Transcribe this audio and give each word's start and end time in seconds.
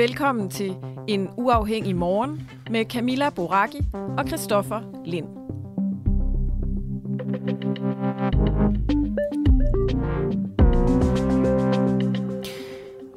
Velkommen 0.00 0.50
til 0.50 0.76
En 1.08 1.28
Uafhængig 1.36 1.96
Morgen 1.96 2.48
med 2.70 2.84
Camilla 2.84 3.30
Boraki 3.30 3.80
og 3.92 4.28
Christoffer 4.28 5.02
Lind. 5.04 5.26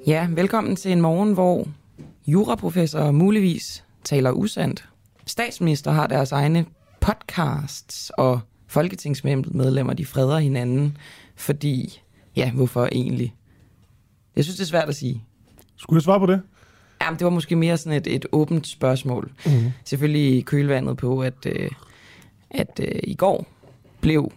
Ja, 0.07 0.27
velkommen 0.31 0.75
til 0.75 0.91
en 0.91 1.01
morgen, 1.01 1.33
hvor 1.33 1.67
juraprofessor 2.27 3.11
muligvis 3.11 3.85
taler 4.03 4.31
usandt. 4.31 4.89
Statsminister 5.25 5.91
har 5.91 6.07
deres 6.07 6.31
egne 6.31 6.65
podcasts, 7.01 8.09
og 8.09 8.39
folketingsmedlemmer, 8.67 9.93
de 9.93 10.05
freder 10.05 10.37
hinanden, 10.39 10.97
fordi, 11.35 12.01
ja, 12.35 12.51
hvorfor 12.51 12.89
egentlig? 12.91 13.35
Jeg 14.35 14.43
synes, 14.43 14.57
det 14.57 14.63
er 14.63 14.67
svært 14.67 14.89
at 14.89 14.95
sige. 14.95 15.23
Skulle 15.77 15.97
jeg 15.97 16.03
svare 16.03 16.19
på 16.19 16.25
det? 16.25 16.41
Jamen, 17.03 17.19
det 17.19 17.25
var 17.25 17.31
måske 17.31 17.55
mere 17.55 17.77
sådan 17.77 17.97
et, 17.97 18.07
et 18.07 18.25
åbent 18.31 18.67
spørgsmål. 18.67 19.31
Mm-hmm. 19.45 19.71
Selvfølgelig 19.85 20.37
i 20.37 20.41
kølvandet 20.41 20.97
på, 20.97 21.21
at, 21.21 21.45
øh, 21.45 21.71
at 22.49 22.79
øh, 22.83 22.99
i 23.03 23.15
går 23.15 23.47
blev 24.01 24.31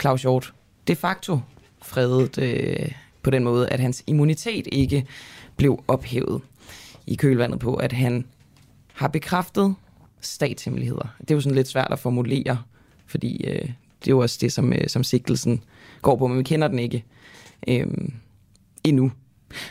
Claus 0.00 0.22
Hjort 0.22 0.52
de 0.88 0.96
facto 0.96 1.38
fredet 1.82 2.38
øh, 2.38 2.92
på 3.22 3.30
den 3.30 3.44
måde, 3.44 3.68
at 3.68 3.80
hans 3.80 4.04
immunitet 4.06 4.68
ikke 4.72 5.06
blev 5.56 5.84
ophævet 5.88 6.42
i 7.06 7.14
kølvandet 7.14 7.60
på, 7.60 7.74
at 7.74 7.92
han 7.92 8.24
har 8.94 9.08
bekræftet 9.08 9.74
statshemmeligheder. 10.20 11.14
Det 11.20 11.30
er 11.30 11.34
jo 11.34 11.40
sådan 11.40 11.56
lidt 11.56 11.68
svært 11.68 11.92
at 11.92 11.98
formulere, 11.98 12.58
fordi 13.06 13.44
øh, 13.44 13.62
det 14.00 14.06
er 14.06 14.10
jo 14.10 14.18
også 14.18 14.38
det, 14.40 14.52
som, 14.52 14.72
øh, 14.72 14.88
som 14.88 15.04
sigtelsen 15.04 15.64
går 16.02 16.16
på, 16.16 16.26
men 16.26 16.38
vi 16.38 16.42
kender 16.42 16.68
den 16.68 16.78
ikke 16.78 17.04
øh, 17.68 17.86
endnu. 18.84 19.12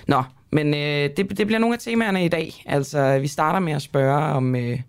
Nå, 0.08 0.24
men 0.52 0.74
øh, 0.74 1.10
det, 1.18 1.38
det 1.38 1.48
bliver 1.48 1.60
nogle 1.60 1.74
af 1.74 1.80
temaerne 1.80 2.26
i 2.26 2.28
dag. 2.28 2.64
Altså, 2.66 3.20
vi 3.20 3.28
starter 3.28 3.60
med 3.60 3.74
at 3.74 3.82
spørge, 3.82 4.24
om 4.24 4.56
øh, 4.56 4.80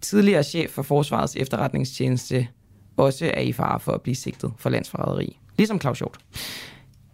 tidligere 0.00 0.42
chef 0.42 0.70
for 0.70 0.82
Forsvarets 0.82 1.36
efterretningstjeneste 1.36 2.48
også 2.96 3.30
er 3.34 3.40
i 3.40 3.52
fare 3.52 3.80
for 3.80 3.92
at 3.92 4.02
blive 4.02 4.14
sigtet 4.14 4.52
for 4.58 4.70
landsforræderi. 4.70 5.38
Ligesom 5.58 5.80
Claus 5.80 5.98
Hjort. 5.98 6.18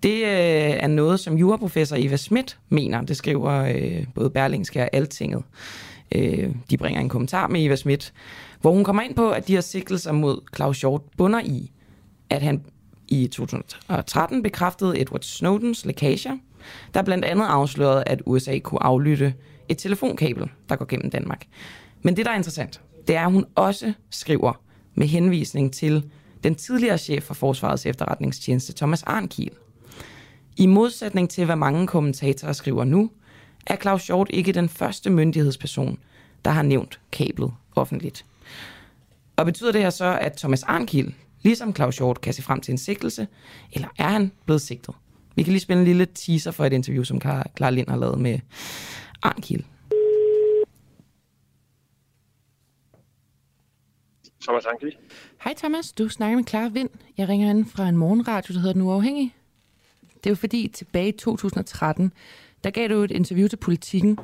Det 0.02 0.14
øh, 0.14 0.70
er 0.80 0.86
noget, 0.86 1.20
som 1.20 1.36
juraprofessor 1.36 1.96
Eva 1.98 2.16
Schmidt 2.16 2.58
mener. 2.68 3.00
Det 3.00 3.16
skriver 3.16 3.52
øh, 3.52 4.06
både 4.14 4.30
Berlingske 4.30 4.82
og 4.82 4.88
Altinget. 4.92 5.42
Øh, 6.14 6.50
de 6.70 6.76
bringer 6.76 7.00
en 7.00 7.08
kommentar 7.08 7.48
med 7.48 7.64
Eva 7.64 7.76
Schmidt, 7.76 8.12
hvor 8.60 8.72
hun 8.72 8.84
kommer 8.84 9.02
ind 9.02 9.14
på, 9.14 9.30
at 9.30 9.48
de 9.48 9.52
her 9.52 9.60
sigtelser 9.60 10.12
mod 10.12 10.40
Claus 10.56 10.80
Hjort 10.80 11.02
bunder 11.16 11.40
i, 11.40 11.70
at 12.30 12.42
han 12.42 12.62
i 13.08 13.26
2013 13.26 14.42
bekræftede 14.42 15.00
Edward 15.00 15.22
Snowdens 15.22 15.84
lækager, 15.84 16.36
der 16.94 17.02
blandt 17.02 17.24
andet 17.24 17.46
afslørede, 17.46 18.04
at 18.06 18.22
USA 18.26 18.58
kunne 18.58 18.82
aflytte 18.82 19.34
et 19.68 19.78
telefonkabel, 19.78 20.50
der 20.68 20.76
går 20.76 20.84
gennem 20.84 21.10
Danmark. 21.10 21.46
Men 22.02 22.16
det, 22.16 22.26
der 22.26 22.32
er 22.32 22.36
interessant, 22.36 22.80
det 23.08 23.16
er, 23.16 23.26
at 23.26 23.32
hun 23.32 23.44
også 23.54 23.92
skriver 24.10 24.52
med 24.94 25.06
henvisning 25.06 25.72
til 25.72 26.10
den 26.44 26.54
tidligere 26.54 26.98
chef 26.98 27.22
for 27.22 27.34
Forsvarets 27.34 27.86
efterretningstjeneste, 27.86 28.72
Thomas 28.72 29.02
Arnkiel. 29.02 29.52
I 30.56 30.66
modsætning 30.66 31.30
til, 31.30 31.44
hvad 31.44 31.56
mange 31.56 31.86
kommentatorer 31.86 32.52
skriver 32.52 32.84
nu, 32.84 33.10
er 33.66 33.76
Claus 33.76 34.06
Hjort 34.06 34.26
ikke 34.30 34.52
den 34.52 34.68
første 34.68 35.10
myndighedsperson, 35.10 35.98
der 36.44 36.50
har 36.50 36.62
nævnt 36.62 37.00
kablet 37.12 37.52
offentligt. 37.76 38.24
Og 39.36 39.46
betyder 39.46 39.72
det 39.72 39.82
her 39.82 39.90
så, 39.90 40.18
at 40.20 40.32
Thomas 40.32 40.62
Arnkiel, 40.62 41.14
ligesom 41.42 41.74
Claus 41.74 41.98
Hjort, 41.98 42.20
kan 42.20 42.32
se 42.32 42.42
frem 42.42 42.60
til 42.60 42.72
en 42.72 42.78
sigtelse, 42.78 43.26
eller 43.72 43.88
er 43.98 44.08
han 44.08 44.32
blevet 44.46 44.62
sigtet? 44.62 44.94
Vi 45.38 45.42
kan 45.42 45.52
lige 45.52 45.60
spille 45.60 45.80
en 45.80 45.86
lille 45.86 46.06
teaser 46.06 46.50
for 46.50 46.64
et 46.64 46.72
interview, 46.72 47.04
som 47.04 47.20
Clara 47.20 47.70
Lind 47.70 47.88
har 47.88 47.96
lavet 47.96 48.20
med 48.20 48.38
Arnkiel. 49.22 49.66
Thomas 54.42 54.66
Arnkiel. 54.66 54.96
Hej 55.44 55.54
Thomas, 55.56 55.92
du 55.92 56.08
snakker 56.08 56.36
med 56.36 56.44
Clara 56.46 56.68
Vind. 56.68 56.90
Jeg 57.18 57.28
ringer 57.28 57.50
ind 57.50 57.66
fra 57.66 57.88
en 57.88 57.96
morgenradio, 57.96 58.54
der 58.54 58.60
hedder 58.60 58.72
Den 58.72 58.82
Uafhængige. 58.82 59.34
Det 60.14 60.26
er 60.26 60.30
jo 60.30 60.34
fordi, 60.34 60.68
tilbage 60.68 61.08
i 61.08 61.12
2013, 61.12 62.12
der 62.64 62.70
gav 62.70 62.88
du 62.88 62.94
et 62.94 63.10
interview 63.10 63.48
til 63.48 63.56
Politiken, 63.56 64.18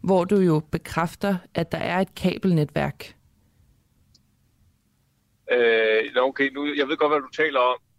hvor 0.00 0.24
du 0.24 0.36
jo 0.36 0.62
bekræfter, 0.70 1.36
at 1.54 1.72
der 1.72 1.78
er 1.78 2.00
et 2.00 2.14
kabelnetværk. 2.14 3.14
Øh, 5.52 6.22
okay, 6.22 6.50
nu, 6.52 6.74
jeg 6.76 6.88
ved 6.88 6.96
godt, 6.96 7.12
hvad 7.12 7.20
du 7.20 7.28
taler 7.32 7.60
om. 7.60 7.89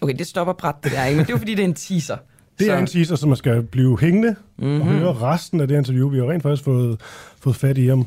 Okay, 0.00 0.14
det 0.18 0.26
stopper 0.26 0.52
bræt 0.52 0.74
det 0.84 0.92
der, 0.92 1.04
ikke? 1.04 1.16
men 1.16 1.26
det 1.26 1.32
er 1.32 1.38
fordi, 1.38 1.54
det 1.54 1.62
er 1.62 1.68
en 1.68 1.74
teaser. 1.74 2.16
Det 2.58 2.66
så... 2.66 2.72
er 2.72 2.78
en 2.78 2.86
teaser, 2.86 3.16
som 3.16 3.28
man 3.28 3.36
skal 3.36 3.62
blive 3.62 3.98
hængende 4.00 4.36
mm-hmm. 4.58 4.80
og 4.80 4.86
høre 4.86 5.12
resten 5.12 5.60
af 5.60 5.68
det 5.68 5.76
interview. 5.76 6.08
Vi 6.08 6.18
har 6.18 6.30
rent 6.30 6.42
faktisk 6.42 6.64
fået, 6.64 7.00
fået 7.40 7.56
fat 7.56 7.78
i 7.78 7.86
ham. 7.86 8.06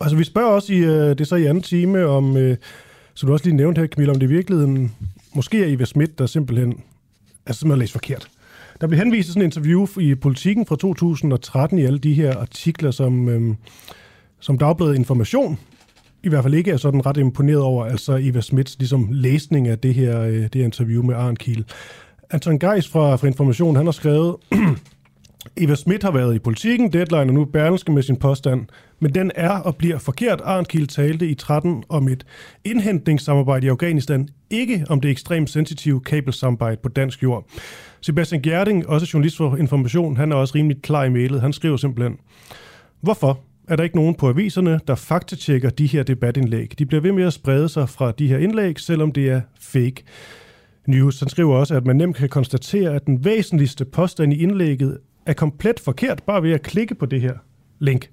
Altså, 0.00 0.16
vi 0.16 0.24
spørger 0.24 0.48
også 0.48 0.72
i, 0.72 0.82
uh, 0.84 0.90
det 0.90 1.20
er 1.20 1.24
så 1.24 1.36
i 1.36 1.46
anden 1.46 1.62
time, 1.62 2.06
om, 2.06 2.36
uh, 2.36 2.54
som 3.14 3.26
du 3.26 3.32
også 3.32 3.44
lige 3.44 3.56
nævnte 3.56 3.80
her, 3.80 3.88
Camilla, 3.88 4.12
om 4.12 4.20
det 4.20 4.26
i 4.26 4.34
virkeligheden 4.34 4.94
måske 5.34 5.64
er 5.64 5.74
Eva 5.74 5.84
Schmidt, 5.84 6.18
der 6.18 6.26
simpelthen, 6.26 6.80
altså 7.46 7.60
simpelthen 7.60 7.80
læst 7.80 7.92
forkert. 7.92 8.28
Der 8.80 8.86
blev 8.86 8.98
henvist 8.98 9.28
sådan 9.28 9.42
en 9.42 9.46
interview 9.46 9.86
i 10.00 10.14
Politiken 10.14 10.66
fra 10.66 10.76
2013 10.76 11.78
i 11.78 11.84
alle 11.84 11.98
de 11.98 12.14
her 12.14 12.36
artikler, 12.36 12.90
som, 12.90 13.28
øhm, 13.28 13.56
som 14.40 14.58
Dagbladet 14.58 14.94
Information 14.94 15.58
i 16.26 16.28
hvert 16.28 16.42
fald 16.42 16.54
ikke 16.54 16.70
er 16.70 16.76
sådan 16.76 17.06
ret 17.06 17.16
imponeret 17.16 17.60
over, 17.60 17.84
altså 17.84 18.18
Eva 18.22 18.40
Smits 18.40 18.78
ligesom 18.78 19.08
læsning 19.10 19.68
af 19.68 19.78
det 19.78 19.94
her, 19.94 20.20
øh, 20.20 20.34
det 20.34 20.54
her 20.54 20.64
interview 20.64 21.02
med 21.02 21.14
Arne 21.14 21.36
Kiel. 21.36 21.64
Anton 22.30 22.58
Geis 22.58 22.88
fra, 22.88 23.16
fra 23.16 23.26
Information, 23.26 23.76
han 23.76 23.84
har 23.86 23.92
skrevet, 23.92 24.36
Eva 25.56 25.74
Schmidt 25.74 26.02
har 26.02 26.10
været 26.10 26.34
i 26.34 26.38
politikken, 26.38 26.92
deadline 26.92 27.20
og 27.20 27.34
nu 27.34 27.44
Berlingske 27.44 27.92
med 27.92 28.02
sin 28.02 28.16
påstand, 28.16 28.66
men 29.00 29.14
den 29.14 29.30
er 29.34 29.50
og 29.50 29.76
bliver 29.76 29.98
forkert. 29.98 30.40
Arndt 30.44 30.68
Kiel 30.68 30.86
talte 30.86 31.28
i 31.28 31.34
13 31.34 31.84
om 31.88 32.08
et 32.08 32.26
indhentningssamarbejde 32.64 33.66
i 33.66 33.70
Afghanistan, 33.70 34.28
ikke 34.50 34.86
om 34.88 35.00
det 35.00 35.10
ekstremt 35.10 35.50
sensitive 35.50 36.00
kabelsamarbejde 36.00 36.80
på 36.82 36.88
dansk 36.88 37.22
jord. 37.22 37.46
Sebastian 38.00 38.42
Gjerding, 38.42 38.88
også 38.88 39.10
journalist 39.14 39.36
for 39.36 39.56
Information, 39.56 40.16
han 40.16 40.32
er 40.32 40.36
også 40.36 40.54
rimelig 40.54 40.82
klar 40.82 41.04
i 41.04 41.10
mailet. 41.10 41.40
Han 41.40 41.52
skriver 41.52 41.76
simpelthen, 41.76 42.18
Hvorfor 43.00 43.40
er 43.68 43.76
der 43.76 43.84
ikke 43.84 43.96
nogen 43.96 44.14
på 44.14 44.28
aviserne, 44.28 44.80
der 44.86 44.94
faktatjekker 44.94 45.70
de 45.70 45.86
her 45.86 46.02
debatindlæg? 46.02 46.78
De 46.78 46.86
bliver 46.86 47.00
ved 47.00 47.12
med 47.12 47.24
at 47.24 47.32
sprede 47.32 47.68
sig 47.68 47.88
fra 47.88 48.12
de 48.12 48.28
her 48.28 48.38
indlæg, 48.38 48.80
selvom 48.80 49.12
det 49.12 49.28
er 49.30 49.40
fake 49.60 50.04
news. 50.86 51.20
Han 51.20 51.28
skriver 51.28 51.56
også, 51.56 51.74
at 51.74 51.86
man 51.86 51.96
nemt 51.96 52.16
kan 52.16 52.28
konstatere, 52.28 52.94
at 52.94 53.06
den 53.06 53.24
væsentligste 53.24 53.84
påstand 53.84 54.32
i 54.32 54.42
indlægget 54.42 54.98
er 55.26 55.32
komplet 55.32 55.80
forkert, 55.80 56.22
bare 56.22 56.42
ved 56.42 56.52
at 56.52 56.62
klikke 56.62 56.94
på 56.94 57.06
det 57.06 57.20
her 57.20 57.34
link. 57.78 58.10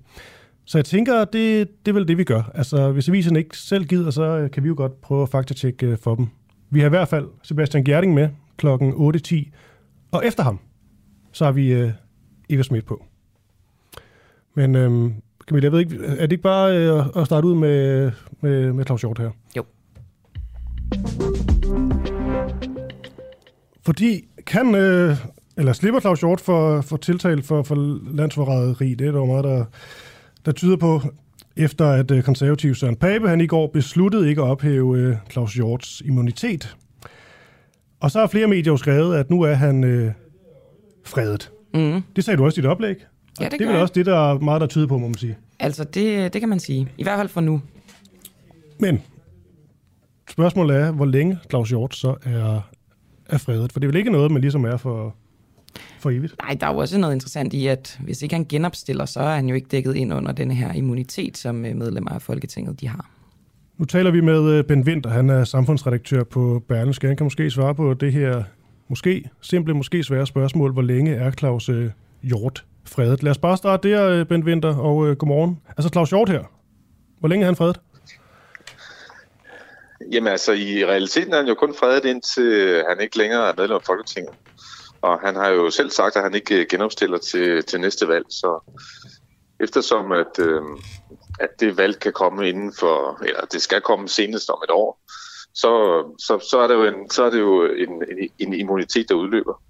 Så 0.65 0.77
jeg 0.77 0.85
tænker, 0.85 1.25
det, 1.25 1.69
det 1.85 1.91
er 1.91 1.93
vel 1.93 2.07
det, 2.07 2.17
vi 2.17 2.23
gør. 2.23 2.51
Altså, 2.53 2.91
hvis 2.91 3.09
aviserne 3.09 3.39
ikke 3.39 3.57
selv 3.57 3.85
gider, 3.85 4.11
så 4.11 4.49
kan 4.53 4.63
vi 4.63 4.67
jo 4.67 4.73
godt 4.77 5.01
prøve 5.01 5.21
at 5.21 5.29
faktatjekke 5.29 5.87
øh, 5.87 5.97
for 5.97 6.15
dem. 6.15 6.27
Vi 6.69 6.79
har 6.79 6.85
i 6.85 6.89
hvert 6.89 7.07
fald 7.07 7.27
Sebastian 7.43 7.83
Gjerding 7.83 8.13
med 8.13 8.29
klokken 8.57 8.91
8.10, 8.91 9.51
og 10.11 10.25
efter 10.25 10.43
ham, 10.43 10.59
så 11.31 11.45
har 11.45 11.51
vi 11.51 11.73
øh, 11.73 11.91
Eva 12.49 12.63
Schmidt 12.63 12.85
på. 12.85 13.05
Men 14.55 14.75
øhm, 14.75 15.13
Camilla, 15.47 15.65
jeg 15.65 15.71
ved 15.71 15.79
ikke, 15.79 16.05
er 16.05 16.21
det 16.21 16.31
ikke 16.31 16.43
bare 16.43 16.77
øh, 16.77 17.05
at 17.15 17.25
starte 17.25 17.47
ud 17.47 17.55
med, 17.55 18.11
med, 18.41 18.73
med 18.73 18.85
Claus 18.85 19.01
Hjort 19.01 19.19
her? 19.19 19.29
Jo. 19.57 19.63
Fordi 23.85 24.25
kan, 24.45 24.75
øh, 24.75 25.17
eller 25.57 25.73
slipper 25.73 25.99
Claus 25.99 26.19
Hjort 26.19 26.41
for, 26.41 26.81
for 26.81 26.97
tiltale 26.97 27.43
for, 27.43 27.63
for 27.63 27.75
landsforræderi. 28.15 28.93
Det 28.93 29.07
er 29.07 29.11
der 29.11 29.19
jo 29.19 29.25
meget, 29.25 29.43
der, 29.43 29.65
der 30.45 30.51
tyder 30.51 30.77
på, 30.77 31.01
efter 31.57 31.89
at 31.89 32.11
øh, 32.11 32.23
konservativ 32.23 32.75
Søren 32.75 32.95
Pape, 32.95 33.29
han 33.29 33.41
i 33.41 33.47
går 33.47 33.67
besluttede 33.67 34.29
ikke 34.29 34.41
at 34.41 34.47
ophæve 34.47 34.97
øh, 34.97 35.15
Claus 35.31 35.53
Hjorts 35.53 36.01
immunitet. 36.05 36.75
Og 37.99 38.11
så 38.11 38.19
har 38.19 38.27
flere 38.27 38.47
medier 38.47 38.73
jo 38.73 38.77
skrevet, 38.77 39.15
at 39.15 39.29
nu 39.29 39.41
er 39.41 39.53
han 39.53 39.83
øh, 39.83 40.11
fredet. 41.05 41.51
Mm. 41.73 42.01
Det 42.15 42.23
sagde 42.23 42.37
du 42.37 42.45
også 42.45 42.59
i 42.59 42.61
dit 42.61 42.69
oplæg. 42.69 42.95
Ja, 43.39 43.45
det 43.45 43.59
det 43.59 43.61
er 43.61 43.71
vel 43.71 43.81
også 43.81 43.93
det, 43.93 44.05
der 44.05 44.31
er 44.31 44.39
meget, 44.39 44.61
der 44.61 44.67
tyder 44.67 44.87
på, 44.87 44.97
må 44.97 45.07
man 45.07 45.17
sige. 45.17 45.37
Altså, 45.59 45.83
det, 45.83 46.33
det 46.33 46.41
kan 46.41 46.49
man 46.49 46.59
sige. 46.59 46.87
I 46.97 47.03
hvert 47.03 47.17
fald 47.17 47.29
for 47.29 47.41
nu. 47.41 47.61
Men 48.79 49.01
spørgsmålet 50.29 50.77
er, 50.77 50.91
hvor 50.91 51.05
længe 51.05 51.37
Claus 51.49 51.69
Hjort 51.69 51.95
så 51.95 52.15
er, 52.23 52.61
er 53.29 53.37
fredet. 53.37 53.73
For 53.73 53.79
det 53.79 53.87
er 53.87 53.89
vel 53.91 53.97
ikke 53.97 54.11
noget, 54.11 54.31
man 54.31 54.41
ligesom 54.41 54.65
er 54.65 54.77
for, 54.77 55.15
for 55.99 56.09
evigt. 56.09 56.35
Nej, 56.41 56.57
der 56.61 56.67
er 56.67 56.71
jo 56.71 56.77
også 56.77 56.97
noget 56.97 57.13
interessant 57.13 57.53
i, 57.53 57.67
at 57.67 57.99
hvis 58.03 58.21
ikke 58.21 58.35
han 58.35 58.45
genopstiller, 58.45 59.05
så 59.05 59.19
er 59.19 59.35
han 59.35 59.49
jo 59.49 59.55
ikke 59.55 59.67
dækket 59.71 59.95
ind 59.95 60.13
under 60.13 60.31
denne 60.31 60.53
her 60.53 60.73
immunitet, 60.73 61.37
som 61.37 61.65
øh, 61.65 61.75
medlemmer 61.75 62.11
af 62.11 62.21
Folketinget 62.21 62.81
de 62.81 62.87
har. 62.87 63.09
Nu 63.77 63.85
taler 63.85 64.11
vi 64.11 64.21
med 64.21 64.51
øh, 64.51 64.63
Ben 64.63 64.83
Winter, 64.83 65.09
han 65.09 65.29
er 65.29 65.43
samfundsredaktør 65.43 66.23
på 66.23 66.63
Berlingske. 66.67 67.07
Han 67.07 67.17
kan 67.17 67.25
måske 67.25 67.49
svare 67.49 67.75
på 67.75 67.93
det 67.93 68.13
her 68.13 68.43
måske 68.87 69.29
simple, 69.41 69.73
måske 69.73 70.03
svære 70.03 70.27
spørgsmål. 70.27 70.73
Hvor 70.73 70.81
længe 70.81 71.15
er 71.15 71.31
Claus 71.31 71.69
øh, 71.69 71.89
Hjort 72.23 72.65
fredet? 72.93 73.23
Lad 73.23 73.31
os 73.31 73.37
bare 73.37 73.57
starte 73.57 73.89
der, 73.89 74.09
øh, 74.09 74.25
Ben 74.25 74.43
Winter, 74.43 74.75
og 74.77 75.07
øh, 75.07 75.15
godmorgen. 75.15 75.59
Altså 75.77 75.89
Claus 75.89 76.09
Hjort 76.09 76.29
her. 76.29 76.43
Hvor 77.19 77.29
længe 77.29 77.43
er 77.43 77.47
han 77.47 77.55
fredet? 77.55 77.79
Jamen 80.11 80.27
altså, 80.27 80.51
i 80.51 80.85
realiteten 80.85 81.33
er 81.33 81.37
han 81.37 81.47
jo 81.47 81.53
kun 81.53 81.75
fredet 81.79 82.05
indtil 82.05 82.83
han 82.89 82.99
ikke 83.01 83.17
længere 83.17 83.49
er 83.49 83.53
medlem 83.57 83.75
af 83.75 83.83
Folketinget. 83.85 84.33
Og 85.01 85.19
han 85.19 85.35
har 85.35 85.49
jo 85.49 85.69
selv 85.69 85.89
sagt, 85.89 86.15
at 86.15 86.23
han 86.23 86.35
ikke 86.35 86.55
øh, 86.59 86.65
genopstiller 86.69 87.17
til, 87.17 87.63
til 87.63 87.81
næste 87.81 88.07
valg, 88.07 88.25
så 88.29 88.73
eftersom 89.59 90.11
at, 90.11 90.39
øh, 90.39 90.61
at 91.39 91.49
det 91.59 91.77
valg 91.77 91.99
kan 91.99 92.13
komme 92.13 92.49
inden 92.49 92.73
for, 92.79 93.23
eller 93.25 93.41
det 93.51 93.61
skal 93.61 93.81
komme 93.81 94.09
senest 94.09 94.49
om 94.49 94.61
et 94.63 94.71
år, 94.71 94.99
så, 95.53 96.03
så, 96.19 96.47
så 96.49 96.59
er 96.59 96.67
det 96.67 96.75
jo, 96.75 96.83
en, 96.83 97.09
så 97.09 97.23
er 97.23 97.29
det 97.29 97.39
jo 97.39 97.65
en, 97.65 98.03
en, 98.19 98.29
en 98.39 98.53
immunitet, 98.53 99.09
der 99.09 99.15
udløber. 99.15 99.61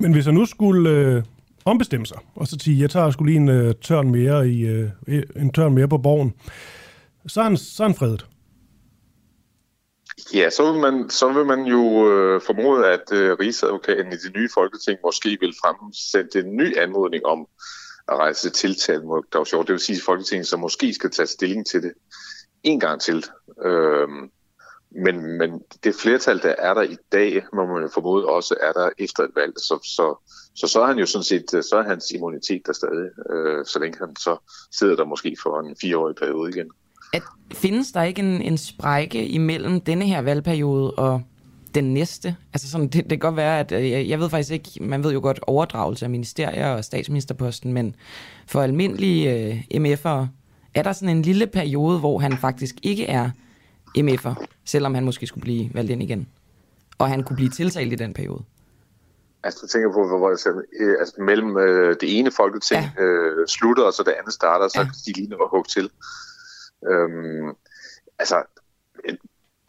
Men 0.00 0.12
hvis 0.12 0.24
han 0.24 0.34
nu 0.34 0.46
skulle 0.46 0.90
øh, 0.90 1.22
ombestemme 1.64 2.06
sig, 2.06 2.18
og 2.34 2.46
så 2.46 2.56
sige, 2.60 2.80
jeg 2.80 2.90
tager 2.90 3.10
sgu 3.10 3.24
lige 3.24 3.36
en 3.36 3.48
øh, 3.48 3.74
tørn 3.82 4.10
mere 4.10 4.48
i 4.48 4.60
øh, 4.66 4.90
e-, 5.08 5.40
en 5.40 5.52
tørn 5.52 5.74
mere 5.74 5.88
på 5.88 5.98
borgen, 5.98 6.34
så 7.26 7.40
er 7.40 7.44
han, 7.44 7.56
så 7.56 7.82
er 7.82 7.88
han 7.88 7.96
fredet. 7.96 8.26
Ja, 10.34 10.50
så 10.50 10.72
vil 10.72 10.80
man, 10.80 11.10
så 11.10 11.32
vil 11.32 11.46
man 11.46 11.64
jo 11.64 12.10
øh, 12.10 12.40
formode, 12.46 12.86
at 12.86 13.12
øh, 13.12 13.36
Rigsadvokaten 13.40 14.12
i 14.12 14.16
det 14.16 14.36
nye 14.36 14.48
folketing 14.54 14.98
måske 15.04 15.38
vil 15.40 15.54
fremsende 15.62 16.48
en 16.48 16.56
ny 16.56 16.78
anmodning 16.78 17.26
om 17.26 17.46
at 18.08 18.16
rejse 18.16 18.50
tiltale 18.50 19.04
mod 19.04 19.22
Claus 19.32 19.50
Hjort. 19.50 19.66
Det 19.66 19.72
vil 19.72 19.80
sige, 19.80 19.96
at 19.96 20.02
Folketinget 20.02 20.46
så 20.46 20.56
måske 20.56 20.94
skal 20.94 21.10
tage 21.10 21.26
stilling 21.26 21.66
til 21.66 21.82
det 21.82 21.92
en 22.62 22.80
gang 22.80 23.00
til. 23.00 23.24
Øhm, 23.64 24.30
men, 24.90 25.38
men 25.38 25.62
det 25.84 25.94
flertal, 25.94 26.42
der 26.42 26.54
er 26.58 26.74
der 26.74 26.82
i 26.82 26.96
dag, 27.12 27.44
må 27.52 27.66
man 27.66 27.82
jo 27.82 27.88
formode 27.94 28.26
også 28.26 28.54
er 28.60 28.72
der 28.72 28.90
efter 28.98 29.22
et 29.22 29.30
valg. 29.34 29.52
Så, 29.56 29.78
så, 29.84 30.30
så, 30.54 30.66
så 30.66 30.82
er 30.82 30.86
han 30.86 30.98
jo 30.98 31.06
sådan 31.06 31.24
set, 31.24 31.54
øh, 31.54 31.62
så 31.62 31.76
er 31.76 31.82
hans 31.82 32.10
immunitet 32.10 32.62
der 32.66 32.72
stadig, 32.72 33.10
øh, 33.30 33.66
så 33.66 33.78
længe 33.78 33.98
han 33.98 34.16
så 34.16 34.36
sidder 34.78 34.96
der 34.96 35.04
måske 35.04 35.36
for 35.42 35.60
en 35.60 35.76
fireårig 35.80 36.16
periode 36.16 36.50
igen. 36.50 36.70
At, 37.12 37.22
findes 37.52 37.92
der 37.92 38.02
ikke 38.02 38.22
en, 38.22 38.42
en 38.42 38.58
sprække 38.58 39.26
imellem 39.26 39.80
denne 39.80 40.04
her 40.04 40.22
valgperiode 40.22 40.90
og 40.90 41.22
den 41.74 41.94
næste? 41.94 42.36
Altså 42.52 42.70
sådan, 42.70 42.86
det, 42.86 42.92
det 42.92 43.10
kan 43.10 43.18
godt 43.18 43.36
være, 43.36 43.60
at 43.60 43.72
øh, 43.72 43.90
jeg, 43.90 44.08
jeg 44.08 44.20
ved 44.20 44.30
faktisk 44.30 44.52
ikke, 44.52 44.70
man 44.80 45.04
ved 45.04 45.12
jo 45.12 45.20
godt 45.20 45.40
overdragelse 45.46 46.06
af 46.06 46.10
ministerier 46.10 46.68
og 46.68 46.84
statsministerposten, 46.84 47.72
men 47.72 47.96
for 48.46 48.62
almindelige 48.62 49.32
øh, 49.32 49.60
MF'ere, 49.74 50.26
er 50.74 50.82
der 50.82 50.92
sådan 50.92 51.16
en 51.16 51.22
lille 51.22 51.46
periode, 51.46 51.98
hvor 51.98 52.18
han 52.18 52.38
faktisk 52.38 52.74
ikke 52.82 53.06
er 53.06 53.30
MF'er, 53.98 54.44
selvom 54.64 54.94
han 54.94 55.04
måske 55.04 55.26
skulle 55.26 55.42
blive 55.42 55.70
valgt 55.74 55.90
ind 55.90 56.02
igen? 56.02 56.28
Og 56.98 57.08
han 57.08 57.22
kunne 57.22 57.36
blive 57.36 57.50
tiltalt 57.50 57.92
i 57.92 57.96
den 57.96 58.14
periode? 58.14 58.42
Altså, 59.44 59.60
jeg 59.62 59.70
tænker 59.70 59.92
på, 59.92 60.06
hvor, 60.06 60.30
altså, 60.30 60.62
øh, 60.80 60.96
altså, 61.00 61.14
mellem 61.18 61.58
øh, 61.58 61.96
det 62.00 62.18
ene 62.18 62.30
folketing 62.30 62.82
ja. 62.96 63.02
øh, 63.02 63.46
slutter, 63.48 63.84
og 63.84 63.92
så 63.92 64.02
det 64.02 64.12
andet 64.12 64.34
starter, 64.34 64.68
så 64.68 64.80
Ja. 64.80 64.86
de 65.06 65.12
lige 65.12 65.28
nå 65.28 65.36
at 65.36 65.50
hugge 65.50 65.68
til. 65.68 65.90
Øhm, 66.90 67.48
altså, 68.18 68.42
øh, 69.04 69.16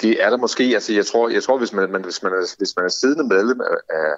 det 0.02 0.24
er 0.24 0.30
der 0.30 0.38
måske, 0.38 0.64
altså 0.64 0.94
jeg 0.94 1.06
tror, 1.06 1.30
jeg 1.30 1.44
tror 1.44 1.58
hvis, 1.58 1.74
man, 1.74 1.92
man, 1.92 2.04
hvis, 2.04 2.24
man 2.24 2.32
er, 2.32 2.56
hvis 2.58 2.76
man 2.76 2.86
er 2.86 2.90
siddende 2.90 3.24
medlem 3.24 3.62
af, 3.62 3.96
af, 3.96 4.16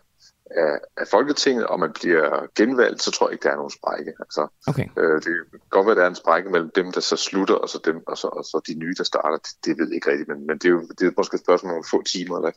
af, 0.52 0.74
af 0.98 1.08
Folketinget, 1.12 1.66
og 1.68 1.80
man 1.80 1.92
bliver 2.00 2.46
genvalgt, 2.56 3.02
så 3.04 3.12
tror 3.12 3.28
jeg 3.28 3.34
ikke, 3.34 3.44
der 3.44 3.52
er 3.52 3.56
nogen 3.56 3.72
sprække. 3.80 4.12
Altså, 4.20 4.48
Okay. 4.68 4.88
øh, 4.98 5.16
det 5.16 5.24
kan 5.24 5.60
godt 5.70 5.86
være, 5.86 5.92
at 5.92 5.98
der 5.98 6.04
er 6.04 6.10
en 6.10 6.16
sprække 6.16 6.50
mellem 6.50 6.72
dem, 6.76 6.92
der 6.92 7.02
så 7.02 7.16
slutter, 7.16 7.56
og 7.56 7.70
så, 7.70 7.80
dem, 7.86 8.04
og 8.08 8.18
så, 8.18 8.28
og 8.28 8.44
så 8.44 8.62
de 8.68 8.74
nye, 8.80 8.94
der 8.98 9.04
starter. 9.04 9.38
Det, 9.38 9.52
det 9.66 9.78
ved 9.80 9.88
jeg 9.88 9.96
ikke 9.96 10.12
rigtigt, 10.12 10.30
men, 10.30 10.48
men 10.48 10.58
det 10.58 10.66
er 10.66 10.70
jo 10.70 10.82
det 11.00 11.08
er 11.08 11.12
måske 11.18 11.36
et 11.36 11.42
spørgsmål 11.42 11.74
om 11.78 11.84
få 11.92 12.04
timer. 12.04 12.38
Eller, 12.38 12.52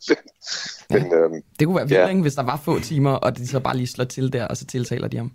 men, 0.91 1.15
øhm, 1.15 1.43
Det 1.59 1.67
kunne 1.67 1.77
være 1.77 1.89
vildt, 1.89 2.09
Ja. 2.17 2.21
hvis 2.21 2.35
der 2.35 2.43
var 2.43 2.57
få 2.65 2.79
timer, 2.81 3.13
og 3.13 3.37
de 3.37 3.49
så 3.49 3.61
bare 3.61 3.77
lige 3.77 3.87
slår 3.87 4.05
til 4.05 4.33
der, 4.33 4.47
og 4.47 4.57
så 4.57 4.67
tiltaler 4.67 5.09
de 5.09 5.17
ham. 5.17 5.33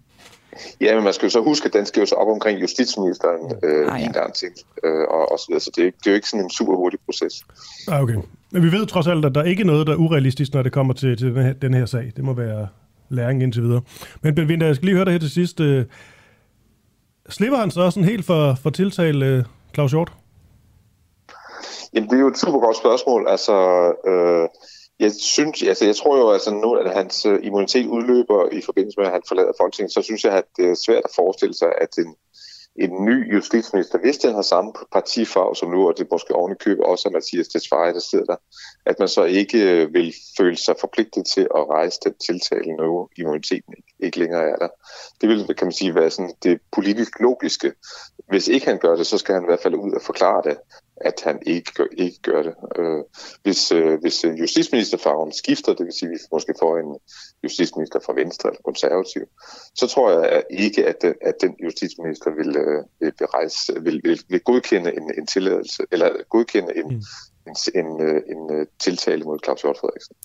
Ja, 0.82 0.96
men 0.96 1.04
man 1.04 1.14
skal 1.14 1.26
jo 1.26 1.30
så 1.30 1.42
huske, 1.42 1.66
at 1.66 1.74
den 1.74 1.86
skal 1.86 2.00
jo 2.00 2.06
så 2.06 2.16
op 2.16 2.28
omkring 2.28 2.62
justitsministeren 2.62 3.54
øh, 3.64 3.94
Ah, 3.94 4.02
ja. 4.02 4.06
en 4.06 4.14
gang 4.14 4.34
til, 4.34 4.48
øh, 4.84 5.02
og, 5.10 5.32
og 5.32 5.40
så 5.40 5.46
videre. 5.50 5.62
Så 5.62 5.72
det 5.76 5.88
er, 5.88 5.92
det 5.92 6.08
er 6.08 6.12
jo 6.12 6.16
ikke 6.16 6.30
sådan 6.30 6.44
en 6.44 6.50
super 6.50 6.76
hurtig 6.76 7.00
proces. 7.06 7.46
Ah, 7.88 8.02
okay. 8.04 8.16
Men 8.52 8.64
vi 8.64 8.72
ved 8.72 8.86
trods 8.86 9.08
alt, 9.08 9.26
at 9.26 9.36
der 9.36 9.42
er 9.42 9.46
ikke 9.46 9.64
noget, 9.64 9.88
der 9.88 9.94
er 9.94 9.98
urealistisk, 9.98 10.54
når 10.54 10.64
det 10.64 10.72
kommer 10.72 10.94
til, 10.94 11.18
til 11.18 11.36
den, 11.36 11.44
her, 11.44 11.54
den 11.54 11.74
her 11.74 11.86
sag. 11.86 12.12
Det 12.16 12.24
må 12.24 12.34
være 12.34 12.68
læring 13.10 13.44
indtil 13.44 13.64
videre. 13.64 13.82
Men 14.22 14.36
Ben 14.36 14.48
Winter, 14.48 14.68
jeg 14.68 14.76
skal 14.76 14.86
lige 14.86 14.96
høre 14.96 15.06
dig 15.06 15.14
her 15.14 15.20
til 15.20 15.32
sidst. 15.32 15.60
Øh, 15.60 15.86
slipper 17.30 17.58
han 17.58 17.72
så 17.72 17.92
sådan 17.92 18.10
helt 18.10 18.26
for, 18.26 18.56
for 18.64 18.70
tiltale 18.70 19.26
øh, 19.26 19.44
Claus 19.74 19.92
Hjort? 19.92 20.12
Jamen, 21.94 22.10
det 22.10 22.16
er 22.16 22.20
jo 22.20 22.28
et 22.28 22.38
super 22.38 22.60
godt 22.60 22.78
spørgsmål. 22.78 23.28
Altså, 23.30 23.54
øh, 24.08 24.48
jeg 25.00 25.12
synes, 25.12 25.64
altså, 25.64 25.86
jeg 25.86 25.96
tror 25.96 26.18
jo, 26.18 26.32
altså 26.32 26.52
nu, 26.54 26.74
at 26.74 26.94
hans 26.94 27.26
øh, 27.26 27.40
immunitet 27.44 27.88
udløber 27.88 28.50
i 28.52 28.62
forbindelse 28.62 29.00
med, 29.00 29.06
at 29.06 29.12
han 29.12 29.22
forlader 29.28 29.52
Folketinget, 29.60 29.94
så 29.94 30.02
synes 30.02 30.24
jeg, 30.24 30.34
at 30.34 30.46
det 30.58 30.66
er 30.70 30.76
svært 30.86 31.04
at 31.06 31.16
forestille 31.16 31.54
sig, 31.54 31.72
at 31.82 31.98
en, 31.98 32.16
en 32.76 33.06
ny 33.06 33.34
justitsminister, 33.34 34.00
hvis 34.00 34.18
den 34.18 34.34
har 34.34 34.42
samme 34.42 34.74
partifarve 34.92 35.56
som 35.56 35.72
nu, 35.72 35.88
og 35.88 35.98
det 35.98 36.08
måske 36.12 36.36
oven 36.36 36.52
i 36.52 36.64
købet 36.66 36.86
også 36.86 37.10
er 37.10 37.12
Mathias 37.12 37.48
Tesfaye, 37.48 37.94
der 37.94 38.00
sidder 38.00 38.26
der, 38.26 38.36
at 38.86 38.96
man 39.00 39.08
så 39.08 39.24
ikke 39.24 39.60
øh, 39.72 39.94
vil 39.94 40.14
føle 40.38 40.58
sig 40.58 40.76
forpligtet 40.80 41.26
til 41.26 41.42
at 41.42 41.70
rejse 41.70 42.00
den 42.04 42.14
tiltale, 42.28 42.76
når 42.76 43.10
immuniteten 43.18 43.74
ikke 44.00 44.20
længere 44.20 44.50
er 44.50 44.56
der. 44.56 44.68
Det 45.22 45.30
vil, 45.30 45.56
kan 45.56 45.68
man 45.68 45.72
sige, 45.72 45.96
være 45.96 46.10
sådan 46.10 46.34
det 46.44 46.60
politisk 46.72 47.20
logiske. 47.20 47.74
Hvis 48.30 48.48
ikke 48.48 48.66
han 48.66 48.78
gør 48.78 48.96
det, 48.96 49.08
så 49.08 49.18
skal 49.18 49.36
han 49.36 49.44
i 49.44 49.50
hvert 49.50 49.64
fald 49.64 49.76
ud 49.76 49.92
og 49.92 50.02
forklare 50.02 50.42
det, 50.44 50.58
at 51.02 51.22
han 51.24 51.40
ikke 51.46 51.72
gør, 51.74 51.86
ikke 51.98 52.20
gør 52.22 52.42
det. 52.44 52.54
Øh, 52.80 53.04
hvis, 53.44 53.72
øh, 53.72 54.02
hvis 54.02 54.24
øh, 54.26 54.40
justitsministerfarven 54.40 55.34
skifter, 55.34 55.74
det 55.74 55.86
vil 55.86 55.94
sige, 55.94 56.10
at 56.10 56.14
vi 56.14 56.20
måske 56.32 56.54
får 56.60 56.78
en 56.78 56.98
justitsminister 57.44 58.00
fra 58.06 58.14
Venstre 58.14 58.50
eller 58.50 58.62
konservativ, 58.66 59.22
så 59.76 59.88
tror 59.88 60.12
jeg 60.12 60.44
ikke, 60.50 60.88
at 60.88 61.02
den, 61.02 61.14
at 61.22 61.36
den 61.42 61.56
justitsminister 61.64 62.30
vil, 62.40 62.58
øh, 62.58 62.84
vil, 63.00 63.12
berejse, 63.18 63.74
vil, 63.82 64.02
vil, 64.04 64.20
vil 64.30 64.40
godkende 64.40 64.92
en, 64.98 65.12
en 65.18 65.28
tilladelse, 65.28 65.84
eller 65.92 66.10
godkende 66.30 66.78
en, 66.78 66.88
mm. 66.88 67.02
en, 67.48 67.56
en, 67.80 68.02
øh, 68.02 68.22
en, 68.32 68.56
en 68.60 68.68
tiltale 68.80 69.24
mod 69.24 69.40
Claus 69.46 69.62
Hjort 69.62 69.78
Frederiksen. 69.78 70.16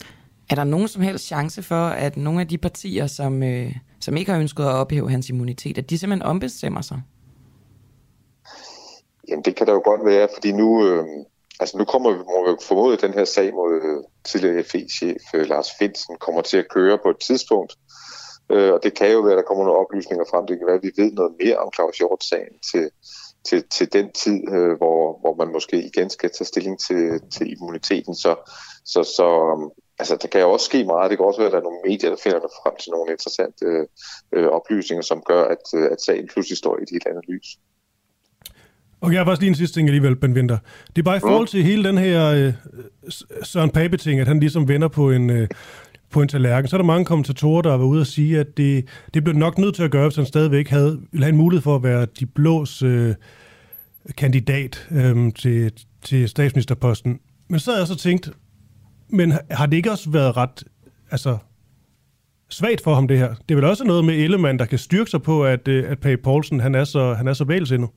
Er 0.51 0.55
der 0.55 0.65
nogen 0.65 0.89
som 0.89 1.03
helst 1.03 1.27
chance 1.27 1.63
for, 1.63 1.87
at 1.87 2.17
nogle 2.17 2.41
af 2.41 2.49
de 2.49 2.59
partier, 2.59 3.07
som, 3.07 3.43
øh, 3.43 3.75
som 4.01 4.17
ikke 4.17 4.33
har 4.33 4.41
ønsket 4.41 4.65
at 4.65 4.71
ophæve 4.71 5.11
hans 5.11 5.29
immunitet, 5.29 5.79
at 5.79 5.91
de 5.91 5.99
simpelthen 5.99 6.23
ombestemmer 6.23 6.81
sig? 6.81 7.03
Jamen, 9.29 9.45
det 9.45 9.57
kan 9.57 9.67
der 9.67 9.73
jo 9.73 9.83
godt 9.85 10.05
være, 10.05 10.29
fordi 10.35 10.53
nu, 10.53 10.87
øh, 10.87 11.05
altså 11.61 11.79
nu 11.79 11.85
kommer 11.85 12.11
vi, 12.11 12.19
må 12.19 12.51
vi 12.51 12.57
formode, 12.63 12.93
at 12.95 13.03
den 13.03 13.15
her 13.15 13.25
sag 13.25 13.55
mod 13.55 13.73
øh, 13.75 14.05
tidligere 14.25 14.65
FE-chef 14.65 15.23
øh, 15.35 15.47
Lars 15.47 15.71
Finsen 15.79 16.17
kommer 16.21 16.43
til 16.43 16.57
at 16.57 16.69
køre 16.69 16.99
på 16.99 17.11
et 17.11 17.19
tidspunkt. 17.19 17.73
Øh, 18.51 18.73
og 18.73 18.81
det 18.83 18.95
kan 18.95 19.13
jo 19.13 19.21
være, 19.21 19.33
at 19.33 19.39
der 19.39 19.49
kommer 19.49 19.65
nogle 19.65 19.81
oplysninger 19.81 20.25
frem. 20.31 20.47
Det 20.47 20.59
kan 20.59 20.67
være, 20.67 20.77
at 20.77 20.83
vi 20.83 20.93
ved 21.03 21.13
noget 21.13 21.33
mere 21.43 21.57
om 21.57 21.73
Claus 21.75 21.99
Hjort-sagen 21.99 22.55
til, 22.71 22.91
til, 23.49 23.69
til 23.69 23.93
den 23.93 24.13
tid, 24.13 24.39
øh, 24.55 24.73
hvor, 24.81 25.19
hvor 25.21 25.35
man 25.35 25.53
måske 25.53 25.77
igen 25.91 26.11
skal 26.11 26.31
tage 26.31 26.47
stilling 26.53 26.81
til, 26.87 27.21
til 27.35 27.53
immuniteten. 27.53 28.15
Så, 28.15 28.33
så, 28.85 29.03
så 29.03 29.29
øh, 29.53 29.71
altså, 29.99 30.17
der 30.23 30.29
kan 30.29 30.41
jo 30.41 30.51
også 30.51 30.67
ske 30.67 30.85
meget. 30.85 31.11
Det 31.11 31.19
kan 31.19 31.27
også 31.27 31.41
være, 31.41 31.51
at 31.51 31.53
der 31.53 31.59
er 31.59 31.69
nogle 31.69 31.85
medier, 31.89 32.11
der 32.11 32.21
finder 32.25 32.41
frem 32.63 32.75
til 32.83 32.91
nogle 32.91 33.13
interessante 33.13 33.65
øh, 33.65 33.87
øh, 34.35 34.49
oplysninger, 34.59 35.03
som 35.03 35.23
gør, 35.31 35.43
at, 35.55 35.65
øh, 35.75 35.87
at 35.93 36.01
sagen 36.07 36.29
pludselig 36.33 36.59
står 36.59 36.75
i 36.79 36.83
et 36.83 36.95
helt 36.95 37.07
andet 37.07 37.25
lys. 37.29 37.49
Og 39.01 39.13
jeg 39.13 39.21
har 39.21 39.25
faktisk 39.25 39.41
lige 39.41 39.49
en 39.49 39.55
sidste 39.55 39.79
ting 39.79 39.89
alligevel, 39.89 40.17
Ben 40.17 40.33
Winter. 40.33 40.59
Det 40.97 40.99
er 40.99 41.03
bare 41.03 41.17
i 41.17 41.21
forhold 41.21 41.47
til 41.47 41.63
hele 41.65 41.85
den 41.85 41.99
her 41.99 42.27
øh, 42.27 42.53
Søren 43.43 43.71
Pape-ting, 43.71 44.21
at 44.21 44.29
han 44.29 44.41
ligesom 44.41 44.69
vender 44.69 44.89
på 44.89 45.11
en, 45.11 45.31
øh, 45.31 45.49
på 46.11 46.23
en 46.23 46.29
tallerken. 46.29 46.69
Så 46.69 46.77
er 46.77 46.79
der 46.79 46.87
mange 46.87 47.05
kommentatorer, 47.05 47.63
der 47.63 47.71
har 47.71 47.77
været 47.77 47.89
ude 47.89 48.01
og 48.01 48.07
sige, 48.07 48.41
at 48.41 48.57
det, 48.57 48.85
det 49.15 49.25
blev 49.25 49.37
nok 49.37 49.59
nødt 49.59 49.75
til 49.75 49.83
at 49.83 49.91
gøre, 49.91 50.09
hvis 50.09 50.17
han 50.17 50.27
stadigvæk 50.27 50.69
havde, 50.69 51.01
ville 51.13 51.25
have 51.25 51.33
en 51.33 51.37
mulighed 51.37 51.63
for 51.63 51.77
at 51.77 51.83
være 51.83 52.07
de 52.21 52.27
blås 52.27 52.83
øh, 52.83 53.15
kandidat 54.17 54.89
øh, 54.91 55.33
til, 55.33 55.73
til 56.03 56.29
statsministerposten. 56.29 57.21
Men 57.49 57.61
så 57.61 57.71
havde 57.71 57.81
jeg 57.81 57.89
så 57.89 57.97
tænkt, 57.97 58.31
men 59.09 59.33
har 59.51 59.67
det 59.67 59.77
ikke 59.77 59.91
også 59.91 60.11
været 60.11 60.37
ret, 60.37 60.65
altså, 61.11 61.39
svagt 62.49 62.81
for 62.81 62.95
ham, 62.95 63.09
det 63.09 63.19
her. 63.19 63.29
Det 63.29 63.51
er 63.51 63.55
vel 63.55 63.65
også 63.65 63.85
noget 63.85 64.05
med 64.05 64.15
Ellemann, 64.15 64.59
der 64.59 64.65
kan 64.65 64.79
styrke 64.79 65.11
sig 65.11 65.23
på, 65.23 65.45
at, 65.45 65.69
øh, 65.69 65.91
at 65.91 65.99
Page 65.99 66.17
Poulsen, 66.17 66.61
han 66.61 66.75
er 66.75 66.85
så, 66.85 67.15
han 67.15 67.29
er 67.29 67.33
så 67.33 67.45
vælsindet. 67.45 67.91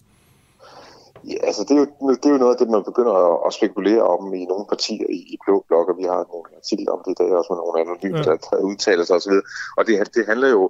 Ja, 1.29 1.37
altså 1.47 1.61
det 1.67 1.71
er, 1.71 1.79
jo, 1.83 1.87
det 2.21 2.25
er 2.25 2.35
jo 2.35 2.43
noget 2.43 2.53
af 2.55 2.59
det, 2.61 2.69
man 2.69 2.83
begynder 2.83 3.15
at, 3.27 3.35
at 3.47 3.53
spekulere 3.53 4.03
om 4.13 4.33
i 4.33 4.45
nogle 4.45 4.65
partier 4.73 5.07
i, 5.09 5.19
i 5.33 5.37
Blå 5.45 5.65
Blok, 5.67 5.89
og 5.89 5.97
vi 5.97 6.03
har 6.03 6.21
nogle 6.31 6.47
artikler 6.59 6.91
om 6.95 7.01
det 7.05 7.11
i 7.11 7.19
dag, 7.21 7.29
også 7.37 7.49
med 7.53 7.59
nogle 7.61 7.79
anonyme, 7.81 8.17
ja. 8.17 8.23
der, 8.23 8.35
der 8.47 8.57
udtaler 8.69 9.03
sig 9.05 9.15
osv. 9.15 9.35
Og 9.77 9.81
det, 9.87 10.15
det 10.15 10.23
handler 10.25 10.49
jo 10.57 10.63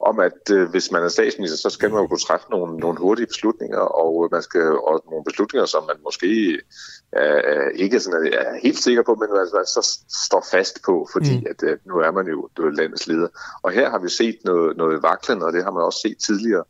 om, 0.00 0.20
at 0.20 0.50
øh, 0.52 0.70
hvis 0.70 0.90
man 0.90 1.02
er 1.02 1.08
statsminister, 1.08 1.56
så 1.56 1.70
skal 1.70 1.90
man 1.90 2.00
jo 2.00 2.06
kunne 2.06 2.18
træffe 2.18 2.46
nogle, 2.50 2.76
nogle 2.76 2.98
hurtige 2.98 3.26
beslutninger, 3.26 3.78
og 3.78 4.28
man 4.32 4.42
skal 4.42 4.62
og 4.62 5.02
nogle 5.10 5.24
beslutninger, 5.24 5.66
som 5.66 5.82
man 5.86 5.96
måske 6.04 6.60
øh, 7.18 7.70
ikke 7.74 8.00
sådan, 8.00 8.26
er, 8.26 8.38
er 8.38 8.58
helt 8.62 8.78
sikker 8.78 9.02
på, 9.02 9.14
men 9.14 9.28
man 9.32 9.66
så 9.66 9.98
står 10.26 10.44
fast 10.50 10.82
på, 10.86 11.08
fordi 11.12 11.36
mm. 11.38 11.46
at, 11.50 11.62
øh, 11.70 11.78
nu 11.86 11.94
er 11.94 12.10
man 12.10 12.26
jo 12.26 12.48
landets 12.70 13.06
leder. 13.06 13.28
Og 13.62 13.72
her 13.72 13.90
har 13.90 13.98
vi 13.98 14.08
set 14.08 14.38
noget, 14.44 14.76
noget 14.76 15.02
vaklende, 15.02 15.46
og 15.46 15.52
det 15.52 15.64
har 15.64 15.70
man 15.70 15.82
også 15.82 16.00
set 16.00 16.18
tidligere 16.26 16.64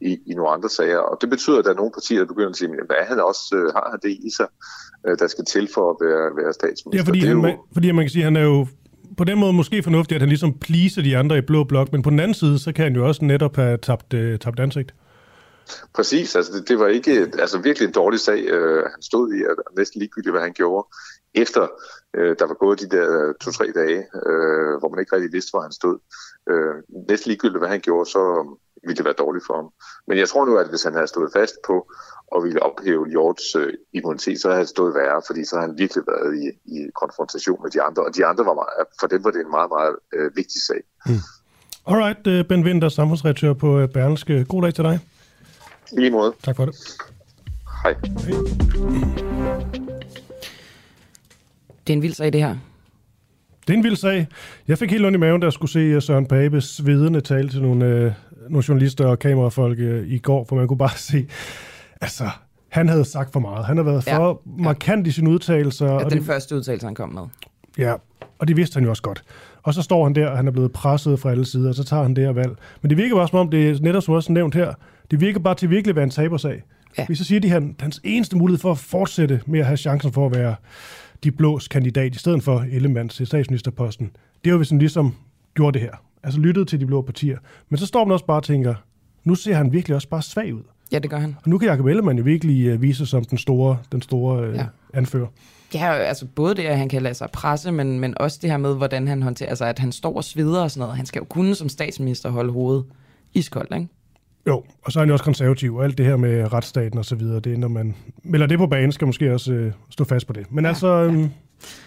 i, 0.00 0.12
i 0.26 0.34
nogle 0.34 0.50
andre 0.50 0.70
sager. 0.70 0.98
Og 0.98 1.18
det 1.20 1.30
betyder, 1.30 1.58
at 1.58 1.64
der 1.64 1.70
er 1.70 1.74
nogle 1.74 1.92
partier, 1.92 2.18
der 2.18 2.26
begynder 2.26 2.50
at 2.50 2.56
sige, 2.56 2.70
at 2.90 3.06
han 3.06 3.20
også, 3.20 3.56
øh, 3.56 3.72
har 3.74 3.98
det 4.02 4.10
i 4.10 4.30
sig, 4.36 4.48
øh, 5.06 5.18
der 5.18 5.26
skal 5.26 5.44
til 5.44 5.68
for 5.74 5.90
at 5.90 5.96
være, 6.06 6.44
være 6.44 6.52
statsminister. 6.52 7.04
Ja, 7.04 7.08
fordi, 7.08 7.20
det 7.20 7.24
er 7.24 7.28
han, 7.28 7.36
jo, 7.36 7.42
man, 7.42 7.56
fordi 7.72 7.92
man 7.92 8.04
kan 8.04 8.10
sige, 8.10 8.22
at 8.22 8.24
han 8.24 8.36
er 8.36 8.44
jo 8.44 8.66
på 9.18 9.24
den 9.24 9.38
måde 9.38 9.52
måske 9.52 9.82
fornuftigt, 9.82 10.16
at 10.16 10.22
han 10.22 10.28
ligesom 10.28 10.58
pleaser 10.58 11.02
de 11.02 11.16
andre 11.16 11.38
i 11.38 11.40
blå 11.40 11.64
blok, 11.64 11.92
men 11.92 12.02
på 12.02 12.10
den 12.10 12.20
anden 12.20 12.34
side, 12.34 12.58
så 12.58 12.72
kan 12.72 12.84
han 12.84 12.94
jo 12.94 13.06
også 13.08 13.24
netop 13.24 13.56
have 13.56 13.78
tabt, 13.78 14.14
øh, 14.14 14.38
tabt 14.38 14.60
ansigt. 14.60 14.94
Præcis, 15.94 16.36
altså 16.36 16.52
det, 16.52 16.68
det 16.68 16.78
var 16.78 16.86
ikke 16.86 17.30
altså 17.38 17.58
virkelig 17.58 17.86
en 17.86 17.92
dårlig 17.92 18.20
sag, 18.20 18.40
øh, 18.44 18.82
han 18.82 19.02
stod 19.02 19.34
i, 19.34 19.44
og 19.44 19.56
næsten 19.76 19.98
ligegyldigt, 19.98 20.32
hvad 20.32 20.42
han 20.42 20.52
gjorde, 20.52 20.86
efter 21.34 21.68
øh, 22.16 22.36
der 22.38 22.46
var 22.46 22.54
gået 22.54 22.80
de 22.80 22.88
der 22.96 23.28
øh, 23.28 23.34
to-tre 23.40 23.66
dage, 23.74 23.98
øh, 23.98 24.72
hvor 24.78 24.88
man 24.88 25.00
ikke 25.00 25.16
rigtig 25.16 25.32
vidste, 25.32 25.50
hvor 25.50 25.60
han 25.60 25.72
stod. 25.72 25.98
Øh, 26.50 26.74
næsten 27.08 27.28
ligegyldigt, 27.28 27.60
hvad 27.60 27.68
han 27.68 27.80
gjorde, 27.80 28.10
så 28.10 28.22
ville 28.82 28.96
det 28.96 29.04
være 29.04 29.22
dårligt 29.24 29.46
for 29.46 29.56
ham. 29.60 29.68
Men 30.08 30.18
jeg 30.18 30.28
tror 30.28 30.44
nu, 30.46 30.56
at 30.56 30.68
hvis 30.68 30.82
han 30.82 30.94
havde 30.94 31.06
stået 31.06 31.32
fast 31.32 31.54
på 31.66 31.74
og 32.34 32.44
ville 32.44 32.62
ophæve 32.62 33.08
Hjorts 33.10 33.54
øh, 33.56 33.72
immunitet, 33.92 34.40
så 34.40 34.48
havde 34.48 34.58
han 34.58 34.66
stået 34.66 34.94
værre, 34.94 35.22
fordi 35.26 35.44
så 35.44 35.56
har 35.56 35.62
han 35.66 35.78
virkelig 35.78 36.04
været 36.12 36.30
i, 36.42 36.46
i 36.76 36.78
konfrontation 37.02 37.58
med 37.62 37.70
de 37.70 37.82
andre. 37.82 38.02
Og 38.06 38.16
de 38.16 38.26
andre 38.26 38.44
var 38.44 38.54
meget, 38.54 38.86
for 39.00 39.06
dem 39.06 39.24
var 39.24 39.30
det 39.30 39.40
en 39.40 39.50
meget, 39.50 39.70
meget 39.76 39.94
øh, 40.16 40.36
vigtig 40.36 40.60
sag. 40.68 40.80
Hmm. 41.06 41.22
Alright, 41.86 42.26
uh, 42.26 42.48
Ben 42.48 42.64
Winter, 42.64 42.88
samfundsredaktør 42.88 43.52
på 43.52 43.82
uh, 43.82 43.88
Berlingske. 43.88 44.44
God 44.44 44.62
dag 44.62 44.74
til 44.74 44.84
dig. 44.84 44.98
I 45.92 46.00
lige 46.00 46.10
måde. 46.10 46.32
Tak 46.44 46.56
for 46.56 46.64
det. 46.64 46.74
Hej. 47.82 47.92
Hej. 47.92 48.32
Det 51.86 51.92
er 51.92 51.96
en 51.96 52.02
vild 52.02 52.14
sag, 52.14 52.32
det 52.32 52.40
her. 52.40 52.56
Det 53.66 53.72
er 53.72 53.76
en 53.76 53.84
vild 53.84 53.96
sag. 53.96 54.26
Jeg 54.68 54.78
fik 54.78 54.90
helt 54.90 55.06
ondt 55.06 55.16
i 55.16 55.18
maven, 55.18 55.40
da 55.40 55.44
jeg 55.44 55.52
skulle 55.52 55.72
se 55.72 55.78
øh, 55.78 56.02
Søren 56.02 56.26
Pape 56.26 56.60
svedende 56.60 57.20
tale 57.20 57.48
til 57.48 57.62
nogle, 57.62 57.86
øh, 57.86 58.12
nogle 58.48 58.64
journalister 58.68 59.06
og 59.06 59.18
kamerafolk 59.18 59.78
øh, 59.78 60.08
i 60.08 60.18
går, 60.18 60.44
for 60.44 60.56
man 60.56 60.68
kunne 60.68 60.78
bare 60.78 60.98
se, 61.10 61.26
altså, 62.02 62.30
han 62.68 62.88
havde 62.88 63.04
sagt 63.04 63.32
for 63.32 63.40
meget. 63.40 63.66
Han 63.66 63.76
har 63.76 63.84
været 63.84 64.04
for 64.04 64.42
ja. 64.58 64.62
markant 64.62 65.06
i 65.06 65.10
sine 65.10 65.30
udtalelser. 65.30 65.86
Ja, 65.86 65.92
og 65.92 66.10
den 66.10 66.18
det, 66.18 66.26
første 66.26 66.56
udtalelse, 66.56 66.86
han 66.86 66.94
kom 66.94 67.08
med. 67.08 67.22
ja, 67.78 67.94
og 68.38 68.48
det 68.48 68.56
vidste 68.56 68.74
han 68.74 68.84
jo 68.84 68.90
også 68.90 69.02
godt. 69.02 69.24
Og 69.62 69.74
så 69.74 69.82
står 69.82 70.04
han 70.04 70.14
der, 70.14 70.28
og 70.28 70.36
han 70.36 70.46
er 70.46 70.52
blevet 70.52 70.72
presset 70.72 71.20
fra 71.20 71.30
alle 71.30 71.44
sider, 71.44 71.68
og 71.68 71.74
så 71.74 71.84
tager 71.84 72.02
han 72.02 72.16
det 72.16 72.24
her 72.24 72.32
valg. 72.32 72.52
Men 72.82 72.90
det 72.90 72.98
virker 72.98 73.16
bare 73.16 73.28
som 73.28 73.38
om, 73.38 73.50
det 73.50 73.70
er 73.70 73.78
netop 73.80 74.02
som 74.02 74.14
også 74.14 74.32
nævnt 74.32 74.54
her, 74.54 74.74
det 75.10 75.20
virker 75.20 75.40
bare 75.40 75.54
til 75.54 75.70
virkelig 75.70 75.90
at 75.90 75.96
være 75.96 76.04
en 76.04 76.10
tabersag. 76.10 76.62
Ja. 76.98 77.06
Hvis 77.06 77.18
så 77.18 77.24
siger 77.24 77.40
de, 77.40 77.46
at 77.46 77.52
han, 77.52 77.76
hans 77.80 78.00
eneste 78.04 78.36
mulighed 78.36 78.58
for 78.58 78.70
at 78.70 78.78
fortsætte 78.78 79.40
med 79.46 79.60
at 79.60 79.66
have 79.66 79.76
chancen 79.76 80.12
for 80.12 80.26
at 80.26 80.34
være 80.34 80.54
de 81.24 81.30
blås 81.30 81.68
kandidat, 81.68 82.14
i 82.14 82.18
stedet 82.18 82.42
for 82.42 82.64
Ellemanns 82.70 83.14
til 83.16 83.26
statsministerposten, 83.26 84.10
det 84.44 84.50
er 84.50 84.52
jo, 84.52 84.56
hvis 84.56 84.70
han 84.70 84.78
ligesom 84.78 85.14
gjorde 85.54 85.72
det 85.78 85.80
her. 85.80 85.92
Altså 86.22 86.40
lyttede 86.40 86.64
til 86.64 86.80
de 86.80 86.86
blå 86.86 87.02
partier. 87.02 87.38
Men 87.68 87.78
så 87.78 87.86
står 87.86 88.04
man 88.04 88.12
også 88.12 88.24
bare 88.26 88.36
og 88.36 88.42
tænker, 88.42 88.74
nu 89.24 89.34
ser 89.34 89.54
han 89.54 89.72
virkelig 89.72 89.94
også 89.94 90.08
bare 90.08 90.22
svag 90.22 90.54
ud. 90.54 90.62
Ja, 90.92 90.98
det 90.98 91.10
gør 91.10 91.18
han. 91.18 91.36
Og 91.42 91.50
nu 91.50 91.58
kan 91.58 91.68
Jacob 91.68 91.86
Ellemann 91.86 92.18
jo 92.18 92.24
virkelig 92.24 92.74
uh, 92.74 92.82
vise 92.82 92.98
sig 92.98 93.08
som 93.08 93.24
den 93.24 93.38
store, 93.38 93.78
den 93.92 94.02
store 94.02 94.48
uh, 94.48 94.54
Ja. 94.54 94.66
anfører. 94.94 95.26
Ja, 95.74 95.92
altså 95.94 96.26
både 96.26 96.54
det, 96.54 96.62
at 96.62 96.78
han 96.78 96.88
kan 96.88 97.02
lade 97.02 97.14
sig 97.14 97.28
presse, 97.32 97.72
men, 97.72 98.00
men 98.00 98.18
også 98.18 98.38
det 98.42 98.50
her 98.50 98.56
med, 98.56 98.74
hvordan 98.76 99.08
han 99.08 99.22
håndterer, 99.22 99.48
altså 99.48 99.64
at 99.64 99.78
han 99.78 99.92
står 99.92 100.16
og 100.16 100.24
sveder 100.24 100.62
og 100.62 100.70
sådan 100.70 100.80
noget. 100.80 100.96
Han 100.96 101.06
skal 101.06 101.20
jo 101.20 101.24
kunne 101.24 101.54
som 101.54 101.68
statsminister 101.68 102.30
holde 102.30 102.52
hovedet 102.52 102.84
iskoldt, 103.34 103.74
ikke? 103.74 103.88
Jo, 104.46 104.62
og 104.84 104.92
så 104.92 104.98
er 104.98 105.00
han 105.00 105.08
jo 105.08 105.14
også 105.14 105.24
konservativ, 105.24 105.76
og 105.76 105.84
alt 105.84 105.98
det 105.98 106.06
her 106.06 106.16
med 106.16 106.52
retsstaten 106.52 106.98
og 106.98 107.04
så 107.04 107.14
videre, 107.16 107.40
det 107.40 107.52
er, 107.52 107.58
når 107.58 107.68
man 107.68 107.94
melder 108.22 108.46
det 108.46 108.58
på 108.58 108.66
banen, 108.66 108.92
skal 108.92 109.06
måske 109.06 109.34
også 109.34 109.52
uh, 109.52 109.72
stå 109.90 110.04
fast 110.04 110.26
på 110.26 110.32
det. 110.32 110.52
Men 110.52 110.64
ja. 110.64 110.68
altså, 110.68 111.06
um, 111.08 111.30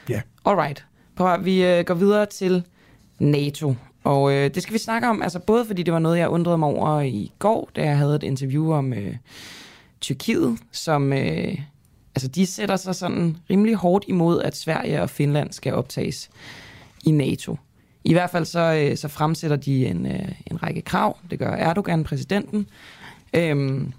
ja. 0.10 0.22
Alright. 0.46 0.86
Prøv 1.16 1.34
at, 1.34 1.46
vi 1.46 1.66
øh, 1.66 1.86
går 1.86 1.94
videre 1.94 2.26
til 2.26 2.64
NATO. 3.20 3.76
Og 4.06 4.34
øh, 4.34 4.56
det 4.56 4.64
skal 4.64 4.74
vi 4.74 4.80
snakke 4.80 5.08
om, 5.08 5.22
altså 5.22 5.40
både 5.40 5.66
fordi 5.66 5.84
det 5.84 5.94
var 5.94 6.00
noget, 6.00 6.18
jeg 6.18 6.30
undrede 6.30 6.58
mig 6.58 6.70
over 6.70 7.02
i 7.02 7.32
går, 7.40 7.70
da 7.76 7.84
jeg 7.84 7.98
havde 7.98 8.16
et 8.16 8.24
interview 8.24 8.74
om 8.74 8.94
øh, 8.94 9.16
Tyrkiet, 10.02 10.58
som 10.72 11.14
øh, 11.14 11.58
altså 12.16 12.28
de 12.28 12.46
sætter 12.46 12.76
sig 12.76 12.96
sådan 12.96 13.38
rimelig 13.50 13.76
hårdt 13.76 14.06
imod, 14.08 14.42
at 14.42 14.56
Sverige 14.56 15.02
og 15.02 15.10
Finland 15.10 15.52
skal 15.52 15.74
optages 15.74 16.30
i 17.06 17.12
NATO. 17.12 17.58
I 18.04 18.14
hvert 18.14 18.30
fald 18.30 18.46
så, 18.46 18.60
øh, 18.60 18.98
så 18.98 19.08
fremsætter 19.08 19.58
de 19.58 19.88
en, 19.88 20.06
øh, 20.06 20.32
en 20.52 20.64
række 20.64 20.82
krav. 20.82 21.18
Det 21.32 21.40
gør 21.40 21.52
Erdogan, 21.52 22.04
præsidenten, 22.04 22.68
øhm, 23.34 23.94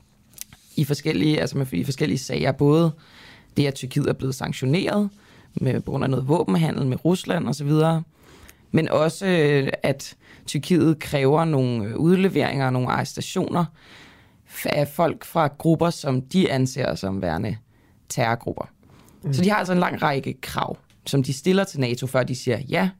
i 0.76 0.84
forskellige, 0.84 1.40
altså 1.40 1.58
med, 1.58 1.72
i 1.72 1.84
forskellige 1.84 2.18
sager. 2.18 2.52
Både 2.52 2.92
det, 3.56 3.66
at 3.66 3.74
Tyrkiet 3.74 4.08
er 4.08 4.12
blevet 4.12 4.34
sanktioneret 4.34 5.10
med, 5.54 5.80
på 5.80 5.90
grund 5.90 6.04
af 6.04 6.10
noget 6.10 6.28
våbenhandel 6.28 6.86
med 6.86 7.04
Rusland 7.04 7.48
osv., 7.48 7.72
men 8.76 8.88
også, 8.88 9.26
øh, 9.26 9.68
at 9.82 10.16
Tyrkiet 10.46 10.98
kræver 10.98 11.44
nogle 11.44 11.84
øh, 11.84 11.96
udleveringer 11.96 12.66
og 12.66 12.72
nogle 12.72 12.88
arrestationer 12.88 13.64
af 14.64 14.88
folk 14.88 15.24
fra 15.24 15.46
grupper, 15.58 15.90
som 15.90 16.22
de 16.22 16.52
anser 16.52 16.94
som 16.94 17.22
værende 17.22 17.56
terrorgrupper. 18.08 18.64
Mm. 19.22 19.32
Så 19.32 19.42
de 19.42 19.50
har 19.50 19.56
altså 19.56 19.72
en 19.72 19.78
lang 19.78 20.02
række 20.02 20.40
krav, 20.40 20.76
som 21.06 21.22
de 21.22 21.32
stiller 21.32 21.64
til 21.64 21.80
NATO, 21.80 22.06
før 22.06 22.22
de 22.22 22.34
siger, 22.34 22.58
ja, 22.58 22.90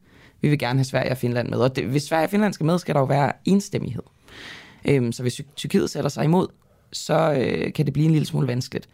vi 0.40 0.48
vil 0.48 0.58
gerne 0.58 0.78
have 0.78 0.84
Sverige 0.84 1.10
og 1.10 1.16
Finland 1.16 1.48
med. 1.48 1.58
Og 1.58 1.76
det, 1.76 1.84
hvis 1.84 2.02
Sverige 2.02 2.26
og 2.26 2.30
Finland 2.30 2.52
skal 2.52 2.66
med, 2.66 2.78
skal 2.78 2.94
der 2.94 3.00
jo 3.00 3.06
være 3.06 3.32
enstemmighed. 3.44 4.02
Øhm, 4.84 5.12
så 5.12 5.22
hvis 5.22 5.40
Tyrkiet 5.56 5.90
sætter 5.90 6.10
sig 6.10 6.24
imod, 6.24 6.46
så 6.92 7.32
øh, 7.32 7.72
kan 7.72 7.86
det 7.86 7.92
blive 7.92 8.06
en 8.06 8.12
lille 8.12 8.26
smule 8.26 8.48
vanskeligt. 8.48 8.88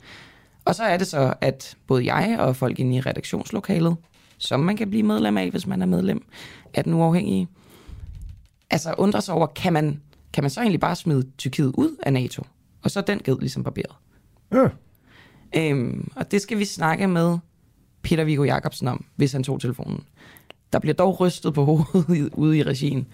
Og 0.65 0.75
så 0.75 0.83
er 0.83 0.97
det 0.97 1.07
så, 1.07 1.35
at 1.41 1.77
både 1.87 2.15
jeg 2.15 2.37
og 2.41 2.57
folk 2.57 2.79
inde 2.79 2.97
i 2.97 3.01
redaktionslokalet, 3.01 3.97
som 4.43 4.61
man 4.61 4.77
kan 4.77 4.91
blive 4.91 5.03
medlem 5.03 5.39
af, 5.39 5.51
hvis 5.51 5.67
man 5.67 5.83
er 5.83 5.87
medlem 5.87 6.25
af 6.75 6.85
den 6.85 6.95
uafhængige, 6.95 7.49
altså 8.71 8.95
undrer 8.99 9.21
sig 9.21 9.35
over, 9.35 9.47
kan 9.47 9.73
man, 9.73 10.01
kan 10.33 10.45
man 10.45 10.51
så 10.51 10.61
egentlig 10.61 10.81
bare 10.81 10.97
smide 10.97 11.27
Tyrkiet 11.39 11.73
ud 11.75 11.97
af 12.03 12.13
NATO? 12.13 12.43
Og 12.83 12.91
så 12.91 13.01
er 13.01 13.05
den 13.05 13.21
ged 13.25 13.39
ligesom 13.41 13.65
barberet. 13.65 13.93
ja. 14.53 14.69
Øhm, 15.57 16.11
og 16.17 16.31
det 16.31 16.41
skal 16.41 16.59
vi 16.59 16.65
snakke 16.65 17.07
med 17.07 17.39
Peter 18.03 18.25
Viggo 18.25 18.45
Jacobsen 18.45 18.89
om, 18.89 19.05
hvis 19.17 19.33
han 19.33 19.43
tog 19.43 19.61
telefonen. 19.61 20.01
Der 20.73 20.79
bliver 20.79 20.95
dog 20.95 21.21
rystet 21.21 21.55
på 21.55 21.65
hovedet 21.65 22.31
ude 22.33 22.59
i 22.59 22.63
regien. 22.63 23.07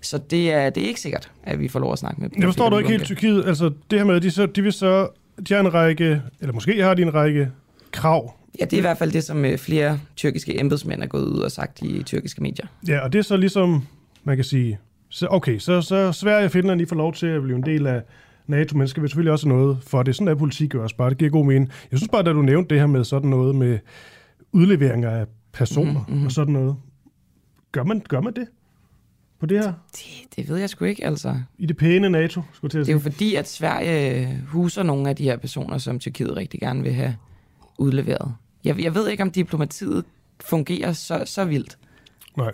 Så 0.00 0.18
det 0.18 0.52
er, 0.52 0.70
det 0.70 0.82
er 0.82 0.88
ikke 0.88 1.00
sikkert, 1.00 1.32
at 1.42 1.60
vi 1.60 1.68
får 1.68 1.80
lov 1.80 1.92
at 1.92 1.98
snakke 1.98 2.20
med 2.20 2.30
Jeg 2.36 2.44
forstår 2.44 2.70
du 2.70 2.78
ikke 2.78 2.90
helt. 2.90 3.04
Tyrkiet. 3.04 3.44
Altså, 3.46 3.72
det 3.90 3.98
her 3.98 4.06
med, 4.06 4.14
at 4.14 4.22
de, 4.22 4.30
så, 4.30 4.46
de 4.46 4.62
vil 4.62 4.72
så... 4.72 5.08
De 5.48 5.54
har 5.54 5.60
en 5.60 5.74
række, 5.74 6.22
eller 6.40 6.52
måske 6.52 6.82
har 6.82 6.94
de 6.94 7.02
en 7.02 7.14
række 7.14 7.50
krav. 7.92 8.34
Ja, 8.60 8.64
det 8.64 8.72
er 8.72 8.78
i 8.78 8.80
hvert 8.80 8.98
fald 8.98 9.12
det, 9.12 9.24
som 9.24 9.44
øh, 9.44 9.58
flere 9.58 10.00
tyrkiske 10.16 10.60
embedsmænd 10.60 11.02
er 11.02 11.06
gået 11.06 11.24
ud 11.24 11.38
og 11.40 11.52
sagt 11.52 11.82
i 11.82 12.02
tyrkiske 12.02 12.42
medier. 12.42 12.66
Ja, 12.88 13.00
og 13.00 13.12
det 13.12 13.18
er 13.18 13.22
så 13.22 13.36
ligesom, 13.36 13.86
man 14.24 14.36
kan 14.36 14.44
sige... 14.44 14.78
Så, 15.08 15.26
okay, 15.30 15.58
så, 15.58 15.80
så 15.82 16.12
Sverige 16.12 16.44
og 16.44 16.50
Finland, 16.50 16.80
de 16.80 16.86
får 16.86 16.96
lov 16.96 17.12
til 17.14 17.26
at 17.26 17.42
blive 17.42 17.56
en 17.56 17.62
del 17.64 17.86
af 17.86 18.02
NATO, 18.46 18.76
men 18.78 18.88
skal 18.88 19.02
vi 19.02 19.08
selvfølgelig 19.08 19.32
også 19.32 19.48
noget 19.48 19.78
for 19.86 20.02
det. 20.02 20.14
Sådan 20.16 20.28
er 20.28 20.34
politik 20.34 20.74
jo 20.74 20.82
også 20.82 20.96
bare. 20.96 21.10
Det 21.10 21.18
giver 21.18 21.30
god 21.30 21.46
mening. 21.46 21.70
Jeg 21.90 21.98
synes 21.98 22.10
bare, 22.12 22.22
da 22.22 22.32
du 22.32 22.42
nævnte 22.42 22.68
det 22.74 22.80
her 22.80 22.86
med 22.86 23.04
sådan 23.04 23.30
noget 23.30 23.54
med 23.54 23.78
udleveringer 24.52 25.10
af 25.10 25.26
personer 25.52 25.92
Mhm, 25.92 26.10
mm-hmm. 26.12 26.26
og 26.26 26.32
sådan 26.32 26.52
noget. 26.54 26.76
Gør 27.72 27.84
man, 27.84 28.00
gør 28.08 28.20
man 28.20 28.32
det? 28.34 28.46
På 29.40 29.46
det 29.46 29.58
her? 29.64 29.72
Det, 29.92 30.36
det 30.36 30.48
ved 30.48 30.56
jeg 30.56 30.70
sgu 30.70 30.84
ikke, 30.84 31.06
altså. 31.06 31.34
I 31.58 31.66
det 31.66 31.76
pæne 31.76 32.10
NATO, 32.10 32.42
skulle 32.52 32.70
til 32.70 32.78
at 32.78 32.86
Det 32.86 32.92
er 32.92 32.96
jo 32.96 33.00
sige. 33.00 33.12
fordi, 33.12 33.34
at 33.34 33.48
Sverige 33.48 34.40
huser 34.48 34.82
nogle 34.82 35.08
af 35.08 35.16
de 35.16 35.24
her 35.24 35.36
personer, 35.36 35.78
som 35.78 35.98
Tyrkiet 35.98 36.36
rigtig 36.36 36.60
gerne 36.60 36.82
vil 36.82 36.92
have 36.92 37.16
udleveret. 37.78 38.34
Jeg, 38.66 38.82
jeg 38.82 38.94
ved 38.94 39.08
ikke, 39.08 39.22
om 39.22 39.30
diplomatiet 39.30 40.04
fungerer 40.40 40.92
så, 40.92 41.22
så 41.24 41.44
vildt. 41.44 41.78
Nej. 42.36 42.52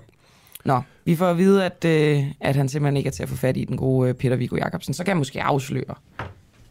Nå, 0.64 0.82
vi 1.04 1.16
får 1.16 1.26
at 1.26 1.38
vide, 1.38 1.64
at, 1.64 1.84
øh, 1.84 2.24
at 2.40 2.56
han 2.56 2.68
simpelthen 2.68 2.96
ikke 2.96 3.08
er 3.08 3.12
til 3.12 3.22
at 3.22 3.28
få 3.28 3.36
fat 3.36 3.56
i 3.56 3.64
den 3.64 3.76
gode 3.76 4.08
øh, 4.08 4.14
Peter 4.14 4.36
Viggo 4.36 4.56
Jacobsen. 4.56 4.94
Så 4.94 5.04
kan 5.04 5.08
jeg 5.08 5.16
måske 5.16 5.42
afsløre, 5.42 5.94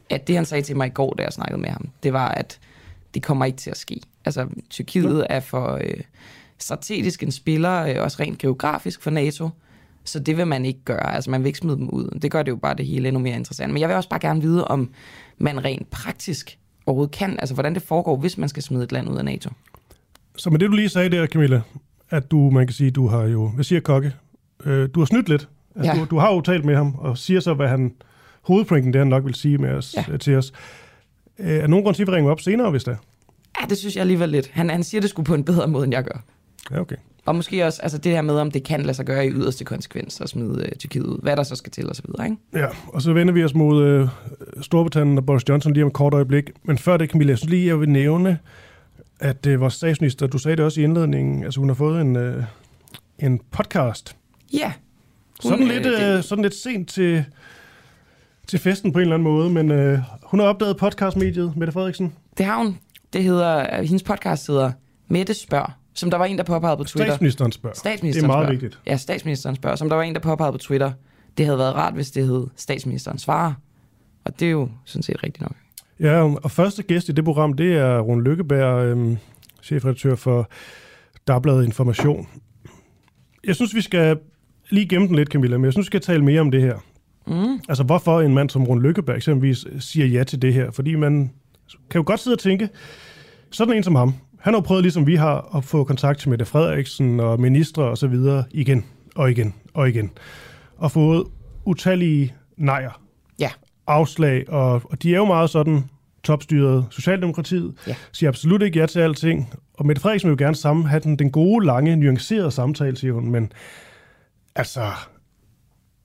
at 0.10 0.27
det 0.27 0.36
han 0.36 0.45
sagde 0.45 0.63
til 0.63 0.77
mig 0.77 0.88
i 0.88 0.89
går, 0.89 1.13
da 1.13 1.24
jeg 1.24 1.33
snakkede 1.33 1.62
med 1.62 1.69
ham, 1.69 1.89
det 2.03 2.13
var, 2.13 2.27
at 2.27 2.60
det 3.13 3.24
kommer 3.24 3.45
ikke 3.45 3.57
til 3.57 3.69
at 3.71 3.77
ske. 3.77 4.01
Altså, 4.25 4.48
Tyrkiet 4.69 5.27
er 5.29 5.39
for 5.39 5.79
øh, 5.81 6.01
strategisk 6.57 7.24
en 7.24 7.31
spiller, 7.31 7.86
øh, 7.86 7.95
også 8.03 8.17
rent 8.19 8.39
geografisk 8.39 9.01
for 9.01 9.10
NATO, 9.10 9.50
så 10.03 10.19
det 10.19 10.38
vil 10.38 10.48
man 10.48 10.65
ikke 10.65 10.83
gøre. 10.86 11.15
Altså, 11.15 11.31
man 11.31 11.41
vil 11.41 11.48
ikke 11.48 11.60
smide 11.60 11.77
dem 11.77 11.89
ud. 11.89 12.19
Det 12.21 12.31
gør 12.31 12.43
det 12.43 12.51
jo 12.51 12.55
bare 12.55 12.75
det 12.75 12.86
hele 12.86 13.07
endnu 13.07 13.21
mere 13.21 13.36
interessant. 13.36 13.74
Men 13.74 13.81
jeg 13.81 13.89
vil 13.89 13.95
også 13.95 14.10
bare 14.10 14.19
gerne 14.19 14.41
vide, 14.41 14.67
om 14.67 14.93
man 15.38 15.63
rent 15.65 15.89
praktisk 15.89 16.57
overhovedet 16.91 17.15
kan, 17.15 17.39
altså 17.39 17.53
hvordan 17.53 17.74
det 17.74 17.81
foregår, 17.83 18.15
hvis 18.17 18.38
man 18.38 18.50
skal 18.50 18.63
smide 18.63 18.83
et 18.83 18.91
land 18.91 19.10
ud 19.10 19.17
af 19.17 19.25
NATO. 19.25 19.50
Så 20.38 20.50
med 20.50 20.60
det, 20.60 20.69
du 20.69 20.75
lige 20.75 20.89
sagde 20.89 21.10
der, 21.10 21.27
Camilla, 21.27 21.62
at 22.10 22.31
du, 22.31 22.50
man 22.50 22.67
kan 22.67 22.74
sige, 22.74 22.91
du 22.91 23.07
har 23.07 23.24
jo, 23.24 23.48
hvad 23.48 23.63
siger 23.63 23.79
Kokke, 23.79 24.13
øh, 24.65 24.89
du 24.95 25.00
har 25.00 25.05
snydt 25.05 25.29
lidt. 25.29 25.48
Altså, 25.75 25.91
Ja. 25.93 26.00
du, 26.00 26.05
du 26.05 26.17
har 26.17 26.33
jo 26.33 26.41
talt 26.41 26.65
med 26.65 26.75
ham, 26.75 26.95
og 26.98 27.17
siger 27.17 27.39
så, 27.39 27.53
hvad 27.53 27.67
han... 27.67 27.93
Hovedpointen, 28.41 28.93
det 28.93 29.00
han 29.00 29.07
nok 29.07 29.25
vil 29.25 29.36
sige 29.36 29.57
med 29.57 29.69
os, 29.69 29.93
Ja. 29.98 30.05
ja. 30.12 30.17
til 30.17 30.36
os. 30.36 30.53
Øh, 31.39 31.50
er 31.51 31.67
nogen 31.67 31.83
grund 31.83 31.95
til, 31.95 32.03
at 32.03 32.07
vi 32.07 32.12
ringer 32.13 32.31
op 32.31 32.41
senere, 32.41 32.71
hvis 32.71 32.83
det 32.83 32.91
er? 32.91 32.95
Ja, 33.62 33.65
det 33.69 33.77
synes 33.77 33.95
jeg 33.95 34.01
alligevel 34.01 34.29
lidt. 34.29 34.50
Han, 34.53 34.69
han 34.69 34.83
siger 34.83 35.01
det 35.01 35.10
sgu 35.10 35.24
på 35.24 35.33
en 35.33 35.43
bedre 35.43 35.67
måde, 35.67 35.83
end 35.83 35.93
jeg 35.93 36.03
gør. 36.03 36.24
Ja, 36.71 36.79
okay. 36.79 36.95
Og 37.25 37.36
måske 37.36 37.66
også 37.66 37.82
altså 37.82 37.98
det 37.98 38.12
her 38.12 38.22
med, 38.22 38.36
om 38.40 38.51
det 38.51 38.63
kan 38.63 38.82
lade 38.82 38.94
sig 38.94 39.06
gøre 39.06 39.25
i 39.28 39.30
yderste 39.30 39.66
konsekvens 39.66 40.22
at 40.22 40.30
smide 40.30 40.66
øh, 40.66 40.72
Tyrkiet 40.75 41.04
ud. 41.04 41.20
Hvad 41.22 41.36
der 41.36 41.44
så 41.44 41.56
skal 41.56 41.72
til 41.72 41.90
og 41.90 41.96
så 41.96 42.01
videre, 42.06 42.25
ikke? 42.25 42.38
Ja, 42.54 42.68
og 42.88 43.01
så 43.01 43.13
vender 43.13 43.34
vi 43.34 43.44
os 43.44 43.54
mod 43.54 43.84
øh, 43.86 44.08
Storbritannien 44.62 45.18
og 45.18 45.25
Boris 45.25 45.50
Johnson 45.50 45.74
lige 45.74 45.84
om 45.84 45.88
et 45.88 45.94
kort 45.94 46.13
øjeblik. 46.13 46.50
Men 46.63 46.78
før 46.78 46.98
det, 46.98 47.10
Camilla, 47.10 47.32
jeg 47.32 47.38
synes 47.38 47.50
lige, 47.51 47.68
jeg 47.68 47.80
vil 47.80 47.90
nævne, 47.90 48.40
at 49.20 49.46
øh, 49.46 49.62
vores 49.62 49.74
statsminister, 49.74 50.28
du 50.28 50.38
sagde 50.38 50.58
det 50.58 50.66
også 50.66 50.82
i 50.82 50.84
indledningen, 50.84 51.44
altså 51.44 51.60
hun 51.60 51.70
har 51.70 51.74
fået 51.75 52.01
en, 52.01 52.16
øh, 52.16 52.44
en 53.20 53.40
podcast. 53.51 54.16
Ja. 54.54 54.74
Hun, 55.44 55.51
Sådan 55.51 55.68
lidt, 55.68 55.86
øh, 55.86 55.92
det- 56.01 56.18
øh, 56.18 56.24
sådan 56.24 56.42
lidt 56.42 56.56
sent 56.56 56.90
til, 56.90 57.25
til 58.48 58.60
festen 58.60 58.94
på 58.94 59.00
en 59.00 59.01
eller 59.01 59.13
anden 59.16 59.24
måde, 59.34 59.50
men 59.50 59.72
øh, 59.72 60.00
hun 60.24 60.40
har 60.40 60.48
opdaget 60.48 60.78
podcastmediet, 60.78 61.54
Mette 61.58 61.72
Frederiksen. 61.74 62.13
Det 62.38 62.46
har 62.46 62.58
hun. 62.58 62.78
Det 63.13 63.24
hedder, 63.24 63.78
øh, 63.80 63.86
hendes 63.86 64.04
podcast 64.04 64.48
hedder 64.48 64.72
Mette 65.08 65.34
Spørg, 65.34 65.72
som 65.93 66.12
der 66.12 66.17
var 66.17 66.25
en, 66.25 66.38
der 66.38 66.43
påpegede 66.43 66.77
på 66.77 66.83
Twitter. 66.83 67.12
Statsministeren 67.12 67.51
spørger. 67.51 67.75
Statsministeren 67.75 68.24
Det 68.24 68.24
er 68.24 68.27
meget 68.38 68.45
spørger. 68.45 68.60
vigtigt. 68.62 68.79
Ja, 68.88 68.98
statsministeren 68.98 69.55
spørger, 69.55 69.75
som 69.75 69.89
der 69.89 69.95
var 69.95 70.03
en, 70.03 70.13
der 70.13 70.19
påpegede 70.21 70.51
på 70.51 70.57
Twitter. 70.57 70.91
Det 71.38 71.45
havde 71.45 71.57
været 71.60 71.75
rart, 71.75 71.93
hvis 71.93 72.12
det 72.12 72.25
hed 72.27 72.48
statsministeren 72.55 73.17
svarer. 73.17 73.53
Og 74.25 74.39
det 74.39 74.45
er 74.48 74.51
jo 74.51 74.69
sådan 74.86 75.03
set 75.03 75.24
rigtigt 75.24 75.41
nok. 75.41 75.55
Ja, 76.00 76.21
og 76.43 76.51
første 76.51 76.83
gæst 76.83 77.10
i 77.10 77.12
det 77.12 77.25
program, 77.25 77.53
det 77.53 77.74
er 77.77 78.00
Rune 78.00 78.24
Lykkeberg, 78.24 78.86
øhm, 78.86 79.17
chefredaktør 79.63 80.15
for 80.15 80.50
Dagbladet 81.27 81.65
Information. 81.65 82.27
Jeg 83.43 83.55
synes, 83.55 83.75
vi 83.75 83.81
skal 83.81 84.17
lige 84.69 84.88
gemme 84.88 85.07
den 85.07 85.15
lidt, 85.15 85.29
Camilla, 85.29 85.57
men 85.57 85.65
jeg 85.65 85.74
synes, 85.74 85.86
vi 85.86 85.88
skal 85.88 86.01
tale 86.01 86.24
mere 86.24 86.41
om 86.41 86.51
det 86.51 86.62
her. 86.62 86.75
Mm. 87.27 87.60
Altså, 87.69 87.83
hvorfor 87.83 88.21
en 88.21 88.33
mand 88.33 88.50
som 88.50 88.63
Rune 88.63 88.81
Lykkeberg 88.81 89.15
eksempelvis 89.15 89.65
siger 89.79 90.05
ja 90.07 90.24
til 90.24 90.41
det 90.41 90.53
her? 90.53 90.71
Fordi 90.71 90.95
man 90.95 91.31
kan 91.89 92.00
jo 92.00 92.03
godt 92.05 92.19
sidde 92.19 92.36
og 92.36 92.39
tænke, 92.39 92.69
sådan 93.51 93.74
en 93.77 93.83
som 93.83 93.95
ham, 93.95 94.13
han 94.41 94.53
har 94.53 94.62
prøvet, 94.62 94.83
ligesom 94.83 95.07
vi 95.07 95.15
har, 95.15 95.55
at 95.57 95.63
få 95.63 95.83
kontakt 95.83 96.19
til 96.19 96.29
Mette 96.29 96.45
Frederiksen 96.45 97.19
og 97.19 97.39
ministre 97.39 97.83
og 97.83 97.98
så 97.98 98.07
videre 98.07 98.43
igen 98.51 98.86
og 99.15 99.31
igen 99.31 99.55
og 99.74 99.89
igen. 99.89 100.12
Og 100.77 100.91
fået 100.91 101.24
utallige 101.65 102.33
nejer 102.57 103.01
Ja. 103.39 103.50
afslag, 103.88 104.50
og, 104.50 104.74
og 104.74 105.03
de 105.03 105.13
er 105.13 105.17
jo 105.17 105.25
meget 105.25 105.50
sådan 105.50 105.83
topstyret 106.24 106.86
Socialdemokratiet, 106.89 107.74
Ja. 107.88 107.95
siger 108.12 108.29
absolut 108.29 108.62
ikke 108.62 108.79
ja 108.79 108.86
til 108.86 109.00
alting, 109.00 109.53
og 109.74 109.86
Mette 109.86 110.01
Frederiksen 110.01 110.29
vil 110.29 110.38
jo 110.39 110.45
gerne 110.45 110.55
sammen 110.55 110.86
have 110.86 111.00
den, 111.00 111.15
den 111.15 111.31
gode, 111.31 111.65
lange, 111.65 111.95
nuancerede 111.95 112.51
samtale, 112.51 112.98
siger 112.98 113.13
hun, 113.13 113.31
men 113.31 113.51
altså, 114.55 114.81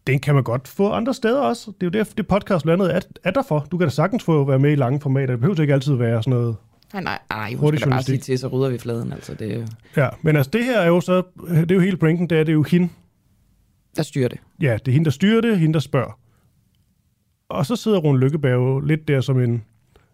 den 0.07 0.19
kan 0.19 0.35
man 0.35 0.45
godt 0.45 0.69
få 0.69 0.91
andre 0.91 1.15
steder 1.15 1.41
også. 1.41 1.73
Det 1.81 1.87
er 1.95 1.99
jo 1.99 2.05
det, 2.05 2.17
det 2.17 2.27
podcast 2.29 2.65
blandt 2.65 2.83
andet 2.83 2.97
er, 2.97 3.01
er 3.25 3.31
der 3.31 3.43
for. 3.43 3.67
Du 3.71 3.79
kan 3.79 3.87
da 3.87 3.91
sagtens 3.91 4.25
få 4.25 4.45
være 4.45 4.59
med 4.59 4.73
i 4.73 4.75
lange 4.75 5.01
formater. 5.01 5.27
Det 5.27 5.41
behøver 5.41 5.61
ikke 5.61 5.75
altid 5.75 5.95
være 5.95 6.23
sådan 6.23 6.39
noget. 6.39 6.57
Nej, 6.93 7.03
nej, 7.03 7.19
nej, 7.31 7.51
hun 7.51 7.59
Hurtig 7.59 7.81
skal 7.81 7.91
bare 7.91 8.03
sige 8.03 8.19
til, 8.19 8.39
så 8.39 8.49
rydder 8.49 8.69
vi 8.69 8.79
fladen. 8.79 9.13
Altså, 9.13 9.35
det, 9.35 9.55
jo- 9.55 9.67
Ja, 9.97 10.09
men 10.23 10.37
altså 10.37 10.51
det 10.51 10.65
her 10.65 10.79
er 10.81 10.87
jo 10.87 11.01
så, 11.01 11.23
det 11.49 11.71
er 11.71 11.75
jo 11.75 11.81
hele 11.81 11.97
brinken, 11.97 12.31
det 12.31 12.39
er, 12.39 12.45
det 12.45 12.49
er 12.49 12.55
jo 12.55 12.63
hende, 12.63 12.89
der 13.97 14.03
styrer 14.03 14.29
det. 14.29 14.39
ja, 14.61 14.73
det 14.85 14.89
er 14.89 14.93
hende, 14.93 15.05
der 15.05 15.11
styrer 15.11 15.41
det, 15.41 15.59
hende, 15.59 15.75
der 15.75 15.81
spørger. 15.81 16.19
Og 17.49 17.67
så 17.67 17.77
sidder 17.77 17.99
Rune 17.99 18.19
Lykkeberg 18.21 18.53
jo 18.55 18.81
lidt 18.81 19.09
der 19.09 19.21
som 19.21 19.41
en 19.41 19.65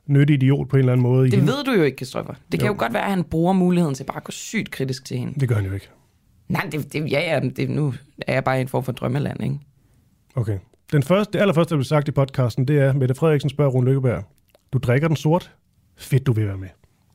nyttig 0.07 0.35
idiot 0.35 0.69
på 0.69 0.76
en 0.76 0.81
eller 0.81 0.93
anden 0.93 1.02
måde. 1.02 1.26
i 1.29 1.31
Det 1.31 1.38
hende. 1.38 1.52
ved 1.52 1.64
du 1.64 1.73
jo 1.73 1.83
ikke, 1.83 1.97
Kristoffer. 1.97 2.35
Det 2.52 2.61
kan 2.61 2.67
Jo. 2.67 2.73
jo 2.73 2.79
godt 2.79 2.93
være, 2.93 3.02
at 3.05 3.11
han 3.11 3.25
bruger 3.25 3.52
muligheden 3.52 3.95
til 3.95 4.05
bare 4.05 4.17
at 4.17 4.25
gå 4.25 4.31
sygt 4.31 4.71
kritisk 4.71 5.05
til 5.05 5.17
hende. 5.19 5.41
Det 5.41 5.49
gør 5.49 5.57
han 5.57 5.64
jo 5.67 5.73
ikke. 5.73 5.88
Nej, 6.49 6.69
det, 6.73 6.93
det, 6.93 7.11
ja, 7.12 7.21
ja, 7.35 7.49
det, 7.57 7.71
nu 7.71 7.95
er 8.26 8.33
jeg 8.35 8.45
bare 8.45 8.59
i 8.59 8.61
en 8.61 8.69
form 8.69 8.85
for 8.85 8.93
drømmeland, 8.93 9.43
ikke? 9.43 9.59
Okay. 10.35 10.59
Den 10.93 11.02
første, 11.02 11.33
det 11.33 11.38
allerførste, 11.38 11.71
der 11.71 11.76
blev 11.76 11.85
sagt 11.85 12.09
i 12.09 12.11
podcasten, 12.11 12.68
det 12.68 12.79
er, 12.79 12.92
Mette 12.92 13.14
Frederiksen 13.14 13.51
spørger 13.51 13.70
Rune 13.70 13.87
Lykkeberg, 13.87 14.25
du 14.73 14.79
drikker 14.79 15.09
den 15.09 15.16
sort? 15.16 15.53
Fedt, 16.03 16.27
du 16.27 16.33
vil 16.33 16.47
være 16.47 16.57
med. 16.57 16.69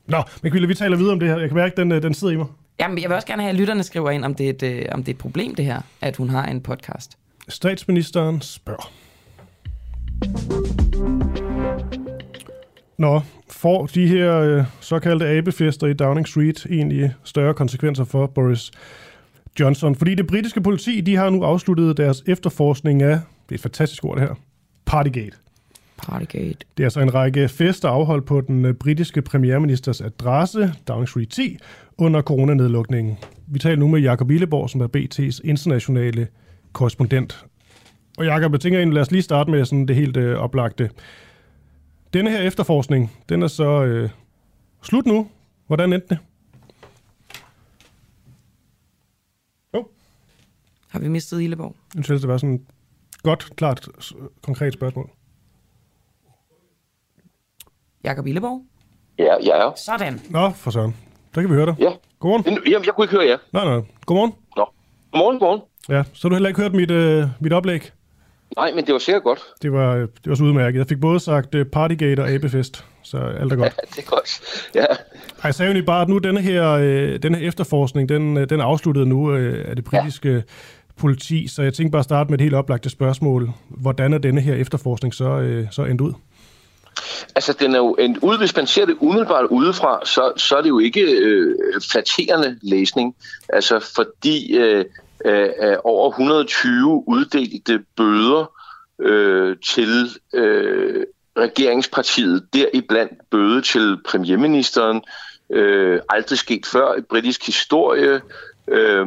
Nå, 0.06 0.22
men 0.42 0.52
Camilla, 0.52 0.68
vi 0.68 0.74
taler 0.74 0.96
videre 0.96 1.12
om 1.12 1.20
det 1.20 1.28
her. 1.28 1.38
Jeg 1.38 1.48
kan 1.48 1.56
mærke, 1.56 1.76
den, 1.76 1.92
øh, 1.92 2.02
den 2.02 2.14
sidder 2.14 2.34
i 2.34 2.36
mig. 2.36 2.46
Jamen, 2.80 2.98
jeg 2.98 3.08
vil 3.08 3.14
også 3.14 3.26
gerne 3.26 3.42
have, 3.42 3.50
at 3.50 3.56
lytterne 3.56 3.82
skriver 3.82 4.10
ind, 4.10 4.24
om 4.24 4.34
det, 4.34 4.46
er 4.46 4.50
et, 4.50 4.62
øh, 4.62 4.84
om 4.92 5.04
det 5.04 5.12
er 5.12 5.14
et 5.14 5.18
problem, 5.18 5.54
det 5.54 5.64
her, 5.64 5.80
at 6.00 6.16
hun 6.16 6.28
har 6.28 6.46
en 6.46 6.60
podcast. 6.60 7.18
Statsministeren 7.48 8.40
spørger. 8.40 8.92
Nå, 12.98 13.20
får 13.50 13.86
de 13.86 14.06
her 14.06 14.40
øh, 14.40 14.64
såkaldte 14.80 15.26
abefester 15.28 15.86
i 15.86 15.92
Downing 15.92 16.28
Street 16.28 16.66
egentlig 16.70 17.14
større 17.24 17.54
konsekvenser 17.54 18.04
for 18.04 18.26
Boris 18.26 18.70
Johnson? 19.60 19.94
Fordi 19.94 20.14
det 20.14 20.26
britiske 20.26 20.60
politi, 20.60 21.00
de 21.00 21.16
har 21.16 21.30
nu 21.30 21.42
afsluttet 21.42 21.96
deres 21.96 22.22
efterforskning 22.26 23.02
af, 23.02 23.20
det 23.48 23.50
er 23.50 23.54
et 23.54 23.60
fantastisk 23.60 24.04
ord 24.04 24.18
det 24.18 24.28
her, 24.28 24.34
Partygate. 24.86 25.36
Partygate. 25.98 26.58
Det 26.76 26.82
er 26.82 26.86
altså 26.86 27.00
en 27.00 27.14
række 27.14 27.48
fester 27.48 27.88
afholdt 27.88 28.26
på 28.26 28.40
den 28.40 28.64
øh, 28.64 28.74
britiske 28.74 29.22
premierministers 29.22 30.00
adresse, 30.00 30.74
Downing 30.88 31.08
Street 31.08 31.28
10, 31.28 31.58
under 31.98 32.22
coronanedlukningen. 32.22 33.18
Vi 33.46 33.58
taler 33.58 33.76
nu 33.76 33.88
med 33.88 34.00
Jakob 34.00 34.30
Illeborg, 34.30 34.70
som 34.70 34.80
er 34.80 34.86
BT's 34.96 35.40
internationale 35.44 36.28
korrespondent. 36.72 37.46
Og 38.18 38.24
Jakob, 38.24 38.52
jeg 38.52 38.60
tænker 38.60 38.78
egentlig, 38.78 38.94
lad 38.94 39.02
os 39.02 39.10
lige 39.10 39.22
starte 39.22 39.50
med 39.50 39.64
sådan 39.64 39.88
det 39.88 39.96
helt 39.96 40.16
øh, 40.16 40.38
oplagte. 40.38 40.90
Denne 42.12 42.30
her 42.30 42.40
efterforskning, 42.40 43.12
den 43.28 43.42
er 43.42 43.46
så 43.46 43.84
øh, 43.84 44.10
slut 44.82 45.06
nu. 45.06 45.28
Hvordan 45.66 45.92
endte 45.92 46.08
det? 46.08 46.18
Oh, 49.72 49.84
Har 50.88 50.98
vi 51.00 51.08
mistet 51.08 51.42
Illeborg? 51.42 51.76
jeg 51.96 52.04
synes, 52.04 52.20
det 52.20 52.28
var 52.28 52.36
sådan 52.38 52.54
et 52.54 52.60
godt, 53.22 53.56
klart, 53.56 53.88
konkret 54.42 54.72
spørgsmål. 54.72 55.10
Jakob 58.04 58.26
Illeborg? 58.26 58.62
Ja, 59.18 59.34
ja, 59.44 59.64
ja. 59.64 59.70
Sådan. 59.76 60.20
Nå, 60.30 60.50
for 60.50 60.70
søren. 60.70 60.96
Der 61.34 61.40
kan 61.40 61.50
vi 61.50 61.54
høre 61.54 61.66
dig. 61.66 61.74
Ja. 61.78 61.90
Godmorgen. 62.20 62.44
Men, 62.46 62.72
jamen, 62.72 62.86
jeg 62.86 62.94
kunne 62.94 63.04
ikke 63.04 63.14
høre 63.16 63.26
jer. 63.26 63.38
Nej, 63.52 63.64
nej. 63.64 63.80
Godmorgen. 64.06 64.32
Nå. 64.56 64.66
Godmorgen, 65.12 65.38
godmorgen. 65.38 65.62
Ja, 65.88 66.02
så 66.12 66.20
har 66.22 66.28
du 66.28 66.34
heller 66.34 66.48
ikke 66.48 66.60
hørt 66.60 66.74
mit, 66.74 66.90
øh, 66.90 67.26
mit 67.40 67.52
oplæg? 67.52 67.90
Nej, 68.56 68.72
men 68.74 68.86
det 68.86 68.92
var 68.92 68.98
sikkert 68.98 69.22
godt. 69.22 69.40
Det 69.62 69.72
var, 69.72 69.94
øh, 69.94 70.00
det 70.00 70.26
var 70.26 70.34
så 70.34 70.44
udmærket. 70.44 70.78
Jeg 70.78 70.86
fik 70.86 71.00
både 71.00 71.20
sagt 71.20 71.54
øh, 71.54 71.66
Partygate 71.66 72.20
og 72.20 72.30
Abefest, 72.30 72.84
så 73.02 73.18
alt 73.18 73.52
er 73.52 73.56
godt. 73.56 73.66
Ja, 73.66 73.86
det 73.96 73.98
er 73.98 74.10
godt. 74.10 74.40
Ja. 74.74 74.80
Ej, 74.80 75.44
jeg 75.44 75.54
sagde 75.54 75.78
jo 75.78 75.84
bare, 75.84 76.02
at 76.02 76.08
nu 76.08 76.18
denne 76.18 76.40
her, 76.40 76.70
øh, 76.70 77.18
denne 77.22 77.38
her 77.38 77.48
efterforskning, 77.48 78.08
den, 78.08 78.36
øh, 78.36 78.50
den 78.50 78.60
er 78.60 78.64
afsluttet 78.64 79.08
nu 79.08 79.32
øh, 79.32 79.68
af 79.68 79.76
det 79.76 79.84
britiske 79.84 80.32
ja. 80.32 80.40
politi, 80.96 81.48
så 81.48 81.62
jeg 81.62 81.74
tænkte 81.74 81.92
bare 81.92 81.98
at 82.00 82.04
starte 82.04 82.30
med 82.30 82.38
et 82.38 82.42
helt 82.42 82.54
oplagte 82.54 82.90
spørgsmål. 82.90 83.50
Hvordan 83.68 84.12
er 84.12 84.18
denne 84.18 84.40
her 84.40 84.54
efterforskning 84.54 85.14
så, 85.14 85.38
øh, 85.38 85.66
så 85.70 85.84
endt 85.84 86.00
ud? 86.00 86.12
Altså, 87.34 87.52
den 87.52 87.74
er 87.74 87.78
jo 87.78 87.94
en, 87.94 88.18
ude, 88.18 88.38
hvis 88.38 88.56
man 88.56 88.66
ser 88.66 88.84
det 88.86 88.96
umiddelbart 89.00 89.46
udefra, 89.46 90.00
så, 90.04 90.32
så 90.36 90.56
er 90.56 90.62
det 90.62 90.68
jo 90.68 90.78
ikke 90.78 91.00
øh, 91.00 91.56
flatterende 91.90 92.58
læsning. 92.62 93.16
Altså, 93.48 93.92
fordi 93.96 94.56
øh, 94.56 94.84
øh, 95.24 95.76
over 95.84 96.10
120 96.10 97.08
uddelte 97.08 97.84
bøder 97.96 98.52
øh, 99.00 99.56
til 99.74 100.08
øh, 100.34 101.06
regeringspartiet, 101.38 102.46
deriblandt 102.52 103.12
bøde 103.30 103.62
til 103.62 103.98
premierministeren, 104.08 105.02
øh, 105.52 106.00
aldrig 106.08 106.38
sket 106.38 106.66
før 106.66 106.94
i 106.98 107.00
britisk 107.00 107.46
historie, 107.46 108.20
øh, 108.68 109.06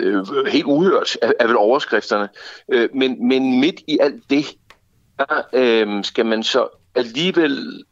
øh, 0.00 0.46
helt 0.46 0.66
uhørt 0.66 1.16
er, 1.22 1.32
er 1.40 1.46
vel 1.46 1.56
overskrifterne. 1.56 2.28
Øh, 2.68 2.88
men, 2.94 3.28
men 3.28 3.60
midt 3.60 3.80
i 3.88 3.98
alt 4.00 4.30
det, 4.30 4.46
der 5.18 5.42
øh, 5.52 6.04
skal 6.04 6.26
man 6.26 6.42
så 6.42 6.79
alligevel 6.94 7.84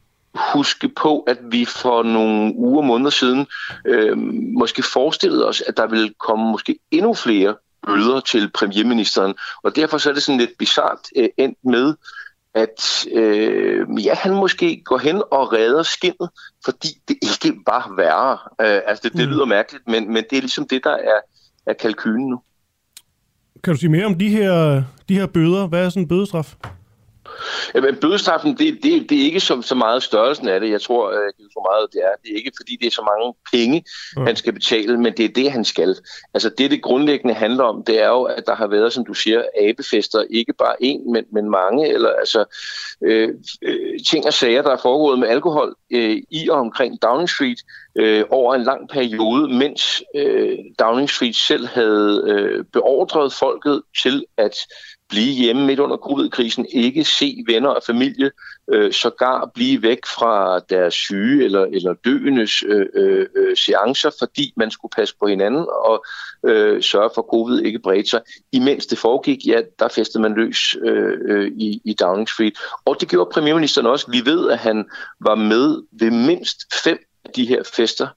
huske 0.52 0.88
på, 0.88 1.20
at 1.20 1.38
vi 1.42 1.64
for 1.64 2.02
nogle 2.02 2.54
uger, 2.56 2.82
måneder 2.82 3.10
siden 3.10 3.46
øh, 3.86 4.18
måske 4.58 4.82
forestillede 4.82 5.48
os, 5.48 5.60
at 5.60 5.76
der 5.76 5.86
ville 5.86 6.14
komme 6.18 6.50
måske 6.50 6.78
endnu 6.90 7.14
flere 7.14 7.54
bøder 7.86 8.20
til 8.20 8.50
premierministeren. 8.50 9.34
Og 9.62 9.76
derfor 9.76 9.98
så 9.98 10.10
er 10.10 10.14
det 10.14 10.22
sådan 10.22 10.40
lidt 10.40 10.58
bizart 10.58 10.98
øh, 11.16 11.28
endt 11.36 11.58
med, 11.64 11.94
at 12.54 13.06
øh, 13.14 13.86
ja, 14.04 14.14
han 14.14 14.34
måske 14.34 14.82
går 14.84 14.98
hen 14.98 15.22
og 15.30 15.52
redder 15.52 15.82
skinnet, 15.82 16.30
fordi 16.64 16.88
det 17.08 17.16
ikke 17.22 17.58
var 17.66 17.94
værre. 17.96 18.38
Øh, 18.60 18.80
altså 18.86 19.02
det, 19.08 19.12
det 19.12 19.28
lyder 19.28 19.44
mærkeligt, 19.44 19.88
men, 19.88 20.12
men 20.12 20.24
det 20.30 20.36
er 20.36 20.40
ligesom 20.40 20.68
det, 20.68 20.84
der 20.84 20.94
er, 20.94 21.20
er 21.66 21.72
kalkylen 21.72 22.28
nu. 22.28 22.40
Kan 23.64 23.74
du 23.74 23.78
sige 23.80 23.90
mere 23.90 24.06
om 24.06 24.18
de 24.18 24.28
her, 24.28 24.82
de 25.08 25.14
her 25.14 25.26
bøder? 25.26 25.66
Hvad 25.66 25.84
er 25.84 25.88
sådan 25.88 26.02
en 26.02 26.08
bødestraf? 26.08 26.56
Jamen, 27.74 27.96
bødestraffen, 27.96 28.58
det, 28.58 28.78
det, 28.82 29.10
det 29.10 29.20
er 29.20 29.24
ikke 29.24 29.40
så, 29.40 29.62
så 29.62 29.74
meget 29.74 30.02
størrelsen 30.02 30.48
af 30.48 30.60
det. 30.60 30.70
Jeg 30.70 30.82
tror, 30.82 31.10
det 31.10 31.18
er 31.18 31.52
så 31.52 31.68
meget 31.70 31.92
det 31.92 32.00
er. 32.04 32.10
Det 32.22 32.32
er 32.32 32.36
ikke, 32.36 32.52
fordi 32.60 32.76
det 32.80 32.86
er 32.86 32.90
så 32.90 33.02
mange 33.02 33.34
penge, 33.52 33.84
ja. 34.16 34.24
han 34.24 34.36
skal 34.36 34.52
betale, 34.52 34.98
men 34.98 35.12
det 35.16 35.24
er 35.24 35.28
det, 35.28 35.52
han 35.52 35.64
skal. 35.64 35.96
Altså 36.34 36.50
det, 36.58 36.70
det 36.70 36.82
grundlæggende 36.82 37.34
handler 37.34 37.64
om, 37.64 37.84
det 37.84 38.02
er 38.02 38.08
jo, 38.08 38.22
at 38.22 38.46
der 38.46 38.54
har 38.54 38.66
været, 38.66 38.92
som 38.92 39.04
du 39.06 39.14
siger, 39.14 39.42
abefester. 39.60 40.24
Ikke 40.30 40.52
bare 40.52 40.82
en, 40.82 41.12
men, 41.12 41.24
men 41.32 41.50
mange. 41.50 41.88
Eller 41.88 42.10
altså 42.10 42.44
øh, 43.02 43.28
øh, 43.62 44.00
ting 44.08 44.26
og 44.26 44.32
sager, 44.32 44.62
der 44.62 44.70
er 44.70 44.82
foregået 44.82 45.18
med 45.18 45.28
alkohol 45.28 45.74
øh, 45.92 46.22
i 46.30 46.48
og 46.48 46.58
omkring 46.58 47.02
Downing 47.02 47.30
Street 47.30 47.58
øh, 47.98 48.24
over 48.30 48.54
en 48.54 48.62
lang 48.62 48.88
periode, 48.88 49.54
mens 49.54 50.02
øh, 50.14 50.58
Downing 50.78 51.10
Street 51.10 51.36
selv 51.36 51.66
havde 51.66 52.24
øh, 52.26 52.64
beordret 52.72 53.32
folket 53.32 53.82
til 54.02 54.24
at 54.36 54.54
blive 55.08 55.32
hjemme 55.34 55.66
midt 55.66 55.80
under 55.80 55.96
covid-krisen, 55.96 56.66
ikke 56.72 57.04
se 57.04 57.44
venner 57.46 57.68
og 57.68 57.82
familie, 57.86 58.30
øh, 58.72 58.92
sågar 58.92 59.50
blive 59.54 59.82
væk 59.82 60.06
fra 60.06 60.58
deres 60.58 60.94
syge 60.94 61.44
eller, 61.44 61.64
eller 61.64 61.94
døendes 62.04 62.62
øh, 62.62 62.86
øh, 62.94 63.26
øh, 63.36 63.56
seancer, 63.56 64.10
fordi 64.18 64.52
man 64.56 64.70
skulle 64.70 64.92
passe 64.96 65.14
på 65.20 65.26
hinanden 65.26 65.66
og 65.84 66.04
øh, 66.46 66.82
sørge 66.82 67.10
for, 67.14 67.22
at 67.22 67.28
covid 67.30 67.60
ikke 67.60 67.78
bredte 67.78 68.10
sig. 68.10 68.20
Imens 68.52 68.86
det 68.86 68.98
foregik, 68.98 69.46
ja, 69.46 69.60
der 69.78 69.88
festede 69.88 70.22
man 70.22 70.34
løs 70.34 70.76
øh, 70.84 71.18
øh, 71.28 71.52
i, 71.56 71.80
i 71.84 71.94
Downing 71.94 72.28
Street. 72.28 72.58
Og 72.84 72.96
det 73.00 73.08
gjorde 73.08 73.30
premierministeren 73.32 73.86
også. 73.86 74.10
Vi 74.10 74.22
ved, 74.24 74.50
at 74.50 74.58
han 74.58 74.84
var 75.20 75.34
med 75.34 75.82
ved 75.92 76.10
mindst 76.10 76.58
fem 76.84 76.98
af 77.24 77.30
de 77.36 77.46
her 77.46 77.62
fester, 77.76 78.08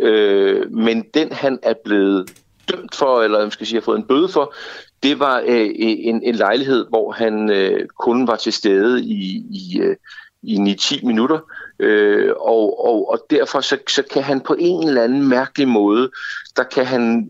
øh, 0.00 0.72
men 0.72 1.04
den 1.14 1.32
han 1.32 1.58
er 1.62 1.74
blevet 1.84 2.30
dømt 2.70 2.94
for, 2.94 3.22
eller 3.22 3.40
man 3.40 3.50
skal 3.50 3.66
sige, 3.66 3.80
har 3.80 3.84
fået 3.84 3.98
en 3.98 4.06
bøde 4.06 4.28
for, 4.28 4.54
det 5.02 5.18
var 5.18 5.42
øh, 5.46 5.70
en, 5.76 6.22
en 6.22 6.34
lejlighed, 6.34 6.86
hvor 6.88 7.12
han 7.12 7.50
øh, 7.50 7.88
kun 7.98 8.26
var 8.26 8.36
til 8.36 8.52
stede 8.52 9.04
i, 9.04 9.44
i, 9.50 9.80
øh, 9.80 9.96
i 10.42 10.56
9-10 10.56 11.06
minutter, 11.06 11.38
øh, 11.78 12.32
og, 12.36 12.86
og, 12.86 13.10
og 13.10 13.26
derfor 13.30 13.60
så, 13.60 13.78
så 13.88 14.02
kan 14.12 14.22
han 14.22 14.40
på 14.40 14.56
en 14.58 14.88
eller 14.88 15.02
anden 15.02 15.28
mærkelig 15.28 15.68
måde, 15.68 16.10
der 16.56 16.62
kan 16.62 16.86
han 16.86 17.28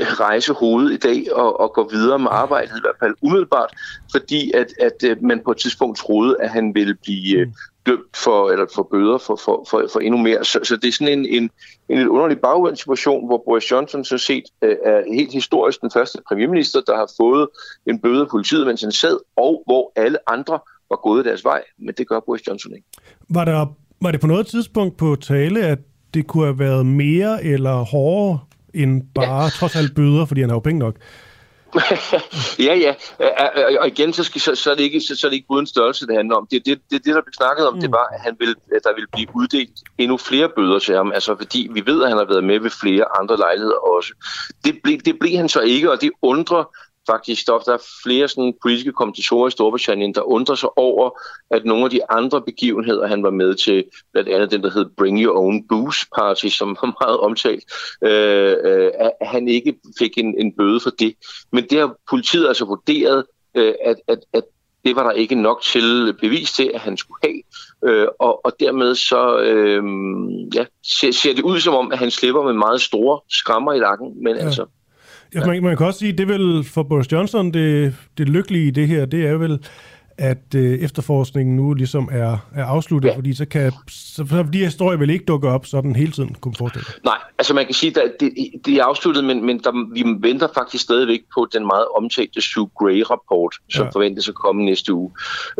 rejse 0.00 0.52
hovedet 0.52 0.92
i 0.92 0.96
dag 0.96 1.32
og, 1.32 1.60
og 1.60 1.72
gå 1.72 1.88
videre 1.90 2.18
med 2.18 2.28
arbejdet, 2.30 2.76
i 2.76 2.80
hvert 2.80 2.96
fald 3.00 3.14
umiddelbart, 3.22 3.70
fordi 4.10 4.52
at, 4.52 4.66
at 4.80 5.10
øh, 5.10 5.22
man 5.22 5.40
på 5.44 5.50
et 5.50 5.56
tidspunkt 5.56 5.98
troede, 5.98 6.36
at 6.40 6.50
han 6.50 6.74
ville 6.74 6.94
blive 6.94 7.38
øh, 7.38 7.46
dømt 7.86 8.16
for, 8.16 8.50
eller 8.50 8.66
for 8.74 8.88
bøder 8.90 9.18
for, 9.18 9.36
for, 9.44 9.66
for, 9.70 9.88
for 9.92 10.00
endnu 10.00 10.18
mere. 10.18 10.44
Så, 10.44 10.58
så 10.62 10.76
det 10.76 10.88
er 10.88 10.92
sådan 10.92 11.18
en, 11.18 11.26
en, 11.26 11.50
en 11.88 11.98
lidt 11.98 12.08
underlig 12.08 12.38
bagvendt 12.38 12.78
situation, 12.78 13.26
hvor 13.26 13.42
Boris 13.46 13.70
Johnson 13.70 14.04
så 14.04 14.18
set 14.18 14.44
øh, 14.62 14.76
er 14.84 15.14
helt 15.14 15.32
historisk 15.32 15.80
den 15.80 15.90
første 15.90 16.18
premierminister, 16.28 16.80
der 16.86 16.96
har 16.96 17.10
fået 17.16 17.48
en 17.86 17.98
bøde 17.98 18.20
af 18.20 18.28
politiet, 18.28 18.66
mens 18.66 18.82
han 18.82 18.92
sad, 18.92 19.18
og 19.36 19.62
hvor 19.66 19.92
alle 19.96 20.30
andre 20.30 20.58
var 20.90 21.02
gået 21.02 21.24
deres 21.24 21.44
vej. 21.44 21.62
Men 21.78 21.94
det 21.98 22.08
gør 22.08 22.20
Boris 22.20 22.46
Johnson 22.48 22.72
ikke. 22.74 22.86
Var, 23.28 23.44
der, 23.44 23.66
var 24.00 24.10
det 24.10 24.20
på 24.20 24.26
noget 24.26 24.46
tidspunkt 24.46 24.96
på 24.96 25.16
tale, 25.16 25.62
at 25.62 25.78
det 26.14 26.26
kunne 26.26 26.44
have 26.44 26.58
været 26.58 26.86
mere 26.86 27.44
eller 27.44 27.72
hårdere 27.72 28.38
end 28.74 29.02
bare 29.14 29.42
ja. 29.42 29.48
trods 29.48 29.76
alt 29.76 29.94
bøder, 29.94 30.24
fordi 30.24 30.40
han 30.40 30.50
har 30.50 30.56
jo 30.56 30.60
penge 30.60 30.78
nok? 30.78 30.96
ja, 32.66 32.74
ja. 32.74 32.94
Og 33.80 33.86
igen, 33.88 34.12
så, 34.12 34.24
skal, 34.24 34.40
så, 34.40 34.54
så, 34.54 34.70
er 34.70 34.74
det 34.74 34.82
ikke, 34.82 35.00
så, 35.00 35.16
så 35.16 35.26
er 35.26 35.30
det 35.30 35.36
ikke 35.36 35.50
uden 35.50 35.66
størrelse, 35.66 36.06
det 36.06 36.16
handler 36.16 36.36
om. 36.36 36.46
Det, 36.50 36.66
det, 36.66 36.78
det, 36.90 37.04
det 37.04 37.14
der 37.14 37.22
blev 37.22 37.32
snakket 37.36 37.68
om, 37.68 37.74
mm. 37.74 37.80
det 37.80 37.90
var, 37.92 38.06
at, 38.14 38.20
han 38.20 38.36
ville, 38.38 38.54
at 38.76 38.80
der 38.84 38.94
ville 38.94 39.08
blive 39.12 39.28
uddelt 39.34 39.70
endnu 39.98 40.16
flere 40.16 40.48
bøder 40.56 40.78
til 40.78 40.94
ham. 40.94 41.12
Altså, 41.12 41.36
fordi 41.36 41.68
vi 41.72 41.82
ved, 41.86 42.02
at 42.02 42.08
han 42.08 42.18
har 42.18 42.24
været 42.24 42.44
med 42.44 42.60
ved 42.60 42.70
flere 42.70 43.04
andre 43.20 43.36
lejligheder 43.36 43.96
også. 43.96 44.12
Det 44.64 44.80
blev, 44.84 44.98
det 44.98 45.18
blev 45.20 45.36
han 45.36 45.48
så 45.48 45.60
ikke, 45.60 45.90
og 45.90 46.00
det 46.00 46.10
undrer 46.22 46.64
faktisk 47.10 47.42
stof. 47.42 47.62
Der 47.62 47.72
er 47.72 47.88
flere 48.02 48.28
sådan, 48.28 48.54
politiske 48.62 48.92
kommentatorer 48.92 49.48
i 49.48 49.50
Storbritannien, 49.50 50.14
der 50.14 50.22
undrer 50.22 50.54
sig 50.54 50.78
over, 50.78 51.10
at 51.50 51.64
nogle 51.64 51.84
af 51.84 51.90
de 51.90 52.10
andre 52.10 52.42
begivenheder, 52.42 53.06
han 53.06 53.22
var 53.22 53.30
med 53.30 53.54
til, 53.54 53.84
blandt 54.12 54.28
andet 54.28 54.50
den, 54.50 54.62
der 54.62 54.70
hed 54.70 54.86
Bring 54.96 55.24
Your 55.24 55.38
Own 55.38 55.68
Booze 55.68 56.06
Party, 56.16 56.48
som 56.48 56.68
var 56.68 56.96
meget 57.04 57.18
omtalt, 57.18 57.64
øh, 58.02 58.56
øh, 58.64 58.90
at 59.20 59.28
han 59.28 59.48
ikke 59.48 59.74
fik 59.98 60.18
en, 60.18 60.34
en 60.38 60.52
bøde 60.52 60.80
for 60.80 60.90
det. 60.90 61.14
Men 61.52 61.66
det 61.70 61.78
har 61.78 61.96
politiet 62.10 62.48
altså 62.48 62.64
vurderet, 62.64 63.24
øh, 63.56 63.74
at, 63.84 63.96
at, 64.08 64.18
at 64.32 64.42
det 64.84 64.96
var 64.96 65.02
der 65.02 65.10
ikke 65.10 65.34
nok 65.34 65.62
til 65.62 66.14
bevis 66.20 66.52
til, 66.52 66.70
at 66.74 66.80
han 66.80 66.96
skulle 66.96 67.18
have. 67.24 67.42
Øh, 67.84 68.08
og, 68.18 68.44
og 68.46 68.52
dermed 68.60 68.94
så 68.94 69.38
øh, 69.38 69.82
ja, 70.54 70.64
ser, 70.82 71.12
ser 71.12 71.34
det 71.34 71.42
ud 71.42 71.60
som 71.60 71.74
om, 71.74 71.92
at 71.92 71.98
han 71.98 72.10
slipper 72.10 72.42
med 72.42 72.52
meget 72.52 72.80
store 72.80 73.20
skrammer 73.30 73.72
i 73.72 73.78
lakken. 73.78 74.24
Men 74.24 74.36
ja. 74.36 74.44
altså, 74.44 74.66
man, 75.34 75.62
man 75.62 75.76
kan 75.76 75.86
også 75.86 75.98
sige, 75.98 76.12
det 76.12 76.20
er 76.20 76.38
vel 76.38 76.64
for 76.64 76.82
Boris 76.82 77.12
Johnson, 77.12 77.54
det, 77.54 77.94
det 78.18 78.28
lykkelige 78.28 78.66
i 78.66 78.70
det 78.70 78.88
her, 78.88 79.04
det 79.04 79.26
er 79.26 79.36
vel, 79.36 79.58
at 80.22 80.54
øh, 80.56 80.78
efterforskningen 80.78 81.56
nu 81.56 81.74
ligesom 81.74 82.08
er, 82.12 82.38
er 82.54 82.64
afsluttet, 82.64 83.08
ja. 83.08 83.16
fordi 83.16 83.34
så 83.34 83.44
kan 83.44 83.72
så, 83.88 84.26
så 84.28 84.46
de 84.52 84.58
historier 84.58 84.98
vel 84.98 85.10
ikke 85.10 85.24
dukke 85.24 85.48
op 85.48 85.66
sådan 85.66 85.96
hele 85.96 86.12
tiden, 86.12 86.36
kunne 86.40 86.54
forestille 86.58 86.86
Nej, 87.04 87.18
altså 87.38 87.54
man 87.54 87.64
kan 87.64 87.74
sige, 87.74 88.02
at 88.02 88.12
det, 88.20 88.32
det 88.66 88.74
er 88.74 88.84
afsluttet, 88.84 89.24
men, 89.24 89.46
men 89.46 89.58
der, 89.58 89.94
vi 89.94 90.28
venter 90.28 90.48
faktisk 90.54 90.84
stadigvæk 90.84 91.20
på 91.34 91.48
den 91.52 91.66
meget 91.66 91.86
omtalte 91.96 92.40
Sue 92.40 92.70
Gray-rapport, 92.78 93.54
som 93.70 93.84
ja. 93.84 93.90
forventes 93.90 94.28
at 94.28 94.34
komme 94.34 94.64
næste 94.64 94.94
uge. 94.94 95.10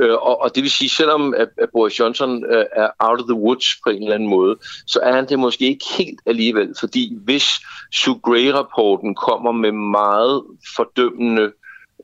Øh, 0.00 0.12
og, 0.12 0.42
og 0.42 0.54
det 0.54 0.62
vil 0.62 0.70
sige, 0.70 0.88
selvom 0.88 1.34
at, 1.34 1.48
at 1.58 1.68
Boris 1.72 1.98
Johnson 2.00 2.44
øh, 2.44 2.64
er 2.76 2.88
out 2.98 3.20
of 3.20 3.26
the 3.26 3.34
woods 3.34 3.76
på 3.84 3.90
en 3.90 4.02
eller 4.02 4.14
anden 4.14 4.28
måde, 4.28 4.56
så 4.86 5.00
er 5.02 5.12
han 5.12 5.28
det 5.28 5.38
måske 5.38 5.64
ikke 5.64 5.84
helt 5.98 6.20
alligevel, 6.26 6.74
fordi 6.80 7.16
hvis 7.24 7.46
Sue 7.92 8.20
Gray-rapporten 8.22 9.14
kommer 9.14 9.52
med 9.52 9.72
meget 9.72 10.42
fordømmende 10.76 11.52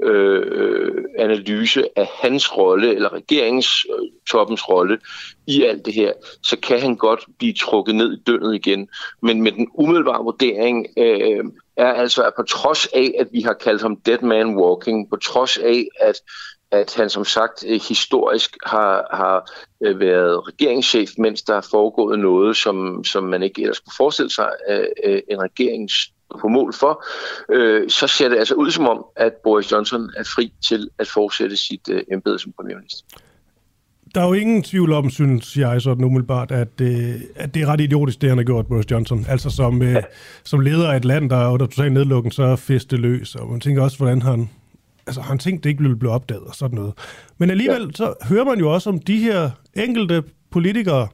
Øh, 0.02 0.42
øh, 0.46 1.04
analyse 1.18 1.98
af 1.98 2.10
hans 2.22 2.56
rolle, 2.56 2.94
eller 2.94 3.12
regeringstoppens 3.12 4.60
øh, 4.60 4.68
rolle 4.68 4.98
i 5.46 5.62
alt 5.62 5.86
det 5.86 5.94
her, 5.94 6.12
så 6.42 6.56
kan 6.56 6.80
han 6.80 6.96
godt 6.96 7.24
blive 7.38 7.52
trukket 7.52 7.94
ned 7.94 8.12
i 8.12 8.22
døgnet 8.26 8.54
igen. 8.54 8.88
Men 9.22 9.42
med 9.42 9.52
den 9.52 9.68
umiddelbare 9.74 10.24
vurdering 10.24 10.86
øh, 10.98 11.44
er 11.76 11.92
altså, 11.92 12.22
at 12.22 12.32
på 12.36 12.42
trods 12.42 12.86
af, 12.86 13.14
at 13.18 13.28
vi 13.32 13.40
har 13.40 13.52
kaldt 13.52 13.82
ham 13.82 13.96
dead 13.96 14.18
man 14.22 14.56
walking, 14.56 15.10
på 15.10 15.16
trods 15.16 15.58
af, 15.58 15.86
at 16.00 16.20
at 16.70 16.94
han 16.94 17.10
som 17.10 17.24
sagt 17.24 17.64
øh, 17.66 17.80
historisk 17.88 18.56
har, 18.66 19.06
har 19.12 19.50
været 19.98 20.48
regeringschef, 20.48 21.10
mens 21.18 21.42
der 21.42 21.54
er 21.54 21.68
foregået 21.70 22.18
noget, 22.18 22.56
som, 22.56 23.04
som 23.04 23.24
man 23.24 23.42
ikke 23.42 23.62
ellers 23.62 23.80
kunne 23.80 23.92
forestille 23.96 24.30
sig, 24.30 24.50
at 24.66 25.22
en 25.28 25.42
regerings 25.42 26.12
på 26.40 26.48
mål 26.48 26.74
for, 26.74 27.04
øh, 27.52 27.90
så 27.90 28.06
ser 28.06 28.28
det 28.28 28.36
altså 28.36 28.54
ud 28.54 28.70
som 28.70 28.88
om, 28.88 29.04
at 29.16 29.32
Boris 29.44 29.72
Johnson 29.72 30.10
er 30.16 30.24
fri 30.24 30.52
til 30.68 30.88
at 30.98 31.08
fortsætte 31.08 31.56
sit 31.56 31.88
øh, 31.90 32.02
embede 32.12 32.38
som 32.38 32.52
premierminister. 32.56 33.18
Der 34.14 34.20
er 34.20 34.26
jo 34.26 34.32
ingen 34.32 34.62
tvivl 34.62 34.92
om, 34.92 35.10
synes 35.10 35.56
jeg 35.56 35.82
sådan 35.82 36.04
umiddelbart, 36.04 36.50
at, 36.52 36.80
øh, 36.80 37.14
at 37.36 37.54
det 37.54 37.62
er 37.62 37.66
ret 37.66 37.80
idiotisk, 37.80 38.20
det 38.20 38.28
han 38.28 38.38
har 38.38 38.44
gjort, 38.44 38.66
Boris 38.66 38.90
Johnson. 38.90 39.26
Altså 39.28 39.50
som, 39.50 39.82
øh, 39.82 39.92
ja. 39.92 40.00
som 40.44 40.60
leder 40.60 40.90
af 40.90 40.96
et 40.96 41.04
land, 41.04 41.30
der 41.30 41.36
er 41.36 41.50
under 41.50 41.66
total 41.66 41.92
nedlukken, 41.92 42.32
så 42.32 42.42
er 42.42 42.56
feste 42.56 42.96
løs. 42.96 43.34
Og 43.34 43.50
man 43.50 43.60
tænker 43.60 43.82
også, 43.82 43.96
hvordan 43.96 44.22
han... 44.22 44.50
Altså, 45.06 45.20
han 45.20 45.38
tænkte, 45.38 45.64
det 45.64 45.70
ikke 45.70 45.82
ville 45.82 45.96
blive 45.96 46.12
opdaget 46.12 46.42
og 46.42 46.54
sådan 46.54 46.78
noget. 46.78 46.92
Men 47.38 47.50
alligevel, 47.50 47.82
ja. 47.82 47.90
så 47.94 48.14
hører 48.28 48.44
man 48.44 48.58
jo 48.58 48.72
også 48.72 48.90
om 48.90 48.98
de 48.98 49.18
her 49.18 49.50
enkelte 49.74 50.22
politikere, 50.50 51.08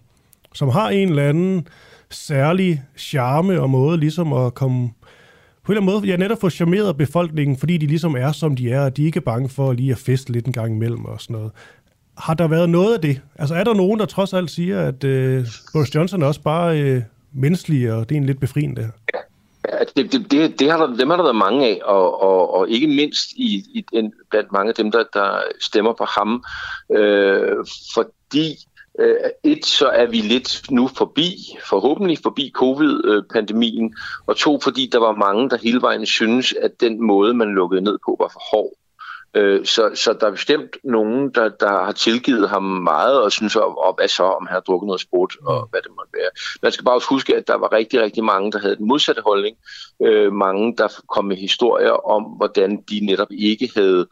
som 0.54 0.68
har 0.68 0.88
en 0.88 1.08
eller 1.08 1.28
anden 1.28 1.68
særlig 2.10 2.82
charme 2.96 3.60
og 3.60 3.70
måde 3.70 3.98
ligesom 3.98 4.32
at 4.32 4.54
komme 4.54 4.90
på 5.64 5.72
en 5.72 5.76
eller 5.76 5.82
anden 5.82 6.00
måde, 6.00 6.10
jeg 6.10 6.18
netop 6.18 6.40
får 6.40 6.48
charmeret 6.48 6.96
befolkningen, 6.96 7.56
fordi 7.56 7.76
de 7.76 7.86
ligesom 7.86 8.16
er, 8.16 8.32
som 8.32 8.56
de 8.56 8.70
er, 8.70 8.84
og 8.84 8.96
de 8.96 9.02
er 9.02 9.06
ikke 9.06 9.20
bange 9.20 9.48
for 9.48 9.72
lige 9.72 9.92
at 9.92 9.98
feste 9.98 10.32
lidt 10.32 10.46
en 10.46 10.52
gang 10.52 10.74
imellem 10.74 11.04
og 11.04 11.20
sådan 11.20 11.36
noget. 11.36 11.52
Har 12.18 12.34
der 12.34 12.48
været 12.48 12.70
noget 12.70 12.94
af 12.94 13.00
det? 13.00 13.20
Altså 13.38 13.54
er 13.54 13.64
der 13.64 13.74
nogen, 13.74 14.00
der 14.00 14.06
trods 14.06 14.32
alt 14.32 14.50
siger, 14.50 14.88
at 14.88 15.04
øh, 15.04 15.46
Boris 15.72 15.94
Johnson 15.94 16.22
er 16.22 16.26
også 16.26 16.40
bare 16.40 16.80
øh, 16.80 17.02
menneskelig, 17.32 17.92
og 17.92 18.08
det 18.08 18.14
er 18.14 18.20
en 18.20 18.26
lidt 18.26 18.40
befriende? 18.40 18.90
Ja, 19.14 19.78
det, 19.96 20.12
det, 20.12 20.30
det, 20.30 20.60
det 20.60 20.70
har 20.70 20.86
der, 20.86 20.96
dem 20.96 21.10
har 21.10 21.16
der 21.16 21.24
været 21.24 21.36
mange 21.36 21.66
af, 21.66 21.80
og, 21.84 22.22
og, 22.22 22.54
og 22.54 22.68
ikke 22.68 22.86
mindst 22.86 23.32
i, 23.36 23.64
i 23.74 23.84
en, 23.92 24.12
blandt 24.30 24.52
mange 24.52 24.68
af 24.68 24.74
dem, 24.74 24.90
der, 24.90 25.04
der 25.12 25.40
stemmer 25.60 25.92
på 25.92 26.04
ham, 26.04 26.44
øh, 26.96 27.56
fordi 27.94 28.56
Øh, 28.98 29.16
et, 29.44 29.66
så 29.66 29.88
er 29.88 30.06
vi 30.06 30.16
lidt 30.16 30.70
nu 30.70 30.88
forbi, 30.88 31.58
forhåbentlig 31.68 32.18
forbi 32.22 32.52
covid-pandemien, 32.54 33.94
og 34.26 34.36
to, 34.36 34.60
fordi 34.60 34.88
der 34.92 34.98
var 34.98 35.12
mange, 35.12 35.50
der 35.50 35.56
hele 35.56 35.82
vejen 35.82 36.06
synes, 36.06 36.54
at 36.62 36.80
den 36.80 37.06
måde, 37.06 37.34
man 37.34 37.54
lukkede 37.54 37.82
ned 37.82 37.98
på, 38.06 38.16
var 38.20 38.28
for 38.28 38.42
hård. 38.50 38.72
Øh, 39.36 39.66
så, 39.66 39.90
så 39.94 40.12
der 40.20 40.26
er 40.26 40.30
bestemt 40.30 40.76
nogen, 40.84 41.30
der, 41.30 41.48
der 41.48 41.84
har 41.84 41.92
tilgivet 41.92 42.48
ham 42.48 42.62
meget, 42.62 43.22
og 43.22 43.32
synes, 43.32 43.56
og, 43.56 43.78
og 43.86 43.94
hvad 43.94 44.08
så, 44.08 44.22
om 44.22 44.46
han 44.46 44.54
har 44.54 44.60
drukket 44.60 44.86
noget 44.86 45.00
sport, 45.00 45.36
og 45.46 45.68
hvad 45.70 45.80
det 45.82 45.90
måtte 45.90 46.12
være. 46.12 46.30
Man 46.62 46.72
skal 46.72 46.84
bare 46.84 46.94
også 46.94 47.08
huske, 47.08 47.36
at 47.36 47.48
der 47.48 47.54
var 47.54 47.72
rigtig, 47.72 48.00
rigtig 48.00 48.24
mange, 48.24 48.52
der 48.52 48.58
havde 48.58 48.76
den 48.76 48.88
modsatte 48.88 49.22
holdning. 49.22 49.56
Øh, 50.02 50.32
mange, 50.32 50.76
der 50.76 50.88
kom 51.14 51.24
med 51.24 51.36
historier 51.36 52.10
om, 52.10 52.22
hvordan 52.22 52.82
de 52.90 53.06
netop 53.06 53.28
ikke 53.30 53.70
havde 53.74 54.06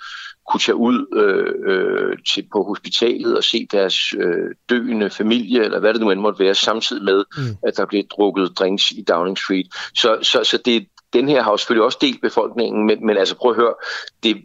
kunne 0.50 0.60
tage 0.60 0.76
ud 0.76 1.06
øh, 1.14 1.72
øh, 1.72 2.16
til, 2.34 2.46
på 2.52 2.62
hospitalet 2.62 3.36
og 3.36 3.44
se 3.44 3.66
deres 3.72 4.12
øh, 4.12 4.50
døende 4.70 5.10
familie, 5.10 5.64
eller 5.64 5.80
hvad 5.80 5.94
det 5.94 6.00
nu 6.00 6.10
end 6.10 6.20
måtte 6.20 6.44
være, 6.44 6.54
samtidig 6.54 7.04
med, 7.04 7.24
mm. 7.36 7.56
at 7.66 7.76
der 7.76 7.86
blev 7.86 8.02
drukket 8.10 8.58
drinks 8.58 8.90
i 8.90 9.04
Downing 9.08 9.38
Street. 9.38 9.66
Så, 9.94 10.18
så, 10.22 10.44
så 10.44 10.58
det, 10.64 10.86
den 11.12 11.28
her 11.28 11.42
har 11.42 11.50
jo 11.50 11.56
selvfølgelig 11.56 11.84
også 11.84 11.98
delt 12.00 12.22
befolkningen, 12.22 12.86
men, 12.86 13.06
men 13.06 13.16
altså 13.16 13.36
prøv 13.36 13.50
at 13.50 13.56
høre, 13.56 13.74
det, 14.22 14.36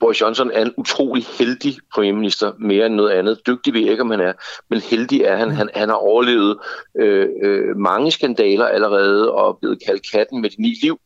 Boris 0.00 0.20
Johnson 0.20 0.50
er 0.54 0.62
en 0.62 0.74
utrolig 0.76 1.24
heldig 1.38 1.76
premierminister, 1.94 2.52
mere 2.58 2.86
end 2.86 2.94
noget 2.94 3.10
andet. 3.10 3.40
Dygtig 3.46 3.74
ved 3.74 3.80
ikke, 3.80 4.02
om 4.02 4.10
han 4.10 4.20
er, 4.20 4.32
men 4.70 4.80
heldig 4.80 5.20
er 5.20 5.36
han. 5.36 5.50
Han, 5.50 5.68
han 5.74 5.88
har 5.88 5.96
overlevet 5.96 6.58
øh, 7.00 7.28
øh, 7.42 7.76
mange 7.76 8.10
skandaler 8.10 8.66
allerede 8.66 9.32
og 9.32 9.58
blevet 9.60 9.78
kaldt 9.86 10.10
katten 10.12 10.40
med 10.42 10.50
de 10.50 10.62
ni 10.62 10.74
liv. 10.82 10.98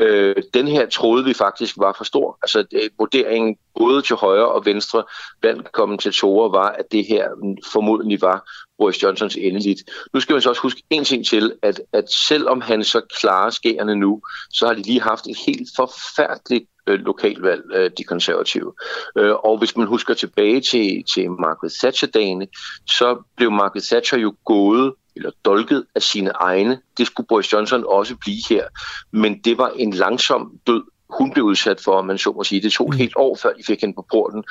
Øh, 0.00 0.36
den 0.54 0.68
her 0.68 0.88
troede 0.88 1.24
vi 1.24 1.34
faktisk 1.34 1.74
var 1.78 1.94
for 1.96 2.04
stor. 2.04 2.38
Altså 2.42 2.62
det, 2.62 2.88
vurderingen 2.98 3.56
både 3.78 4.02
til 4.02 4.16
højre 4.16 4.48
og 4.48 4.66
venstre 4.66 5.04
blandt 5.40 5.72
kommentatorer 5.72 6.48
var, 6.48 6.68
at 6.68 6.84
det 6.92 7.04
her 7.06 7.28
formodentlig 7.72 8.20
var 8.20 8.50
Boris 8.78 9.02
Johnsons 9.02 9.36
endeligt. 9.36 9.82
Nu 10.14 10.20
skal 10.20 10.34
man 10.34 10.42
så 10.42 10.48
også 10.48 10.62
huske 10.62 10.82
en 10.90 11.04
ting 11.04 11.26
til, 11.26 11.52
at, 11.62 11.80
at 11.92 12.10
selvom 12.10 12.60
han 12.60 12.84
så 12.84 13.00
klarer 13.20 13.50
skærende 13.50 13.96
nu, 13.96 14.22
så 14.50 14.66
har 14.66 14.74
de 14.74 14.82
lige 14.82 15.00
haft 15.00 15.26
et 15.26 15.36
helt 15.46 15.68
forfærdeligt 15.76 16.64
øh, 16.86 17.00
lokalvalg, 17.00 17.62
øh, 17.74 17.90
de 17.98 18.04
konservative. 18.04 18.72
Øh, 19.18 19.34
og 19.34 19.58
hvis 19.58 19.76
man 19.76 19.86
husker 19.86 20.14
tilbage 20.14 20.60
til, 20.60 21.04
til 21.14 21.30
Margaret 21.30 21.72
Thatcher-dagene, 21.72 22.46
så 22.86 23.22
blev 23.36 23.50
Margaret 23.50 23.84
Thatcher 23.84 24.18
jo 24.18 24.34
gået 24.44 24.92
eller 25.16 25.30
dolket 25.44 25.84
af 25.94 26.02
sine 26.02 26.30
egne. 26.30 26.80
Det 26.98 27.06
skulle 27.06 27.26
Boris 27.26 27.52
Johnson 27.52 27.84
også 27.86 28.16
blive 28.16 28.42
her. 28.48 28.64
Men 29.12 29.38
det 29.38 29.58
var 29.58 29.72
en 29.76 29.90
langsom 29.90 30.58
død, 30.66 30.82
hun 31.18 31.30
blev 31.30 31.44
udsat 31.44 31.80
for, 31.80 32.02
man 32.02 32.18
så 32.18 32.32
må 32.32 32.44
sige. 32.44 32.62
Det 32.62 32.72
tog 32.72 32.88
et 32.88 32.94
helt 32.94 33.16
år, 33.16 33.36
før 33.42 33.52
de 33.52 33.62
fik 33.66 33.80
hende 33.80 33.94
på 33.94 34.06
porten. 34.10 34.44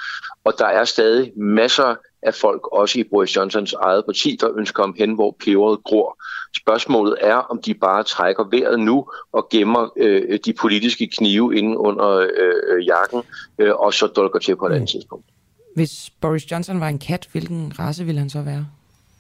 Og 0.44 0.54
der 0.58 0.66
er 0.66 0.86
stadig 0.86 1.32
masser 1.36 1.96
af 2.22 2.34
folk, 2.34 2.68
også 2.72 3.00
i 3.00 3.04
Boris 3.04 3.36
Johnsons 3.36 3.74
eget 3.74 4.06
parti, 4.06 4.38
der 4.42 4.58
ønsker 4.58 4.84
om 4.84 4.96
hen, 4.98 5.14
hvor 5.14 5.36
peberet 5.40 5.84
gror. 5.84 6.24
Spørgsmålet 6.58 7.18
er, 7.22 7.36
om 7.36 7.62
de 7.62 7.74
bare 7.74 8.04
trækker 8.04 8.44
vejret 8.52 8.80
nu 8.80 9.08
og 9.32 9.48
gemmer 9.52 9.90
øh, 9.98 10.40
de 10.46 10.54
politiske 10.54 11.08
knive 11.08 11.58
inde 11.58 11.78
under 11.78 12.10
øh, 12.18 12.86
jakken, 12.86 13.24
øh, 13.60 13.76
og 13.76 13.94
så 13.94 14.08
dolker 14.08 14.40
til 14.40 14.56
på 14.56 14.68
et 14.68 14.74
andet 14.74 14.90
tidspunkt. 14.90 15.26
Hvis 15.76 16.10
Boris 16.22 16.52
Johnson 16.52 16.80
var 16.80 16.88
en 16.88 17.00
kat, 17.00 17.30
hvilken 17.32 17.74
race 17.80 18.06
ville 18.06 18.20
han 18.20 18.30
så 18.30 18.42
være? 18.42 18.66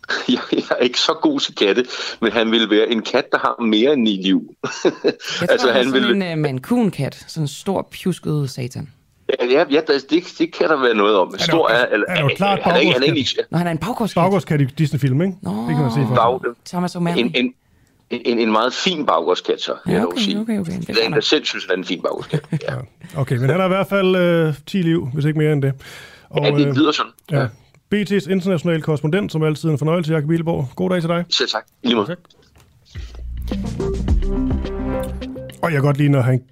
Jeg, 0.30 0.40
jeg 0.52 0.64
er 0.70 0.84
ikke 0.84 1.00
så 1.00 1.14
god 1.22 1.40
til 1.40 1.56
katte, 1.56 1.86
men 2.22 2.32
han 2.32 2.52
vil 2.52 2.70
være 2.70 2.92
en 2.92 3.02
kat, 3.02 3.32
der 3.32 3.38
har 3.38 3.62
mere 3.62 3.94
end 3.94 4.02
ni 4.02 4.22
liv. 4.22 4.42
Jeg 4.64 5.04
tror, 5.40 5.48
altså, 5.48 5.72
han, 5.72 5.86
han 5.86 5.94
vil... 5.94 6.22
en 6.22 6.32
uh, 6.32 6.38
mancun-kat. 6.38 7.26
Sådan 7.28 7.44
en 7.44 7.48
stor, 7.48 7.88
pjusket 7.92 8.50
satan. 8.50 8.90
Ja, 9.30 9.46
ja, 9.46 9.66
ja 9.72 9.82
det, 10.10 10.26
det 10.40 10.54
kan 10.54 10.70
der 10.70 10.82
være 10.82 10.94
noget 10.94 11.16
om. 11.16 11.36
Stor 11.38 11.70
er, 11.70 11.74
er, 11.74 12.04
er, 12.08 12.24
er, 12.24 12.30
klart 12.36 12.60
han, 12.62 12.76
er, 12.76 12.80
ikke, 12.80 12.94
han 12.94 13.04
er 13.04 13.14
ikke... 13.14 13.44
Nå, 13.52 13.58
han 13.58 13.68
er 13.68 13.72
en 13.72 13.78
baggårdskat. 13.78 14.22
Baggårdskat 14.22 14.62
i 14.62 14.66
Disney-film, 14.66 15.22
ikke? 15.22 15.34
Nå, 15.42 15.52
det 15.52 15.68
kan 15.68 15.82
man 15.82 15.92
se 15.92 16.00
for. 16.08 16.40
Bag, 16.40 16.54
Thomas 16.66 16.96
en, 16.96 17.32
en, 17.36 17.54
en, 18.10 18.40
en 18.40 18.52
meget 18.52 18.74
fin 18.74 19.06
baggårdskat, 19.06 19.62
så, 19.62 19.76
ja, 19.88 20.06
okay, 20.06 20.22
sige. 20.22 20.40
okay, 20.40 20.60
okay. 20.60 20.80
Det 20.88 20.98
er 21.02 21.06
en, 21.06 21.14
der 21.14 21.22
selv 21.22 21.46
synes, 21.46 21.66
han 21.66 21.74
er 21.74 21.78
en 21.78 21.86
fin 21.86 22.02
baggårdskat. 22.02 22.46
Ja. 22.52 22.76
okay, 23.22 23.36
men 23.38 23.50
han 23.50 23.60
har 23.60 23.66
i 23.66 23.70
hvert 23.70 23.88
fald 23.88 24.16
øh, 24.16 24.54
10 24.68 24.78
liv, 24.78 25.10
hvis 25.14 25.26
ikke 25.26 25.40
mere 25.40 25.54
end 25.54 25.62
det. 25.62 25.74
Og, 26.30 26.46
ja, 26.46 26.52
det 26.52 26.78
lyder 26.78 26.92
sådan. 26.92 27.12
Ja. 27.32 27.48
BT's 27.94 28.28
internationale 28.32 28.82
korrespondent, 28.82 29.32
som 29.32 29.44
altid 29.44 29.70
en 29.70 29.78
fornøjelse, 29.78 30.14
Jakob 30.14 30.30
Bileborg. 30.30 30.70
God 30.76 30.90
dag 30.90 31.02
til 31.02 31.10
dig. 31.10 31.26
Selv 31.30 31.50
tak. 31.50 31.64
I 31.84 31.88
lige 31.88 31.96
måde. 31.96 32.16
Og 35.62 35.72
jeg 35.72 35.72
kan 35.72 35.82
godt 35.82 35.98
lide, 35.98 36.10
når, 36.10 36.22
han, 36.22 36.44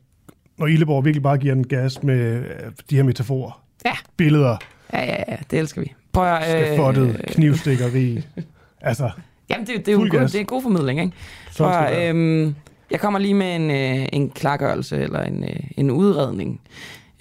når 0.58 0.68
Illeborg 0.68 1.06
virkelig 1.06 1.24
bare 1.24 1.38
giver 1.38 1.54
den 1.54 1.68
gas 1.68 2.04
med 2.04 2.16
øh, 2.16 2.46
de 2.90 2.96
her 2.96 3.04
metaforer. 3.04 3.64
Ja. 3.86 3.92
Billeder. 4.18 4.58
Ja, 4.94 5.06
ja, 5.06 5.24
ja. 5.28 5.38
Det 5.52 5.60
elsker 5.60 5.82
vi. 5.82 5.94
Prøv 6.14 6.26
at... 6.26 6.68
Skafottet, 6.68 7.08
øh, 7.08 7.16
knivstikkeri. 7.28 8.22
altså, 8.82 9.12
Jamen, 9.50 9.68
det, 9.68 9.76
det, 9.78 9.88
er 9.88 9.92
jo 9.92 10.00
god, 10.00 10.20
det 10.20 10.36
er 10.36 10.40
en 10.40 10.46
god 10.46 10.62
formidling, 10.62 11.02
ikke? 11.02 11.14
Prøv, 11.58 12.00
øhm, 12.00 12.56
jeg 12.92 13.00
kommer 13.00 13.20
lige 13.20 13.34
med 13.34 13.56
en, 13.56 13.72
øh, 13.72 14.08
en 14.14 14.30
klargørelse 14.30 14.98
eller 14.98 15.24
en, 15.24 15.44
øh, 15.44 15.60
en 15.78 15.92
udredning. 15.92 16.62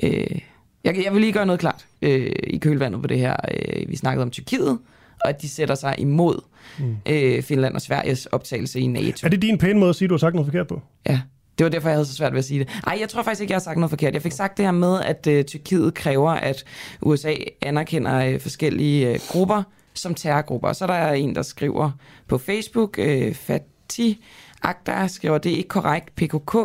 Øh, 0.03 0.41
jeg, 0.85 1.05
jeg 1.05 1.13
vil 1.13 1.21
lige 1.21 1.33
gøre 1.33 1.47
noget 1.47 1.61
klart 1.61 1.87
øh, 2.03 2.33
i 2.45 2.59
kølvandet 2.59 3.03
på 3.03 3.07
det 3.07 3.19
her. 3.19 3.37
Øh, 3.55 3.89
vi 3.89 3.97
snakkede 3.97 4.23
om 4.23 4.31
Tyrkiet, 4.31 4.79
og 5.21 5.29
at 5.29 5.43
de 5.43 5.49
sætter 5.49 5.75
sig 5.75 5.95
imod 5.99 6.41
mm. 6.79 6.97
øh, 7.07 7.43
Finland 7.43 7.75
og 7.75 7.81
Sveriges 7.81 8.27
optagelse 8.27 8.81
i 8.81 8.87
NATO. 8.87 9.27
Er 9.27 9.31
det 9.31 9.43
din 9.43 9.59
pæne 9.59 9.79
måde 9.79 9.91
at 9.91 9.97
sige, 9.97 10.07
at 10.07 10.11
du 10.11 10.15
har 10.15 10.19
sagt 10.19 10.35
noget 10.35 10.47
forkert 10.47 10.67
på? 10.67 10.81
Ja, 11.09 11.21
det 11.59 11.65
var 11.65 11.71
derfor, 11.71 11.89
jeg 11.89 11.97
havde 11.97 12.07
så 12.07 12.15
svært 12.15 12.33
ved 12.33 12.39
at 12.39 12.45
sige 12.45 12.61
det. 12.61 12.69
Nej, 12.87 12.97
jeg 13.01 13.09
tror 13.09 13.23
faktisk 13.23 13.41
ikke, 13.41 13.51
jeg 13.53 13.57
har 13.57 13.63
sagt 13.63 13.79
noget 13.79 13.91
forkert. 13.91 14.15
Jeg 14.15 14.23
fik 14.23 14.33
sagt 14.33 14.57
det 14.57 14.65
her 14.65 14.73
med, 14.73 15.01
at 15.01 15.27
øh, 15.27 15.45
Tyrkiet 15.45 15.95
kræver, 15.95 16.31
at 16.31 16.65
USA 17.03 17.35
anerkender 17.63 18.27
øh, 18.27 18.41
forskellige 18.41 19.09
øh, 19.09 19.21
grupper 19.29 19.63
som 19.95 20.15
terrorgrupper. 20.15 20.73
Så 20.73 20.87
der 20.87 20.95
er 20.95 21.13
en, 21.13 21.35
der 21.35 21.43
skriver 21.43 21.91
på 22.29 22.39
Facebook, 22.39 22.99
øh, 22.99 23.35
Fatih 23.35 24.17
Agda 24.63 25.09
skriver, 25.09 25.39
det 25.39 25.53
er 25.53 25.57
ikke 25.57 25.69
korrekt. 25.69 26.17
PKK 26.17 26.57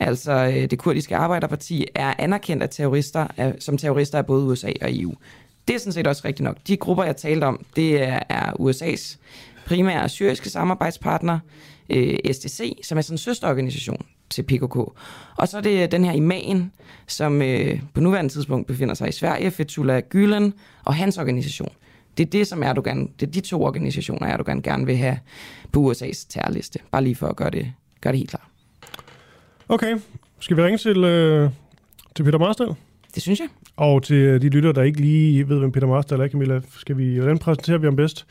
altså 0.00 0.32
øh, 0.32 0.70
det 0.70 0.78
kurdiske 0.78 1.16
arbejderparti, 1.16 1.86
er 1.94 2.14
anerkendt 2.18 2.62
af 2.62 2.68
terrorister, 2.70 3.52
som 3.58 3.78
terrorister 3.78 4.18
af 4.18 4.26
både 4.26 4.44
USA 4.44 4.72
og 4.82 4.88
EU. 4.96 5.14
Det 5.68 5.74
er 5.74 5.78
sådan 5.78 5.92
set 5.92 6.06
også 6.06 6.22
rigtigt 6.24 6.44
nok. 6.44 6.56
De 6.66 6.76
grupper, 6.76 7.04
jeg 7.04 7.16
talte 7.16 7.44
om, 7.44 7.64
det 7.76 8.02
er, 8.02 8.20
er 8.28 8.52
USA's 8.52 9.16
primære 9.66 10.08
syriske 10.08 10.50
samarbejdspartner, 10.50 11.38
øh, 11.90 12.18
SDC, 12.32 12.78
som 12.82 12.98
er 12.98 13.02
sådan 13.02 13.14
en 13.14 13.18
søsterorganisation 13.18 14.06
til 14.30 14.42
PKK. 14.42 14.76
Og 15.36 15.48
så 15.48 15.56
er 15.56 15.60
det 15.60 15.82
øh, 15.82 15.90
den 15.90 16.04
her 16.04 16.12
imam, 16.12 16.70
som 17.06 17.42
øh, 17.42 17.80
på 17.94 18.00
nuværende 18.00 18.32
tidspunkt 18.32 18.66
befinder 18.66 18.94
sig 18.94 19.08
i 19.08 19.12
Sverige, 19.12 19.50
Fethullah 19.50 20.02
Gülen, 20.14 20.50
og 20.84 20.94
hans 20.94 21.18
organisation. 21.18 21.72
Det 22.16 22.26
er 22.26 22.30
det, 22.30 22.46
som 22.46 22.62
Erdogan, 22.62 23.10
det 23.20 23.26
er 23.26 23.30
de 23.30 23.40
to 23.40 23.62
organisationer, 23.62 24.28
Erdogan 24.28 24.62
gerne 24.62 24.86
vil 24.86 24.96
have 24.96 25.18
på 25.72 25.92
USA's 25.92 26.26
terrorliste. 26.28 26.78
Bare 26.90 27.04
lige 27.04 27.14
for 27.14 27.26
at 27.26 27.36
gøre 27.36 27.50
det, 27.50 27.72
gøre 28.00 28.12
det 28.12 28.18
helt 28.18 28.30
klart. 28.30 28.46
Okay, 29.68 29.98
skal 30.40 30.56
vi 30.56 30.62
ringe 30.62 30.78
til, 30.78 31.04
øh, 31.04 31.50
til 32.14 32.24
Peter 32.24 32.38
Marstal? 32.38 32.68
Det 33.14 33.22
synes 33.22 33.40
jeg. 33.40 33.48
Og 33.76 34.02
til 34.02 34.16
øh, 34.16 34.42
de 34.42 34.48
lytter, 34.48 34.72
der 34.72 34.82
ikke 34.82 35.00
lige 35.00 35.48
ved, 35.48 35.58
hvem 35.58 35.72
Peter 35.72 35.86
Marstal 35.86 36.20
er, 36.20 36.28
Camilla, 36.28 36.60
skal 36.78 36.98
vi, 36.98 37.16
hvordan 37.16 37.38
præsenterer 37.38 37.78
vi 37.78 37.86
ham 37.86 37.96
bedst? 37.96 38.26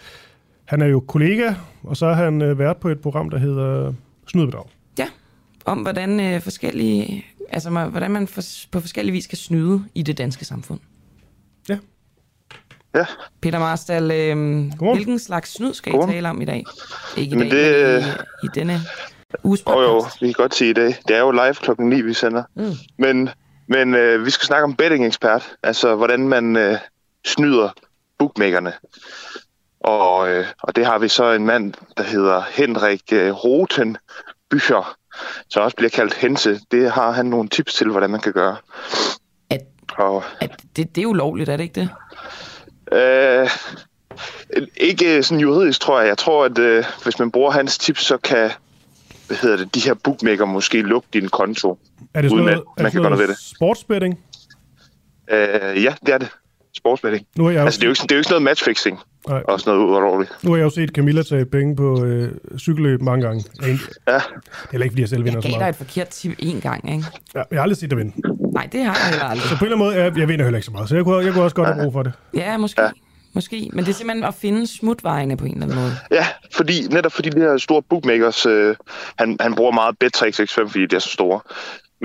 Han 0.66 0.82
er 0.82 0.86
jo 0.86 1.00
kollega, 1.00 1.54
og 1.84 1.98
så 1.98 2.06
er 2.06 2.14
han 2.14 2.42
øh, 2.42 2.60
vært 2.60 2.78
på 2.78 2.90
et 2.90 3.00
program, 3.00 3.30
der 3.30 3.38
hedder 3.38 3.94
Snydebedrag. 4.28 4.66
Ja, 5.00 5.08
om 5.66 5.78
hvordan 5.78 6.20
øh, 6.20 6.42
forskellige, 6.42 7.26
altså 7.50 7.70
hvordan 7.70 8.12
man 8.12 8.28
for, 8.28 8.42
på 8.72 8.80
forskellige 8.80 9.14
vis 9.14 9.28
kan 9.28 9.38
snyde 9.38 9.84
i 9.96 10.04
det 10.04 10.18
danske 10.18 10.46
samfund. 10.46 10.80
Ja. 11.70 11.78
Ja. 12.96 13.06
Peter 13.42 13.60
Marstal, 13.60 14.12
øh, 14.12 14.38
hvilken 14.94 15.20
slags 15.20 15.54
snyd 15.54 15.74
skal 15.74 15.96
I 15.96 15.98
tale 16.08 16.30
om 16.30 16.42
i 16.42 16.46
dag? 16.46 16.64
Ikke 17.18 17.36
i 17.36 17.38
men 17.38 17.50
dag, 17.50 17.60
det, 17.60 18.04
men 18.04 18.14
i, 18.44 18.46
i 18.46 18.50
denne 18.56 18.82
uges 19.44 19.62
podcast. 19.62 19.88
Jo, 19.88 19.94
jo, 19.94 20.06
vi 20.22 20.28
kan 20.28 20.34
godt 20.34 20.56
sige 20.56 20.70
i 20.70 20.74
dag. 20.74 20.96
Det 21.08 21.16
er 21.16 21.20
jo 21.20 21.32
live 21.32 21.54
klokken 21.54 21.90
9, 21.90 22.02
vi 22.02 22.14
sender. 22.14 22.44
Mm. 22.56 22.72
Men, 22.98 23.30
men 23.68 23.96
øh, 23.96 24.26
vi 24.26 24.30
skal 24.30 24.46
snakke 24.46 24.64
om 24.64 24.76
betting-ekspert. 24.76 25.56
Altså, 25.64 25.96
hvordan 25.96 26.28
man 26.28 26.56
øh, 26.56 26.78
snyder 27.26 27.70
bookmakerne. 28.20 28.74
Og, 29.80 30.30
øh, 30.30 30.46
og 30.64 30.76
det 30.76 30.86
har 30.86 31.00
vi 31.00 31.08
så 31.08 31.32
en 31.32 31.46
mand, 31.46 31.74
der 31.98 32.04
hedder 32.04 32.42
Henrik 32.52 33.14
øh, 33.14 33.32
Roten 33.32 33.98
Bücher, 34.54 34.96
som 35.50 35.64
også 35.64 35.76
bliver 35.76 35.90
kaldt 35.90 36.14
Hense. 36.14 36.60
Det 36.72 36.92
har 36.92 37.12
han 37.12 37.26
nogle 37.26 37.50
tips 37.50 37.74
til, 37.74 37.90
hvordan 37.90 38.10
man 38.10 38.20
kan 38.20 38.34
gøre. 38.34 38.58
At, 39.50 39.62
og, 39.98 40.24
at 40.40 40.62
det, 40.76 40.96
det 40.96 41.02
er 41.02 41.06
ulovligt, 41.06 41.50
er 41.50 41.58
det 41.58 41.64
ikke 41.64 41.82
det? 41.82 41.90
Øh, 42.92 43.50
ikke 44.78 45.24
sådan 45.24 45.42
juridisk, 45.42 45.82
tror 45.82 46.00
jeg. 46.00 46.08
Jeg 46.08 46.18
tror, 46.18 46.46
at 46.46 46.58
øh, 46.58 46.86
hvis 47.04 47.20
man 47.20 47.32
bruger 47.32 47.52
hans 47.52 47.78
tips, 47.78 48.06
så 48.06 48.18
kan 48.18 48.52
hvad 49.28 49.38
hedder 49.38 49.58
det, 49.58 49.76
de 49.76 49.80
her 49.80 49.94
bookmaker 49.94 50.46
måske 50.46 50.82
lukke 50.82 51.08
din 51.14 51.30
konto. 51.30 51.80
Er 52.14 52.22
det 52.22 52.32
sådan 52.32 52.46
noget, 52.46 52.64
at 52.78 52.84
man 52.84 52.92
kan 52.92 53.02
gøre 53.02 53.12
noget 53.12 53.28
ved 53.28 53.36
det. 53.36 53.44
sportsbetting? 53.44 54.20
Øh, 55.32 55.84
ja, 55.84 55.94
det 56.06 56.14
er 56.14 56.18
det. 56.18 56.30
Sportsbetting. 56.78 57.28
Nu 57.38 57.46
er 57.46 57.52
jeg 57.52 57.64
altså, 57.64 57.78
det, 57.78 57.84
er 57.84 57.88
jo 57.88 57.92
ikke, 57.92 58.02
det 58.02 58.12
er 58.12 58.16
jo 58.16 58.20
ikke 58.20 58.28
sådan 58.28 58.34
noget 58.34 58.44
matchfixing. 58.44 59.00
Nej. 59.30 59.44
Og 59.48 59.60
sådan 59.60 59.80
noget 59.80 59.98
ulovligt. 59.98 60.32
Nu 60.44 60.52
har 60.52 60.58
jeg 60.58 60.64
jo 60.64 60.70
set 60.70 60.90
Camilla 60.90 61.24
tage 61.24 61.46
penge 61.46 61.76
på 61.76 62.04
øh, 62.06 62.32
cykelløb 62.58 63.02
mange 63.02 63.26
gange. 63.28 63.44
Ja. 63.62 63.72
Det 63.72 63.82
er 64.08 64.84
ikke, 64.84 64.94
fordi 64.94 65.02
jeg 65.02 65.10
selv 65.10 65.26
vinder 65.26 65.42
så 65.42 65.48
meget. 65.48 65.54
Jeg 65.54 65.60
gav 65.60 65.66
dig 65.66 65.70
et 65.70 65.76
forkert 65.76 66.08
tip 66.08 66.32
én 66.42 66.60
gang, 66.62 66.92
ikke? 66.92 67.06
Ja, 67.36 67.42
jeg 67.52 67.58
har 67.58 67.62
aldrig 67.62 67.78
set 67.78 67.90
dig 67.90 67.98
vinde. 67.98 68.14
Nej, 68.54 68.70
det 68.72 68.84
har 68.86 68.96
jeg 68.96 69.10
heller 69.10 69.26
aldrig. 69.26 69.50
Så 69.50 69.58
på 69.58 69.66
en 69.66 69.72
eller 69.72 69.86
anden 69.86 69.96
måde, 69.96 70.04
jeg, 70.04 70.18
jeg 70.18 70.28
vinder 70.28 70.46
heller 70.46 70.58
ikke 70.58 70.66
så 70.66 70.72
meget. 70.72 70.90
Så 70.90 70.96
jeg 70.96 71.04
kunne, 71.04 71.26
jeg 71.26 71.34
kunne 71.34 71.44
også 71.44 71.56
godt 71.56 71.68
have 71.68 71.84
brug 71.84 71.94
for 71.94 72.04
det. 72.04 72.14
Ja, 72.34 72.58
måske. 72.58 72.82
Ja. 72.82 72.90
Måske, 73.34 73.70
men 73.74 73.86
det 73.86 73.92
er 73.92 73.96
simpelthen 73.96 74.24
at 74.24 74.34
finde 74.34 74.68
smutvejene 74.68 75.38
på 75.38 75.46
en 75.46 75.52
eller 75.52 75.66
anden 75.66 75.80
måde. 75.80 75.92
Ja, 76.12 76.28
fordi, 76.54 76.88
netop 76.92 77.12
fordi 77.12 77.30
de 77.30 77.40
her 77.40 77.58
store 77.58 77.82
bookmakers, 77.90 78.46
øh, 78.46 78.76
han, 79.20 79.38
han 79.40 79.56
bruger 79.56 79.72
meget 79.72 79.96
Bettrix 80.00 80.40
X5, 80.40 80.68
fordi 80.68 80.86
de 80.86 80.96
er 80.96 81.00
så 81.00 81.10
store. 81.10 81.40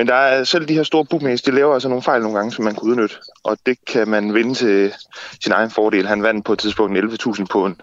Men 0.01 0.07
der 0.07 0.15
er 0.15 0.45
selv 0.45 0.69
de 0.69 0.75
her 0.75 0.83
store 0.83 1.05
bookmakers, 1.05 1.43
de 1.43 1.51
laver 1.51 1.75
altså 1.75 1.89
nogle 1.89 2.03
fejl 2.03 2.23
nogle 2.23 2.37
gange, 2.37 2.53
som 2.53 2.65
man 2.65 2.75
kan 2.75 2.83
udnytte. 2.83 3.15
Og 3.45 3.57
det 3.67 3.79
kan 3.87 4.09
man 4.09 4.35
vinde 4.35 4.55
til 4.55 4.93
sin 5.43 5.53
egen 5.53 5.71
fordel. 5.71 6.07
Han 6.07 6.23
vandt 6.23 6.47
på 6.47 6.53
et 6.53 6.59
tidspunkt 6.59 6.99
11.000 6.99 7.45
på 7.51 7.67
en, 7.67 7.81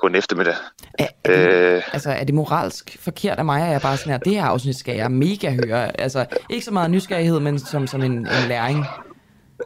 på 0.00 0.06
en 0.06 0.14
eftermiddag. 0.14 0.54
Er, 0.98 1.06
er, 1.24 1.30
det, 1.30 1.52
øh, 1.52 1.82
altså, 1.92 2.10
er 2.10 2.24
det 2.24 2.34
moralsk 2.34 2.96
forkert 3.00 3.38
af 3.38 3.44
mig, 3.44 3.62
at 3.62 3.72
jeg 3.72 3.80
bare 3.80 3.96
sådan 3.96 4.10
her, 4.10 4.18
det 4.18 4.32
her 4.32 4.44
afsnit 4.44 4.76
skal 4.76 4.96
jeg 4.96 5.10
mega 5.10 5.50
høre? 5.50 6.00
Altså, 6.00 6.26
ikke 6.50 6.64
så 6.64 6.70
meget 6.70 6.90
nysgerrighed, 6.90 7.40
men 7.40 7.58
som 7.58 7.86
sådan 7.86 8.12
en, 8.12 8.18
en 8.18 8.48
læring. 8.48 8.84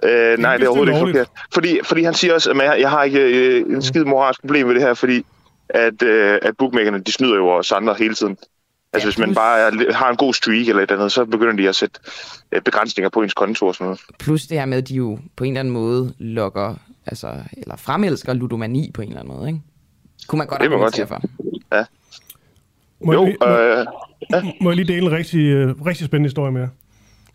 Øh, 0.03 0.39
nej, 0.39 0.57
det 0.57 0.65
er 0.65 0.69
overhovedet 0.69 0.93
ikke 0.93 1.07
forkert. 1.07 1.29
Fordi, 1.55 1.79
fordi 1.85 2.03
han 2.03 2.15
siger 2.15 2.35
også, 2.35 2.51
at 2.51 2.57
jeg, 2.57 2.77
jeg 2.81 2.91
har 2.91 3.03
ikke 3.03 3.21
øh, 3.21 3.75
en 3.75 3.83
skid 3.83 4.05
moralsk 4.05 4.41
problem 4.41 4.67
med 4.67 4.75
det 4.75 4.83
her, 4.83 4.95
fordi 4.95 5.27
at, 5.69 6.03
øh, 6.03 6.39
at 6.43 6.57
bookmakerne, 6.57 7.01
de 7.01 7.13
snyder 7.13 7.37
jo 7.37 7.49
os 7.49 7.73
andre 7.73 7.95
hele 7.99 8.15
tiden. 8.15 8.37
Altså 8.93 9.07
ja, 9.07 9.11
hvis 9.11 9.19
man 9.19 9.35
bare 9.35 9.59
er, 9.61 9.93
har 9.93 10.11
en 10.11 10.17
god 10.17 10.35
streak 10.35 10.69
eller 10.69 10.83
et 10.83 10.91
andet, 10.91 11.13
så 11.13 11.25
begynder 11.25 11.57
de 11.57 11.69
at 11.69 11.77
sætte 11.77 12.01
øh, 12.53 12.63
begrænsninger 12.63 13.09
på 13.09 13.23
ens 13.23 13.35
konto 13.35 13.67
og 13.67 13.75
sådan 13.75 13.85
noget. 13.85 14.01
Plus 14.19 14.47
det 14.47 14.59
her 14.59 14.67
med, 14.67 14.79
at 14.79 14.89
de 14.89 14.95
jo 14.95 15.19
på 15.37 15.45
en 15.45 15.53
eller 15.53 15.61
anden 15.61 15.75
måde 15.75 16.15
lokker, 16.19 16.75
altså, 17.07 17.35
eller 17.57 17.77
fremelsker 17.77 18.33
ludomani 18.33 18.91
på 18.95 19.03
en 19.03 19.09
eller 19.09 19.21
anden 19.21 19.37
måde, 19.37 19.49
ikke? 19.49 19.61
Kunne 20.27 20.39
man 20.39 20.47
godt 20.47 20.61
det 20.61 20.71
må 20.71 20.79
godt 20.79 21.09
for. 21.09 21.23
Ja. 21.73 21.85
Må 23.01 23.13
jo, 23.13 23.27
øh, 23.27 23.87
Ja. 24.33 24.43
Må 24.61 24.71
jeg 24.71 24.77
lige 24.77 24.89
dele 24.89 25.07
en 25.07 25.13
rigtig, 25.13 25.41
øh, 25.41 25.87
rigtig 25.87 26.07
spændende 26.07 26.27
historie 26.27 26.53
med 26.53 26.61
jer? 26.61 26.69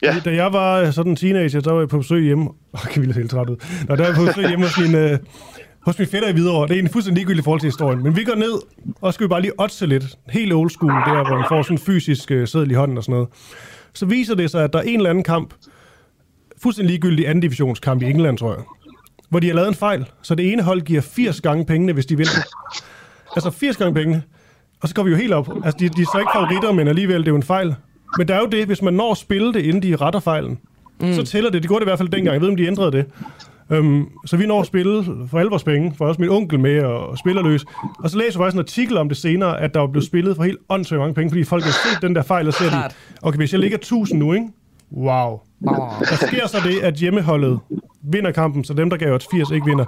Ja. 0.02 0.16
Da 0.26 0.36
jeg 0.36 0.54
var 0.54 0.92
sådan 0.92 1.12
en 1.12 1.16
teenager, 1.16 1.62
så 1.62 1.72
var 1.72 1.80
jeg 1.80 1.90
på 1.90 1.98
besøg 1.98 2.24
hjemme. 2.24 2.46
Åh, 2.46 2.56
oh, 2.74 2.80
Camilla 2.80 3.14
ser 3.14 3.20
helt 3.20 3.32
træt 3.32 3.50
ud. 3.50 3.56
Nå, 3.88 3.96
der 3.96 4.02
var 4.02 4.10
jeg 4.10 4.16
på 4.16 4.26
besøg 4.26 4.48
hjemme 4.48 4.66
hos 4.66 4.80
min, 4.80 4.96
øh, 4.96 5.20
hos 5.86 6.00
min 6.00 6.08
fætter 6.08 6.30
i 6.30 6.32
Hvidovre. 6.32 6.64
Det 6.64 6.72
er 6.72 6.76
egentlig 6.76 6.92
fuldstændig 6.92 7.20
ligegyldigt 7.22 7.44
i 7.44 7.44
forhold 7.44 7.60
til 7.60 7.68
historien. 7.68 8.04
Men 8.04 8.16
vi 8.16 8.24
går 8.24 8.36
ned, 8.36 8.54
og 9.02 9.14
skal 9.14 9.24
vi 9.24 9.28
bare 9.28 9.42
lige 9.42 9.60
oddse 9.60 9.86
lidt. 9.86 10.18
Helt 10.30 10.54
old 10.54 10.70
school, 10.70 10.92
der 10.92 11.28
hvor 11.28 11.38
man 11.38 11.46
får 11.50 11.64
sådan 11.64 11.76
en 11.76 11.80
fysisk 11.80 12.32
øh, 12.32 12.48
seddel 12.48 12.72
i 12.72 12.74
hånden 12.74 12.98
og 12.98 13.04
sådan 13.04 13.14
noget. 13.14 13.28
Så 13.94 14.06
viser 14.06 14.36
det 14.36 14.52
sig, 14.52 14.64
at 14.64 14.74
der 14.74 14.80
er 14.80 14.84
en 14.84 14.96
eller 14.96 15.10
anden 15.10 15.24
kamp, 15.24 15.54
fuldstændig 16.62 16.92
ligegyldig 16.92 17.28
anden 17.28 17.42
divisionskamp 17.42 18.02
i 18.02 18.06
England, 18.06 18.38
tror 18.38 18.54
jeg, 18.54 18.64
hvor 19.30 19.40
de 19.40 19.48
har 19.48 19.54
lavet 19.54 19.68
en 19.68 19.76
fejl. 19.76 20.06
Så 20.22 20.36
det 20.36 20.52
ene 20.52 20.64
hold 20.64 20.82
giver 20.82 21.02
80 21.02 21.42
gange 21.42 21.66
pengene, 21.66 21.94
hvis 21.94 22.06
de 22.06 22.18
vinder. 22.18 22.32
Altså 23.36 23.52
80 23.52 23.78
gange 23.78 23.94
pengene. 23.94 24.24
Og 24.82 24.90
så 24.90 24.96
går 24.96 25.04
vi 25.04 25.10
jo 25.10 25.16
helt 25.18 25.34
op. 25.34 25.50
Altså, 25.66 25.78
de, 25.80 25.90
de 25.90 26.02
er 26.02 26.06
så 26.14 26.20
ikke 26.20 26.32
favoritter, 26.36 26.72
men 26.72 26.88
alligevel, 26.88 27.20
det 27.20 27.28
er 27.28 27.32
jo 27.32 27.36
en 27.36 27.44
fejl. 27.44 27.76
Men 28.18 28.28
der 28.28 28.36
er 28.36 28.40
jo 28.40 28.48
det, 28.48 28.66
hvis 28.66 28.82
man 28.82 28.94
når 28.94 29.12
at 29.12 29.18
spille 29.18 29.54
det, 29.54 29.66
inden 29.66 29.84
de 29.84 29.96
retter 29.96 30.20
fejlen, 30.20 30.60
mm. 31.02 31.14
så 31.14 31.24
tæller 31.24 31.50
det. 31.50 31.64
Det 31.64 31.70
gjorde 31.70 31.80
det 31.80 31.86
i 31.86 31.90
hvert 31.90 32.00
fald 32.00 32.10
dengang. 32.10 32.34
Jeg 32.34 32.42
ved, 32.42 32.50
om 32.50 32.56
de 32.56 32.68
ændrede 32.68 32.92
det. 32.92 33.06
Um, 33.70 34.10
så 34.26 34.38
vi 34.38 34.46
når 34.46 34.62
at 34.62 34.68
spille 34.68 35.06
for 35.32 35.40
alle 35.40 35.50
vores 35.50 35.64
penge, 35.64 35.94
for 35.98 36.06
også 36.06 36.22
min 36.22 36.30
onkel 36.30 36.60
med 36.60 36.84
og 36.84 37.18
spiller 37.18 37.42
løs. 37.42 37.66
Og 38.04 38.10
så 38.10 38.18
læser 38.18 38.40
jeg 38.40 38.44
faktisk 38.44 38.54
en 38.54 38.60
artikel 38.60 38.98
om 38.98 39.10
det 39.10 39.18
senere, 39.18 39.62
at 39.62 39.74
der 39.74 39.80
var 39.80 39.88
blevet 39.88 40.06
spillet 40.08 40.36
for 40.36 40.44
helt 40.44 40.58
åndssvagt 40.70 41.00
mange 41.00 41.14
penge, 41.14 41.30
fordi 41.30 41.44
folk 41.44 41.64
har 41.64 41.72
set 41.72 42.02
den 42.02 42.16
der 42.16 42.24
fejl, 42.24 42.48
og 42.48 42.54
ser 42.54 42.70
de, 42.70 42.94
okay, 43.22 43.38
hvis 43.38 43.52
jeg 43.52 43.60
ligger 43.60 43.78
1000 43.78 44.20
nu, 44.20 44.34
ikke? 44.34 44.48
Wow. 44.92 45.40
Der 46.00 46.28
sker 46.28 46.48
så 46.48 46.58
det, 46.66 46.80
at 46.80 46.94
hjemmeholdet 46.94 47.60
vinder 48.04 48.32
kampen, 48.32 48.64
så 48.64 48.74
dem, 48.74 48.90
der 48.90 48.98
gav 48.98 49.14
os 49.14 49.28
80, 49.32 49.52
ikke 49.52 49.66
vinder. 49.66 49.86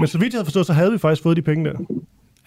Men 0.00 0.08
så 0.08 0.18
vidt 0.18 0.32
jeg 0.32 0.38
havde 0.38 0.46
forstået, 0.46 0.66
så 0.66 0.72
havde 0.72 0.92
vi 0.92 0.98
faktisk 0.98 1.22
fået 1.22 1.36
de 1.36 1.42
penge 1.42 1.64
der. 1.64 1.76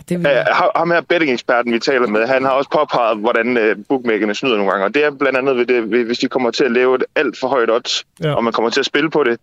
Det 0.09 0.19
vil... 0.19 0.27
Ja, 0.29 0.43
ham 0.75 0.91
her 0.91 1.01
betting-eksperten, 1.01 1.73
vi 1.73 1.79
taler 1.79 2.07
med, 2.07 2.27
han 2.27 2.43
har 2.43 2.51
også 2.51 2.69
påpeget, 2.69 3.17
hvordan 3.17 3.57
uh, 3.57 3.85
bookmakerne 3.89 4.35
snyder 4.35 4.55
nogle 4.57 4.71
gange. 4.71 4.85
Og 4.85 4.93
det 4.93 5.05
er 5.05 5.11
blandt 5.11 5.37
andet, 5.37 5.57
ved 5.57 5.65
det, 5.65 6.05
hvis 6.05 6.19
de 6.19 6.27
kommer 6.27 6.51
til 6.51 6.63
at 6.63 6.71
lave 6.71 6.95
et 6.95 7.03
alt 7.15 7.39
for 7.39 7.47
højt 7.47 7.71
odds, 7.71 8.05
ja. 8.23 8.33
og 8.33 8.43
man 8.43 8.53
kommer 8.53 8.69
til 8.69 8.79
at 8.79 8.85
spille 8.85 9.09
på 9.09 9.23
det, 9.23 9.39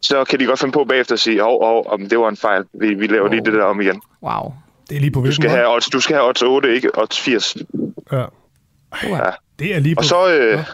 så 0.00 0.24
kan 0.24 0.40
de 0.40 0.44
godt 0.44 0.60
finde 0.60 0.72
på 0.72 0.84
bagefter 0.84 1.14
at 1.14 1.20
sige, 1.20 1.44
åh, 1.44 1.76
åh, 1.76 1.92
om 1.92 2.08
det 2.08 2.18
var 2.18 2.28
en 2.28 2.36
fejl. 2.36 2.64
Vi, 2.72 2.94
vi 2.94 3.06
laver 3.06 3.28
lige 3.28 3.44
det 3.44 3.52
der 3.52 3.64
om 3.64 3.80
igen. 3.80 4.02
Wow. 4.22 4.52
Det 4.88 4.96
er 4.96 5.00
lige 5.00 5.10
på 5.10 5.20
Du 5.20 5.32
skal 5.32 5.50
have 5.50 5.74
odds, 5.74 5.86
du 5.86 6.00
skal 6.00 6.16
have 6.16 6.28
odds 6.28 6.42
8, 6.42 6.74
ikke 6.74 6.98
odds 6.98 7.20
80. 7.20 7.56
Ja. 8.12 8.24
Wow. 9.08 9.18
Det 9.58 9.74
er 9.74 9.78
lige 9.78 9.94
på... 9.94 9.98
Og 9.98 10.04
så, 10.04 10.28
øh, 10.28 10.64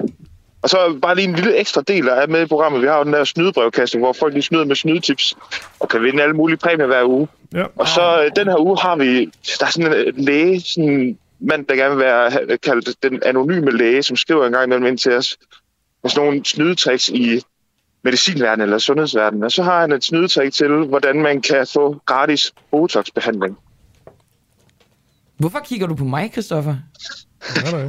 og 0.62 0.70
så 0.70 0.98
bare 1.02 1.14
lige 1.14 1.28
en 1.28 1.34
lille 1.34 1.56
ekstra 1.56 1.82
del, 1.88 2.06
der 2.06 2.14
er 2.14 2.26
med 2.26 2.42
i 2.42 2.46
programmet. 2.46 2.82
Vi 2.82 2.86
har 2.86 2.98
jo 2.98 3.04
den 3.04 3.12
der 3.12 3.24
snydebrevkasse, 3.24 3.98
hvor 3.98 4.12
folk 4.12 4.32
lige 4.32 4.42
snyder 4.42 4.64
med 4.64 4.76
snydetips 4.76 5.34
og 5.80 5.88
kan 5.88 6.02
vinde 6.02 6.22
alle 6.22 6.36
mulige 6.36 6.56
præmier 6.56 6.86
hver 6.86 7.04
uge. 7.04 7.28
Ja. 7.54 7.64
Og 7.76 7.88
så 7.88 8.22
øh, 8.24 8.30
den 8.36 8.48
her 8.48 8.60
uge 8.60 8.78
har 8.80 8.96
vi, 8.96 9.24
der 9.60 9.66
er 9.66 9.70
sådan 9.70 9.92
en 9.92 9.98
øh, 10.06 10.12
læge, 10.16 10.60
sådan 10.60 11.18
mand, 11.40 11.66
der 11.66 11.74
gerne 11.74 11.96
vil 11.96 12.04
være 12.04 12.58
kaldt 12.58 13.02
den 13.02 13.22
anonyme 13.24 13.70
læge, 13.70 14.02
som 14.02 14.16
skriver 14.16 14.46
en 14.46 14.52
gang 14.52 14.64
imellem 14.64 14.86
ind 14.86 14.98
til 14.98 15.12
os 15.12 15.36
med 16.02 16.10
sådan 16.10 16.26
nogle 16.26 16.44
snydetricks 16.44 17.08
i 17.08 17.40
medicinverdenen 18.06 18.62
eller 18.62 18.78
sundhedsverdenen. 18.78 19.44
Og 19.44 19.52
så 19.52 19.62
har 19.62 19.80
han 19.80 19.92
et 19.92 20.04
snydetrick 20.04 20.52
til, 20.52 20.68
hvordan 20.68 21.22
man 21.22 21.42
kan 21.42 21.66
få 21.72 22.00
gratis 22.06 22.52
botoxbehandling. 22.70 23.58
Hvorfor 25.36 25.58
kigger 25.64 25.86
du 25.86 25.94
på 25.94 26.04
mig, 26.04 26.30
Christoffer? 26.32 26.76
Ja. 27.72 27.88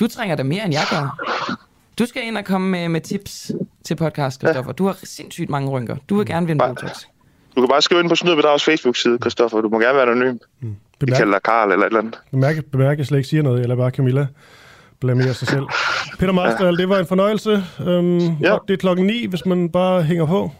Du 0.00 0.08
trænger 0.08 0.36
da 0.36 0.42
mere, 0.42 0.64
end 0.64 0.72
jeg 0.72 0.86
gør. 0.90 1.18
Du 1.98 2.06
skal 2.06 2.22
ind 2.26 2.38
og 2.38 2.44
komme 2.44 2.70
med, 2.70 2.88
med 2.88 3.00
tips 3.00 3.52
til 3.84 3.96
podcast, 3.96 4.40
Christoffer. 4.40 4.72
Du 4.72 4.86
har 4.86 4.98
sindssygt 5.04 5.50
mange 5.50 5.70
rynker. 5.70 5.96
Du 6.08 6.16
vil 6.16 6.26
gerne 6.26 6.46
vinde 6.46 6.64
Botox. 6.68 7.04
Du 7.56 7.60
kan 7.60 7.68
bare 7.68 7.82
skrive 7.82 8.00
ind 8.00 8.08
på 8.08 8.14
Snydebedrags 8.14 8.64
Facebook-side, 8.64 9.18
Christoffer. 9.18 9.60
Du 9.60 9.68
må 9.68 9.78
gerne 9.80 9.94
være 9.94 10.06
anonym. 10.06 10.38
Vi 10.60 10.68
Bemærk, 10.98 11.18
kalder 11.18 11.32
dig 11.32 11.42
Karl 11.42 11.72
eller 11.72 11.86
et 11.86 11.90
eller 11.90 12.00
andet. 12.00 12.18
bemærk, 12.30 12.64
bemærk, 12.72 12.98
jeg 12.98 13.06
slet 13.06 13.18
ikke 13.18 13.28
siger 13.28 13.42
noget, 13.42 13.62
eller 13.62 13.76
bare 13.76 13.90
Camilla 13.90 14.26
blamerer 15.00 15.32
sig 15.32 15.48
selv. 15.48 15.64
Peter 16.18 16.32
Marstal, 16.32 16.76
det 16.76 16.88
var 16.88 16.98
en 16.98 17.06
fornøjelse. 17.06 17.52
Um, 17.80 18.18
Ja. 18.18 18.56
Det 18.68 18.74
er 18.74 18.76
klokken 18.76 19.06
9, 19.06 19.26
hvis 19.26 19.46
man 19.46 19.70
bare 19.70 20.02
hænger 20.02 20.26
på. 20.26 20.50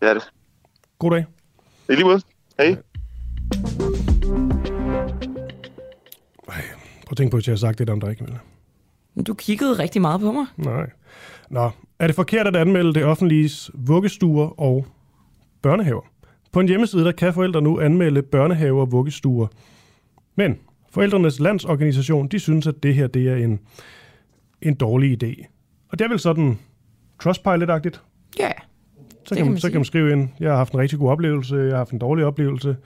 Det 0.00 0.08
er 0.08 0.14
det. 0.14 0.22
God 0.98 1.10
dag. 1.10 1.24
I 1.88 1.92
lige 1.92 2.04
måde. 2.04 2.20
Hej. 2.58 2.76
Prøv 6.46 7.12
at 7.12 7.16
tænke 7.16 7.30
på, 7.30 7.36
at 7.36 7.46
jeg 7.46 7.52
har 7.52 7.56
sagt 7.58 7.78
det 7.78 7.90
om 7.90 8.00
dig, 8.00 8.16
Camilla. 8.18 8.38
Du 9.26 9.34
kiggede 9.34 9.72
rigtig 9.78 10.00
meget 10.00 10.20
på 10.20 10.32
mig. 10.32 10.46
Nej. 10.56 10.90
Nå, 11.50 11.70
er 11.98 12.06
det 12.06 12.16
forkert 12.16 12.46
at 12.46 12.56
anmelde 12.56 12.94
det 12.94 13.04
offentliges 13.04 13.70
vuggestuer 13.74 14.60
og 14.60 14.86
børnehaver? 15.62 16.02
På 16.52 16.60
en 16.60 16.68
hjemmeside, 16.68 17.04
der 17.04 17.12
kan 17.12 17.34
forældre 17.34 17.62
nu 17.62 17.80
anmelde 17.80 18.22
børnehaver 18.22 18.80
og 18.80 18.92
vuggestuer. 18.92 19.46
Men 20.36 20.58
Forældrenes 20.90 21.40
Landsorganisation, 21.40 22.28
de 22.28 22.38
synes, 22.38 22.66
at 22.66 22.82
det 22.82 22.94
her 22.94 23.06
det 23.06 23.28
er 23.28 23.36
en, 23.36 23.60
en 24.62 24.74
dårlig 24.74 25.22
idé. 25.22 25.44
Og 25.88 25.98
det 25.98 26.04
er 26.04 26.08
vel 26.08 26.18
sådan 26.18 26.58
Trustpilot-agtigt. 27.22 28.00
Ja. 28.38 28.50
Så 29.24 29.34
kan, 29.34 29.44
man, 29.44 29.52
man 29.52 29.60
så 29.60 29.70
kan 29.70 29.78
man 29.78 29.84
skrive 29.84 30.12
ind, 30.12 30.28
jeg 30.40 30.50
har 30.50 30.56
haft 30.56 30.72
en 30.72 30.78
rigtig 30.78 30.98
god 30.98 31.10
oplevelse, 31.10 31.56
jeg 31.56 31.70
har 31.70 31.76
haft 31.76 31.90
en 31.90 31.98
dårlig 31.98 32.24
oplevelse. 32.24 32.76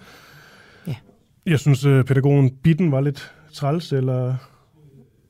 Ja. 0.86 0.94
Jeg 1.46 1.58
synes, 1.58 1.84
øh, 1.84 2.04
pædagogen 2.04 2.50
Bitten 2.50 2.92
var 2.92 3.00
lidt 3.00 3.34
træls, 3.52 3.92
eller 3.92 4.36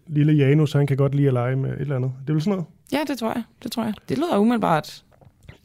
lille 0.07 0.33
Janus, 0.33 0.73
han 0.73 0.87
kan 0.87 0.97
godt 0.97 1.15
lide 1.15 1.27
at 1.27 1.33
lege 1.33 1.57
med 1.57 1.71
et 1.71 1.81
eller 1.81 1.97
andet. 1.97 2.13
Det 2.21 2.29
er 2.29 2.33
vel 2.33 2.43
sådan 2.43 2.51
noget? 2.51 2.67
Ja, 2.93 2.99
det 3.09 3.19
tror 3.19 3.33
jeg. 3.33 3.43
Det 3.63 3.73
tror 3.73 3.85
jeg. 3.85 3.95
Det 4.09 4.19
lyder 4.19 4.39
umiddelbart 4.39 5.05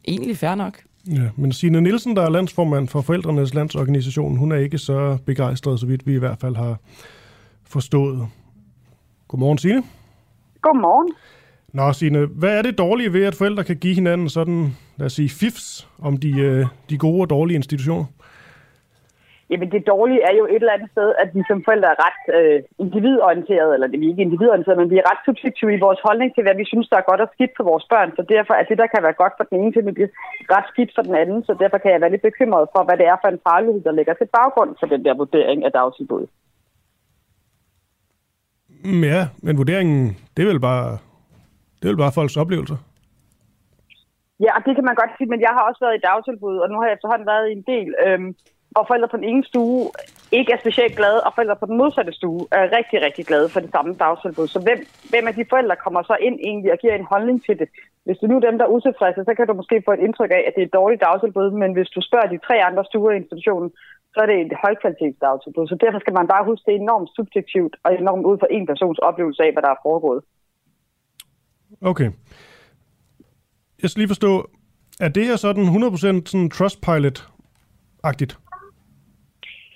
egentlig 0.08 0.38
fair 0.38 0.56
nok. 0.56 0.80
Ja, 1.16 1.30
men 1.36 1.52
Signe 1.52 1.82
Nielsen, 1.82 2.16
der 2.16 2.22
er 2.22 2.30
landsformand 2.30 2.88
for 2.88 3.02
Forældrenes 3.02 3.54
Landsorganisation, 3.54 4.38
hun 4.38 4.52
er 4.52 4.56
ikke 4.56 4.78
så 4.78 5.18
begejstret, 5.26 5.80
så 5.80 5.86
vidt 5.86 6.08
vi 6.08 6.14
i 6.14 6.20
hvert 6.20 6.38
fald 6.42 6.56
har 6.56 6.78
forstået. 7.64 8.28
Godmorgen, 9.28 9.58
Signe. 9.58 9.84
Godmorgen. 10.62 11.14
Nå, 11.74 11.94
Signe, 11.94 12.26
hvad 12.26 12.58
er 12.58 12.62
det 12.62 12.78
dårlige 12.78 13.14
ved, 13.14 13.24
at 13.24 13.36
forældre 13.36 13.64
kan 13.64 13.78
give 13.78 13.96
hinanden 13.96 14.30
sådan, 14.30 14.76
lad 14.98 15.06
os 15.06 15.14
sige, 15.14 15.30
fifs 15.30 15.88
om 16.00 16.18
de, 16.18 16.40
øh, 16.40 16.66
de 16.90 16.98
gode 16.98 17.22
og 17.22 17.30
dårlige 17.30 17.56
institutioner? 17.56 18.06
Jamen 19.52 19.72
det 19.76 19.88
dårlige 19.94 20.22
er 20.30 20.34
jo 20.40 20.46
et 20.46 20.62
eller 20.64 20.78
andet 20.78 20.92
sted, 20.96 21.10
at 21.24 21.30
vi 21.36 21.42
som 21.50 21.64
forældre 21.68 21.90
er 21.94 22.00
ret 22.06 22.22
øh, 22.38 22.60
individorienterede, 22.86 23.74
eller 23.74 23.88
det 23.88 23.96
er 23.96 24.04
vi 24.06 24.12
ikke 24.12 24.28
individorienterede, 24.28 24.80
men 24.82 24.92
vi 24.94 24.98
er 24.98 25.10
ret 25.12 25.22
subjektive 25.28 25.72
i 25.74 25.84
vores 25.86 26.02
holdning 26.08 26.30
til, 26.32 26.44
hvad 26.46 26.56
vi 26.62 26.66
synes, 26.72 26.88
der 26.90 26.98
er 26.98 27.10
godt 27.10 27.22
og 27.26 27.30
skidt 27.34 27.54
for 27.58 27.66
vores 27.72 27.86
børn. 27.94 28.10
Så 28.18 28.22
derfor 28.36 28.54
er 28.54 28.66
det, 28.70 28.78
der 28.82 28.88
kan 28.94 29.04
være 29.08 29.22
godt 29.22 29.34
for 29.38 29.46
den 29.50 29.58
ene, 29.60 29.72
til 29.74 29.94
blive 29.98 30.10
ret 30.56 30.68
skidt 30.72 30.92
for 30.96 31.04
den 31.08 31.16
anden. 31.22 31.40
Så 31.48 31.52
derfor 31.62 31.78
kan 31.78 31.92
jeg 31.92 32.02
være 32.02 32.14
lidt 32.14 32.28
bekymret 32.30 32.66
for, 32.74 32.82
hvad 32.84 32.98
det 32.98 33.08
er 33.12 33.18
for 33.22 33.30
en 33.32 33.44
faglighed, 33.48 33.82
der 33.88 33.98
ligger 34.00 34.14
til 34.14 34.28
baggrund 34.38 34.72
for 34.80 34.88
den 34.94 35.02
der 35.06 35.14
vurdering 35.22 35.60
af 35.66 35.72
dagtilbud. 35.72 36.26
Mm, 38.86 39.04
ja, 39.14 39.22
men 39.46 39.58
vurderingen, 39.62 40.00
det 40.34 40.42
er 40.44 40.50
vel 40.52 40.66
bare, 40.70 40.88
det 41.80 41.86
er 41.86 41.92
vel 41.94 42.04
bare 42.04 42.18
folks 42.18 42.38
oplevelser. 42.44 42.80
Ja, 44.44 44.52
og 44.58 44.62
det 44.66 44.74
kan 44.76 44.86
man 44.90 45.00
godt 45.02 45.14
sige, 45.18 45.30
men 45.34 45.42
jeg 45.48 45.54
har 45.58 45.64
også 45.70 45.82
været 45.86 45.98
i 45.98 46.06
dagtilbud, 46.10 46.58
og 46.64 46.68
nu 46.70 46.76
har 46.78 46.86
jeg 46.88 46.96
efterhånden 46.96 47.28
været 47.34 47.46
i 47.50 47.56
en 47.60 47.66
del, 47.74 47.90
øhm, 48.06 48.30
og 48.78 48.84
forældre 48.88 49.12
på 49.12 49.18
den 49.18 49.30
ene 49.32 49.44
stue 49.44 49.92
ikke 50.32 50.52
er 50.54 50.60
specielt 50.64 50.96
glade, 51.00 51.20
og 51.26 51.32
forældre 51.36 51.56
på 51.62 51.66
den 51.66 51.78
modsatte 51.78 52.14
stue 52.20 52.48
er 52.52 52.76
rigtig, 52.78 52.98
rigtig 53.08 53.26
glade 53.30 53.50
for 53.50 53.60
det 53.60 53.72
samme 53.72 53.92
dagtilbud. 54.04 54.48
Så 54.48 54.60
hvem, 54.66 54.80
hvem 55.12 55.28
af 55.28 55.36
de 55.36 55.46
forældre 55.50 55.76
kommer 55.84 56.02
så 56.04 56.16
ind 56.28 56.38
egentlig 56.50 56.72
og 56.72 56.80
giver 56.82 56.96
en 56.96 57.12
holdning 57.14 57.38
til 57.46 57.60
det? 57.60 57.70
Hvis 58.06 58.18
du 58.18 58.26
nu 58.28 58.36
er 58.36 58.48
dem, 58.48 58.58
der 58.58 58.66
er 58.66 58.76
utilfredse, 58.78 59.22
så 59.28 59.34
kan 59.38 59.48
du 59.48 59.54
måske 59.54 59.84
få 59.86 59.92
et 59.94 60.06
indtryk 60.08 60.32
af, 60.38 60.44
at 60.48 60.54
det 60.56 60.62
er 60.62 60.70
et 60.70 60.78
dårligt 60.80 61.04
dagtilbud, 61.08 61.50
men 61.62 61.74
hvis 61.74 61.90
du 61.96 62.02
spørger 62.02 62.28
de 62.30 62.46
tre 62.48 62.56
andre 62.70 62.84
stuer 62.90 63.12
i 63.12 63.22
institutionen, 63.22 63.70
så 64.14 64.18
er 64.24 64.28
det 64.32 64.38
et 64.40 64.54
højkvalitetsdagtilbud. 64.64 65.68
Så 65.68 65.76
derfor 65.84 66.00
skal 66.00 66.18
man 66.20 66.28
bare 66.34 66.48
huske, 66.50 66.64
det 66.66 66.74
er 66.74 66.82
enormt 66.88 67.10
subjektivt 67.18 67.74
og 67.84 67.90
enormt 67.94 68.26
ud 68.30 68.38
fra 68.42 68.48
en 68.56 68.66
persons 68.70 69.00
oplevelse 69.00 69.44
af, 69.44 69.52
hvad 69.54 69.64
der 69.64 69.72
er 69.76 69.84
foregået. 69.88 70.22
Okay. 71.82 72.10
Jeg 73.82 73.90
skal 73.90 74.00
lige 74.02 74.14
forstå, 74.16 74.32
er 75.00 75.10
det 75.10 75.26
her 75.26 75.36
sådan 75.36 75.64
100% 75.64 76.30
sådan 76.32 76.52
Trustpilot-agtigt? 76.56 78.34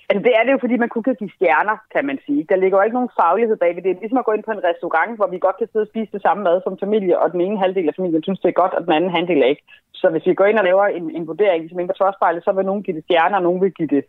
Altså, 0.08 0.22
det 0.26 0.32
er 0.38 0.42
det 0.44 0.52
jo, 0.52 0.60
fordi 0.64 0.76
man 0.76 0.92
kun 0.92 1.02
kan 1.06 1.20
give 1.20 1.36
stjerner, 1.36 1.76
kan 1.94 2.04
man 2.08 2.18
sige. 2.26 2.46
Der 2.50 2.56
ligger 2.56 2.78
jo 2.78 2.84
ikke 2.84 2.98
nogen 2.98 3.16
faglighed 3.20 3.56
bagved. 3.62 3.82
Det 3.82 3.90
er 3.90 4.02
ligesom 4.02 4.22
at 4.22 4.28
gå 4.28 4.32
ind 4.32 4.44
på 4.46 4.54
en 4.54 4.66
restaurant, 4.70 5.16
hvor 5.16 5.28
vi 5.32 5.38
godt 5.46 5.58
kan 5.58 5.68
sidde 5.68 5.86
og 5.86 5.92
spise 5.92 6.14
det 6.16 6.22
samme 6.22 6.42
mad 6.48 6.56
som 6.60 6.82
familie, 6.84 7.14
og 7.22 7.32
den 7.32 7.40
ene 7.40 7.62
halvdel 7.62 7.88
af 7.88 7.96
familien 7.98 8.22
synes, 8.22 8.40
det 8.40 8.48
er 8.48 8.60
godt, 8.62 8.74
og 8.76 8.82
den 8.86 8.92
anden 8.96 9.14
halvdel 9.16 9.42
er 9.42 9.52
ikke. 9.52 9.64
Så 10.00 10.06
hvis 10.10 10.26
vi 10.26 10.34
går 10.34 10.44
ind 10.50 10.58
og 10.58 10.68
laver 10.70 10.86
en, 10.98 11.06
en 11.18 11.26
vurdering, 11.30 11.60
ligesom 11.60 11.78
inden 11.78 11.92
for 11.92 11.98
Trustpilot, 11.98 12.44
så 12.44 12.52
vil 12.52 12.70
nogen 12.70 12.82
give 12.82 12.96
det 12.96 13.04
stjerner, 13.04 13.36
og 13.36 13.46
nogen 13.48 13.60
vil 13.62 13.72
give 13.78 13.90
det 13.96 14.04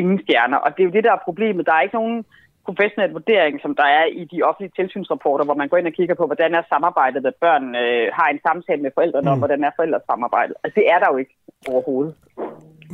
ingen 0.00 0.18
stjerner. 0.24 0.58
Og 0.64 0.68
det 0.72 0.80
er 0.80 0.88
jo 0.88 0.96
det, 0.96 1.04
der 1.04 1.12
er 1.12 1.26
problemet. 1.28 1.66
Der 1.66 1.74
er 1.74 1.80
ikke 1.86 2.00
nogen 2.00 2.24
professionel 2.68 3.10
vurdering, 3.18 3.54
som 3.64 3.72
der 3.80 3.88
er 3.98 4.04
i 4.20 4.22
de 4.32 4.38
offentlige 4.48 4.76
tilsynsrapporter, 4.78 5.44
hvor 5.44 5.58
man 5.60 5.68
går 5.68 5.76
ind 5.76 5.90
og 5.90 5.96
kigger 5.98 6.16
på, 6.18 6.26
hvordan 6.26 6.54
er 6.54 6.62
samarbejdet, 6.74 7.26
at 7.30 7.36
børn 7.46 7.64
øh, 7.84 8.04
har 8.18 8.28
en 8.30 8.40
samtale 8.46 8.82
med 8.82 8.92
forældrene, 8.96 9.28
mm. 9.28 9.34
og 9.34 9.38
hvordan 9.42 9.64
er 9.64 9.70
forældres 9.76 10.08
samarbejde. 10.10 10.52
Altså, 10.62 10.74
det 10.80 10.86
er 10.92 10.98
der 11.02 11.08
jo 11.12 11.16
ikke 11.22 11.34
overhovedet. 11.72 12.14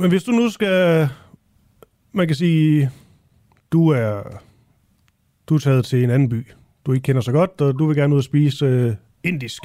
Men 0.01 0.09
hvis 0.11 0.23
du 0.27 0.31
nu 0.31 0.45
skal, 0.57 0.75
man 2.15 2.27
kan 2.27 2.35
sige, 2.35 2.91
du 3.71 3.89
er, 3.89 4.21
du 5.49 5.55
er 5.55 5.59
taget 5.59 5.85
til 5.85 6.03
en 6.03 6.09
anden 6.09 6.29
by, 6.29 6.47
du 6.85 6.91
ikke 6.91 7.03
kender 7.03 7.21
så 7.21 7.31
godt, 7.31 7.61
og 7.61 7.79
du 7.79 7.87
vil 7.87 7.95
gerne 7.95 8.13
ud 8.13 8.19
og 8.19 8.23
spise 8.23 8.65
øh, 8.65 8.93
indisk, 9.23 9.61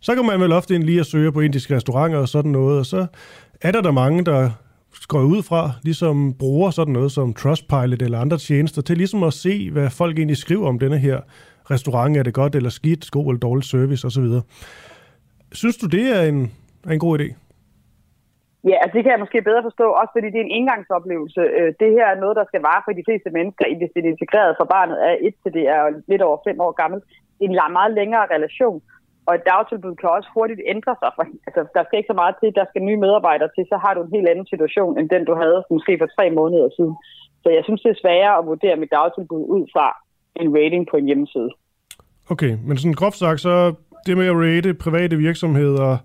så 0.00 0.14
kan 0.14 0.26
man 0.26 0.40
vel 0.40 0.52
ofte 0.52 0.74
ind 0.74 0.82
lige 0.82 1.00
at 1.00 1.06
søge 1.06 1.32
på 1.32 1.40
indiske 1.40 1.76
restauranter 1.76 2.18
og 2.18 2.28
sådan 2.28 2.50
noget, 2.50 2.78
og 2.78 2.86
så 2.86 3.06
er 3.60 3.72
der 3.72 3.80
der 3.80 3.90
mange, 3.90 4.24
der 4.24 4.50
går 5.08 5.22
ud 5.22 5.42
fra, 5.42 5.72
ligesom 5.82 6.34
bruger 6.38 6.70
sådan 6.70 6.92
noget 6.92 7.12
som 7.12 7.34
Trustpilot 7.34 8.02
eller 8.02 8.18
andre 8.18 8.38
tjenester, 8.38 8.82
til 8.82 8.96
ligesom 8.96 9.22
at 9.22 9.32
se, 9.32 9.70
hvad 9.70 9.90
folk 9.90 10.18
egentlig 10.18 10.36
skriver 10.36 10.68
om 10.68 10.78
denne 10.78 10.98
her 10.98 11.20
restaurant, 11.70 12.16
er 12.16 12.22
det 12.22 12.34
godt 12.34 12.54
eller 12.54 12.70
skidt, 12.70 13.10
god 13.10 13.26
eller 13.26 13.40
dårlig 13.40 13.64
service? 13.64 14.06
Osv. 14.06 14.24
Synes 15.52 15.76
du, 15.76 15.86
det 15.86 16.18
er 16.18 16.22
en, 16.22 16.52
er 16.84 16.90
en 16.90 16.98
god 16.98 17.20
idé? 17.20 17.43
Ja, 18.68 18.76
altså 18.82 18.94
det 18.96 19.02
kan 19.04 19.14
jeg 19.14 19.24
måske 19.24 19.48
bedre 19.48 19.66
forstå, 19.68 19.86
også 20.00 20.12
fordi 20.14 20.28
det 20.30 20.38
er 20.40 20.46
en 20.46 20.58
engangsoplevelse. 20.60 21.42
Øh, 21.58 21.70
det 21.80 21.90
her 21.96 22.06
er 22.10 22.22
noget, 22.22 22.36
der 22.40 22.46
skal 22.50 22.62
vare 22.68 22.82
for 22.84 22.92
de 22.98 23.06
fleste 23.08 23.30
mennesker, 23.36 23.64
hvis 23.78 23.92
det 23.94 24.00
er 24.02 24.14
integreret 24.14 24.58
for 24.60 24.66
barnet 24.74 24.98
er 25.08 25.14
et 25.26 25.36
til 25.42 25.52
det 25.58 25.64
er 25.76 25.82
lidt 26.10 26.22
over 26.28 26.38
fem 26.48 26.58
år 26.66 26.72
gammelt. 26.82 27.04
Det 27.36 27.44
er 27.44 27.50
en 27.50 27.78
meget 27.78 27.92
længere 28.00 28.26
relation, 28.36 28.78
og 29.26 29.32
et 29.34 29.46
dagtilbud 29.50 29.94
kan 30.00 30.10
også 30.16 30.28
hurtigt 30.36 30.62
ændre 30.74 30.94
sig. 31.00 31.10
For, 31.16 31.24
altså, 31.48 31.62
der 31.74 31.82
skal 31.84 31.98
ikke 31.98 32.12
så 32.12 32.18
meget 32.22 32.34
til, 32.40 32.50
der 32.60 32.66
skal 32.70 32.82
nye 32.88 33.02
medarbejdere 33.04 33.50
til, 33.56 33.64
så 33.72 33.76
har 33.84 33.92
du 33.94 34.00
en 34.02 34.14
helt 34.16 34.28
anden 34.32 34.48
situation, 34.52 34.92
end 34.98 35.06
den 35.14 35.24
du 35.28 35.34
havde 35.42 35.58
måske 35.74 35.92
for 36.02 36.08
tre 36.16 36.26
måneder 36.38 36.68
siden. 36.76 36.94
Så 37.42 37.48
jeg 37.56 37.62
synes, 37.64 37.80
det 37.84 37.90
er 37.92 38.02
sværere 38.02 38.38
at 38.38 38.46
vurdere 38.50 38.76
mit 38.82 38.94
dagtilbud 38.96 39.44
ud 39.56 39.64
fra 39.74 39.86
en 40.42 40.48
rating 40.56 40.84
på 40.90 40.96
en 40.96 41.06
hjemmeside. 41.10 41.50
Okay, 42.32 42.52
men 42.66 42.76
sådan 42.76 43.00
groft 43.00 43.18
sagt, 43.24 43.40
så 43.40 43.54
det 44.06 44.16
med 44.16 44.26
at 44.32 44.40
rate 44.46 44.74
private 44.84 45.16
virksomheder, 45.16 45.98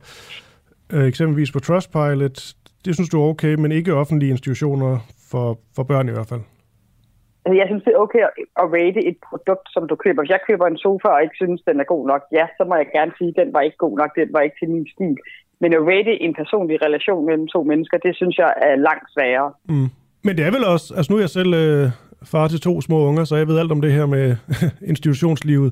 øh, 0.93 1.05
eksempelvis 1.07 1.51
på 1.51 1.59
Trustpilot, 1.59 2.53
det 2.85 2.95
synes 2.95 3.09
du 3.09 3.21
er 3.21 3.27
okay, 3.27 3.53
men 3.53 3.71
ikke 3.71 3.93
offentlige 3.93 4.31
institutioner 4.31 4.91
for, 5.31 5.59
for 5.75 5.83
børn 5.83 6.09
i 6.09 6.11
hvert 6.11 6.27
fald? 6.27 6.41
Altså, 7.45 7.57
jeg 7.61 7.67
synes, 7.69 7.83
det 7.83 7.93
er 7.93 8.03
okay 8.05 8.21
at 8.61 8.67
rate 8.77 9.01
et 9.09 9.17
produkt, 9.29 9.67
som 9.75 9.83
du 9.87 9.95
køber. 9.95 10.21
Hvis 10.21 10.35
jeg 10.35 10.47
køber 10.49 10.65
en 10.67 10.77
sofa 10.77 11.07
og 11.15 11.21
ikke 11.23 11.39
synes, 11.41 11.61
den 11.69 11.79
er 11.79 11.87
god 11.93 12.03
nok, 12.11 12.21
ja, 12.31 12.45
så 12.57 12.63
må 12.69 12.75
jeg 12.75 12.87
gerne 12.97 13.13
sige, 13.17 13.31
at 13.33 13.39
den 13.41 13.53
var 13.53 13.61
ikke 13.61 13.79
god 13.85 13.95
nok, 14.01 14.11
den 14.21 14.29
var 14.35 14.41
ikke 14.41 14.57
til 14.59 14.69
min 14.69 14.87
stil. 14.95 15.17
Men 15.61 15.73
at 15.73 15.83
rate 15.91 16.13
en 16.25 16.33
personlig 16.41 16.75
relation 16.85 17.25
mellem 17.25 17.47
to 17.47 17.63
mennesker, 17.63 17.97
det 17.97 18.15
synes 18.15 18.37
jeg 18.37 18.53
er 18.69 18.75
langt 18.75 19.07
sværere. 19.13 19.51
Mm. 19.69 19.89
Men 20.25 20.37
det 20.37 20.43
er 20.45 20.51
vel 20.51 20.65
også, 20.73 20.93
altså 20.97 21.11
nu 21.11 21.17
er 21.17 21.21
jeg 21.21 21.29
selv 21.39 21.53
øh, 21.53 21.87
far 22.31 22.47
til 22.47 22.61
to 22.61 22.81
små 22.81 22.97
unger, 23.09 23.23
så 23.23 23.35
jeg 23.35 23.47
ved 23.47 23.59
alt 23.59 23.71
om 23.71 23.81
det 23.81 23.91
her 23.93 24.05
med 24.05 24.35
institutionslivet. 24.91 25.69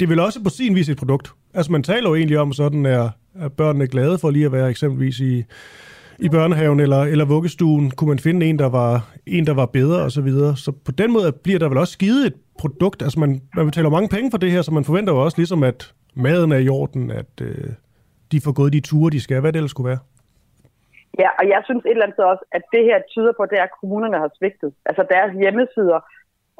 Det 0.00 0.06
er 0.06 0.10
vel 0.14 0.20
også 0.20 0.42
på 0.44 0.50
sin 0.50 0.74
vis 0.74 0.88
et 0.88 0.98
produkt. 0.98 1.32
Altså 1.56 1.72
man 1.72 1.82
taler 1.82 2.08
jo 2.08 2.14
egentlig 2.14 2.38
om, 2.38 2.52
sådan 2.52 2.86
er, 2.86 3.08
er 3.40 3.48
børnene 3.48 3.86
glade 3.86 4.18
for 4.18 4.30
lige 4.30 4.46
at 4.46 4.52
være 4.52 4.70
eksempelvis 4.70 5.20
i, 5.20 5.44
i 6.18 6.28
børnehaven 6.28 6.80
eller, 6.80 7.02
eller 7.02 7.24
vuggestuen. 7.24 7.90
Kunne 7.90 8.08
man 8.08 8.18
finde 8.18 8.46
en, 8.46 8.58
der 8.58 8.68
var, 8.68 8.92
en, 9.26 9.46
der 9.46 9.54
var 9.54 9.66
bedre 9.66 10.02
og 10.02 10.10
så 10.10 10.22
videre. 10.22 10.56
Så 10.56 10.72
på 10.86 10.92
den 10.92 11.12
måde 11.12 11.32
bliver 11.32 11.58
der 11.58 11.68
vel 11.68 11.78
også 11.78 11.98
givet 11.98 12.26
et 12.26 12.34
produkt. 12.58 13.02
Altså 13.02 13.20
man, 13.20 13.40
man 13.56 13.66
betaler 13.66 13.90
mange 13.90 14.08
penge 14.08 14.30
for 14.30 14.38
det 14.38 14.50
her, 14.50 14.62
så 14.62 14.72
man 14.72 14.84
forventer 14.84 15.12
jo 15.12 15.24
også 15.24 15.38
ligesom, 15.38 15.62
at 15.62 15.92
maden 16.14 16.52
er 16.52 16.58
i 16.58 16.68
orden, 16.68 17.10
at 17.10 17.32
øh, 17.42 17.70
de 18.32 18.40
får 18.44 18.52
gået 18.52 18.72
de 18.72 18.80
ture, 18.80 19.10
de 19.10 19.20
skal. 19.20 19.40
Hvad 19.40 19.52
det 19.52 19.58
ellers 19.58 19.70
skulle 19.70 19.88
være? 19.88 19.98
Ja, 21.22 21.28
og 21.40 21.44
jeg 21.52 21.60
synes 21.64 21.82
et 21.84 21.90
eller 21.90 22.06
andet 22.06 22.24
også, 22.32 22.44
at 22.56 22.62
det 22.74 22.82
her 22.90 22.98
tyder 23.12 23.32
på, 23.36 23.42
det 23.50 23.58
er, 23.58 23.66
at 23.70 23.76
kommunerne 23.80 24.18
har 24.22 24.30
svigtet. 24.38 24.70
Altså 24.88 25.02
deres 25.14 25.32
hjemmesider 25.42 25.98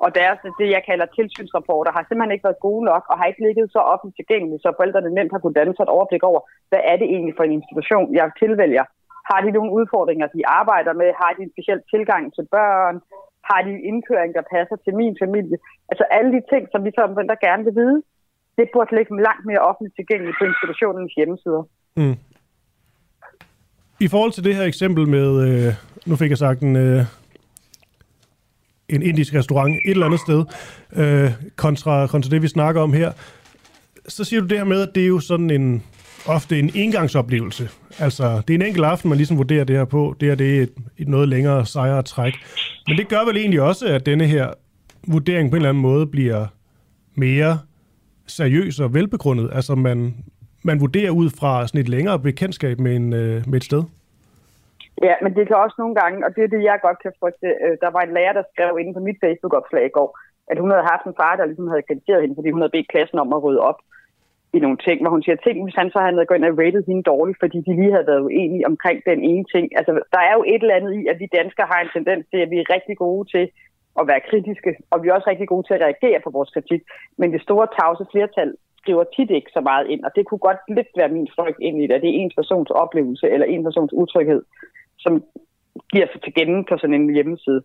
og 0.04 0.08
deres, 0.20 0.38
det 0.60 0.68
jeg 0.76 0.82
kalder 0.90 1.06
tilsynsrapporter, 1.06 1.90
har 1.96 2.02
simpelthen 2.04 2.34
ikke 2.34 2.48
været 2.48 2.66
gode 2.68 2.84
nok, 2.90 3.04
og 3.10 3.14
har 3.18 3.26
ikke 3.28 3.44
ligget 3.46 3.66
så 3.76 3.80
offentligt 3.92 4.18
tilgængeligt, 4.20 4.62
så 4.62 4.68
forældrene 4.78 5.10
nemt 5.18 5.32
har 5.32 5.40
kunnet 5.42 5.58
danne 5.58 5.74
sig 5.74 5.84
et 5.84 5.96
overblik 5.96 6.24
over, 6.30 6.40
hvad 6.70 6.82
er 6.90 6.96
det 7.00 7.08
egentlig 7.14 7.34
for 7.36 7.44
en 7.46 7.56
institution, 7.58 8.14
jeg 8.18 8.26
tilvælger. 8.42 8.84
Har 9.30 9.38
de 9.44 9.50
nogle 9.56 9.72
udfordringer, 9.78 10.26
de 10.36 10.42
arbejder 10.60 10.92
med? 11.02 11.10
Har 11.22 11.30
de 11.36 11.42
en 11.42 11.52
speciel 11.54 11.80
tilgang 11.92 12.24
til 12.36 12.44
børn? 12.56 12.96
Har 13.48 13.60
de 13.64 13.70
en 13.76 13.82
indkøring, 13.90 14.30
der 14.38 14.50
passer 14.54 14.76
til 14.84 14.92
min 15.00 15.14
familie? 15.22 15.56
Altså 15.90 16.04
alle 16.16 16.30
de 16.36 16.42
ting, 16.52 16.62
som 16.72 16.80
vi 16.86 16.90
som 16.94 17.14
forældre 17.14 17.44
gerne 17.46 17.64
vil 17.66 17.74
vide, 17.82 17.98
det 18.58 18.66
burde 18.72 18.96
ligge 18.96 19.22
langt 19.28 19.44
mere 19.50 19.62
offentligt 19.68 19.96
tilgængeligt 19.96 20.36
på 20.40 20.44
institutionens 20.50 21.12
hjemmesider. 21.18 21.62
Mm. 22.00 22.16
I 24.06 24.08
forhold 24.08 24.32
til 24.32 24.44
det 24.44 24.54
her 24.58 24.66
eksempel 24.72 25.08
med, 25.16 25.28
øh, 25.46 25.72
nu 26.08 26.16
fik 26.16 26.30
jeg 26.30 26.38
sagt 26.38 26.60
en, 26.60 26.76
øh, 26.76 27.00
en 28.88 29.02
indisk 29.02 29.34
restaurant 29.34 29.74
et 29.84 29.90
eller 29.90 30.06
andet 30.06 30.20
sted, 30.20 30.44
øh, 30.92 31.30
kontra, 31.56 32.06
kontra 32.06 32.30
det, 32.30 32.42
vi 32.42 32.48
snakker 32.48 32.80
om 32.80 32.92
her, 32.92 33.12
så 34.08 34.24
siger 34.24 34.40
du 34.40 34.46
det 34.46 34.58
her 34.58 34.64
med, 34.64 34.80
at 34.80 34.88
det 34.94 35.02
er 35.02 35.06
jo 35.06 35.20
sådan 35.20 35.50
en 35.50 35.82
ofte 36.26 36.58
en 36.58 36.70
engangsoplevelse. 36.74 37.68
Altså, 37.98 38.42
det 38.48 38.54
er 38.54 38.58
en 38.58 38.66
enkelt 38.66 38.84
aften, 38.84 39.08
man 39.08 39.16
ligesom 39.16 39.36
vurderer 39.36 39.64
det 39.64 39.76
her 39.76 39.84
på. 39.84 40.16
Det 40.20 40.30
er 40.30 40.34
det 40.34 40.62
et, 40.62 40.70
et 40.98 41.08
noget 41.08 41.28
længere 41.28 41.66
sejre 41.66 42.02
træk. 42.02 42.34
Men 42.86 42.98
det 42.98 43.08
gør 43.08 43.24
vel 43.24 43.36
egentlig 43.36 43.60
også, 43.60 43.86
at 43.86 44.06
denne 44.06 44.26
her 44.26 44.50
vurdering 45.06 45.50
på 45.50 45.56
en 45.56 45.60
eller 45.60 45.68
anden 45.68 45.82
måde 45.82 46.06
bliver 46.06 46.46
mere 47.14 47.58
seriøs 48.26 48.80
og 48.80 48.94
velbegrundet. 48.94 49.50
Altså, 49.52 49.74
man, 49.74 50.14
man 50.62 50.80
vurderer 50.80 51.10
ud 51.10 51.30
fra 51.30 51.66
sådan 51.66 51.80
et 51.80 51.88
længere 51.88 52.18
bekendtskab 52.18 52.80
med, 52.80 52.96
en, 52.96 53.12
øh, 53.12 53.48
med 53.48 53.56
et 53.56 53.64
sted? 53.64 53.82
Ja, 55.02 55.14
men 55.22 55.34
det 55.36 55.46
kan 55.46 55.56
også 55.56 55.76
nogle 55.78 55.94
gange, 56.00 56.26
og 56.26 56.30
det 56.36 56.42
er 56.44 56.52
det, 56.54 56.62
jeg 56.62 56.78
godt 56.82 56.98
kan 57.02 57.12
frygte. 57.20 57.48
Øh, 57.64 57.76
der 57.84 57.90
var 57.96 58.02
en 58.04 58.14
lærer, 58.16 58.32
der 58.32 58.44
skrev 58.52 58.78
inde 58.78 58.94
på 58.94 59.00
mit 59.00 59.18
Facebook-opslag 59.24 59.84
i 59.86 59.96
går, 59.98 60.10
at 60.50 60.58
hun 60.58 60.70
havde 60.70 60.90
haft 60.92 61.04
en 61.06 61.18
far, 61.20 61.36
der 61.36 61.44
ligesom 61.46 61.68
havde 61.68 61.88
kritiseret 61.88 62.22
hende, 62.22 62.38
fordi 62.38 62.50
hun 62.50 62.60
havde 62.60 62.76
bedt 62.76 62.92
klassen 62.92 63.18
om 63.18 63.32
at 63.32 63.42
rydde 63.44 63.66
op 63.70 63.80
i 64.56 64.58
nogle 64.58 64.78
ting, 64.86 64.98
hvor 65.00 65.10
hun 65.10 65.22
siger, 65.22 65.36
ting, 65.36 65.56
hvis 65.64 65.80
han 65.80 65.90
så 65.90 65.98
havde 66.00 66.26
gået 66.26 66.38
ind 66.38 66.50
og 66.50 66.58
rated 66.58 66.82
hende 66.86 67.02
dårligt, 67.12 67.38
fordi 67.42 67.58
de 67.66 67.72
lige 67.80 67.94
havde 67.94 68.10
været 68.10 68.26
uenige 68.28 68.66
omkring 68.72 68.98
den 69.10 69.20
ene 69.30 69.46
ting. 69.54 69.66
Altså, 69.78 69.92
der 70.14 70.22
er 70.28 70.34
jo 70.38 70.42
et 70.52 70.62
eller 70.62 70.78
andet 70.78 70.92
i, 71.00 71.02
at 71.12 71.18
vi 71.22 71.34
danskere 71.38 71.70
har 71.72 71.80
en 71.80 71.94
tendens 71.96 72.24
til, 72.30 72.40
at 72.44 72.50
vi 72.50 72.58
er 72.58 72.72
rigtig 72.74 72.96
gode 72.96 73.24
til 73.34 73.44
at 74.00 74.06
være 74.10 74.26
kritiske, 74.30 74.72
og 74.90 74.96
vi 75.02 75.08
er 75.08 75.14
også 75.14 75.30
rigtig 75.30 75.48
gode 75.48 75.66
til 75.66 75.74
at 75.74 75.84
reagere 75.86 76.20
på 76.24 76.30
vores 76.30 76.50
kritik. 76.50 76.82
Men 77.18 77.32
det 77.32 77.42
store 77.42 77.66
tavse 77.78 78.04
flertal 78.12 78.50
skriver 78.80 79.04
tit 79.04 79.30
ikke 79.30 79.50
så 79.56 79.60
meget 79.60 79.86
ind, 79.92 80.02
og 80.04 80.10
det 80.16 80.26
kunne 80.26 80.44
godt 80.48 80.60
lidt 80.76 80.90
være 80.96 81.14
min 81.16 81.28
frygt 81.36 81.60
ind 81.60 81.76
i 81.82 81.86
det, 81.86 81.94
at 81.94 82.02
det 82.02 82.10
er 82.10 82.20
en 82.20 82.32
persons 82.36 82.70
oplevelse 82.70 83.26
eller 83.34 83.46
en 83.46 83.64
persons 83.64 83.92
utryghed, 83.92 84.42
som 85.06 85.14
giver 85.92 86.06
sig 86.12 86.20
til 86.22 86.32
genne 86.38 86.64
på 86.68 86.74
sådan 86.80 86.96
en 86.98 87.14
hjemmeside. 87.16 87.60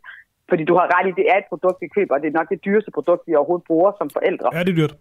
Fordi 0.49 0.63
du 0.69 0.75
har 0.79 0.87
ret 0.95 1.07
i, 1.09 1.17
det 1.19 1.25
er 1.31 1.37
et 1.39 1.51
produkt, 1.53 1.77
vi 1.83 1.87
køber, 1.97 2.13
og 2.15 2.21
det 2.21 2.29
er 2.29 2.39
nok 2.39 2.49
det 2.53 2.65
dyreste 2.67 2.91
produkt, 2.97 3.21
vi 3.27 3.35
overhovedet 3.39 3.67
bruger 3.69 3.91
som 3.99 4.07
forældre. 4.17 4.47
Ja, 4.55 4.63
det 4.65 4.73
er 4.73 4.79
dyrt. 4.81 4.95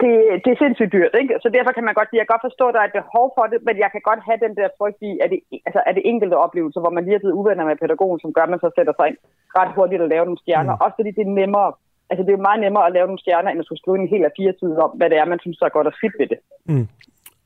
Det, 0.00 0.10
det 0.44 0.50
er 0.52 0.58
sindssygt 0.64 0.92
dyrt, 0.96 1.12
ikke? 1.20 1.34
Så 1.42 1.48
derfor 1.56 1.72
kan 1.76 1.84
man 1.88 1.94
godt, 1.98 2.08
jeg 2.12 2.24
kan 2.24 2.34
godt 2.34 2.46
forstå, 2.48 2.64
at 2.68 2.74
der 2.74 2.82
er 2.82 2.88
et 2.90 2.98
behov 3.00 3.26
for 3.36 3.44
det, 3.52 3.58
men 3.66 3.76
jeg 3.84 3.90
kan 3.94 4.02
godt 4.08 4.22
have 4.28 4.38
den 4.44 4.54
der 4.58 4.68
frygt 4.78 5.00
i, 5.10 5.12
at 5.22 5.28
det, 5.32 5.38
altså, 5.68 5.80
er 5.88 5.92
det 5.96 6.02
enkelte 6.12 6.36
oplevelser, 6.44 6.80
hvor 6.82 6.94
man 6.96 7.04
lige 7.04 7.16
er 7.18 7.22
blevet 7.24 7.38
uvenner 7.40 7.64
med 7.68 7.80
pædagogen, 7.82 8.20
som 8.20 8.32
gør, 8.34 8.44
at 8.46 8.52
man 8.54 8.64
så 8.64 8.70
sætter 8.76 8.94
sig 8.96 9.06
ind 9.10 9.18
ret 9.58 9.72
hurtigt 9.76 10.04
at 10.04 10.12
lave 10.14 10.24
nogle 10.28 10.42
stjerner. 10.42 10.74
Mm. 10.74 10.82
Også 10.84 10.96
fordi 10.98 11.10
det 11.18 11.24
er 11.26 11.38
nemmere 11.40 11.70
altså 12.10 12.22
det 12.24 12.30
er 12.32 12.38
jo 12.38 12.48
meget 12.48 12.60
nemmere 12.66 12.86
at 12.88 12.94
lave 12.96 13.06
nogle 13.10 13.22
stjerner, 13.24 13.50
end 13.50 13.60
at 13.62 13.66
skulle 13.66 13.82
skrive 13.82 13.98
en 14.02 14.12
hel 14.14 14.24
af 14.28 14.32
fire 14.38 14.52
tider 14.60 14.82
om, 14.86 14.92
hvad 14.98 15.08
det 15.10 15.18
er, 15.18 15.32
man 15.32 15.42
synes, 15.44 15.58
der 15.58 15.66
er 15.66 15.76
godt 15.76 15.90
og 15.90 15.94
skidt 15.98 16.16
ved 16.20 16.28
det. 16.32 16.38
Mm. 16.70 16.86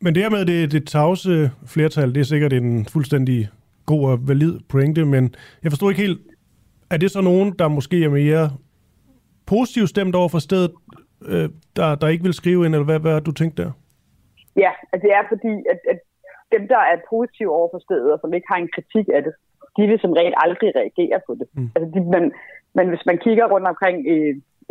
Men 0.04 0.14
det 0.14 0.22
her 0.22 0.30
med 0.36 0.44
det, 0.52 0.72
det 0.72 0.82
tavse 0.94 1.50
flertal, 1.74 2.14
det 2.14 2.20
er 2.20 2.30
sikkert 2.34 2.52
en 2.52 2.86
fuldstændig 2.94 3.48
god 3.86 4.10
og 4.10 4.28
valid 4.28 4.54
pointe, 4.68 5.04
men 5.04 5.34
jeg 5.62 5.72
forstår 5.72 5.90
ikke 5.90 6.02
helt, 6.02 6.20
er 6.90 6.96
det 6.96 7.10
så 7.10 7.20
nogen, 7.20 7.54
der 7.58 7.68
måske 7.68 8.04
er 8.04 8.08
mere 8.08 8.50
positivt 9.46 9.88
stemt 9.88 10.14
over 10.14 10.28
for 10.28 10.38
stedet, 10.38 10.72
øh, 11.30 11.48
der, 11.76 11.94
der 11.94 12.08
ikke 12.08 12.24
vil 12.24 12.34
skrive 12.34 12.66
ind, 12.66 12.74
eller 12.74 12.84
hvad, 12.84 13.00
hvad 13.00 13.20
du 13.20 13.32
tænkt 13.32 13.56
der? 13.58 13.70
Ja, 14.56 14.70
altså 14.92 15.02
det 15.06 15.12
er 15.18 15.22
fordi, 15.32 15.52
at, 15.72 15.80
at 15.92 15.98
dem, 16.54 16.62
der 16.68 16.80
er 16.90 16.96
positive 17.10 17.50
over 17.58 17.68
for 17.74 17.80
stedet, 17.86 18.12
og 18.12 18.18
som 18.20 18.34
ikke 18.34 18.48
har 18.52 18.58
en 18.64 18.70
kritik 18.76 19.06
af 19.16 19.22
det, 19.26 19.32
de 19.76 19.82
vil 19.88 19.98
som 20.00 20.12
regel 20.20 20.34
aldrig 20.44 20.68
reagere 20.80 21.18
på 21.26 21.32
det. 21.40 21.46
Mm. 21.56 21.70
Altså 21.74 21.88
de, 21.94 22.00
man, 22.14 22.24
men 22.78 22.86
hvis 22.92 23.04
man 23.10 23.18
kigger 23.24 23.46
rundt 23.52 23.66
omkring 23.72 23.96
i, 24.14 24.18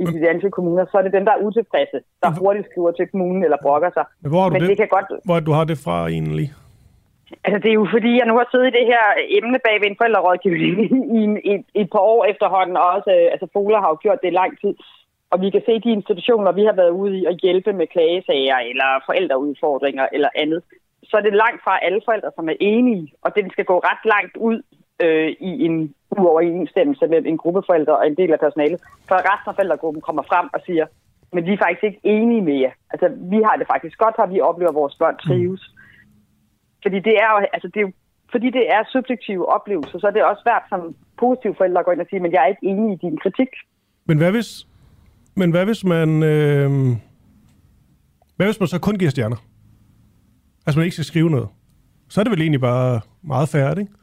i 0.01 0.03
de 0.13 0.19
danske 0.27 0.49
kommuner, 0.57 0.85
så 0.91 0.97
er 0.97 1.03
det 1.05 1.13
dem, 1.17 1.25
der 1.25 1.33
er 1.33 1.45
utilfredse, 1.47 1.97
der 2.23 2.29
hurtigt 2.39 2.67
skriver 2.69 2.91
til 2.91 3.07
kommunen 3.11 3.43
eller 3.43 3.57
brokker 3.65 3.91
sig. 3.97 4.05
Men 4.21 4.29
hvor 4.31 4.41
har 4.41 4.49
du, 4.49 4.53
Men 4.53 4.61
det? 4.61 4.69
det 4.69 4.77
kan 4.77 4.87
godt... 4.95 5.07
hvor 5.25 5.39
du 5.39 5.51
har 5.51 5.65
det 5.71 5.77
fra 5.85 5.97
egentlig? 6.07 6.47
Altså, 7.45 7.59
det 7.63 7.69
er 7.69 7.79
jo 7.81 7.87
fordi, 7.95 8.11
jeg 8.19 8.27
nu 8.27 8.35
har 8.37 8.47
siddet 8.51 8.67
i 8.67 8.77
det 8.79 8.85
her 8.91 9.03
emne 9.39 9.59
bag 9.65 9.75
ved 9.81 9.87
en 9.89 9.99
forældrerådgivning 10.01 10.73
i, 11.19 11.21
i, 11.51 11.53
i 11.79 11.81
et 11.81 11.89
par 11.93 12.03
år 12.13 12.25
efterhånden, 12.25 12.77
og 12.77 12.85
også, 12.95 13.11
øh, 13.19 13.27
altså, 13.33 13.47
Fola 13.53 13.77
har 13.79 13.89
jo 13.89 13.97
gjort 14.01 14.21
det 14.21 14.29
i 14.31 14.39
lang 14.41 14.51
tid. 14.61 14.73
Og 15.31 15.41
vi 15.41 15.49
kan 15.49 15.63
se 15.65 15.73
de 15.85 15.95
institutioner, 15.99 16.51
vi 16.51 16.63
har 16.69 16.75
været 16.81 16.97
ude 17.01 17.17
i 17.19 17.25
at 17.25 17.39
hjælpe 17.43 17.73
med 17.73 17.87
klagesager 17.87 18.57
eller 18.71 18.89
forældreudfordringer 19.05 20.05
eller 20.15 20.29
andet, 20.35 20.61
så 21.09 21.17
er 21.17 21.21
det 21.21 21.33
langt 21.43 21.63
fra 21.63 21.79
alle 21.85 22.01
forældre, 22.05 22.31
som 22.35 22.49
er 22.49 22.57
enige, 22.59 23.13
og 23.21 23.35
det 23.35 23.51
skal 23.51 23.65
gå 23.65 23.77
ret 23.79 24.03
langt 24.13 24.37
ud 24.37 24.57
øh, 25.03 25.29
i 25.39 25.65
en 25.65 25.93
uoverensstemmelse 26.11 27.07
mellem 27.07 27.27
en 27.27 27.37
gruppe 27.37 27.61
forældre 27.65 27.97
og 27.97 28.07
en 28.07 28.17
del 28.17 28.33
af 28.33 28.39
personalet, 28.39 28.79
for 29.07 29.15
resten 29.15 29.49
af 29.49 29.55
forældregruppen 29.55 30.01
kommer 30.01 30.23
frem 30.23 30.49
og 30.53 30.61
siger, 30.65 30.85
men 31.33 31.45
vi 31.45 31.53
er 31.53 31.57
faktisk 31.57 31.83
ikke 31.83 31.99
enige 32.03 32.41
med 32.41 32.57
jer. 32.63 32.71
Altså, 32.91 33.07
vi 33.31 33.39
har 33.47 33.55
det 33.55 33.67
faktisk 33.67 33.97
godt 33.97 34.15
her, 34.17 34.25
vi 34.25 34.41
oplever, 34.41 34.69
at 34.69 34.75
vores 34.75 34.95
børn 34.95 35.17
trives. 35.17 35.63
Mm. 35.67 35.74
Fordi 36.85 36.99
det 37.07 37.15
er 37.23 37.29
jo, 37.33 37.37
altså 37.55 37.67
det 37.73 37.79
er 37.79 37.85
jo, 37.87 37.91
fordi 38.31 38.47
det 38.57 38.65
er 38.75 38.91
subjektive 38.95 39.43
oplevelser, 39.55 39.99
så 39.99 40.07
er 40.07 40.11
det 40.11 40.23
også 40.23 40.41
svært 40.45 40.63
som 40.69 40.95
positiv 41.23 41.55
forældre 41.55 41.79
at 41.79 41.85
gå 41.85 41.91
ind 41.91 42.01
og 42.01 42.07
sige, 42.09 42.19
men 42.19 42.31
jeg 42.31 42.41
er 42.43 42.51
ikke 42.53 42.67
enig 42.71 42.93
i 42.93 42.99
din 43.05 43.17
kritik. 43.23 43.51
Men 44.05 44.17
hvad 44.17 44.31
hvis, 44.31 44.67
men 45.35 45.51
hvad 45.51 45.65
hvis 45.65 45.83
man, 45.93 46.09
øh, 46.31 46.69
hvad 48.35 48.45
hvis 48.47 48.59
man 48.59 48.67
så 48.67 48.79
kun 48.81 48.97
giver 48.99 49.11
stjerner? 49.11 49.39
Altså 50.65 50.75
man 50.79 50.85
ikke 50.85 50.99
skal 50.99 51.11
skrive 51.13 51.29
noget. 51.29 51.49
Så 52.09 52.15
er 52.19 52.23
det 52.23 52.31
vel 52.31 52.41
egentlig 52.41 52.61
bare 52.71 53.01
meget 53.33 53.49
færdigt, 53.55 53.79
ikke? 53.83 53.93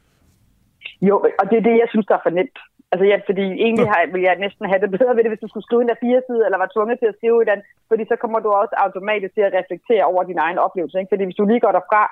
Jo, 1.08 1.14
og 1.40 1.44
det 1.50 1.56
er 1.58 1.64
det, 1.68 1.82
jeg 1.82 1.88
synes, 1.92 2.06
der 2.06 2.16
er 2.16 2.26
for 2.26 2.34
nemt. 2.38 2.58
Altså, 2.92 3.04
ja, 3.12 3.18
fordi 3.28 3.44
egentlig 3.66 3.88
har, 3.92 4.00
vil 4.14 4.22
jeg 4.28 4.42
næsten 4.44 4.64
have 4.70 4.80
det 4.84 4.90
bedre 4.96 5.14
ved 5.16 5.22
det, 5.24 5.32
hvis 5.32 5.44
du 5.44 5.50
skulle 5.50 5.66
skrive 5.68 5.82
en 5.82 5.90
der 5.92 6.04
fire 6.06 6.20
side, 6.28 6.42
eller 6.46 6.58
var 6.62 6.70
tvunget 6.74 6.96
til 6.98 7.10
at 7.10 7.18
skrive 7.18 7.38
i 7.42 7.48
den, 7.50 7.60
fordi 7.90 8.02
så 8.10 8.16
kommer 8.22 8.38
du 8.44 8.48
også 8.62 8.74
automatisk 8.84 9.32
til 9.34 9.44
at 9.48 9.54
reflektere 9.58 10.04
over 10.12 10.22
din 10.30 10.42
egen 10.46 10.58
oplevelse. 10.66 10.98
Ikke? 10.98 11.12
Fordi 11.12 11.24
hvis 11.24 11.40
du 11.40 11.44
lige 11.46 11.64
går 11.64 11.72
derfra, 11.78 12.02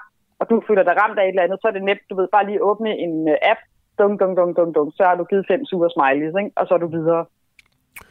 og 0.40 0.44
du 0.50 0.62
føler 0.68 0.84
dig 0.88 0.94
ramt 1.02 1.18
af 1.18 1.24
et 1.24 1.28
eller 1.28 1.42
andet, 1.42 1.58
så 1.60 1.66
er 1.68 1.74
det 1.76 1.84
nemt, 1.88 2.04
du 2.10 2.14
ved, 2.18 2.28
bare 2.36 2.46
lige 2.46 2.64
åbne 2.70 2.90
en 3.04 3.14
øh, 3.28 3.50
app, 3.52 3.60
dum, 3.98 4.12
dum, 4.20 4.32
dum, 4.38 4.50
dum, 4.58 4.70
dum, 4.76 4.90
så 4.96 5.02
har 5.08 5.14
du 5.16 5.24
givet 5.30 5.46
fem 5.50 5.64
sure 5.64 5.90
smileys, 5.94 6.34
ikke? 6.40 6.52
og 6.58 6.64
så 6.66 6.72
er 6.74 6.82
du 6.84 6.90
videre. 6.98 7.24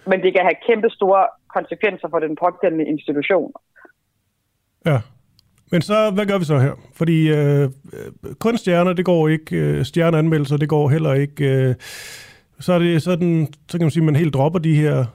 Men 0.10 0.18
det 0.24 0.32
kan 0.34 0.44
have 0.48 0.64
kæmpe 0.68 0.90
store 0.90 1.24
konsekvenser 1.56 2.08
for 2.10 2.20
den 2.20 2.34
pågældende 2.44 2.86
institution. 2.94 3.52
Ja. 4.86 5.00
Men 5.72 5.82
så, 5.82 6.12
hvad 6.12 6.26
gør 6.26 6.38
vi 6.38 6.46
så 6.46 6.58
her? 6.58 6.74
Fordi 6.96 7.18
øh, 7.38 7.64
øh, 7.64 8.36
kun 8.40 8.58
stjerner, 8.58 8.94
det 8.94 9.06
går 9.06 9.28
ikke. 9.28 9.56
Øh, 9.56 9.86
stjerneanmeldelser, 9.86 10.58
det 10.58 10.70
går 10.70 10.90
heller 10.90 11.14
ikke. 11.14 11.70
Øh, 11.70 11.76
så 12.60 12.74
er 12.74 12.80
det 12.80 13.02
sådan, 13.02 13.48
så 13.70 13.78
kan 13.78 13.86
man 13.86 13.92
sige, 13.92 14.02
at 14.02 14.06
man 14.06 14.16
helt 14.16 14.34
dropper 14.34 14.60
de 14.60 14.76
her 14.76 15.06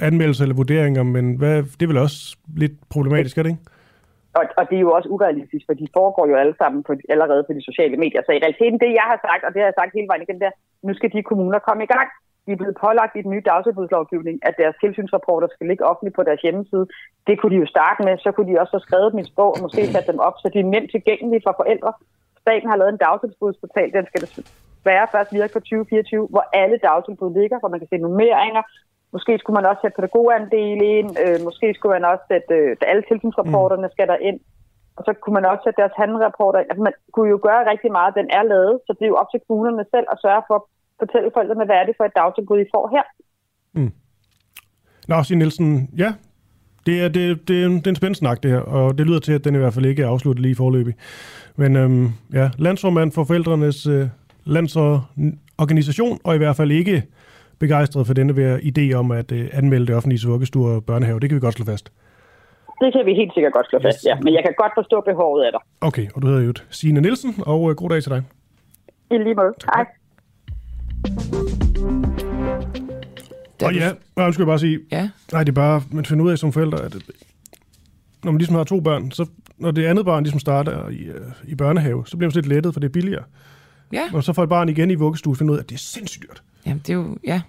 anmeldelser 0.00 0.44
eller 0.44 0.54
vurderinger, 0.54 1.02
men 1.02 1.36
hvad, 1.36 1.62
det 1.62 1.82
er 1.82 1.86
vel 1.86 1.96
også 1.96 2.36
lidt 2.56 2.72
problematisk, 2.88 3.38
er 3.38 3.42
det 3.42 3.50
ikke? 3.50 3.62
Og, 4.38 4.44
og 4.58 4.64
det 4.68 4.76
er 4.76 4.84
jo 4.86 4.92
også 4.96 5.08
urealistisk, 5.14 5.64
for 5.66 5.76
de 5.80 5.94
foregår 5.98 6.24
jo 6.30 6.36
alle 6.42 6.56
sammen 6.62 6.80
på, 6.88 6.92
allerede 7.14 7.42
på 7.46 7.52
de 7.58 7.62
sociale 7.68 7.96
medier. 8.02 8.22
Så 8.22 8.32
i 8.32 8.42
realiteten, 8.44 8.78
det 8.84 8.98
jeg 9.00 9.06
har 9.12 9.18
sagt, 9.26 9.42
og 9.46 9.50
det 9.52 9.60
har 9.60 9.68
jeg 9.68 9.78
sagt 9.80 9.96
hele 9.96 10.10
vejen 10.10 10.24
igen, 10.24 10.40
der, 10.44 10.50
nu 10.86 10.92
skal 10.94 11.10
de 11.14 11.28
kommuner 11.30 11.58
komme 11.68 11.82
i 11.84 11.92
gang. 11.94 12.08
De 12.44 12.52
er 12.52 12.60
blevet 12.62 12.80
pålagt 12.84 13.16
i 13.16 13.24
den 13.24 13.30
nye 13.34 13.46
dagtilbudslovgivning, 13.50 14.36
at 14.48 14.54
deres 14.62 14.76
tilsynsrapporter 14.82 15.48
skal 15.50 15.66
ligge 15.70 15.88
offentligt 15.90 16.16
på 16.16 16.22
deres 16.28 16.40
hjemmeside. 16.44 16.86
Det 17.26 17.34
kunne 17.36 17.54
de 17.54 17.62
jo 17.64 17.68
starte 17.74 18.00
med, 18.06 18.14
så 18.24 18.30
kunne 18.32 18.48
de 18.50 18.60
også 18.62 18.74
have 18.76 18.86
skrevet 18.88 19.12
dem 19.12 19.22
i 19.22 19.28
sprog 19.30 19.50
og 19.54 19.62
måske 19.64 19.82
sat 19.86 20.06
dem 20.10 20.18
op, 20.28 20.36
så 20.38 20.46
de 20.54 20.58
er 20.60 20.72
nemt 20.74 20.90
tilgængelige 20.90 21.44
for 21.46 21.54
forældre. 21.60 21.92
Staten 22.44 22.68
har 22.70 22.76
lavet 22.78 22.92
en 22.92 23.04
dagtilbudsportal, 23.06 23.92
den 23.96 24.06
skal 24.06 24.20
desværre 24.24 25.06
først 25.14 25.30
virke 25.38 25.52
på 25.52 25.60
2024, 25.60 26.26
hvor 26.32 26.44
alle 26.62 26.78
dagtilbud 26.88 27.30
ligger, 27.40 27.58
hvor 27.60 27.70
man 27.72 27.80
kan 27.80 27.88
se 27.88 27.96
nummeringer, 27.96 28.62
Måske 29.14 29.32
skulle 29.38 29.58
man 29.58 29.66
også 29.70 29.80
sætte 29.82 29.96
pædagogandel 29.98 30.80
ind, 30.96 31.10
øh, 31.24 31.38
måske 31.48 31.66
skulle 31.74 31.94
man 31.96 32.04
også 32.12 32.24
sætte 32.32 32.54
øh, 32.54 32.90
alle 32.90 33.04
tilsynsrapporterne 33.10 33.88
skal 33.94 34.08
der 34.12 34.18
ind, 34.28 34.38
og 34.96 35.02
så 35.06 35.12
kunne 35.20 35.36
man 35.38 35.46
også 35.50 35.62
sætte 35.64 35.80
deres 35.82 35.96
handlerapporter 36.02 36.58
Altså 36.70 36.82
man 36.88 36.94
kunne 37.14 37.30
jo 37.34 37.38
gøre 37.48 37.70
rigtig 37.72 37.90
meget, 37.98 38.18
den 38.20 38.28
er 38.38 38.44
lavet, 38.52 38.74
så 38.86 38.90
det 38.98 39.04
er 39.04 39.12
jo 39.12 39.20
op 39.22 39.30
til 39.30 39.40
kommunerne 39.46 39.84
selv 39.94 40.06
at 40.12 40.18
sørge 40.24 40.42
for 40.48 40.54
at 40.60 40.64
fortælle 41.00 41.30
forældrene, 41.34 41.64
hvad 41.68 41.76
er 41.80 41.86
det 41.86 41.94
for 41.98 42.04
et 42.04 42.16
dagtilbud, 42.20 42.58
I 42.60 42.72
får 42.74 42.84
her. 42.94 43.04
Mm. 43.76 43.92
Signe 45.24 45.38
Nielsen, 45.38 45.68
ja, 46.02 46.10
det 46.86 47.02
er, 47.04 47.08
det, 47.08 47.48
det, 47.48 47.62
er 47.62 47.66
en, 47.66 47.76
det 47.76 47.86
er 47.86 47.90
en 47.90 47.96
spændende 47.96 48.18
snak, 48.18 48.42
det 48.42 48.50
her, 48.50 48.60
og 48.60 48.98
det 48.98 49.06
lyder 49.06 49.20
til, 49.20 49.32
at 49.32 49.44
den 49.44 49.54
i 49.54 49.58
hvert 49.58 49.74
fald 49.74 49.86
ikke 49.86 50.02
er 50.02 50.08
afsluttet 50.08 50.42
lige 50.42 50.56
forløbig. 50.56 50.94
Men 51.56 51.76
øhm, 51.76 52.08
ja, 52.32 52.50
landsformand 52.58 53.12
for 53.12 53.24
forældrenes 53.24 53.86
øh, 53.86 54.08
landsorganisation, 54.44 56.18
og 56.24 56.34
i 56.34 56.38
hvert 56.38 56.56
fald 56.56 56.70
ikke 56.70 57.02
begejstret 57.58 58.06
for 58.06 58.14
denne 58.14 58.36
ved 58.36 58.58
idé 58.58 58.94
om 58.94 59.10
at 59.10 59.32
øh, 59.32 59.48
anmelde 59.52 59.86
det 59.86 59.94
offentlige 59.94 60.28
vuggestue 60.28 60.70
og 60.70 60.84
børnehave. 60.84 61.20
Det 61.20 61.28
kan 61.28 61.36
vi 61.36 61.40
godt 61.40 61.54
slå 61.54 61.64
fast. 61.64 61.92
Det 62.80 62.92
kan 62.92 63.06
vi 63.06 63.14
helt 63.14 63.34
sikkert 63.34 63.52
godt 63.52 63.66
slå 63.70 63.78
fast, 63.82 64.04
ja. 64.04 64.14
Men 64.22 64.34
jeg 64.34 64.42
kan 64.44 64.54
godt 64.58 64.72
forstå 64.76 65.00
behovet 65.00 65.44
af 65.44 65.50
dig. 65.52 65.60
Okay, 65.80 66.06
og 66.14 66.22
du 66.22 66.26
hedder 66.26 66.42
jo 66.42 66.52
Signe 66.70 67.00
Nielsen, 67.00 67.34
og 67.46 67.70
øh, 67.70 67.76
god 67.76 67.90
dag 67.90 68.02
til 68.02 68.10
dig. 68.10 68.22
I 69.10 69.18
lige 69.18 69.34
måde. 69.34 69.54
Hej. 69.74 69.84
Og 73.64 73.74
ja, 73.74 73.88
og 74.16 74.34
skal 74.34 74.42
jeg 74.42 74.46
bare 74.46 74.58
sige, 74.58 74.80
ja. 74.92 75.08
nej, 75.32 75.44
det 75.44 75.48
er 75.48 75.54
bare, 75.54 75.82
man 75.92 76.04
finder 76.04 76.24
ud 76.24 76.30
af 76.30 76.38
som 76.38 76.52
forældre, 76.52 76.84
at 76.84 76.96
når 78.24 78.32
man 78.32 78.38
ligesom 78.38 78.56
har 78.56 78.64
to 78.64 78.80
børn, 78.80 79.10
så 79.10 79.26
når 79.58 79.70
det 79.70 79.86
andet 79.86 80.04
barn 80.04 80.22
ligesom 80.22 80.40
starter 80.40 80.88
i, 80.88 81.02
øh, 81.02 81.20
i 81.44 81.54
børnehave, 81.54 82.06
så 82.06 82.16
bliver 82.16 82.30
man 82.30 82.34
lidt 82.34 82.46
lettet, 82.46 82.72
for 82.72 82.80
det 82.80 82.88
er 82.88 82.92
billigere. 82.92 83.24
Ja. 83.92 84.02
Og 84.14 84.24
så 84.24 84.32
får 84.32 84.42
et 84.42 84.48
barn 84.48 84.68
igen 84.68 84.90
i 84.90 84.94
vuggestue, 84.94 85.36
finder 85.36 85.52
ud 85.52 85.58
af, 85.58 85.62
at 85.62 85.68
det 85.68 85.74
er 85.74 85.78
sindssygt 85.78 86.22
dyrt. 86.22 86.42
Jamen, 86.66 86.82
det 86.86 86.90
er 86.90 86.94
jo, 86.94 87.16
ja, 87.24 87.40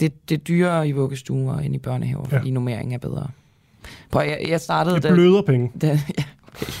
det, 0.00 0.28
det 0.28 0.34
er 0.34 0.44
dyrere 0.44 0.88
i 0.88 0.92
vuggestuer 0.92 1.58
end 1.58 1.74
i 1.74 1.78
børnehaver, 1.78 2.26
ja. 2.30 2.38
fordi 2.38 2.50
nummeringen 2.50 2.92
er 2.94 2.98
bedre. 2.98 3.28
Prøv, 4.10 4.22
jeg, 4.26 4.46
jeg 4.48 4.60
startede... 4.60 5.00
Det 5.00 5.12
bløder 5.12 5.40
da, 5.40 5.46
penge. 5.46 5.72
Da, 5.80 5.86
ja, 6.18 6.24
okay. 6.52 6.72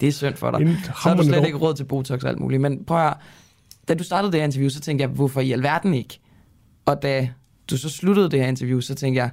Det 0.00 0.08
er 0.08 0.12
synd 0.12 0.34
for 0.34 0.50
dig. 0.50 0.76
Så 0.84 0.90
har 0.94 1.14
du 1.14 1.22
slet 1.22 1.46
ikke 1.46 1.58
råd 1.58 1.74
til 1.74 1.84
Botox 1.84 2.22
og 2.22 2.28
alt 2.28 2.40
muligt. 2.40 2.62
Men 2.62 2.84
prøv 2.84 3.06
at, 3.06 3.14
da 3.88 3.94
du 3.94 4.04
startede 4.04 4.32
det 4.32 4.40
her 4.40 4.44
interview, 4.44 4.68
så 4.68 4.80
tænkte 4.80 5.02
jeg, 5.02 5.08
hvorfor 5.08 5.40
i 5.40 5.52
alverden 5.52 5.94
ikke? 5.94 6.20
Og 6.84 7.02
da 7.02 7.28
du 7.70 7.76
så 7.76 7.88
sluttede 7.88 8.30
det 8.30 8.40
her 8.40 8.46
interview, 8.46 8.80
så 8.80 8.94
tænkte 8.94 9.22
jeg, 9.22 9.30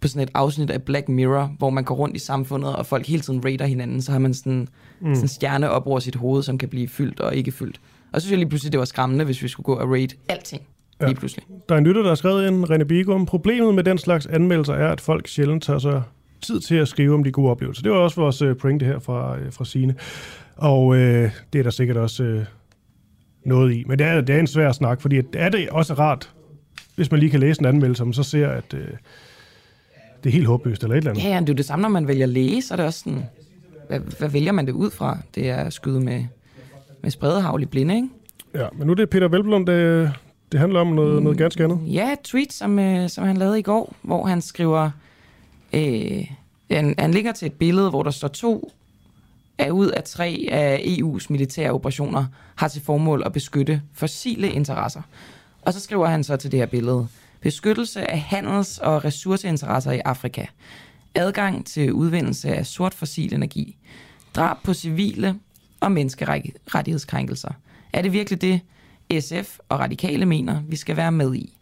på 0.00 0.08
sådan 0.08 0.22
et 0.22 0.30
afsnit 0.34 0.70
af 0.70 0.82
Black 0.82 1.08
Mirror, 1.08 1.54
hvor 1.58 1.70
man 1.70 1.84
går 1.84 1.94
rundt 1.94 2.16
i 2.16 2.18
samfundet, 2.18 2.76
og 2.76 2.86
folk 2.86 3.06
hele 3.06 3.22
tiden 3.22 3.44
rater 3.44 3.66
hinanden, 3.66 4.02
så 4.02 4.12
har 4.12 4.18
man 4.18 4.34
sådan, 4.34 4.68
mm. 5.00 5.14
sådan 5.14 5.24
en 5.24 5.28
stjerne 5.28 5.70
op 5.70 5.86
over 5.86 5.98
sit 5.98 6.14
hoved, 6.14 6.42
som 6.42 6.58
kan 6.58 6.68
blive 6.68 6.88
fyldt 6.88 7.20
og 7.20 7.36
ikke 7.36 7.52
fyldt. 7.52 7.80
Og 8.12 8.20
så 8.20 8.24
synes 8.24 8.30
jeg 8.30 8.38
lige 8.38 8.48
pludselig, 8.48 8.72
det 8.72 8.78
var 8.78 8.84
skræmmende, 8.84 9.24
hvis 9.24 9.42
vi 9.42 9.48
skulle 9.48 9.64
gå 9.64 9.74
og 9.74 9.90
rate 9.92 10.16
alting 10.28 10.62
ja. 11.00 11.06
lige 11.06 11.16
pludselig. 11.16 11.44
Der 11.68 11.74
er 11.74 11.78
en 11.78 11.84
lytter, 11.84 12.02
der 12.02 12.08
har 12.08 12.14
skrevet 12.14 12.48
en 12.48 12.64
René 12.64 12.84
Bigum. 12.84 13.26
Problemet 13.26 13.74
med 13.74 13.84
den 13.84 13.98
slags 13.98 14.26
anmeldelser 14.26 14.74
er, 14.74 14.92
at 14.92 15.00
folk 15.00 15.28
sjældent 15.28 15.62
tager 15.62 15.78
sig 15.78 16.02
tid 16.42 16.60
til 16.60 16.74
at 16.74 16.88
skrive 16.88 17.14
om 17.14 17.24
de 17.24 17.32
gode 17.32 17.50
oplevelser. 17.50 17.82
Det 17.82 17.92
var 17.92 17.98
også 17.98 18.20
vores 18.20 18.42
uh, 18.42 18.56
pointe 18.56 18.86
her 18.86 18.98
fra, 18.98 19.36
uh, 19.36 19.52
fra 19.52 19.64
Sine. 19.64 19.94
Og 20.56 20.86
uh, 20.86 20.96
det 20.96 21.54
er 21.54 21.62
der 21.62 21.70
sikkert 21.70 21.96
også 21.96 22.22
uh, 22.22 22.44
noget 23.44 23.74
i. 23.74 23.84
Men 23.86 23.98
det 23.98 24.06
er, 24.06 24.20
det 24.20 24.34
er 24.34 24.40
en 24.40 24.46
svær 24.46 24.72
snak, 24.72 25.00
fordi 25.00 25.20
er 25.32 25.48
det 25.48 25.68
også 25.68 25.94
rart, 25.94 26.30
hvis 26.96 27.10
man 27.10 27.20
lige 27.20 27.30
kan 27.30 27.40
læse 27.40 27.60
en 27.60 27.66
anmeldelse, 27.66 28.02
og 28.02 28.14
så 28.14 28.22
ser, 28.22 28.48
at 28.48 28.74
uh, 28.74 28.80
det 30.24 30.30
er 30.30 30.32
helt 30.32 30.46
håbløst 30.46 30.82
eller 30.82 30.94
et 30.94 30.98
eller 30.98 31.10
andet. 31.10 31.24
Ja, 31.24 31.28
ja, 31.28 31.40
det 31.40 31.48
er 31.48 31.54
det 31.54 31.64
samme, 31.64 31.82
når 31.82 31.88
man 31.88 32.08
vælger 32.08 32.26
læse, 32.26 32.68
så 32.68 32.74
er 32.74 32.76
det 32.76 32.86
også 32.86 32.98
sådan, 32.98 33.22
hvad, 33.88 34.00
hvad 34.18 34.28
vælger 34.28 34.52
man 34.52 34.66
det 34.66 34.72
ud 34.72 34.90
fra? 34.90 35.18
Det 35.34 35.50
er 35.50 35.56
at 35.56 35.72
skyde 35.72 36.00
med, 36.00 36.24
med 37.02 37.10
spredehavl 37.10 37.62
i 37.62 37.66
blinde, 37.66 37.94
ikke? 37.94 38.08
Ja, 38.54 38.66
men 38.78 38.86
nu 38.86 38.90
er 38.90 38.94
det 38.94 39.10
Peter 39.10 39.28
Velblom, 39.28 39.66
det, 39.66 40.12
det 40.52 40.60
handler 40.60 40.80
om 40.80 40.86
noget, 40.86 41.22
noget 41.22 41.38
ganske 41.38 41.64
andet. 41.64 41.80
Ja, 41.86 42.12
et 42.12 42.20
tweet, 42.20 42.52
som, 42.52 42.78
øh, 42.78 43.08
som 43.08 43.24
han 43.24 43.36
lavede 43.36 43.58
i 43.58 43.62
går, 43.62 43.94
hvor 44.02 44.26
han 44.26 44.42
skriver, 44.42 44.90
øh, 45.72 46.30
han, 46.70 46.94
han 46.98 47.10
ligger 47.10 47.32
til 47.32 47.46
et 47.46 47.52
billede, 47.52 47.90
hvor 47.90 48.02
der 48.02 48.10
står 48.10 48.28
to 48.28 48.72
af 49.58 49.70
ud 49.70 49.86
af 49.86 50.04
tre 50.04 50.48
af 50.50 50.76
EU's 50.78 51.26
militære 51.30 51.70
operationer 51.70 52.24
har 52.54 52.68
til 52.68 52.82
formål 52.82 53.22
at 53.26 53.32
beskytte 53.32 53.82
fossile 53.94 54.50
interesser. 54.50 55.02
Og 55.62 55.72
så 55.72 55.80
skriver 55.80 56.06
han 56.06 56.24
så 56.24 56.36
til 56.36 56.52
det 56.52 56.58
her 56.58 56.66
billede, 56.66 57.08
beskyttelse 57.40 58.10
af 58.10 58.20
handels- 58.20 58.78
og 58.78 59.04
ressourceinteresser 59.04 59.92
i 59.92 60.00
Afrika, 60.04 60.44
adgang 61.14 61.66
til 61.66 61.92
udvindelse 61.92 62.54
af 62.54 62.66
sort 62.66 62.94
fossil 62.94 63.34
energi, 63.34 63.76
drab 64.36 64.56
på 64.64 64.74
civile 64.74 65.34
og 65.80 65.92
menneskerettighedskrænkelser. 65.92 67.50
Er 67.92 68.02
det 68.02 68.12
virkelig 68.12 68.40
det, 68.40 68.60
SF 69.20 69.58
og 69.68 69.78
radikale 69.78 70.26
mener, 70.26 70.62
vi 70.68 70.76
skal 70.76 70.96
være 70.96 71.12
med 71.12 71.34
i? 71.34 71.54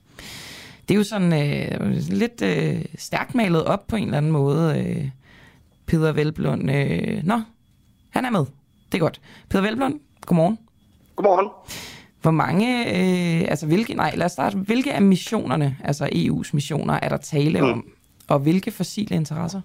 Det 0.88 0.94
er 0.94 0.99
jo 0.99 1.05
sådan 1.05 1.32
øh, 1.32 1.97
lidt 1.97 2.42
øh, 2.42 2.84
stærkt 2.99 3.34
malet 3.34 3.64
op 3.64 3.86
på 3.86 3.97
en 3.97 4.05
eller 4.05 4.18
anden 4.18 4.32
måde. 4.32 4.84
Øh, 4.86 5.09
Peter 5.86 6.12
Velblund. 6.12 6.70
Øh, 6.70 7.24
nå, 7.24 7.40
han 8.11 8.24
er 8.24 8.30
med. 8.30 8.44
Det 8.92 8.94
er 8.94 8.99
godt. 8.99 9.20
Peter 9.49 9.62
Velblund, 9.62 10.01
godmorgen. 10.26 10.59
Godmorgen. 11.16 11.49
Hvor 12.22 12.30
mange, 12.30 12.84
øh, 12.86 13.47
altså 13.49 13.66
hvilke, 13.66 13.94
nej 13.94 14.14
lad 14.16 14.26
os 14.26 14.32
starte, 14.32 14.57
hvilke 14.59 14.92
af 14.92 15.03
missionerne, 15.03 15.76
altså 15.84 16.07
EU's 16.07 16.51
missioner, 16.53 16.94
er 17.03 17.09
der 17.09 17.16
tale 17.16 17.61
mm. 17.61 17.66
om? 17.66 17.86
Og 18.28 18.38
hvilke 18.38 18.70
fossile 18.70 19.16
interesser? 19.16 19.61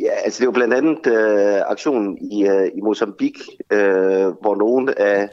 Ja, 0.00 0.10
altså 0.10 0.38
det 0.38 0.42
er 0.42 0.46
jo 0.46 0.52
blandt 0.52 0.74
andet 0.74 1.06
øh, 1.06 1.62
aktionen 1.66 2.18
i, 2.32 2.46
øh, 2.46 2.70
i 2.74 2.80
Mozambique, 2.80 3.44
øh, 3.72 4.28
hvor 4.40 4.56
nogle 4.56 4.98
af 4.98 5.28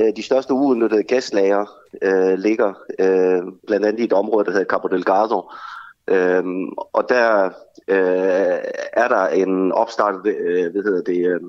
øh, 0.00 0.16
de 0.16 0.22
største 0.22 0.52
uudnyttede 0.54 1.02
gaslager 1.02 1.66
øh, 2.02 2.38
ligger, 2.38 2.72
øh, 2.98 3.42
blandt 3.66 3.86
andet 3.86 4.00
i 4.00 4.04
et 4.04 4.12
område, 4.12 4.44
der 4.44 4.50
hedder 4.50 4.66
Cabo 4.66 4.88
Delgado. 4.88 5.50
Øh, 6.08 6.44
og 6.92 7.08
der 7.08 7.44
øh, 7.88 8.58
er 8.92 9.08
der 9.08 9.26
en 9.26 9.72
opstartet, 9.72 10.36
øh, 10.36 10.72
hvad 10.72 10.82
hedder 10.82 11.02
det, 11.02 11.26
øh, 11.26 11.40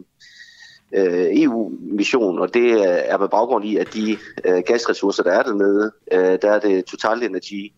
øh 0.94 1.28
EU-mission, 1.44 2.40
og 2.40 2.54
det 2.54 2.72
er 3.12 3.18
med 3.18 3.30
baggrund 3.30 3.66
i, 3.66 3.78
at 3.78 3.94
de 3.94 4.18
øh, 4.46 4.64
gasressourcer, 4.66 5.24
der 5.24 5.32
er 5.32 5.44
dernede, 5.44 5.92
øh, 6.12 6.38
der 6.42 6.52
er 6.52 6.60
det 6.60 6.86
Total 6.86 7.24
Energy, 7.24 7.74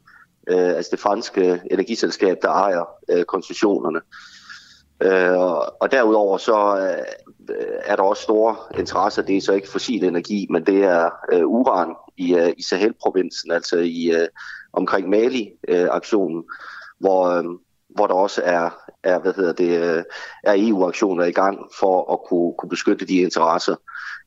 øh, 0.48 0.76
altså 0.76 0.90
det 0.92 1.00
franske 1.00 1.62
energiselskab, 1.72 2.38
der 2.42 2.50
ejer 2.50 2.86
øh, 3.10 3.24
koncessionerne. 3.24 4.02
Øh, 5.02 5.40
og 5.82 5.92
derudover 5.92 6.38
så 6.38 6.78
øh, 6.78 7.56
er 7.86 7.96
der 7.96 8.04
også 8.04 8.24
store 8.24 8.56
interesser. 8.80 9.22
Det 9.22 9.38
er 9.38 9.42
så 9.42 9.54
ikke 9.54 9.70
fossil 9.70 10.04
energi, 10.04 10.48
men 10.50 10.66
det 10.66 10.84
er 10.84 11.10
øh, 11.34 11.48
uran 11.48 11.96
i, 12.18 12.36
øh, 12.36 12.54
i 12.58 12.64
Sahel-provinsen, 12.64 13.52
altså 13.52 13.78
i 13.78 14.12
øh, 14.14 14.28
omkring 14.74 15.10
Mali-aktionen, 15.10 16.44
hvor, 17.00 17.26
øh, 17.28 17.44
hvor 17.90 18.08
der 18.08 18.14
også 18.14 18.42
er, 18.46 18.70
er, 19.04 19.20
hvad 19.20 19.34
hedder 19.34 19.54
det, 19.54 20.04
er 20.44 20.56
EU-aktioner 20.58 21.26
i 21.26 21.32
gang 21.32 21.60
for 21.80 22.14
at 22.14 22.20
kunne, 22.30 22.54
kunne 22.58 22.70
beskytte 22.70 23.06
de 23.06 23.16
interesser. 23.16 23.76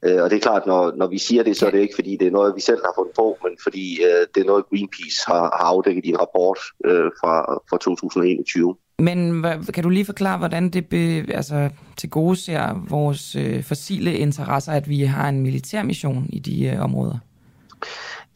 Og 0.03 0.31
det 0.31 0.37
er 0.37 0.41
klart, 0.41 0.66
når, 0.66 0.93
når 0.97 1.07
vi 1.07 1.18
siger 1.18 1.43
det, 1.43 1.57
så 1.57 1.66
er 1.66 1.70
det 1.70 1.79
ikke 1.79 1.95
fordi, 1.95 2.16
det 2.16 2.27
er 2.27 2.31
noget, 2.31 2.57
vi 2.57 2.61
selv 2.61 2.81
har 2.85 2.93
fundet 2.97 3.14
på, 3.16 3.39
men 3.43 3.57
fordi 3.62 4.03
øh, 4.05 4.27
det 4.35 4.41
er 4.41 4.47
noget, 4.47 4.68
Greenpeace 4.68 5.22
har, 5.27 5.43
har 5.43 5.64
afdækket 5.64 6.05
i 6.05 6.09
en 6.09 6.20
rapport 6.20 6.59
øh, 6.85 7.11
fra, 7.20 7.61
fra 7.70 7.79
2021. 7.79 8.77
Men 8.99 9.40
hvad, 9.40 9.72
kan 9.72 9.82
du 9.82 9.88
lige 9.88 10.05
forklare, 10.05 10.38
hvordan 10.38 10.70
det 10.70 10.88
be, 10.88 11.24
altså, 11.34 11.70
til 11.97 12.11
gode 12.11 12.36
ser 12.36 12.86
vores 12.88 13.36
øh, 13.36 13.62
fossile 13.62 14.14
interesser, 14.14 14.72
at 14.72 14.88
vi 14.88 15.01
har 15.01 15.28
en 15.28 15.40
militærmission 15.40 16.26
i 16.28 16.38
de 16.38 16.66
øh, 16.66 16.80
områder? 16.80 17.18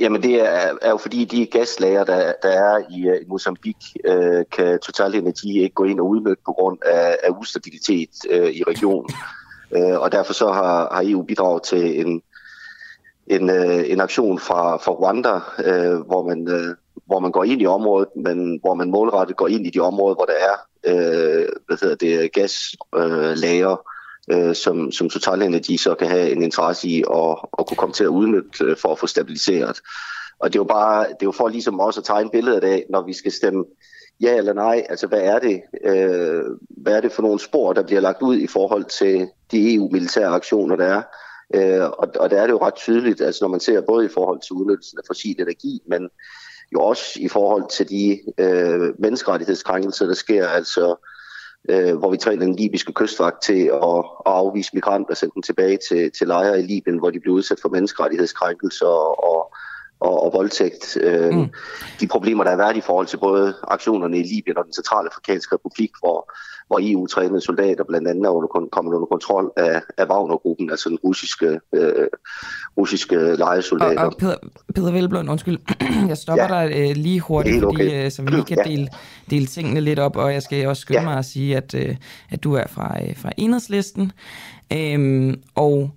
Jamen 0.00 0.22
det 0.22 0.34
er, 0.40 0.74
er 0.82 0.90
jo 0.90 0.96
fordi 0.96 1.24
de 1.24 1.46
gaslager, 1.46 2.04
der, 2.04 2.32
der 2.42 2.48
er 2.48 2.78
i, 2.90 3.09
øh, 3.09 3.22
i 3.22 3.24
Mozambique, 3.28 3.88
øh, 4.04 4.44
kan 4.52 4.78
Total 4.78 5.14
Energi 5.14 5.62
ikke 5.62 5.74
gå 5.74 5.84
ind 5.84 6.00
og 6.00 6.09
udnytte 6.09 6.42
på 6.46 6.52
grund 6.52 6.78
af, 6.86 7.16
af 7.22 7.30
ustabilitet 7.40 8.11
øh, 8.30 8.50
i 8.50 8.62
regionen. 8.62 9.11
Øh, 9.76 10.00
og 10.00 10.12
derfor 10.12 10.32
så 10.32 10.52
har, 10.52 10.88
har 10.94 11.02
EU 11.04 11.22
bidraget 11.22 11.62
til 11.62 12.00
en, 12.00 12.22
en, 13.26 13.50
øh, 13.50 13.90
en 13.90 14.00
aktion 14.00 14.38
fra, 14.38 14.76
fra 14.76 14.92
Rwanda, 14.92 15.34
øh, 15.64 16.00
hvor 16.00 16.28
man 16.28 16.48
øh, 16.48 16.76
hvor 17.07 17.18
man 17.18 17.32
går 17.32 17.44
ind 17.44 17.62
i 17.62 17.66
området, 17.66 18.09
men 18.16 18.59
hvor 18.61 18.74
man 18.74 18.90
målrettet 18.90 19.36
går 19.36 19.49
ind 19.49 19.66
i 19.66 19.70
de 19.70 19.80
områder, 19.80 20.14
hvor 20.14 20.24
der 20.24 20.32
er 20.32 20.57
øh, 20.86 21.49
hvad 21.66 21.76
hedder 21.80 21.96
det, 21.96 22.32
gaslager, 22.32 23.30
øh, 23.30 23.36
lager, 23.36 23.76
øh, 24.30 24.55
som, 24.55 24.92
som 24.92 25.11
Total 25.11 25.42
Energy 25.42 25.76
så 25.76 25.94
kan 25.94 26.09
have 26.09 26.30
en 26.30 26.42
interesse 26.42 26.88
i 26.88 27.05
at, 27.14 27.38
at 27.59 27.66
kunne 27.66 27.76
komme 27.76 27.92
til 27.92 28.05
at 28.05 28.09
udnytte 28.09 28.64
øh, 28.64 28.76
for 28.76 28.92
at 28.92 28.99
få 28.99 29.07
stabiliseret. 29.07 29.80
Og 30.38 30.53
det 30.53 30.59
er 30.59 30.61
jo 30.61 30.64
bare, 30.64 31.05
det 31.05 31.22
er 31.22 31.26
jo 31.26 31.32
for 31.32 31.49
ligesom 31.49 31.80
også 31.80 32.01
at 32.01 32.05
tegne 32.05 32.30
billedet 32.30 32.64
af, 32.64 32.84
når 32.90 33.03
vi 33.07 33.12
skal 33.12 33.32
stemme 33.32 33.64
ja 34.20 34.36
eller 34.36 34.53
nej, 34.53 34.86
altså 34.88 35.07
hvad 35.07 35.20
er 35.20 35.38
det, 35.38 35.62
øh, 35.84 36.44
hvad 36.68 36.96
er 36.96 37.01
det 37.01 37.12
for 37.12 37.22
nogle 37.22 37.40
spor, 37.40 37.72
der 37.72 37.82
bliver 37.82 38.01
lagt 38.01 38.22
ud 38.22 38.36
i 38.36 38.46
forhold 38.46 38.84
til 38.84 39.28
de 39.51 39.74
EU-militære 39.74 40.26
aktioner, 40.26 40.76
der 40.76 40.84
er. 40.84 41.03
Øh, 41.55 41.84
og, 41.84 42.09
og 42.20 42.30
der 42.30 42.42
er 42.42 42.46
det 42.46 42.53
jo 42.53 42.66
ret 42.66 42.74
tydeligt, 42.74 43.20
altså 43.20 43.44
når 43.44 43.49
man 43.49 43.61
ser 43.61 43.80
både 43.80 44.05
i 44.05 44.09
forhold 44.14 44.40
til 44.40 44.53
udnyttelsen 44.53 44.99
af 44.99 45.05
fossil 45.07 45.40
energi, 45.40 45.82
men 45.86 46.09
jo 46.72 46.80
også 46.80 47.04
i 47.16 47.28
forhold 47.28 47.70
til 47.70 47.88
de 47.88 48.20
øh, 48.38 48.94
menneskerettighedskrænkelser, 48.98 50.06
der 50.06 50.14
sker, 50.14 50.48
altså 50.48 50.96
øh, 51.68 51.96
hvor 51.96 52.10
vi 52.10 52.16
træner 52.16 52.44
den 52.44 52.56
libyske 52.56 52.92
kystvagt 52.92 53.42
til 53.42 53.62
at, 53.62 53.98
at 54.26 54.32
afvise 54.32 54.70
migranter 54.74 55.10
og 55.10 55.16
sende 55.16 55.34
dem 55.34 55.42
tilbage 55.42 55.78
til, 55.88 56.10
til 56.18 56.26
lejre 56.26 56.60
i 56.60 56.62
Libyen, 56.62 56.98
hvor 56.98 57.10
de 57.10 57.20
blev 57.20 57.34
udsat 57.34 57.58
for 57.62 57.68
menneskerettighedskrænkelser 57.68 58.86
og, 58.86 59.52
og, 60.00 60.22
og 60.22 60.32
voldtægt. 60.32 60.98
Øh, 61.00 61.34
mm. 61.34 61.48
De 62.00 62.06
problemer, 62.06 62.44
der 62.44 62.50
har 62.50 62.56
været 62.56 62.76
i 62.76 62.80
forhold 62.80 63.06
til 63.06 63.16
både 63.16 63.54
aktionerne 63.68 64.18
i 64.18 64.22
Libyen 64.22 64.58
og 64.58 64.64
den 64.64 64.72
centrale 64.72 65.08
afrikanske 65.08 65.54
republik, 65.54 65.90
hvor, 66.00 66.32
hvor 66.68 66.78
EU-trænede 66.82 67.40
soldater 67.40 67.84
blandt 67.84 68.08
andet 68.08 68.24
er 68.24 68.30
under, 68.30 68.68
kommet 68.72 68.94
under 68.94 69.06
kontrol 69.06 69.52
af, 69.56 69.82
af 69.96 70.06
Wagner-gruppen, 70.06 70.70
altså 70.70 70.88
den 70.88 70.98
russiske, 71.04 71.60
øh, 71.72 72.06
russiske 72.76 73.16
lejesoldater. 73.36 74.00
Og, 74.00 74.06
og 74.06 74.14
Peter, 74.18 74.36
Peter 74.74 74.92
Velblom, 74.92 75.28
undskyld, 75.28 75.58
jeg 76.08 76.16
stopper 76.16 76.54
ja. 76.54 76.66
dig 76.66 76.90
øh, 76.90 76.96
lige 76.96 77.20
hurtigt, 77.20 77.64
okay. 77.64 77.84
fordi, 77.84 78.04
øh, 78.04 78.10
så 78.10 78.22
vi 78.22 78.42
kan 78.48 78.58
ja. 78.66 78.70
dele, 78.70 78.88
dele 79.30 79.46
tingene 79.46 79.80
lidt 79.80 79.98
op, 79.98 80.16
og 80.16 80.32
jeg 80.32 80.42
skal 80.42 80.68
også 80.68 80.80
skynde 80.80 81.00
ja. 81.00 81.06
mig 81.06 81.18
at 81.18 81.24
sige, 81.24 81.56
at, 81.56 81.74
øh, 81.74 81.96
at 82.30 82.44
du 82.44 82.54
er 82.54 82.66
fra, 82.66 82.98
øh, 83.02 83.16
fra 83.16 83.30
enhedslisten. 83.36 84.12
Øhm, 84.72 85.42
og 85.54 85.90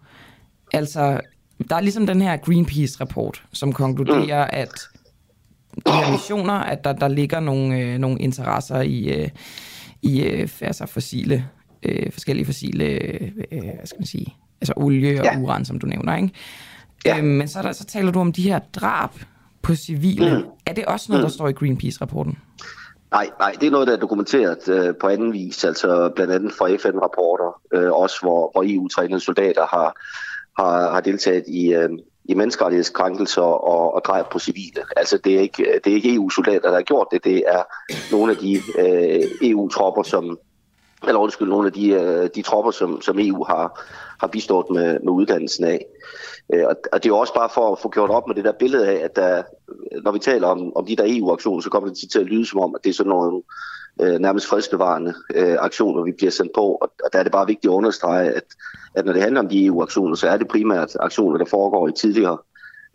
altså, 0.73 1.19
der 1.69 1.75
er 1.75 1.81
ligesom 1.81 2.07
den 2.07 2.21
her 2.21 2.37
Greenpeace-rapport, 2.37 3.43
som 3.53 3.73
konkluderer, 3.73 4.45
mm. 4.45 4.49
at 4.53 4.73
de 5.85 5.91
her 5.91 6.11
missioner, 6.11 6.53
at 6.53 6.83
der, 6.83 6.93
der 6.93 7.07
ligger 7.07 7.39
nogle, 7.39 7.79
øh, 7.79 7.97
nogle 7.97 8.19
interesser 8.19 8.81
i, 8.81 9.21
øh, 9.21 9.29
i 10.01 10.23
øh, 10.23 10.49
altså 10.61 10.85
fossile, 10.85 11.49
øh, 11.83 12.11
forskellige 12.11 12.45
fossile, 12.45 12.85
øh, 12.85 13.31
hvad 13.51 13.85
skal 13.85 13.99
man 13.99 14.05
sige, 14.05 14.35
altså 14.61 14.73
olie 14.75 15.19
og 15.19 15.25
ja. 15.25 15.39
uran, 15.39 15.65
som 15.65 15.79
du 15.79 15.87
nævner, 15.87 16.15
ikke? 16.15 16.29
Ja. 17.05 17.17
Øhm, 17.17 17.27
men 17.27 17.47
så, 17.47 17.61
der, 17.61 17.71
så 17.71 17.85
taler 17.85 18.11
du 18.11 18.19
om 18.19 18.33
de 18.33 18.41
her 18.41 18.59
drab 18.59 19.09
på 19.61 19.75
civile. 19.75 20.37
Mm. 20.37 20.43
Er 20.65 20.73
det 20.73 20.85
også 20.85 21.05
noget, 21.09 21.21
der 21.21 21.27
mm. 21.27 21.33
står 21.33 21.47
i 21.47 21.51
Greenpeace-rapporten? 21.51 22.37
Nej, 23.11 23.29
nej, 23.39 23.55
det 23.61 23.67
er 23.67 23.71
noget, 23.71 23.87
der 23.87 23.93
er 23.93 23.99
dokumenteret 23.99 24.69
øh, 24.69 24.93
på 25.01 25.07
anden 25.07 25.33
vis, 25.33 25.63
altså 25.63 26.11
blandt 26.15 26.33
andet 26.33 26.51
fra 26.51 26.67
FN-rapporter, 26.69 27.61
øh, 27.73 27.91
også 27.91 28.15
hvor, 28.21 28.51
hvor 28.53 28.63
EU-trænede 28.67 29.19
soldater 29.19 29.65
har, 29.65 29.95
har, 30.61 30.91
har 30.91 31.01
deltaget 31.01 31.43
i, 31.47 31.73
øh, 31.73 31.89
i 32.31 32.33
menneskerettighedskrænkelser 32.33 33.41
og, 33.41 33.93
og 33.93 34.01
dræb 34.05 34.25
på 34.31 34.39
civile. 34.39 34.81
Altså 34.97 35.17
det 35.17 35.35
er 35.35 35.39
ikke, 35.39 35.79
det 35.83 35.91
er 35.91 35.95
ikke 35.95 36.13
EU-soldater, 36.13 36.69
der 36.69 36.75
har 36.75 36.81
gjort 36.81 37.07
det, 37.11 37.23
det 37.23 37.43
er 37.47 37.63
nogle 38.11 38.31
af 38.31 38.37
de 38.37 38.61
øh, 38.79 39.49
EU-tropper, 39.49 40.03
som 40.03 40.39
eller 41.07 41.19
undskyld, 41.19 41.47
nogle 41.47 41.67
af 41.67 41.73
de, 41.73 41.89
øh, 41.89 42.29
de 42.35 42.41
tropper, 42.41 42.71
som, 42.71 43.01
som 43.01 43.19
EU 43.19 43.43
har, 43.43 43.81
har 44.19 44.27
bistået 44.27 44.65
med, 44.69 44.99
med 44.99 45.13
uddannelsen 45.13 45.65
af. 45.65 45.85
Øh, 46.53 46.63
og, 46.65 46.75
og 46.93 47.03
det 47.03 47.09
er 47.09 47.13
jo 47.13 47.17
også 47.17 47.33
bare 47.33 47.49
for 47.53 47.71
at 47.71 47.79
få 47.79 47.89
gjort 47.89 48.09
op 48.09 48.27
med 48.27 48.35
det 48.35 48.43
der 48.43 48.51
billede 48.51 48.87
af, 48.87 49.05
at 49.05 49.15
der, 49.15 49.43
når 50.03 50.11
vi 50.11 50.19
taler 50.19 50.47
om, 50.47 50.75
om 50.75 50.85
de 50.85 50.95
der 50.95 51.03
EU-aktioner, 51.07 51.61
så 51.61 51.69
kommer 51.69 51.89
det 51.89 52.11
til 52.11 52.19
at 52.19 52.25
lyde 52.25 52.45
som 52.45 52.59
om, 52.59 52.75
at 52.75 52.83
det 52.83 52.89
er 52.89 52.93
sådan 52.93 53.09
nogle 53.09 53.41
øh, 54.01 54.19
nærmest 54.19 54.47
fredsbevarende 54.47 55.13
øh, 55.35 55.57
aktioner, 55.59 56.03
vi 56.03 56.11
bliver 56.11 56.31
sendt 56.31 56.51
på. 56.55 56.61
Og, 56.61 56.91
og 57.03 57.09
der 57.13 57.19
er 57.19 57.23
det 57.23 57.31
bare 57.31 57.47
vigtigt 57.47 57.71
at 57.71 57.75
understrege, 57.75 58.31
at, 58.31 58.43
at 58.95 59.05
når 59.05 59.13
det 59.13 59.21
handler 59.21 59.41
om 59.41 59.49
de 59.49 59.65
EU-aktioner, 59.65 60.15
så 60.15 60.27
er 60.27 60.37
det 60.37 60.47
primært 60.47 60.97
aktioner, 60.99 61.37
der 61.37 61.45
foregår 61.45 61.87
i 61.87 61.91
tidligere 61.91 62.37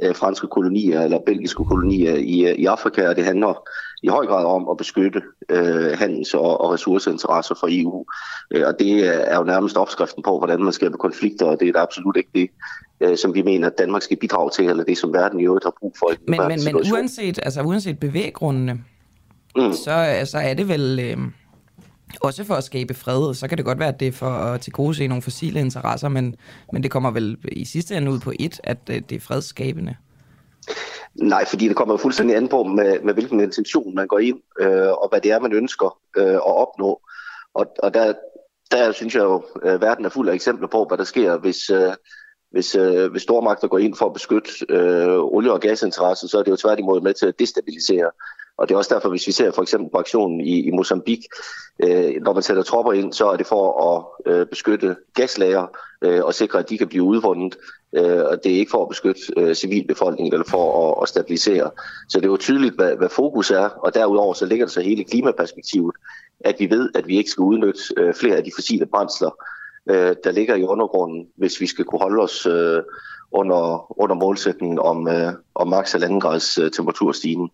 øh, 0.02 0.14
franske 0.14 0.46
kolonier 0.46 1.00
eller 1.00 1.18
belgiske 1.26 1.64
kolonier 1.64 2.14
i, 2.14 2.54
i 2.54 2.66
Afrika, 2.66 3.08
og 3.08 3.16
det 3.16 3.24
handler 3.24 3.68
i 4.02 4.08
høj 4.08 4.26
grad 4.26 4.44
om 4.44 4.68
at 4.68 4.76
beskytte 4.76 5.22
øh, 5.48 5.92
handels- 5.92 6.34
og, 6.34 6.60
og 6.60 6.72
ressourceinteresser 6.72 7.54
for 7.60 7.68
EU. 7.70 8.04
Øh, 8.50 8.66
og 8.66 8.74
det 8.78 9.06
er 9.32 9.36
jo 9.36 9.44
nærmest 9.44 9.76
opskriften 9.76 10.22
på, 10.22 10.38
hvordan 10.38 10.62
man 10.62 10.72
skaber 10.72 10.96
konflikter, 10.96 11.46
og 11.46 11.60
det 11.60 11.68
er 11.68 11.72
da 11.72 11.78
absolut 11.78 12.16
ikke 12.16 12.30
det, 12.34 12.50
øh, 13.00 13.16
som 13.16 13.34
vi 13.34 13.42
mener, 13.42 13.66
at 13.66 13.78
Danmark 13.78 14.02
skal 14.02 14.16
bidrage 14.16 14.50
til, 14.50 14.68
eller 14.68 14.84
det, 14.84 14.98
som 14.98 15.12
verden 15.12 15.40
i 15.40 15.44
øvrigt 15.44 15.64
har 15.64 15.72
brug 15.80 15.94
for. 15.98 16.10
Men, 16.28 16.40
men, 16.48 16.60
men 16.64 16.92
uanset, 16.92 17.38
altså, 17.42 17.62
uanset 17.62 18.00
bevæggrundene, 18.00 18.84
mm. 19.56 19.72
så, 19.72 20.22
så 20.24 20.38
er 20.38 20.54
det 20.54 20.68
vel... 20.68 21.00
Øh 21.00 21.18
også 22.20 22.44
for 22.44 22.54
at 22.54 22.64
skabe 22.64 22.94
fred, 22.94 23.34
så 23.34 23.48
kan 23.48 23.58
det 23.58 23.64
godt 23.64 23.78
være, 23.78 23.88
at 23.88 24.00
det 24.00 24.08
er 24.08 24.12
for 24.12 24.30
at 24.30 24.60
tilgodese 24.60 25.06
nogle 25.06 25.22
fossile 25.22 25.60
interesser, 25.60 26.08
men, 26.08 26.36
men 26.72 26.82
det 26.82 26.90
kommer 26.90 27.10
vel 27.10 27.36
i 27.52 27.64
sidste 27.64 27.96
ende 27.96 28.10
ud 28.10 28.20
på 28.20 28.32
et, 28.40 28.60
at 28.64 28.78
øh, 28.90 29.02
det 29.08 29.16
er 29.16 29.20
fredsskabende. 29.20 29.96
Nej, 31.14 31.44
fordi 31.48 31.68
det 31.68 31.76
kommer 31.76 31.96
fuldstændig 31.96 32.36
an 32.36 32.48
på, 32.48 32.62
med, 32.62 33.00
med 33.00 33.14
hvilken 33.14 33.40
intention 33.40 33.94
man 33.94 34.06
går 34.06 34.18
ind, 34.18 34.40
øh, 34.60 34.92
og 34.92 35.08
hvad 35.08 35.20
det 35.20 35.30
er, 35.30 35.40
man 35.40 35.52
ønsker 35.52 35.98
øh, 36.16 36.34
at 36.34 36.56
opnå. 36.56 37.00
Og, 37.54 37.66
og 37.78 37.94
der, 37.94 38.12
der 38.70 38.92
synes 38.92 39.14
jeg 39.14 39.22
jo, 39.22 39.44
at 39.62 39.74
øh, 39.74 39.80
verden 39.80 40.04
er 40.04 40.08
fuld 40.08 40.28
af 40.28 40.34
eksempler 40.34 40.68
på, 40.68 40.84
hvad 40.88 40.98
der 40.98 41.04
sker, 41.04 41.36
hvis, 41.36 41.70
øh, 41.70 41.92
hvis, 42.50 42.74
øh, 42.74 43.10
hvis 43.10 43.22
stormagter 43.22 43.68
går 43.68 43.78
ind 43.78 43.94
for 43.94 44.06
at 44.06 44.12
beskytte 44.12 44.50
øh, 44.68 45.18
olie- 45.18 45.52
og 45.52 45.60
gasinteresser, 45.60 46.28
så 46.28 46.38
er 46.38 46.42
det 46.42 46.50
jo 46.50 46.56
tværtimod 46.56 47.00
med 47.00 47.14
til 47.14 47.26
at 47.26 47.38
destabilisere 47.38 48.10
og 48.58 48.68
det 48.68 48.74
er 48.74 48.78
også 48.78 48.94
derfor, 48.94 49.08
hvis 49.08 49.26
vi 49.26 49.32
ser 49.32 49.50
for 49.50 49.62
eksempel 49.62 49.90
på 49.90 49.98
aktionen 49.98 50.40
i, 50.40 50.60
i 50.60 50.70
Mozambique, 50.70 51.28
øh, 51.82 52.22
når 52.22 52.32
man 52.32 52.42
sætter 52.42 52.62
tropper 52.62 52.92
ind, 52.92 53.12
så 53.12 53.28
er 53.28 53.36
det 53.36 53.46
for 53.46 53.64
at 53.88 54.32
øh, 54.32 54.46
beskytte 54.46 54.96
gaslager 55.14 55.66
øh, 56.02 56.24
og 56.24 56.34
sikre, 56.34 56.58
at 56.58 56.68
de 56.68 56.78
kan 56.78 56.88
blive 56.88 57.02
udvundet. 57.02 57.56
Øh, 57.96 58.24
og 58.24 58.44
det 58.44 58.52
er 58.52 58.58
ikke 58.58 58.70
for 58.70 58.82
at 58.82 58.88
beskytte 58.88 59.20
øh, 59.36 59.54
civilbefolkningen 59.54 60.32
eller 60.32 60.46
for 60.50 60.90
at, 60.90 61.02
at 61.02 61.08
stabilisere. 61.08 61.70
Så 62.08 62.18
det 62.18 62.26
er 62.26 62.30
jo 62.30 62.36
tydeligt, 62.36 62.74
hvad, 62.74 62.96
hvad 62.96 63.08
fokus 63.08 63.50
er, 63.50 63.68
og 63.68 63.94
derudover 63.94 64.34
så 64.34 64.46
ligger 64.46 64.66
der 64.66 64.70
så 64.70 64.80
hele 64.80 65.04
klimaperspektivet, 65.04 65.94
at 66.40 66.56
vi 66.58 66.70
ved, 66.70 66.90
at 66.94 67.06
vi 67.08 67.16
ikke 67.16 67.30
skal 67.30 67.42
udnytte 67.42 67.80
øh, 67.96 68.14
flere 68.14 68.36
af 68.36 68.44
de 68.44 68.50
fossile 68.56 68.86
brændsler, 68.86 69.30
øh, 69.90 70.16
der 70.24 70.30
ligger 70.30 70.54
i 70.54 70.62
undergrunden, 70.62 71.28
hvis 71.36 71.60
vi 71.60 71.66
skal 71.66 71.84
kunne 71.84 72.00
holde 72.00 72.22
os 72.22 72.46
øh, 72.46 72.82
under, 73.32 74.00
under 74.00 74.16
målsætningen 74.16 74.78
om, 74.78 75.08
øh, 75.08 75.32
om 75.54 75.68
maks. 75.68 75.94
1,5 75.94 76.18
grads 76.18 76.58
øh, 76.58 76.70
temperaturstigning. 76.70 77.50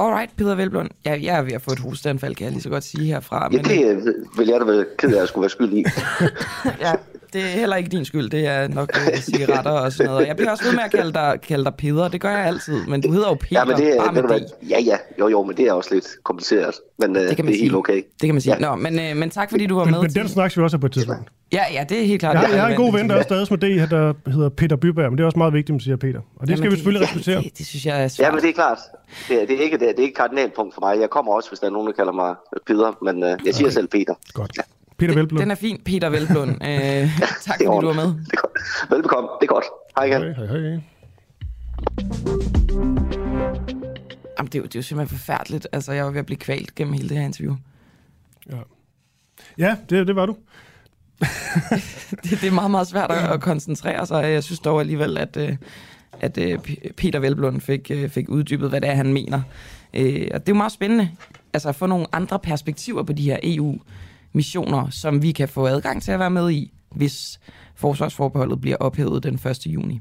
Alright, 0.00 0.36
Peter 0.36 0.54
Velblom. 0.54 0.88
Jeg, 1.04 1.22
jeg 1.22 1.38
er 1.38 1.42
ved 1.42 1.52
at 1.52 1.62
få 1.62 1.70
et 1.72 1.78
hosteanfald, 1.78 2.34
kan 2.34 2.44
jeg 2.44 2.52
lige 2.52 2.62
så 2.62 2.68
godt 2.68 2.84
sige 2.84 3.06
herfra. 3.06 3.48
Ja, 3.52 3.56
men, 3.56 3.64
det 3.64 3.86
øh, 3.86 4.38
vil 4.38 4.46
jeg 4.48 4.60
da 4.60 4.64
være 4.64 4.84
ked 4.98 5.08
af, 5.08 5.12
at 5.12 5.18
jeg 5.20 5.28
skulle 5.28 5.42
være 5.42 5.50
skyld 5.50 5.72
i. 5.72 5.84
ja, 6.84 6.92
det 7.32 7.40
er 7.40 7.46
heller 7.46 7.76
ikke 7.76 7.90
din 7.90 8.04
skyld. 8.04 8.30
Det 8.30 8.46
er 8.46 8.68
nok 8.68 8.90
uh, 8.96 9.18
cigaretter 9.18 9.70
og 9.70 9.92
sådan 9.92 10.10
noget. 10.10 10.26
Jeg 10.26 10.36
bliver 10.36 10.50
også 10.50 10.64
ved 10.64 10.72
med 10.72 10.82
at 10.82 10.90
kalde 10.90 11.12
dig, 11.12 11.38
kalde 11.42 11.64
dig 11.64 11.74
Peter. 11.74 12.08
Det 12.08 12.20
gør 12.20 12.30
jeg 12.30 12.46
altid. 12.46 12.86
Men 12.86 13.00
du 13.00 13.12
hedder 13.12 13.28
jo 13.28 13.34
Peter. 13.34 13.58
Ja, 13.58 13.64
men 13.64 13.76
det, 13.76 13.96
bare 13.98 14.12
med 14.12 14.22
det. 14.22 14.46
Ja, 14.70 14.80
ja. 14.80 14.96
Jo, 15.18 15.28
jo, 15.28 15.42
men 15.44 15.56
det 15.56 15.64
er 15.64 15.72
også 15.72 15.94
lidt 15.94 16.06
kompliceret. 16.24 16.74
Men 16.98 17.14
det, 17.14 17.36
kan 17.36 17.44
man 17.44 17.46
det 17.46 17.52
er 17.52 17.56
sige. 17.56 17.62
helt 17.62 17.74
okay. 17.74 17.96
Det 17.96 18.26
kan 18.26 18.34
man 18.34 18.40
sige. 18.40 18.54
Ja. 18.54 18.60
Nå, 18.60 18.76
men, 18.76 18.98
uh, 18.98 19.16
men 19.16 19.30
tak 19.30 19.50
fordi 19.50 19.66
du 19.66 19.74
var 19.74 19.84
med. 19.84 19.92
Men, 19.92 20.00
men 20.02 20.10
den 20.10 20.28
snakker 20.28 20.60
vi 20.60 20.64
også 20.64 20.78
på 20.78 20.86
et 20.86 20.92
tidspunkt. 20.92 21.28
Ja, 21.52 21.64
ja, 21.72 21.84
det 21.88 22.00
er 22.00 22.06
helt 22.06 22.20
klart. 22.20 22.34
Jeg, 22.34 22.50
jeg 22.52 22.62
har 22.62 22.68
en 22.68 22.76
god 22.76 22.92
ven, 22.92 23.10
der 23.10 23.16
er 23.16 23.22
stadig 23.22 23.46
med 23.50 23.58
det, 23.58 23.90
der 23.90 24.30
hedder 24.30 24.48
Peter 24.48 24.76
Byberg, 24.76 25.10
men 25.10 25.18
det 25.18 25.22
er 25.22 25.26
også 25.26 25.38
meget 25.38 25.52
vigtigt, 25.52 25.70
at 25.70 25.74
man 25.74 25.80
siger 25.80 25.96
Peter. 25.96 26.20
Og 26.36 26.40
det 26.40 26.48
Jamen, 26.48 26.58
skal 26.58 26.70
vi 26.70 26.76
selvfølgelig 26.76 27.00
det, 27.00 27.08
respektere. 27.08 27.42
Det, 27.42 27.58
det, 27.58 27.66
synes 27.66 27.86
jeg 27.86 28.04
er 28.04 28.08
svært. 28.08 28.26
Ja, 28.26 28.32
men 28.32 28.42
det 28.42 28.48
er 28.48 28.52
klart. 28.52 28.78
Det 29.28 29.42
er, 29.42 29.46
det 29.46 29.58
er 29.58 29.62
ikke 29.64 29.78
det, 29.78 29.88
er, 29.88 29.92
det 29.92 29.98
er 29.98 30.02
ikke 30.02 30.14
kardinalpunkt 30.14 30.74
for 30.74 30.80
mig. 30.80 31.00
Jeg 31.00 31.10
kommer 31.10 31.32
også, 31.32 31.50
hvis 31.50 31.60
der 31.60 31.66
er 31.66 31.70
nogen, 31.70 31.86
der 31.86 31.92
kalder 31.92 32.12
mig 32.12 32.34
Peter, 32.66 33.04
men 33.04 33.16
uh, 33.16 33.28
jeg 33.46 33.54
siger 33.54 33.66
okay. 33.66 33.74
selv 33.74 33.88
Peter. 33.88 34.14
Godt. 34.32 34.52
Ja. 34.56 34.62
Peter 34.98 35.14
Velblom. 35.14 35.40
Den 35.40 35.50
er 35.50 35.54
fin, 35.54 35.80
Peter 35.84 36.08
Velblom. 36.08 36.48
uh, 36.48 36.56
tak 37.46 37.56
fordi 37.56 37.64
du 37.64 37.86
var 37.86 37.92
med. 37.92 38.04
Det 38.04 38.32
er 38.32 38.40
godt. 38.40 38.90
Velbekomme. 38.90 39.28
Det 39.40 39.46
er 39.48 39.52
godt. 39.54 39.64
Hej 39.96 40.04
igen. 40.04 40.22
Hej, 40.22 40.46
hej, 40.46 40.58
hej. 40.58 40.80
Jamen, 44.38 44.50
det, 44.52 44.54
er 44.54 44.58
jo, 44.58 44.64
det 44.64 44.74
er 44.74 44.78
jo 44.78 44.82
simpelthen 44.82 45.18
forfærdeligt. 45.18 45.68
Altså, 45.72 45.92
jeg 45.92 46.04
var 46.04 46.10
ved 46.10 46.18
at 46.18 46.26
blive 46.26 46.38
kvalt 46.38 46.74
gennem 46.74 46.94
hele 46.94 47.08
det 47.08 47.16
her 47.16 47.24
interview. 47.24 47.56
Ja, 48.50 48.56
ja 49.58 49.76
det, 49.90 50.06
det 50.06 50.16
var 50.16 50.26
du. 50.26 50.36
Det, 52.22 52.30
det 52.30 52.44
er 52.44 52.52
meget, 52.52 52.70
meget 52.70 52.86
svært 52.86 53.10
at 53.10 53.40
koncentrere 53.40 54.06
sig. 54.06 54.24
Jeg 54.24 54.44
synes 54.44 54.60
dog 54.60 54.80
alligevel, 54.80 55.18
at, 55.18 55.36
øh, 55.36 55.56
at 56.20 56.38
øh, 56.38 56.58
Peter 56.96 57.18
Velblund 57.18 57.60
fik, 57.60 57.90
øh, 57.90 58.08
fik 58.08 58.28
uddybet, 58.28 58.68
hvad 58.68 58.80
det 58.80 58.90
er, 58.90 58.94
han 58.94 59.12
mener. 59.12 59.42
Og 59.94 60.00
det 60.00 60.34
er 60.34 60.42
jo 60.48 60.54
meget 60.54 60.72
spændende 60.72 61.10
altså 61.52 61.68
at 61.68 61.74
få 61.74 61.86
nogle 61.86 62.06
andre 62.12 62.38
perspektiver 62.38 63.02
på 63.02 63.12
de 63.12 63.22
her 63.22 63.38
EU-missioner, 63.42 64.90
som 64.90 65.22
vi 65.22 65.32
kan 65.32 65.48
få 65.48 65.66
adgang 65.66 66.02
til 66.02 66.12
at 66.12 66.18
være 66.18 66.30
med 66.30 66.50
i, 66.50 66.72
hvis 66.90 67.40
forsvarsforbeholdet 67.74 68.60
bliver 68.60 68.76
ophævet 68.76 69.22
den 69.22 69.34
1. 69.34 69.66
juni. 69.66 70.00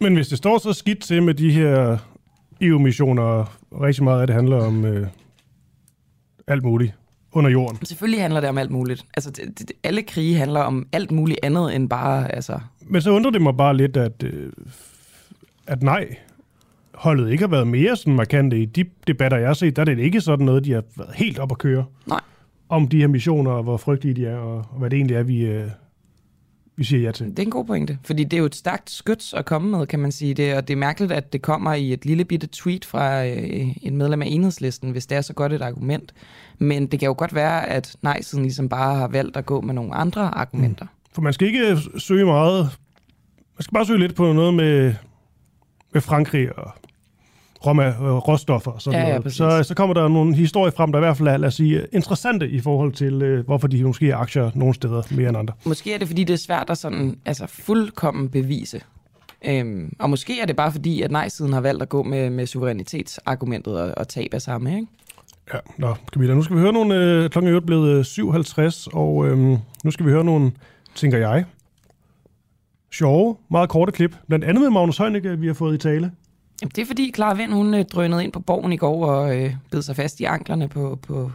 Men 0.00 0.14
hvis 0.14 0.28
det 0.28 0.38
står 0.38 0.58
så 0.58 0.72
skidt 0.72 1.00
til 1.00 1.22
med 1.22 1.34
de 1.34 1.52
her 1.52 1.98
EU-missioner, 2.60 3.58
rigtig 3.72 4.04
meget 4.04 4.20
af 4.20 4.26
det 4.26 4.36
handler 4.36 4.64
om 4.64 4.84
øh, 4.84 5.08
alt 6.46 6.62
muligt, 6.62 6.94
under 7.32 7.50
jorden. 7.50 7.84
Selvfølgelig 7.84 8.20
handler 8.20 8.40
det 8.40 8.48
om 8.48 8.58
alt 8.58 8.70
muligt. 8.70 9.06
Altså, 9.16 9.30
det, 9.30 9.58
det, 9.58 9.72
alle 9.84 10.02
krige 10.02 10.36
handler 10.36 10.60
om 10.60 10.86
alt 10.92 11.10
muligt 11.10 11.38
andet 11.42 11.74
end 11.74 11.88
bare... 11.88 12.34
Altså... 12.34 12.60
Men 12.86 13.02
så 13.02 13.10
undrer 13.10 13.30
det 13.30 13.42
mig 13.42 13.56
bare 13.56 13.76
lidt, 13.76 13.96
at, 13.96 14.22
øh, 14.22 14.52
at 15.66 15.82
nej, 15.82 16.16
holdet 16.94 17.30
ikke 17.32 17.42
har 17.42 17.48
været 17.48 17.66
mere 17.66 17.96
sådan 17.96 18.14
markante 18.14 18.62
i 18.62 18.64
de 18.64 18.84
debatter, 19.06 19.38
jeg 19.38 19.46
har 19.46 19.54
set, 19.54 19.76
der 19.76 19.82
er 19.82 19.84
det 19.84 19.98
ikke 19.98 20.20
sådan 20.20 20.46
noget, 20.46 20.64
de 20.64 20.72
har 20.72 20.82
været 20.96 21.14
helt 21.14 21.38
op 21.38 21.52
at 21.52 21.58
køre. 21.58 21.84
Nej. 22.06 22.20
Om 22.68 22.88
de 22.88 23.00
her 23.00 23.06
missioner, 23.06 23.50
og 23.50 23.62
hvor 23.62 23.76
frygtelige 23.76 24.14
de 24.14 24.26
er, 24.26 24.36
og, 24.36 24.56
og 24.56 24.78
hvad 24.78 24.90
det 24.90 24.96
egentlig 24.96 25.16
er, 25.16 25.22
vi, 25.22 25.40
øh, 25.40 25.68
vi 26.78 26.84
siger 26.84 27.02
ja 27.02 27.12
til. 27.12 27.26
Det 27.26 27.38
er 27.38 27.42
en 27.42 27.50
god 27.50 27.64
pointe, 27.64 27.98
fordi 28.04 28.24
det 28.24 28.32
er 28.32 28.38
jo 28.38 28.44
et 28.44 28.54
stærkt 28.54 28.90
skyts 28.90 29.34
at 29.34 29.44
komme 29.44 29.70
med, 29.70 29.86
kan 29.86 29.98
man 29.98 30.12
sige 30.12 30.34
det, 30.34 30.54
og 30.54 30.68
det 30.68 30.74
er 30.74 30.78
mærkeligt, 30.78 31.12
at 31.12 31.32
det 31.32 31.42
kommer 31.42 31.74
i 31.74 31.92
et 31.92 32.06
lille 32.06 32.24
bitte 32.24 32.48
tweet 32.52 32.84
fra 32.84 33.26
øh, 33.26 33.76
en 33.82 33.96
medlem 33.96 34.22
af 34.22 34.26
enhedslisten, 34.26 34.90
hvis 34.90 35.06
det 35.06 35.18
er 35.18 35.20
så 35.20 35.32
godt 35.32 35.52
et 35.52 35.62
argument. 35.62 36.14
Men 36.58 36.86
det 36.86 37.00
kan 37.00 37.06
jo 37.06 37.14
godt 37.18 37.34
være, 37.34 37.68
at 37.68 37.96
nej-siden 38.02 38.44
ligesom 38.44 38.68
bare 38.68 38.94
har 38.94 39.08
valgt 39.08 39.36
at 39.36 39.46
gå 39.46 39.60
med 39.60 39.74
nogle 39.74 39.94
andre 39.94 40.20
argumenter. 40.20 40.84
Mm. 40.84 41.12
For 41.12 41.22
man 41.22 41.32
skal 41.32 41.46
ikke 41.46 41.78
søge 41.98 42.24
meget, 42.24 42.62
man 43.56 43.62
skal 43.62 43.72
bare 43.72 43.86
søge 43.86 43.98
lidt 43.98 44.14
på 44.14 44.32
noget 44.32 44.54
med, 44.54 44.94
med 45.92 46.00
Frankrig 46.00 46.58
og 46.58 46.72
Roma, 47.66 47.86
øh, 47.88 48.02
råstoffer 48.02 48.70
og 48.70 48.82
sådan 48.82 49.00
Ja, 49.00 49.08
ja, 49.08 49.18
noget. 49.18 49.32
så, 49.32 49.62
så 49.62 49.74
kommer 49.74 49.94
der 49.94 50.08
nogle 50.08 50.34
historier 50.36 50.70
frem, 50.76 50.92
der 50.92 50.98
i 50.98 51.00
hvert 51.02 51.16
fald 51.16 51.28
er, 51.28 51.36
lad 51.36 51.48
os 51.48 51.54
sige, 51.54 51.86
interessante 51.92 52.48
i 52.50 52.60
forhold 52.60 52.92
til, 52.92 53.22
øh, 53.22 53.44
hvorfor 53.44 53.68
de 53.68 53.84
måske 53.84 54.10
er 54.10 54.16
aktier 54.16 54.50
nogle 54.54 54.74
steder 54.74 55.02
mere 55.10 55.28
end 55.28 55.38
andre. 55.38 55.54
Måske 55.64 55.94
er 55.94 55.98
det, 55.98 56.08
fordi 56.08 56.24
det 56.24 56.32
er 56.34 56.38
svært 56.38 56.70
at 56.70 56.78
sådan, 56.78 57.18
altså 57.24 57.46
fuldkommen 57.46 58.28
bevise. 58.28 58.80
Øhm, 59.44 59.92
og 59.98 60.10
måske 60.10 60.40
er 60.40 60.46
det 60.46 60.56
bare 60.56 60.72
fordi, 60.72 61.02
at 61.02 61.10
nej-siden 61.10 61.52
har 61.52 61.60
valgt 61.60 61.82
at 61.82 61.88
gå 61.88 62.02
med, 62.02 62.30
med 62.30 62.46
suverænitetsargumentet 62.46 63.80
og, 63.80 63.94
og 63.96 64.08
tab 64.08 64.34
af 64.34 64.42
samme, 64.42 64.74
ikke? 64.74 64.86
Ja, 65.54 65.58
nå, 65.78 65.94
Camilla, 66.12 66.34
nu 66.34 66.42
skal 66.42 66.56
vi 66.56 66.60
høre 66.60 66.72
nogle, 66.72 66.94
øh, 66.94 67.30
klokken 67.30 67.54
er 67.54 67.60
blevet 67.60 67.98
øh, 67.98 68.04
57, 68.04 68.88
og 68.92 69.26
øh, 69.28 69.38
nu 69.84 69.90
skal 69.90 70.06
vi 70.06 70.10
høre 70.10 70.24
nogle, 70.24 70.52
tænker 70.94 71.18
jeg, 71.18 71.44
sjove, 72.92 73.36
meget 73.50 73.68
korte 73.68 73.92
klip. 73.92 74.16
Blandt 74.28 74.44
andet 74.44 74.62
med 74.62 74.70
Magnus 74.70 74.98
Heunicke, 74.98 75.38
vi 75.38 75.46
har 75.46 75.54
fået 75.54 75.74
i 75.74 75.78
tale. 75.78 76.10
Jamen, 76.62 76.72
det 76.76 76.82
er 76.82 76.86
fordi 76.86 77.12
Clara 77.14 77.34
Vind, 77.34 77.52
hun 77.52 77.74
øh, 77.74 77.84
drønede 77.84 78.24
ind 78.24 78.32
på 78.32 78.40
borgen 78.40 78.72
i 78.72 78.76
går 78.76 79.06
og 79.06 79.36
øh, 79.36 79.54
bed 79.70 79.82
sig 79.82 79.96
fast 79.96 80.20
i 80.20 80.24
anklerne 80.24 80.68
på, 80.68 80.98
på, 81.06 81.32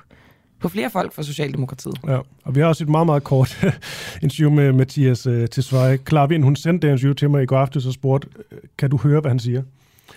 på 0.60 0.70
flere 0.70 0.90
folk 0.90 1.14
fra 1.14 1.24
Socialdemokratiet. 1.24 2.00
Ja, 2.08 2.20
og 2.44 2.56
vi 2.56 2.60
har 2.60 2.68
også 2.68 2.84
et 2.84 2.90
meget, 2.90 3.06
meget 3.06 3.24
kort 3.24 3.66
interview 4.24 4.52
med 4.52 4.72
Mathias 4.72 5.28
øh, 5.28 5.48
Tesfaye. 5.48 5.98
Clara 6.08 6.28
Vind, 6.28 6.44
hun 6.44 6.56
sendte 6.56 6.88
det 6.88 6.94
interview 6.94 7.14
til 7.14 7.30
mig 7.30 7.44
i 7.44 7.46
går 7.46 7.58
aftes 7.58 7.86
og 7.86 7.94
spurgte, 7.94 8.28
øh, 8.52 8.58
kan 8.78 8.90
du 8.90 8.98
høre, 8.98 9.22
hvad 9.22 9.32
han 9.32 9.40
siger? 9.40 9.62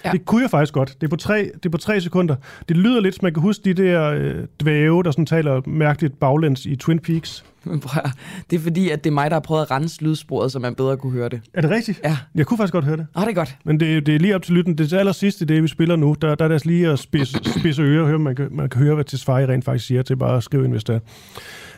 Ja. 0.04 0.11
Det 0.12 0.24
kunne 0.24 0.42
jeg 0.42 0.50
faktisk 0.50 0.72
godt. 0.72 0.96
Det 1.00 1.07
er, 1.07 1.11
på 1.11 1.16
tre, 1.16 1.50
det 1.54 1.66
er 1.66 1.70
på 1.70 1.78
tre 1.78 2.00
sekunder. 2.00 2.36
Det 2.68 2.76
lyder 2.76 3.00
lidt, 3.00 3.14
som 3.14 3.24
man 3.24 3.34
kan 3.34 3.42
huske 3.42 3.64
de 3.64 3.82
der 3.82 4.11
øh, 4.11 4.44
dvæve, 4.61 5.02
der 5.02 5.11
sådan 5.11 5.26
taler 5.26 5.62
mærkeligt 5.66 6.20
baglæns 6.20 6.66
i 6.66 6.76
Twin 6.76 6.98
Peaks. 6.98 7.44
Men 7.70 7.80
prøv, 7.80 8.00
at- 8.04 8.10
det 8.50 8.56
er 8.56 8.60
fordi, 8.60 8.90
at 8.90 9.04
det 9.04 9.10
er 9.10 9.14
mig, 9.14 9.30
der 9.30 9.34
har 9.34 9.40
prøvet 9.40 9.62
at 9.62 9.70
rense 9.70 10.02
lydsporet, 10.04 10.52
så 10.52 10.58
man 10.58 10.74
bedre 10.74 10.96
kunne 10.96 11.12
høre 11.12 11.28
det. 11.28 11.40
Er 11.54 11.60
det 11.60 11.70
rigtigt? 11.70 12.00
Ja. 12.04 12.16
Jeg 12.34 12.46
kunne 12.46 12.58
faktisk 12.58 12.72
godt 12.72 12.84
høre 12.84 12.96
det. 12.96 13.06
Åh, 13.16 13.22
det 13.22 13.30
er 13.30 13.34
godt. 13.34 13.56
Men 13.64 13.80
det, 13.80 14.06
det 14.06 14.14
er 14.14 14.18
lige 14.18 14.34
op 14.34 14.42
til 14.42 14.54
lytten. 14.54 14.78
Det 14.78 14.84
er 14.84 14.88
til 14.88 14.96
allersidst 14.96 15.40
i 15.40 15.44
det, 15.44 15.62
vi 15.62 15.68
spiller 15.68 15.96
nu. 15.96 16.16
Der, 16.22 16.34
der 16.34 16.44
er 16.44 16.48
det 16.48 16.52
altså 16.54 16.68
lige 16.68 16.88
at 16.88 16.98
spidse, 16.98 17.38
spidse 17.60 17.82
ører 17.82 18.02
og 18.02 18.08
høre, 18.08 18.18
man 18.18 18.36
kan, 18.36 18.48
man 18.50 18.68
kan 18.68 18.82
høre, 18.82 18.94
hvad 18.94 19.04
Tesfaye 19.04 19.46
rent 19.48 19.64
faktisk 19.64 19.86
siger, 19.86 20.02
til 20.02 20.16
bare 20.16 20.36
at 20.36 20.42
skrive 20.42 20.64
ind, 20.64 20.72
hvis 20.72 20.84
det 20.84 20.94
er. 20.94 20.98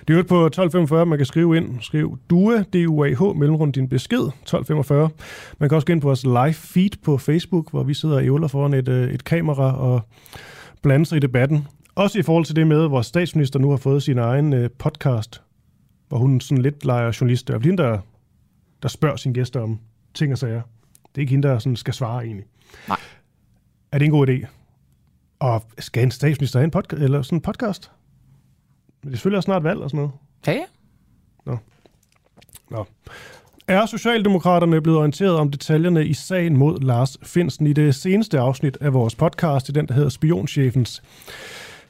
Det 0.09 0.15
er 0.15 0.19
jo 0.19 0.25
på 0.29 0.47
1245, 0.47 1.07
man 1.07 1.19
kan 1.19 1.27
skrive 1.27 1.57
ind. 1.57 1.69
Skriv 1.81 2.19
DUA, 2.31 2.63
D-U-A-H, 2.63 3.37
mellemrum 3.37 3.73
din 3.73 3.89
besked, 3.89 4.19
1245. 4.19 5.11
Man 5.59 5.69
kan 5.69 5.77
også 5.77 5.87
gå 5.87 5.93
ind 5.93 6.01
på 6.01 6.07
vores 6.09 6.25
live 6.25 6.53
feed 6.53 6.91
på 7.05 7.19
Facebook, 7.19 7.71
hvor 7.71 7.83
vi 7.83 7.95
sidder 7.95 8.15
og 8.15 8.25
ævler 8.25 8.49
foran 8.49 8.75
et, 8.75 8.89
øh, 8.89 9.11
et 9.15 9.25
kamera 9.25 9.77
og 9.77 10.01
blander 10.83 11.07
sig 11.07 11.17
i 11.17 11.21
debatten. 11.21 11.67
Også 11.95 12.19
i 12.19 12.23
forhold 12.23 12.45
til 12.45 12.57
det 12.57 12.67
med, 12.67 12.89
hvor 12.89 13.03
statsminister 13.03 13.59
nu 13.59 13.71
har 13.71 13.77
fået 13.77 14.03
sin 14.03 14.19
egen 14.19 14.53
øh, 14.53 14.71
podcast, 14.79 15.43
hvor 16.09 16.19
hun 16.19 16.41
sådan 16.41 16.63
lidt 16.63 16.85
leger 16.85 17.17
journalist. 17.21 17.49
Det 17.49 17.55
er 17.55 17.61
hende, 17.61 17.83
der, 17.83 17.99
der 18.83 18.89
spørger 18.89 19.17
sine 19.17 19.35
gæster 19.35 19.61
om 19.61 19.81
ting 20.15 20.33
og 20.33 20.39
sager. 20.39 20.63
Det 21.03 21.17
er 21.17 21.21
ikke 21.21 21.31
hende, 21.31 21.49
der 21.49 21.59
sådan 21.59 21.77
skal 21.77 21.95
svare 21.95 22.25
egentlig. 22.25 22.47
Nej. 22.89 22.99
Er 23.93 23.99
det 23.99 24.05
en 24.05 24.11
god 24.11 24.29
idé? 24.29 24.47
Og 25.39 25.63
skal 25.79 26.03
en 26.03 26.11
statsminister 26.11 26.59
have 26.59 26.65
en 26.65 26.71
podcast, 26.71 27.03
eller 27.03 27.23
sådan 27.23 27.37
en 27.37 27.43
podcast? 27.43 27.91
Men 29.03 29.09
det 29.09 29.15
er 29.15 29.17
selvfølgelig 29.17 29.37
også 29.37 29.47
snart 29.47 29.65
valg 29.65 29.81
og 29.81 29.91
sådan 29.91 29.99
noget. 29.99 30.13
Ja, 30.47 30.53
ja. 30.53 30.65
Nå. 32.71 32.85
Er 33.69 33.87
Socialdemokraterne 33.87 34.81
blevet 34.81 34.99
orienteret 34.99 35.37
om 35.37 35.51
detaljerne 35.51 36.07
i 36.07 36.15
sagen 36.15 36.57
mod 36.57 36.81
Lars 36.81 37.17
Finsen 37.23 37.67
i 37.67 37.73
det 37.73 37.95
seneste 37.95 38.39
afsnit 38.39 38.79
af 38.81 38.93
vores 38.93 39.15
podcast, 39.15 39.69
i 39.69 39.73
den 39.73 39.89
der 39.89 39.95
hedder 39.95 40.09
Spionchefens 40.09 41.03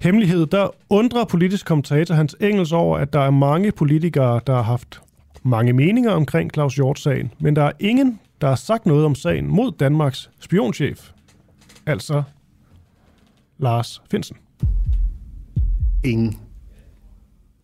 Hemmelighed? 0.01 0.47
Der 0.47 0.69
undrer 0.91 1.25
politisk 1.25 1.67
kommentator 1.67 2.15
Hans 2.15 2.37
Engels 2.41 2.73
over, 2.73 2.99
at 2.99 3.13
der 3.13 3.21
er 3.21 3.31
mange 3.31 3.73
politikere, 3.73 4.41
der 4.47 4.55
har 4.55 4.63
haft 4.63 5.01
mange 5.43 5.73
meninger 5.73 6.13
omkring 6.13 6.51
Claus 6.55 6.75
Hjort-sagen, 6.75 7.33
men 7.41 7.57
der 7.57 7.63
er 7.63 7.73
ingen, 7.81 8.21
der 8.41 8.49
har 8.49 8.55
sagt 8.55 8.87
noget 8.87 9.05
om 9.05 9.15
sagen 9.15 9.47
mod 9.47 9.73
Danmarks 9.73 10.31
spionchef, 10.41 11.11
altså 11.87 12.23
Lars 13.59 14.03
Finsen. 14.11 14.37
ingen, 16.05 16.39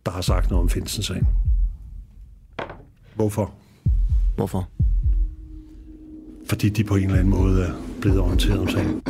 der 0.05 0.11
har 0.11 0.21
sagt 0.21 0.49
noget 0.49 0.61
om 0.61 0.69
Finsen-sagen. 0.69 1.27
Hvorfor? 3.15 3.53
Hvorfor? 4.35 4.69
Fordi 6.45 6.69
de 6.69 6.83
på 6.83 6.95
en 6.95 7.03
eller 7.03 7.15
anden 7.15 7.29
måde 7.29 7.63
er 7.65 7.71
blevet 8.01 8.19
orienteret 8.19 8.59
om 8.59 8.67
sagen. 8.67 9.01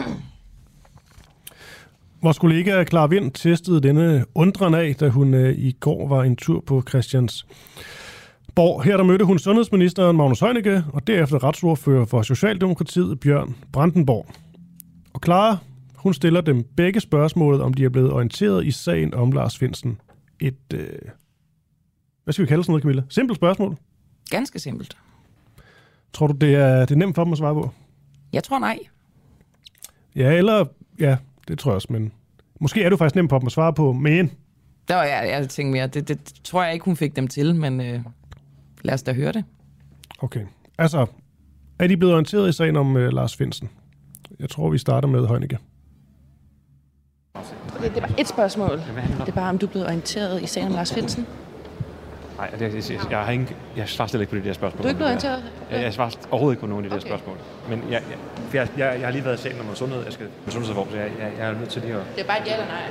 Vores 2.26 2.40
kollega 2.40 2.84
Clara 2.84 3.08
Vind 3.08 3.32
testede 3.32 3.82
denne 3.82 4.26
undren 4.36 4.74
af, 4.74 4.96
da 4.96 5.10
hun 5.10 5.34
øh, 5.34 5.58
i 5.58 5.72
går 5.72 6.08
var 6.08 6.24
en 6.24 6.36
tur 6.36 6.60
på 6.60 6.84
Christians 6.90 7.48
Borg. 8.56 8.84
Her 8.84 8.98
der 8.98 9.04
mødte 9.04 9.26
hun 9.26 9.40
sundhedsministeren 9.40 10.18
Magnus 10.18 10.40
Heunicke, 10.40 10.84
og 10.94 11.08
derefter 11.08 11.44
retsordfører 11.44 12.06
for 12.06 12.22
Socialdemokratiet 12.22 13.20
Bjørn 13.20 13.56
Brandenborg. 13.72 14.26
Og 15.14 15.22
Clara, 15.26 15.58
hun 15.96 16.14
stiller 16.14 16.42
dem 16.42 16.64
begge 16.78 17.00
spørgsmålet, 17.00 17.62
om 17.62 17.74
de 17.74 17.86
er 17.86 17.90
blevet 17.90 18.12
orienteret 18.12 18.66
i 18.66 18.72
sagen 18.72 19.14
om 19.14 19.32
Lars 19.32 19.58
Finsen. 19.58 20.00
Et, 20.40 20.74
øh, 20.74 20.90
hvad 22.24 22.34
skal 22.34 22.46
vi 22.46 22.48
kalde 22.48 22.64
sådan 22.64 22.72
noget, 22.72 22.84
Camilla? 22.84 23.04
Simpelt 23.10 23.36
spørgsmål. 23.36 23.78
Ganske 24.30 24.60
simpelt. 24.60 24.98
Tror 26.14 26.28
du, 26.28 26.34
det 26.34 26.56
er, 26.56 26.80
det 26.80 26.92
er 26.92 26.96
nemt 26.96 27.16
for 27.16 27.24
dem 27.24 27.34
at 27.34 27.38
svare 27.38 27.54
på? 27.54 27.72
Jeg 28.34 28.44
tror 28.44 28.60
nej. 28.60 28.80
Ja, 30.16 30.32
eller... 30.32 30.66
Ja, 31.00 31.18
det 31.48 31.60
tror 31.60 31.72
jeg 31.72 31.76
også, 31.76 31.88
men... 31.92 32.12
Måske 32.60 32.84
er 32.84 32.90
det 32.90 32.98
faktisk 32.98 33.16
nemt 33.16 33.30
for 33.30 33.40
dem 33.40 33.46
at 33.46 33.52
svare 33.52 33.74
på, 33.74 33.94
men... 33.94 34.32
Der 34.88 34.96
var 34.96 35.04
jeg, 35.04 35.30
jeg 35.30 35.50
tænkte 35.50 35.72
mere, 35.72 35.88
det, 35.88 36.08
det 36.08 36.34
tror 36.44 36.64
jeg 36.64 36.74
ikke, 36.74 36.86
hun 36.86 36.96
fik 36.96 37.16
dem 37.16 37.28
til, 37.28 37.56
men 37.56 37.82
øh, 37.82 38.00
lad 38.82 38.94
os 38.94 39.04
da 39.04 39.14
høre 39.14 39.32
det. 39.32 39.44
Okay. 40.20 40.42
Altså, 40.78 41.06
er 41.80 41.88
de 41.88 41.98
blevet 41.98 42.14
orienteret 42.14 42.50
i 42.50 42.52
sagen 42.52 42.76
om 42.76 42.96
uh, 42.96 43.02
Lars 43.02 43.36
Finsen? 43.36 43.70
Jeg 44.40 44.50
tror, 44.50 44.70
vi 44.70 44.78
starter 44.78 45.08
med 45.08 45.28
Heunicke. 45.28 45.58
Okay, 47.34 47.90
det 47.90 47.98
er 47.98 48.02
bare 48.02 48.20
et 48.20 48.28
spørgsmål. 48.28 48.72
Det 48.72 49.28
er 49.28 49.32
bare, 49.32 49.50
om 49.50 49.58
du 49.58 49.66
er 49.66 49.70
blevet 49.70 49.88
orienteret 49.88 50.44
i 50.44 50.46
sagen 50.46 50.68
om 50.68 50.74
Lars 50.74 50.94
Finsen. 50.94 51.28
Nej, 52.38 52.50
det, 52.50 52.62
jeg, 52.62 52.92
jeg, 52.92 53.12
jeg, 53.12 53.20
har 53.20 53.32
ikke, 53.32 53.56
jeg 53.78 53.90
svarer 53.90 54.08
slet 54.08 54.22
ikke 54.22 54.32
på 54.32 54.38
de 54.38 54.44
der 54.44 54.54
spørgsmål. 54.54 54.82
Du 54.84 54.88
er 54.88 54.90
ikke 54.90 54.98
blevet 54.98 55.10
orienteret? 55.12 55.44
Jeg, 55.72 55.82
jeg 55.82 55.94
svarer 55.94 56.12
overhovedet 56.32 56.56
ikke 56.56 56.62
på 56.62 56.68
nogen 56.68 56.86
af 56.86 56.90
de 56.90 56.96
der 56.96 57.02
Okay. 57.02 57.10
spørgsmål. 57.10 57.38
Men 57.70 57.84
jeg, 57.90 58.02
jeg, 58.10 58.18
for 58.50 58.58
jeg, 58.58 58.68
jeg, 58.78 58.96
jeg 59.00 59.08
har 59.08 59.12
lige 59.12 59.26
været 59.26 59.40
i 59.40 59.42
sagen 59.42 59.60
om 59.70 59.76
sundhed. 59.76 60.04
Jeg 60.04 60.14
skal 60.14 60.26
med 60.46 60.52
sundhedsreform, 60.52 60.90
så 60.92 60.98
jeg, 60.98 61.12
jeg, 61.20 61.32
jeg 61.40 61.48
er 61.48 61.60
nødt 61.60 61.70
til 61.70 61.82
lige 61.82 61.94
at... 61.94 62.02
Det 62.16 62.22
er 62.24 62.28
bare 62.28 62.42
et 62.42 62.48
ja 62.48 62.54
eller 62.54 62.66
nej. 62.68 62.82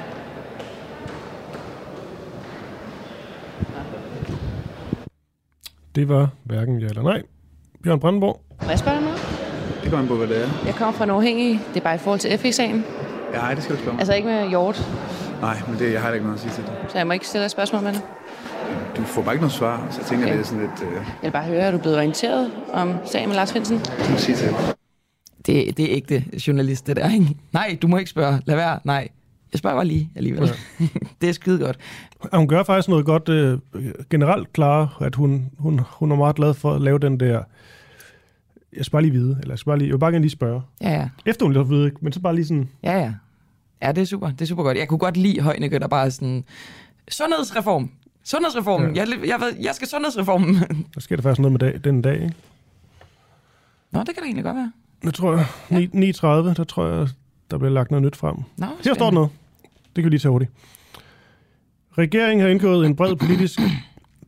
Det 5.95 6.09
var 6.09 6.29
hverken 6.45 6.79
ja 6.79 6.87
eller 6.87 7.03
nej. 7.03 7.23
Bjørn 7.83 8.01
Brandenborg. 8.01 8.41
Må 8.63 8.69
jeg 8.69 8.79
spørge 8.79 8.97
dig 8.97 9.05
noget? 9.05 9.21
Det 9.83 9.91
går 9.91 9.99
an 9.99 10.09
på, 10.09 10.17
hvad 10.17 10.27
det 10.29 10.43
er. 10.43 10.49
Jeg 10.67 10.75
kommer 10.75 10.93
fra 10.93 11.05
en. 11.25 11.61
Det 11.75 11.77
er 11.77 11.81
bare 11.81 11.95
i 11.95 11.99
forhold 11.99 12.21
til 12.21 12.39
FE-sagen. 12.39 12.85
Ja, 13.33 13.39
nej, 13.39 13.55
det 13.55 13.63
skal 13.63 13.77
du 13.77 13.81
spørge 13.81 13.93
mig. 13.95 14.01
Altså 14.01 14.15
ikke 14.15 14.29
med 14.29 14.49
Hjort. 14.49 14.89
Nej, 15.41 15.57
men 15.69 15.79
det, 15.79 15.93
jeg 15.93 16.01
har 16.01 16.09
da 16.09 16.15
ikke 16.15 16.27
noget 16.27 16.39
at 16.39 16.43
sige 16.43 16.53
til 16.53 16.65
det. 16.65 16.73
Så 16.93 16.99
jeg 16.99 17.07
må 17.07 17.13
ikke 17.13 17.27
stille 17.27 17.43
dig 17.43 17.51
spørgsmål 17.51 17.83
med 17.83 17.93
det. 17.93 18.03
Du 18.97 19.03
får 19.03 19.23
bare 19.23 19.35
ikke 19.35 19.43
noget 19.43 19.53
svar, 19.53 19.89
så 19.91 19.99
jeg 20.01 20.07
tænker, 20.07 20.25
Okay. 20.27 20.35
det 20.35 20.41
er 20.41 20.45
sådan 20.45 20.61
lidt... 20.61 20.83
Øh, 20.83 20.95
Jeg 20.95 21.05
vil 21.23 21.31
bare 21.31 21.45
høre, 21.45 21.59
er 21.59 21.71
du 21.71 21.79
blevet 21.79 21.97
orienteret 21.99 22.51
om 22.73 22.93
sagen 23.05 23.29
med 23.29 23.37
Lars 23.37 23.53
Finsen? 23.53 23.85
skal 23.85 24.11
man 24.11 24.19
sige 24.19 24.37
til 24.37 24.49
det? 24.49 24.57
Det, 25.47 25.77
det 25.77 25.85
er 25.93 25.97
ægte 25.97 26.25
journalist, 26.47 26.87
det 26.87 26.97
der, 26.97 27.11
ikke? 27.11 27.37
Nej, 27.53 27.79
du 27.83 27.89
må 27.89 27.97
ikke 27.99 28.11
spørge. 28.11 28.43
Lad 28.47 28.57
være. 28.57 28.79
Nej. 28.85 29.09
Jeg 29.53 29.59
spørger 29.59 29.77
bare 29.77 29.85
lige 29.85 30.11
alligevel. 30.17 30.51
Ja. 30.81 30.87
det 31.21 31.29
er 31.29 31.33
skide 31.33 31.59
godt. 31.59 31.79
Hun 32.33 32.49
gør 32.49 32.63
faktisk 32.63 32.89
noget 32.89 33.05
godt 33.07 33.29
øh, 33.29 33.59
generelt 34.11 34.53
klar, 34.53 34.97
at 35.01 35.15
hun, 35.15 35.51
hun, 35.59 35.81
hun 35.91 36.13
er 36.13 36.17
meget 36.17 36.37
glad 36.37 36.55
for 36.55 36.75
at 36.75 36.81
lave 36.81 36.99
den 36.99 37.21
der... 37.21 37.43
Jeg 38.77 38.85
skal 38.85 38.93
bare 38.93 39.03
lige 39.03 39.13
vide, 39.13 39.39
eller 39.41 39.53
jeg 39.53 39.59
skal 39.59 39.71
bare 39.71 39.79
lige, 39.79 39.89
jeg 39.89 39.93
vil 39.95 39.99
bare 40.01 40.11
gerne 40.13 40.23
lige 40.23 40.31
spørge. 40.31 40.63
Ja, 40.81 40.91
ja. 40.91 41.09
Efter 41.27 41.45
hun 41.47 41.53
lige 41.53 41.65
har 41.65 41.71
vide, 41.71 41.91
men 42.01 42.13
så 42.13 42.21
bare 42.21 42.35
lige 42.35 42.47
sådan... 42.47 42.69
Ja, 42.83 42.99
ja. 42.99 43.13
Ja, 43.83 43.93
det 43.93 44.03
er 44.03 44.07
super. 44.07 44.31
Det 44.31 44.41
er 44.43 44.47
super 44.47 44.63
godt. 44.63 44.79
Jeg 44.79 44.89
kunne 44.89 44.99
godt 44.99 45.17
lide 45.17 45.41
Højnække, 45.41 45.79
der 45.79 45.89
bare 45.89 46.07
er 46.07 46.11
sådan... 46.11 46.45
Sundhedsreform. 47.09 47.91
Sundhedsreformen. 48.25 48.97
Ja. 48.97 49.05
Jeg, 49.05 49.29
jeg, 49.29 49.41
ved, 49.41 49.53
jeg 49.61 49.75
skal 49.75 49.89
sundhedsreformen. 49.89 50.55
Der 50.95 51.01
sker 51.01 51.17
der 51.17 51.23
faktisk 51.23 51.41
noget 51.41 51.53
med 51.53 51.61
dag, 51.61 51.81
den 51.85 52.03
dag, 52.03 52.15
ikke? 52.15 52.35
Nå, 53.91 53.99
det 54.01 54.07
kan 54.07 54.17
da 54.17 54.23
egentlig 54.23 54.45
godt 54.45 54.57
være. 54.57 54.73
Jeg 55.05 55.15
tror, 55.15 55.33
jeg, 55.71 55.89
9, 55.93 56.11
9.30, 56.11 56.27
der 56.27 56.65
tror 56.69 56.87
jeg, 56.87 57.09
der 57.51 57.59
bliver 57.59 57.73
lagt 57.73 57.91
noget 57.91 58.05
nyt 58.05 58.17
frem. 58.17 58.37
Nå, 58.57 58.67
Her 58.85 58.95
står 58.95 59.05
der 59.05 59.11
noget. 59.11 59.31
Det 59.87 59.95
kan 59.95 60.05
vi 60.05 60.11
lige 60.11 60.21
tage 60.21 60.31
hurtigt. 60.31 60.51
Regeringen 61.99 62.41
har 62.41 62.49
indgået 62.49 62.87
en 62.87 62.97
bred 62.97 63.17
politisk 63.17 63.61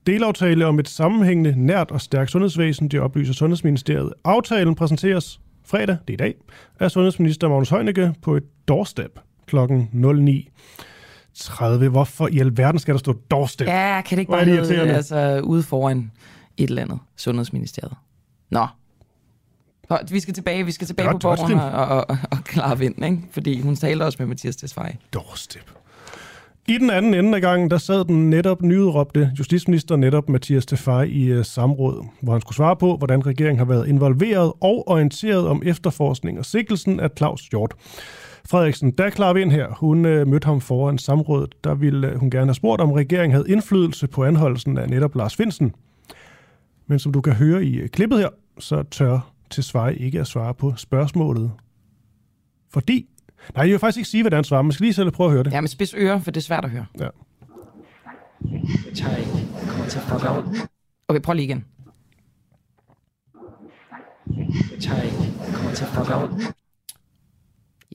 delaftale 0.07 0.67
om 0.67 0.79
et 0.79 0.89
sammenhængende, 0.89 1.55
nært 1.67 1.91
og 1.91 2.01
stærkt 2.01 2.31
sundhedsvæsen, 2.31 2.89
det 2.89 3.01
oplyser 3.01 3.33
Sundhedsministeriet. 3.35 4.13
Aftalen 4.25 4.75
præsenteres 4.75 5.41
fredag, 5.65 5.97
det 6.09 6.11
er 6.11 6.15
i 6.15 6.17
dag, 6.17 6.35
er 6.81 6.89
sundhedsminister 6.89 7.49
Magnus 7.49 7.69
Heunicke 7.69 8.15
på 8.23 8.37
et 8.37 8.45
doorstep 8.69 9.19
kl. 9.47 9.57
09.30. 11.37 11.89
Hvorfor 11.89 12.29
i 12.29 12.39
alverden 12.39 12.79
skal 12.79 12.95
der 12.95 12.99
stå 12.99 13.13
doorstep? 13.31 13.69
Ja, 13.69 14.01
kan 14.01 14.17
det 14.17 14.21
ikke 14.21 14.31
Hvor 14.31 14.37
bare 14.37 14.47
det 14.47 14.69
hedde, 14.69 14.95
altså, 14.95 15.41
ude 15.45 15.63
foran 15.63 16.11
et 16.57 16.69
eller 16.69 16.83
andet 16.83 16.99
sundhedsministeriet? 17.17 17.97
Nå. 18.51 18.67
Vi 20.11 20.21
skal 20.21 20.35
tilbage, 20.35 20.65
vi 20.65 20.73
skal 20.73 20.87
tilbage 20.87 21.09
Godt, 21.09 21.23
på 21.23 21.29
borgen 21.29 21.59
og, 21.59 21.71
og, 21.71 22.11
og, 22.11 22.19
og 22.31 22.39
klare 22.45 22.79
vind, 22.79 23.05
ikke? 23.05 23.19
Fordi 23.31 23.61
hun 23.61 23.77
talte 23.77 24.03
også 24.03 24.17
med 24.21 24.27
Mathias 24.27 24.57
Tesfaye. 24.57 24.97
Doorstep. 25.13 25.71
I 26.69 26.79
den 26.79 26.91
anden 26.91 27.15
ende 27.15 27.37
af 27.37 27.41
gangen, 27.41 27.71
der 27.71 27.79
sad 27.79 28.05
den 28.05 28.31
netop 28.31 28.63
nyudråbte 28.63 29.33
justitsminister 29.39 29.97
netop 29.97 30.29
Mathias 30.29 30.67
Tefaj 30.67 31.03
i 31.03 31.39
uh, 31.39 31.45
samråd, 31.45 32.07
hvor 32.23 32.33
han 32.33 32.41
skulle 32.41 32.57
svare 32.57 32.77
på, 32.77 32.97
hvordan 32.97 33.27
regeringen 33.27 33.59
har 33.59 33.65
været 33.65 33.89
involveret 33.89 34.53
og 34.61 34.89
orienteret 34.89 35.47
om 35.47 35.63
efterforskning 35.65 36.39
og 36.39 36.45
sikkelsen 36.45 37.01
af 37.01 37.11
Claus 37.17 37.41
Hjort. 37.41 37.75
Frederiksen, 38.51 38.91
der 38.91 39.05
er 39.05 39.11
klar 39.11 39.33
vind 39.33 39.51
her. 39.51 39.69
Hun 39.69 39.99
uh, 39.99 40.27
mødte 40.29 40.45
ham 40.45 40.61
foran 40.61 40.99
samrådet. 40.99 41.55
Der 41.65 41.75
ville 41.75 42.13
uh, 42.13 42.21
hun 42.21 42.31
gerne 42.31 42.47
have 42.47 42.55
spurgt, 42.55 42.81
om 42.81 42.93
regeringen 42.93 43.33
havde 43.35 43.51
indflydelse 43.51 44.07
på 44.07 44.25
anholdelsen 44.25 44.79
af 44.79 44.89
netop 44.89 45.15
Lars 45.15 45.37
Finsen. 45.37 45.75
Men 46.87 46.99
som 46.99 47.13
du 47.13 47.21
kan 47.21 47.33
høre 47.33 47.65
i 47.65 47.83
uh, 47.83 47.89
klippet 47.89 48.19
her, 48.19 48.29
så 48.59 48.83
tør 48.83 49.33
Tesfaye 49.51 49.97
ikke 49.97 50.21
at 50.21 50.27
svare 50.27 50.55
på 50.55 50.73
spørgsmålet. 50.77 51.51
Fordi 52.73 53.07
Nej, 53.55 53.65
jeg 53.65 53.71
vil 53.71 53.79
faktisk 53.79 53.99
ikke 53.99 54.09
sige, 54.09 54.23
hvad 54.23 54.33
han 54.33 54.45
svarer. 54.45 54.63
Man 54.63 54.73
skal 54.73 54.85
lige 54.85 54.95
selv 54.95 55.11
prøve 55.11 55.27
at 55.27 55.33
høre 55.33 55.45
det. 55.45 55.53
Ja, 55.53 55.61
med 55.61 55.69
spids 55.69 55.95
ører, 55.95 56.21
for 56.21 56.31
det 56.31 56.41
er 56.41 56.45
svært 56.45 56.65
at 56.65 56.71
høre. 56.71 56.87
Ja. 57.01 57.09
Jeg 58.51 58.95
tager 58.95 59.17
ikke. 59.17 59.31
Jeg 59.61 59.69
kommer 59.69 59.87
til 59.87 59.99
at 59.99 60.05
fuck 60.05 60.25
op. 60.25 60.45
Okay, 61.09 61.21
prøv 61.21 61.35
lige 61.35 61.45
igen. 61.45 61.65
Jeg 64.73 64.81
tager 64.81 65.03
ikke. 65.03 65.17
Jeg 65.47 65.55
kommer 65.55 65.73
til 65.73 65.85
at 65.85 65.91
fuck 65.91 66.11
op. 66.11 66.31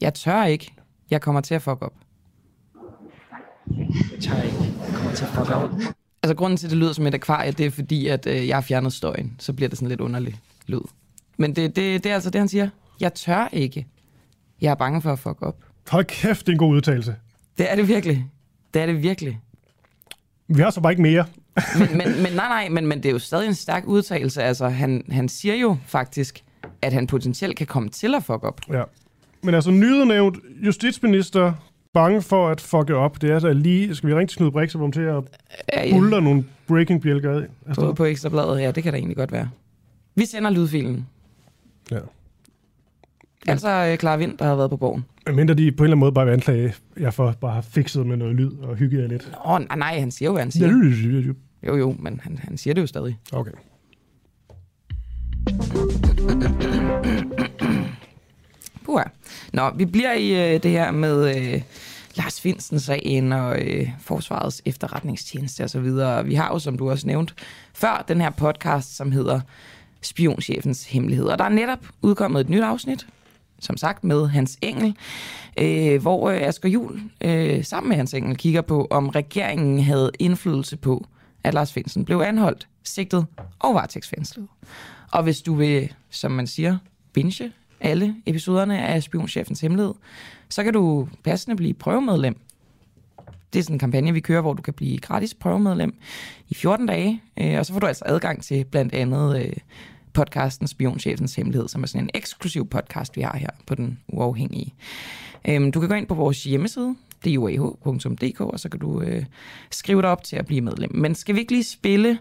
Jeg 0.01 0.13
tør 0.13 0.43
ikke. 0.43 0.73
Jeg 1.09 1.21
kommer 1.21 1.41
til 1.41 1.55
at 1.55 1.61
fuck 1.61 1.81
op. 1.81 1.93
Jeg 3.77 4.19
tager 4.21 4.43
ikke. 4.43 4.57
Jeg 4.87 4.93
kommer 4.95 5.13
til 5.13 5.25
at 5.25 5.29
fuck 5.29 5.49
op. 5.49 5.69
Altså, 6.23 6.35
grunden 6.35 6.57
til, 6.57 6.67
at 6.67 6.71
det 6.71 6.77
lyder 6.77 6.93
som 6.93 7.07
et 7.07 7.13
akvarie, 7.13 7.51
det 7.51 7.65
er 7.65 7.71
fordi, 7.71 8.07
at 8.07 8.27
øh, 8.27 8.47
jeg 8.47 8.55
har 8.55 8.61
fjernet 8.61 8.93
støjen. 8.93 9.35
Så 9.39 9.53
bliver 9.53 9.69
det 9.69 9.77
sådan 9.77 9.89
lidt 9.89 10.01
underlig 10.01 10.39
lyd. 10.67 10.81
Men 11.37 11.55
det, 11.55 11.75
det, 11.75 12.03
det 12.03 12.09
er 12.09 12.13
altså 12.13 12.29
det, 12.29 12.39
han 12.39 12.47
siger. 12.47 12.69
Jeg 12.99 13.13
tør 13.13 13.49
ikke. 13.51 13.87
Jeg 14.61 14.71
er 14.71 14.75
bange 14.75 15.01
for 15.01 15.11
at 15.11 15.19
fuck 15.19 15.41
op. 15.41 15.55
Hold 15.89 16.05
kæft, 16.05 16.45
det 16.45 16.47
er 16.47 16.53
en 16.53 16.57
god 16.59 16.75
udtalelse. 16.75 17.15
Det 17.57 17.71
er 17.71 17.75
det 17.75 17.87
virkelig. 17.87 18.25
Det 18.73 18.81
er 18.81 18.85
det 18.85 19.03
virkelig. 19.03 19.39
Vi 20.47 20.61
har 20.61 20.69
så 20.69 20.81
bare 20.81 20.91
ikke 20.91 21.01
mere. 21.01 21.25
Men, 21.79 21.97
men, 21.97 22.07
men 22.23 22.33
nej, 22.33 22.47
nej, 22.47 22.69
men, 22.69 22.87
men 22.87 22.97
det 22.97 23.05
er 23.09 23.13
jo 23.13 23.19
stadig 23.19 23.47
en 23.47 23.55
stærk 23.55 23.83
udtalelse. 23.85 24.43
Altså, 24.43 24.69
han, 24.69 25.03
han 25.11 25.29
siger 25.29 25.55
jo 25.55 25.77
faktisk, 25.85 26.43
at 26.81 26.93
han 26.93 27.07
potentielt 27.07 27.57
kan 27.57 27.67
komme 27.67 27.89
til 27.89 28.15
at 28.15 28.23
fuck 28.23 28.43
op. 28.43 28.61
Ja. 28.69 28.83
Men 29.43 29.55
altså, 29.55 29.71
nydenævnt 29.71 30.37
justitsminister 30.65 31.53
bange 31.93 32.21
for 32.21 32.49
at 32.49 32.61
fucke 32.61 32.95
op. 32.95 33.21
Det 33.21 33.29
er 33.29 33.33
altså 33.33 33.53
lige... 33.53 33.95
Skal 33.95 34.09
vi 34.09 34.13
ringe 34.13 34.27
til 34.27 34.37
Knud 34.37 34.51
Brix, 34.51 34.73
hvor 34.73 34.91
til 34.91 35.01
at 35.01 35.23
Ja, 35.73 35.85
ja. 35.85 35.93
bulle 35.93 36.21
nogle 36.21 36.45
breaking 36.67 37.01
bjælker 37.01 37.31
af? 37.31 37.45
Altså, 37.67 37.81
På, 37.81 37.93
på 37.93 38.05
ekstrabladet, 38.05 38.61
ja, 38.61 38.71
det 38.71 38.83
kan 38.83 38.93
da 38.93 38.97
egentlig 38.97 39.17
godt 39.17 39.31
være. 39.31 39.49
Vi 40.15 40.25
sender 40.25 40.49
lydfilen. 40.49 41.07
Ja. 41.91 41.99
Altså 43.47 43.97
Clara 43.99 44.17
Vind, 44.17 44.37
der 44.37 44.45
har 44.45 44.55
været 44.55 44.69
på 44.69 44.77
borgen. 44.77 45.05
Mindre 45.33 45.53
de 45.53 45.71
på 45.71 45.83
en 45.83 45.85
eller 45.85 45.91
anden 45.91 45.99
måde 45.99 46.11
bare 46.11 46.25
vil 46.25 46.33
anklage 46.33 46.73
jer 46.99 47.11
for 47.11 47.31
bare 47.41 47.51
have 47.51 47.63
fikset 47.63 48.05
med 48.05 48.17
noget 48.17 48.35
lyd 48.35 48.51
og 48.61 48.75
hygge 48.75 49.01
jer 49.01 49.07
lidt. 49.07 49.31
Åh, 49.45 49.51
oh, 49.51 49.59
nej, 49.59 49.77
nej, 49.77 49.99
han 49.99 50.11
siger 50.11 50.29
jo, 50.29 50.33
hvad 50.33 50.41
han 50.41 50.51
siger. 50.51 51.33
Jo, 51.67 51.75
jo, 51.75 51.95
men 51.99 52.19
han, 52.23 52.37
han 52.43 52.57
siger 52.57 52.73
det 52.73 52.81
jo 52.81 52.87
stadig. 52.87 53.17
Okay. 53.31 53.51
Uha. 58.91 59.03
Nå, 59.53 59.69
vi 59.75 59.85
bliver 59.85 60.13
i 60.13 60.53
øh, 60.53 60.63
det 60.63 60.71
her 60.71 60.91
med 60.91 61.37
øh, 61.37 61.61
Lars 62.15 62.41
Finsen-sagen 62.41 63.33
og 63.33 63.61
øh, 63.61 63.89
Forsvarets 63.99 64.61
efterretningstjeneste 64.65 65.63
osv. 65.63 65.85
Vi 66.25 66.35
har 66.35 66.49
jo, 66.53 66.59
som 66.59 66.77
du 66.77 66.89
også 66.89 67.07
nævnt, 67.07 67.33
før 67.73 68.05
den 68.07 68.21
her 68.21 68.29
podcast, 68.29 68.95
som 68.95 69.11
hedder 69.11 69.41
Spionchefens 70.01 70.85
Hemmeligheder. 70.85 71.35
Der 71.35 71.43
er 71.43 71.49
netop 71.49 71.79
udkommet 72.01 72.41
et 72.41 72.49
nyt 72.49 72.63
afsnit, 72.63 73.07
som 73.59 73.77
sagt 73.77 74.03
med 74.03 74.27
Hans 74.27 74.57
Engel, 74.61 74.95
øh, 75.57 76.01
hvor 76.01 76.29
øh, 76.29 76.41
Asger 76.41 76.69
Jul 76.69 77.01
øh, 77.21 77.65
sammen 77.65 77.89
med 77.89 77.97
Hans 77.97 78.13
Engel 78.13 78.37
kigger 78.37 78.61
på, 78.61 78.87
om 78.89 79.09
regeringen 79.09 79.79
havde 79.79 80.11
indflydelse 80.19 80.77
på, 80.77 81.05
at 81.43 81.53
Lars 81.53 81.73
Finsen 81.73 82.05
blev 82.05 82.17
anholdt, 82.17 82.67
sigtet 82.83 83.25
og 83.59 83.75
varetægtsfængslet. 83.75 84.47
Og 85.11 85.23
hvis 85.23 85.41
du 85.41 85.55
vil, 85.55 85.93
som 86.09 86.31
man 86.31 86.47
siger, 86.47 86.77
binge 87.13 87.51
alle 87.81 88.15
episoderne 88.25 88.81
af 88.81 89.03
Spionchefens 89.03 89.61
Hemmelighed, 89.61 89.93
så 90.49 90.63
kan 90.63 90.73
du 90.73 91.07
passende 91.23 91.55
blive 91.55 91.73
prøvemedlem. 91.73 92.37
Det 93.53 93.59
er 93.59 93.63
sådan 93.63 93.75
en 93.75 93.79
kampagne, 93.79 94.13
vi 94.13 94.19
kører, 94.19 94.41
hvor 94.41 94.53
du 94.53 94.61
kan 94.61 94.73
blive 94.73 94.97
gratis 94.97 95.33
prøvemedlem 95.33 95.93
i 96.49 96.53
14 96.53 96.85
dage, 96.85 97.21
øh, 97.37 97.59
og 97.59 97.65
så 97.65 97.73
får 97.73 97.79
du 97.79 97.87
altså 97.87 98.03
adgang 98.05 98.43
til 98.43 98.65
blandt 98.65 98.93
andet 98.93 99.45
øh, 99.45 99.53
podcasten 100.13 100.67
Spionchefens 100.67 101.35
Hemmelighed, 101.35 101.67
som 101.67 101.83
er 101.83 101.87
sådan 101.87 102.05
en 102.05 102.09
eksklusiv 102.13 102.67
podcast, 102.67 103.15
vi 103.17 103.21
har 103.21 103.37
her 103.37 103.49
på 103.67 103.75
Den 103.75 103.99
Uafhængige. 104.07 104.73
Øhm, 105.47 105.71
du 105.71 105.79
kan 105.79 105.89
gå 105.89 105.95
ind 105.95 106.07
på 106.07 106.15
vores 106.15 106.43
hjemmeside, 106.43 106.95
duah.dk, 107.25 108.41
og 108.41 108.59
så 108.59 108.69
kan 108.69 108.79
du 108.79 109.01
øh, 109.01 109.25
skrive 109.71 110.01
dig 110.01 110.09
op 110.09 110.23
til 110.23 110.35
at 110.35 110.45
blive 110.45 110.61
medlem. 110.61 110.95
Men 110.95 111.15
skal 111.15 111.35
vi 111.35 111.39
ikke 111.39 111.51
lige 111.51 111.63
spille, 111.63 112.19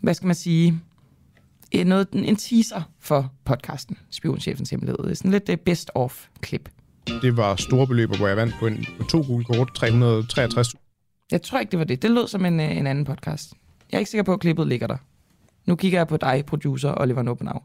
hvad 0.00 0.14
skal 0.14 0.26
man 0.26 0.34
sige, 0.34 0.80
noget, 1.84 2.08
en 2.12 2.36
teaser 2.36 2.82
for 3.00 3.32
podcasten 3.44 3.98
Spionchefens 4.10 4.70
Hemmelighed? 4.70 4.98
Det 5.04 5.10
er 5.10 5.14
sådan 5.14 5.30
lidt 5.30 5.46
det 5.46 5.60
best 5.60 5.90
of 5.94 6.26
klip. 6.40 6.68
Det 7.22 7.36
var 7.36 7.56
store 7.56 7.86
beløber, 7.86 8.16
hvor 8.16 8.26
jeg 8.28 8.36
vandt 8.36 8.54
på, 8.60 8.66
en, 8.66 8.84
på 8.98 9.04
to 9.04 9.22
gule 9.26 9.44
kort, 9.44 9.74
363. 9.74 10.74
Jeg 11.32 11.42
tror 11.42 11.58
ikke, 11.58 11.70
det 11.70 11.78
var 11.78 11.84
det. 11.84 12.02
Det 12.02 12.10
lød 12.10 12.28
som 12.28 12.44
en, 12.44 12.60
øh, 12.60 12.76
en 12.76 12.86
anden 12.86 13.04
podcast. 13.04 13.52
Jeg 13.90 13.96
er 13.96 13.98
ikke 13.98 14.10
sikker 14.10 14.24
på, 14.24 14.32
at 14.32 14.40
klippet 14.40 14.68
ligger 14.68 14.86
der. 14.86 14.96
Nu 15.66 15.76
kigger 15.76 15.98
jeg 15.98 16.08
på 16.08 16.16
dig, 16.16 16.44
producer 16.46 17.00
Oliver 17.00 17.22
Noppenau. 17.22 17.60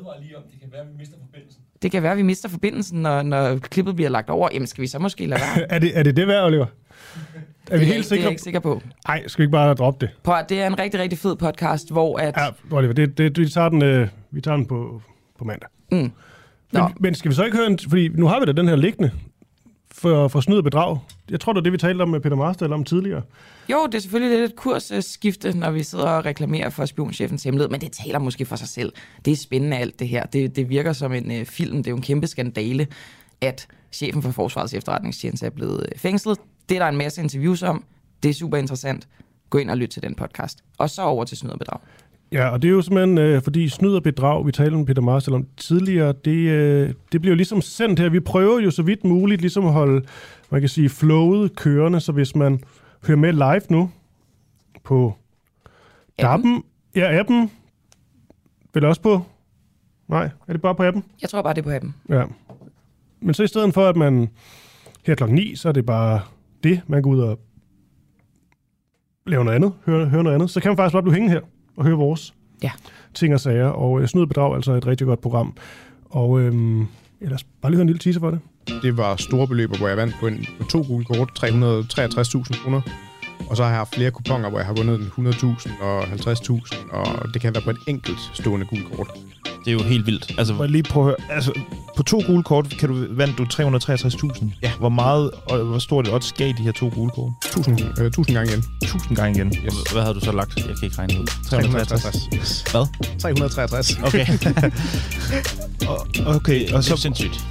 advarer 0.00 0.20
lige 0.20 0.36
om, 0.36 0.42
det 0.52 0.60
kan 0.60 0.72
være, 0.72 0.80
at 0.80 0.88
vi 0.88 0.96
mister 0.98 1.16
forbindelsen. 1.20 1.62
Det 1.82 1.90
kan 1.90 2.02
være, 2.02 2.12
at 2.12 2.18
vi 2.18 2.22
mister 2.22 2.48
forbindelsen, 2.48 3.02
når, 3.02 3.22
når 3.22 3.58
klippet 3.58 3.96
bliver 3.96 4.10
lagt 4.10 4.30
over. 4.30 4.48
Jamen, 4.52 4.66
skal 4.66 4.82
vi 4.82 4.86
så 4.86 4.98
måske 4.98 5.26
lade 5.26 5.40
være? 5.40 5.66
er, 5.74 5.78
det, 5.78 5.98
er 5.98 6.02
det 6.02 6.16
det 6.16 6.26
værd, 6.26 6.44
Oliver? 6.44 6.66
Er 7.70 7.78
vi 7.78 7.84
det, 7.84 7.86
helt 7.86 7.90
er, 7.90 7.94
det 7.94 7.98
er 7.98 8.02
sikre? 8.02 8.22
jeg 8.22 8.30
ikke 8.30 8.42
sikker 8.42 8.60
på. 8.60 8.82
Nej, 9.08 9.26
skal 9.26 9.42
vi 9.42 9.44
ikke 9.44 9.52
bare 9.52 9.74
droppe 9.74 10.06
det? 10.06 10.32
At, 10.32 10.48
det 10.48 10.62
er 10.62 10.66
en 10.66 10.78
rigtig, 10.78 11.00
rigtig 11.00 11.18
fed 11.18 11.36
podcast, 11.36 11.92
hvor 11.92 12.18
at... 12.18 12.34
Ja, 12.36 12.76
Oliver, 12.76 12.92
det, 12.92 13.18
det, 13.18 13.38
vi 13.38 13.48
tager 13.48 13.68
den, 13.68 13.82
øh, 13.82 14.08
vi 14.30 14.40
tager 14.40 14.56
den 14.56 14.66
på, 14.66 15.02
på 15.38 15.44
mandag. 15.44 15.68
Mm. 15.92 16.12
Men, 16.72 16.82
men 17.00 17.14
skal 17.14 17.30
vi 17.30 17.34
så 17.34 17.44
ikke 17.44 17.56
høre 17.56 17.66
en... 17.66 17.78
Fordi 17.88 18.08
nu 18.08 18.26
har 18.26 18.40
vi 18.40 18.46
da 18.46 18.52
den 18.52 18.68
her 18.68 18.76
liggende 18.76 19.10
for, 19.92 20.28
for 20.28 20.40
snyd 20.40 20.56
og 20.56 20.64
bedrag. 20.64 20.98
Jeg 21.30 21.40
tror, 21.40 21.52
det 21.52 21.60
er 21.60 21.62
det, 21.62 21.72
vi 21.72 21.78
talte 21.78 22.02
om 22.02 22.08
med 22.08 22.20
Peter 22.20 22.36
Marstal 22.36 22.72
om 22.72 22.84
tidligere. 22.84 23.22
Jo, 23.70 23.86
det 23.86 23.94
er 23.94 23.98
selvfølgelig 23.98 24.38
lidt 24.38 24.50
et 24.50 24.56
kursskifte, 24.56 25.58
når 25.58 25.70
vi 25.70 25.82
sidder 25.82 26.08
og 26.08 26.24
reklamerer 26.24 26.70
for 26.70 26.84
spionchefens 26.84 27.42
hemmelighed, 27.44 27.70
men 27.70 27.80
det 27.80 27.92
taler 27.92 28.18
måske 28.18 28.44
for 28.44 28.56
sig 28.56 28.68
selv. 28.68 28.92
Det 29.24 29.32
er 29.32 29.36
spændende 29.36 29.76
alt 29.76 29.98
det 29.98 30.08
her. 30.08 30.26
Det, 30.26 30.56
det 30.56 30.68
virker 30.68 30.92
som 30.92 31.12
en 31.12 31.32
øh, 31.32 31.46
film. 31.46 31.76
Det 31.76 31.86
er 31.86 31.90
jo 31.90 31.96
en 31.96 32.02
kæmpe 32.02 32.26
skandale, 32.26 32.86
at 33.40 33.66
chefen 33.92 34.22
for 34.22 34.30
Forsvarets 34.30 34.74
efterretningstjeneste 34.74 35.46
er 35.46 35.50
blevet 35.50 35.86
øh, 35.92 35.98
fængslet. 35.98 36.38
Det 36.70 36.76
er 36.76 36.82
der 36.82 36.88
en 36.88 36.96
masse 36.96 37.22
interviews 37.22 37.62
om. 37.62 37.84
Det 38.22 38.28
er 38.28 38.34
super 38.34 38.56
interessant. 38.56 39.08
Gå 39.50 39.58
ind 39.58 39.70
og 39.70 39.76
lyt 39.76 39.88
til 39.88 40.02
den 40.02 40.14
podcast. 40.14 40.64
Og 40.78 40.90
så 40.90 41.02
over 41.02 41.24
til 41.24 41.36
snyd 41.36 41.50
og 41.50 41.58
bedrag. 41.58 41.80
Ja, 42.32 42.48
og 42.48 42.62
det 42.62 42.68
er 42.68 42.72
jo 42.72 42.82
simpelthen, 42.82 43.18
øh, 43.18 43.42
fordi 43.42 43.68
snyd 43.68 43.94
og 43.94 44.02
bedrag, 44.02 44.46
vi 44.46 44.52
talte 44.52 44.76
med 44.76 44.86
Peter 44.86 45.02
Marstal 45.02 45.34
om 45.34 45.46
tidligere, 45.56 46.14
det, 46.24 46.36
øh, 46.36 46.94
det 47.12 47.20
bliver 47.20 47.32
jo 47.32 47.36
ligesom 47.36 47.60
sendt 47.60 48.00
her. 48.00 48.08
Vi 48.08 48.20
prøver 48.20 48.60
jo 48.60 48.70
så 48.70 48.82
vidt 48.82 49.04
muligt 49.04 49.40
ligesom 49.40 49.66
at 49.66 49.72
holde, 49.72 50.06
man 50.50 50.60
kan 50.60 50.68
sige, 50.68 50.88
flowet 50.88 51.56
kørende, 51.56 52.00
så 52.00 52.12
hvis 52.12 52.36
man 52.36 52.60
hører 53.06 53.18
med 53.18 53.32
live 53.32 53.62
nu 53.68 53.90
på 54.84 55.14
appen, 56.18 56.62
ja, 56.94 57.18
appen, 57.18 57.50
vel 58.74 58.84
også 58.84 59.00
på, 59.00 59.22
nej, 60.08 60.30
er 60.48 60.52
det 60.52 60.62
bare 60.62 60.74
på 60.74 60.82
appen? 60.84 61.04
Jeg 61.22 61.30
tror 61.30 61.42
bare, 61.42 61.54
det 61.54 61.60
er 61.60 61.64
på 61.64 61.70
appen. 61.70 61.94
Ja. 62.08 62.24
Men 63.20 63.34
så 63.34 63.42
i 63.42 63.46
stedet 63.46 63.74
for, 63.74 63.88
at 63.88 63.96
man 63.96 64.30
her 65.06 65.14
klokken 65.14 65.34
9, 65.34 65.56
så 65.56 65.68
er 65.68 65.72
det 65.72 65.86
bare 65.86 66.20
det, 66.64 66.80
man 66.86 67.02
går 67.02 67.10
ud 67.10 67.20
og 67.20 67.38
laver 69.26 69.44
noget 69.44 69.56
andet, 69.56 69.72
hører, 69.86 70.08
hører 70.08 70.22
noget 70.22 70.34
andet, 70.34 70.50
så 70.50 70.60
kan 70.60 70.68
man 70.70 70.76
faktisk 70.76 70.92
bare 70.92 71.02
blive 71.02 71.14
hængende 71.14 71.34
her 71.34 71.40
og 71.76 71.84
høre 71.84 71.96
vores 71.96 72.34
ja. 72.62 72.70
ting 73.14 73.34
og 73.34 73.40
sager. 73.40 73.66
Og 73.66 74.00
øh, 74.00 74.08
Snyd 74.08 74.26
Bedrag 74.26 74.50
er 74.50 74.56
altså 74.56 74.72
et 74.72 74.86
rigtig 74.86 75.06
godt 75.06 75.20
program. 75.20 75.56
Og 76.04 76.40
øhm, 76.40 76.86
ellers 77.20 77.44
bare 77.44 77.72
lige 77.72 77.76
høre 77.76 77.82
en 77.82 77.88
lille 77.88 77.98
teaser 77.98 78.20
for 78.20 78.30
det. 78.30 78.40
Det 78.82 78.96
var 78.96 79.16
store 79.16 79.48
beløber, 79.48 79.78
hvor 79.78 79.88
jeg 79.88 79.96
vandt 79.96 80.14
på, 80.20 80.26
en, 80.26 80.46
på 80.60 80.66
to 80.66 80.82
gule 80.82 81.04
kort, 81.04 81.44
363.000 81.44 82.62
kroner. 82.62 82.80
Og 83.48 83.56
så 83.56 83.62
har 83.62 83.70
jeg 83.70 83.78
haft 83.78 83.94
flere 83.94 84.10
kuponer, 84.10 84.48
hvor 84.50 84.58
jeg 84.58 84.66
har 84.66 84.74
vundet 84.74 84.98
100.000 85.18 85.82
og 85.82 86.02
50.000, 86.02 86.92
og 86.92 87.34
det 87.34 87.42
kan 87.42 87.54
være 87.54 87.62
på 87.62 87.70
et 87.70 87.78
enkelt 87.88 88.18
stående 88.34 88.66
gule 88.66 88.84
kort. 88.96 89.08
Det 89.64 89.68
er 89.70 89.72
jo 89.72 89.82
helt 89.82 90.06
vildt. 90.06 90.34
Altså, 90.38 90.54
Må 90.54 90.62
jeg 90.62 90.70
lige 90.70 90.82
prøve 90.82 91.04
at 91.12 91.16
høre. 91.28 91.34
Altså, 91.36 91.52
på 91.96 92.02
to 92.02 92.22
gule 92.26 92.42
kort 92.42 92.68
kan 92.78 92.88
du, 92.88 93.06
vandt 93.10 93.38
du 93.38 93.44
363.000. 93.44 94.44
Ja. 94.62 94.72
Hvor 94.78 94.88
meget 94.88 95.30
og 95.30 95.58
hvor 95.58 95.78
stort 95.78 96.08
et 96.08 96.14
odds 96.14 96.32
gav 96.32 96.48
de 96.48 96.62
her 96.62 96.72
to 96.72 96.90
gule 96.94 97.10
kort? 97.10 97.32
1000, 97.46 97.80
øh, 98.00 98.06
1000 98.06 98.36
gange 98.36 98.52
igen. 98.52 98.64
1000 98.82 99.16
gange 99.16 99.38
igen. 99.38 99.52
yes. 99.66 99.74
hvad 99.92 100.02
havde 100.02 100.14
du 100.14 100.20
så 100.20 100.32
lagt? 100.32 100.56
Jeg 100.56 100.64
kan 100.64 100.74
ikke 100.84 100.98
regne 100.98 101.20
ud. 101.20 101.26
363. 101.26 102.16
Yes. 102.34 102.64
Hvad? 102.70 102.86
363. 103.18 103.98
Okay. 104.02 104.26
Og- 105.90 106.06
okay, 106.36 106.60
og 106.62 106.68
det 106.68 106.74
er 106.74 106.80
så... 106.80 106.96
sindssygt. 106.96 107.44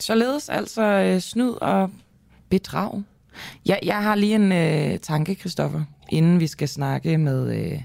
Således 0.00 0.48
altså 0.48 0.82
øh, 0.82 1.20
snyd 1.20 1.50
og 1.50 1.90
bedrag. 2.50 3.02
Jeg, 3.66 3.78
jeg 3.82 4.02
har 4.02 4.14
lige 4.14 4.34
en 4.34 4.52
øh, 4.52 4.98
tanke, 4.98 5.34
Christoffer, 5.34 5.82
inden 6.08 6.40
vi 6.40 6.46
skal 6.46 6.68
snakke 6.68 7.18
med, 7.18 7.56
øh, 7.72 7.82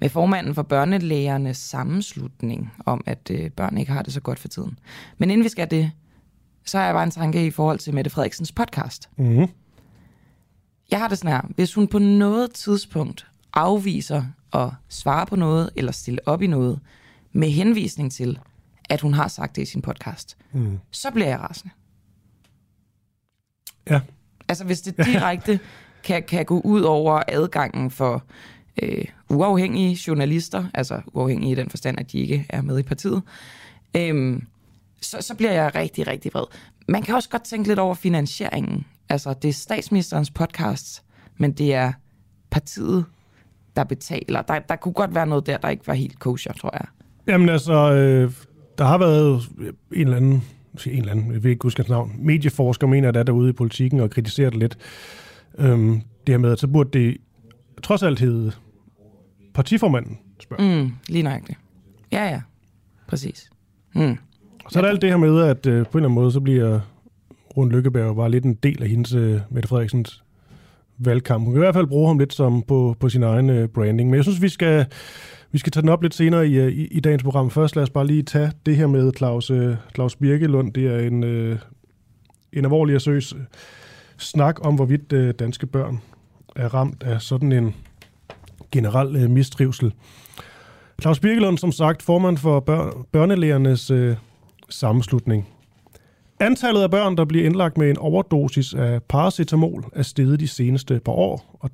med 0.00 0.08
formanden 0.08 0.54
for 0.54 0.62
børnelægernes 0.62 1.56
sammenslutning 1.56 2.72
om, 2.86 3.04
at 3.06 3.30
øh, 3.30 3.50
børn 3.50 3.78
ikke 3.78 3.92
har 3.92 4.02
det 4.02 4.12
så 4.12 4.20
godt 4.20 4.38
for 4.38 4.48
tiden. 4.48 4.78
Men 5.18 5.30
inden 5.30 5.44
vi 5.44 5.48
skal 5.48 5.70
det, 5.70 5.90
så 6.64 6.78
har 6.78 6.84
jeg 6.84 6.94
bare 6.94 7.04
en 7.04 7.10
tanke 7.10 7.46
i 7.46 7.50
forhold 7.50 7.78
til 7.78 7.94
Mette 7.94 8.10
Frederiksens 8.10 8.52
podcast. 8.52 9.08
Mm-hmm. 9.16 9.46
Jeg 10.90 10.98
har 10.98 11.08
det 11.08 11.18
sådan 11.18 11.30
her. 11.32 11.40
Hvis 11.54 11.74
hun 11.74 11.86
på 11.88 11.98
noget 11.98 12.52
tidspunkt 12.52 13.26
afviser 13.54 14.24
at 14.52 14.68
svare 14.88 15.26
på 15.26 15.36
noget, 15.36 15.70
eller 15.76 15.92
stille 15.92 16.28
op 16.28 16.42
i 16.42 16.46
noget, 16.46 16.80
med 17.32 17.48
henvisning 17.50 18.12
til, 18.12 18.38
at 18.90 19.00
hun 19.00 19.14
har 19.14 19.28
sagt 19.28 19.56
det 19.56 19.62
i 19.62 19.64
sin 19.64 19.82
podcast, 19.82 20.36
Mm. 20.52 20.78
så 20.90 21.10
bliver 21.10 21.28
jeg 21.28 21.40
rasende. 21.40 21.74
Ja. 23.90 24.00
Altså 24.48 24.64
hvis 24.64 24.80
det 24.80 24.96
direkte 25.06 25.60
kan, 26.04 26.22
kan 26.22 26.44
gå 26.44 26.60
ud 26.60 26.80
over 26.80 27.22
adgangen 27.28 27.90
for 27.90 28.22
øh, 28.82 29.04
uafhængige 29.28 29.98
journalister, 30.06 30.64
altså 30.74 31.00
uafhængige 31.12 31.52
i 31.52 31.54
den 31.54 31.70
forstand, 31.70 32.00
at 32.00 32.12
de 32.12 32.18
ikke 32.18 32.46
er 32.48 32.62
med 32.62 32.78
i 32.78 32.82
partiet, 32.82 33.22
øhm, 33.96 34.46
så, 35.00 35.16
så 35.20 35.34
bliver 35.34 35.52
jeg 35.52 35.74
rigtig, 35.74 36.06
rigtig 36.06 36.34
vred. 36.34 36.44
Man 36.88 37.02
kan 37.02 37.14
også 37.14 37.28
godt 37.28 37.42
tænke 37.42 37.68
lidt 37.68 37.78
over 37.78 37.94
finansieringen. 37.94 38.86
Altså 39.08 39.34
det 39.42 39.48
er 39.48 39.52
statsministerens 39.52 40.30
podcast, 40.30 41.02
men 41.36 41.52
det 41.52 41.74
er 41.74 41.92
partiet, 42.50 43.04
der 43.76 43.84
betaler. 43.84 44.42
Der, 44.42 44.58
der 44.58 44.76
kunne 44.76 44.94
godt 44.94 45.14
være 45.14 45.26
noget 45.26 45.46
der, 45.46 45.56
der 45.56 45.68
ikke 45.68 45.86
var 45.86 45.94
helt 45.94 46.18
kosher, 46.18 46.52
tror 46.52 46.70
jeg. 46.72 46.86
Jamen 47.26 47.48
altså, 47.48 47.92
øh, 47.92 48.32
der 48.78 48.84
har 48.84 48.98
været 48.98 49.42
en 49.92 50.00
eller 50.00 50.16
anden, 50.16 50.44
siger 50.78 50.94
en 50.94 51.00
eller 51.00 51.12
anden, 51.12 51.32
jeg 51.32 51.42
vil 51.42 51.50
ikke 51.50 51.62
huske 51.62 51.78
hans 51.78 51.88
navn, 51.88 52.12
medieforsker 52.18 52.86
mener, 52.86 53.10
der 53.10 53.20
er 53.20 53.24
derude 53.24 53.50
i 53.50 53.52
politikken 53.52 54.00
og 54.00 54.10
kritiserer 54.10 54.50
det 54.50 54.58
lidt. 54.58 54.78
Øhm, 55.58 56.00
det 56.26 56.32
her 56.32 56.38
med, 56.38 56.52
at 56.52 56.58
så 56.58 56.66
burde 56.66 56.98
det 56.98 57.16
trods 57.82 58.02
alt 58.02 58.18
hedde 58.18 58.52
partiformanden. 59.54 60.18
Mm, 60.58 60.92
lige 61.08 61.22
nøjagtigt. 61.22 61.58
Ja, 62.12 62.24
ja. 62.24 62.40
Præcis. 63.08 63.50
Mm. 63.94 64.18
Og 64.64 64.72
så 64.72 64.78
er 64.78 64.82
der 64.82 64.88
alt 64.88 65.02
det 65.02 65.10
her 65.10 65.16
med, 65.16 65.40
at 65.40 65.66
øh, 65.66 65.72
på 65.72 65.78
en 65.78 65.78
eller 65.78 66.08
anden 66.08 66.14
måde, 66.14 66.32
så 66.32 66.40
bliver 66.40 66.80
Rune 67.56 67.70
Lykkeberg 67.70 68.16
bare 68.16 68.30
lidt 68.30 68.44
en 68.44 68.54
del 68.54 68.82
af 68.82 68.88
hendes, 68.88 69.14
øh, 69.14 69.40
Mette 69.50 69.68
Frederiksens 69.68 70.24
valgkamp. 70.98 71.44
Hun 71.44 71.52
kan 71.54 71.62
i 71.62 71.64
hvert 71.64 71.74
fald 71.74 71.86
bruge 71.86 72.08
ham 72.08 72.18
lidt 72.18 72.34
som 72.34 72.62
på, 72.62 72.96
på 73.00 73.08
sin 73.08 73.22
egen 73.22 73.50
øh, 73.50 73.68
branding. 73.68 74.10
Men 74.10 74.16
jeg 74.16 74.24
synes, 74.24 74.42
vi 74.42 74.48
skal, 74.48 74.86
vi 75.52 75.58
skal 75.58 75.72
tage 75.72 75.82
den 75.82 75.88
op 75.88 76.02
lidt 76.02 76.14
senere 76.14 76.48
i, 76.48 76.58
øh, 76.58 76.72
i, 76.72 76.86
i 76.86 77.00
dagens 77.00 77.22
program. 77.22 77.50
Først 77.50 77.76
lad 77.76 77.82
os 77.82 77.90
bare 77.90 78.06
lige 78.06 78.22
tage 78.22 78.52
det 78.66 78.76
her 78.76 78.86
med 78.86 79.12
Claus, 79.16 79.50
øh, 79.50 79.76
Claus 79.94 80.16
Birkelund. 80.16 80.72
Det 80.72 80.86
er 80.86 80.98
en, 80.98 81.24
øh, 81.24 81.58
en 82.52 82.64
alvorlig 82.64 82.94
og 82.94 83.00
søs 83.00 83.32
øh, 83.32 83.40
snak 84.16 84.66
om, 84.66 84.74
hvorvidt 84.74 85.12
øh, 85.12 85.34
danske 85.38 85.66
børn 85.66 86.00
er 86.56 86.74
ramt 86.74 87.02
af 87.02 87.22
sådan 87.22 87.52
en 87.52 87.74
generel 88.72 89.16
øh, 89.16 89.30
mistrivsel. 89.30 89.92
Claus 91.02 91.20
Birkelund, 91.20 91.58
som 91.58 91.72
sagt, 91.72 92.02
formand 92.02 92.38
for 92.38 92.60
bør- 92.60 93.06
børnelægernes 93.12 93.90
øh, 93.90 94.16
sammenslutning. 94.68 95.48
Antallet 96.40 96.82
af 96.82 96.90
børn, 96.90 97.16
der 97.16 97.24
bliver 97.24 97.46
indlagt 97.46 97.78
med 97.78 97.90
en 97.90 97.98
overdosis 97.98 98.74
af 98.74 99.02
paracetamol, 99.02 99.84
er 99.92 100.02
steget 100.02 100.40
de 100.40 100.48
seneste 100.48 101.00
par 101.04 101.12
år, 101.12 101.58
og 101.60 101.70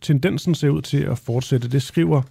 tendensen 0.00 0.54
ser 0.54 0.68
ud 0.68 0.82
til 0.82 1.02
at 1.02 1.18
fortsætte. 1.18 1.68
Det 1.68 1.82
skriver 1.82 2.22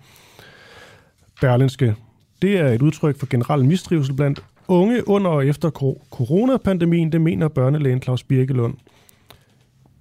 Berlinske. 1.41 1.95
Det 2.41 2.57
er 2.57 2.67
et 2.67 2.81
udtryk 2.81 3.19
for 3.19 3.27
generel 3.29 3.65
mistrivsel 3.65 4.15
blandt 4.15 4.43
unge 4.67 5.07
under 5.07 5.31
og 5.31 5.47
efter 5.47 5.69
coronapandemien, 6.11 7.11
det 7.11 7.21
mener 7.21 7.47
børnelægen 7.47 8.01
Claus 8.01 8.23
Birkelund 8.23 8.77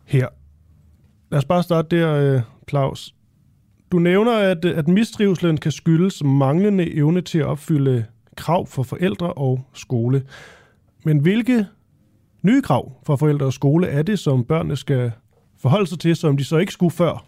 her. 0.04 0.28
Lad 1.30 1.38
os 1.38 1.44
bare 1.44 1.62
starte 1.62 1.96
der, 1.96 2.34
øh, 2.34 2.40
Claus. 2.68 3.14
Du 3.92 3.98
nævner, 3.98 4.32
at, 4.32 4.64
at 4.64 4.88
mistrivselen 4.88 5.56
kan 5.56 5.72
skyldes 5.72 6.24
manglende 6.24 6.94
evne 6.94 7.20
til 7.20 7.38
at 7.38 7.46
opfylde 7.46 8.04
krav 8.36 8.66
for 8.66 8.82
forældre 8.82 9.32
og 9.32 9.64
skole. 9.74 10.22
Men 11.06 11.18
hvilke 11.18 11.66
nye 12.42 12.62
krav 12.62 12.92
for 13.06 13.16
forældre 13.16 13.46
og 13.46 13.52
skole 13.52 13.86
er 13.86 14.02
det, 14.02 14.18
som 14.18 14.44
børnene 14.44 14.76
skal 14.76 15.12
forholde 15.62 15.86
sig 15.86 15.98
til, 15.98 16.16
som 16.16 16.36
de 16.36 16.44
så 16.44 16.56
ikke 16.56 16.72
skulle 16.72 16.90
før 16.90 17.24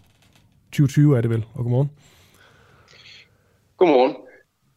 2020 0.71 1.17
er 1.17 1.21
det 1.21 1.29
vel? 1.29 1.45
Og 1.53 1.63
godmorgen. 1.63 1.91
Godmorgen. 3.77 4.15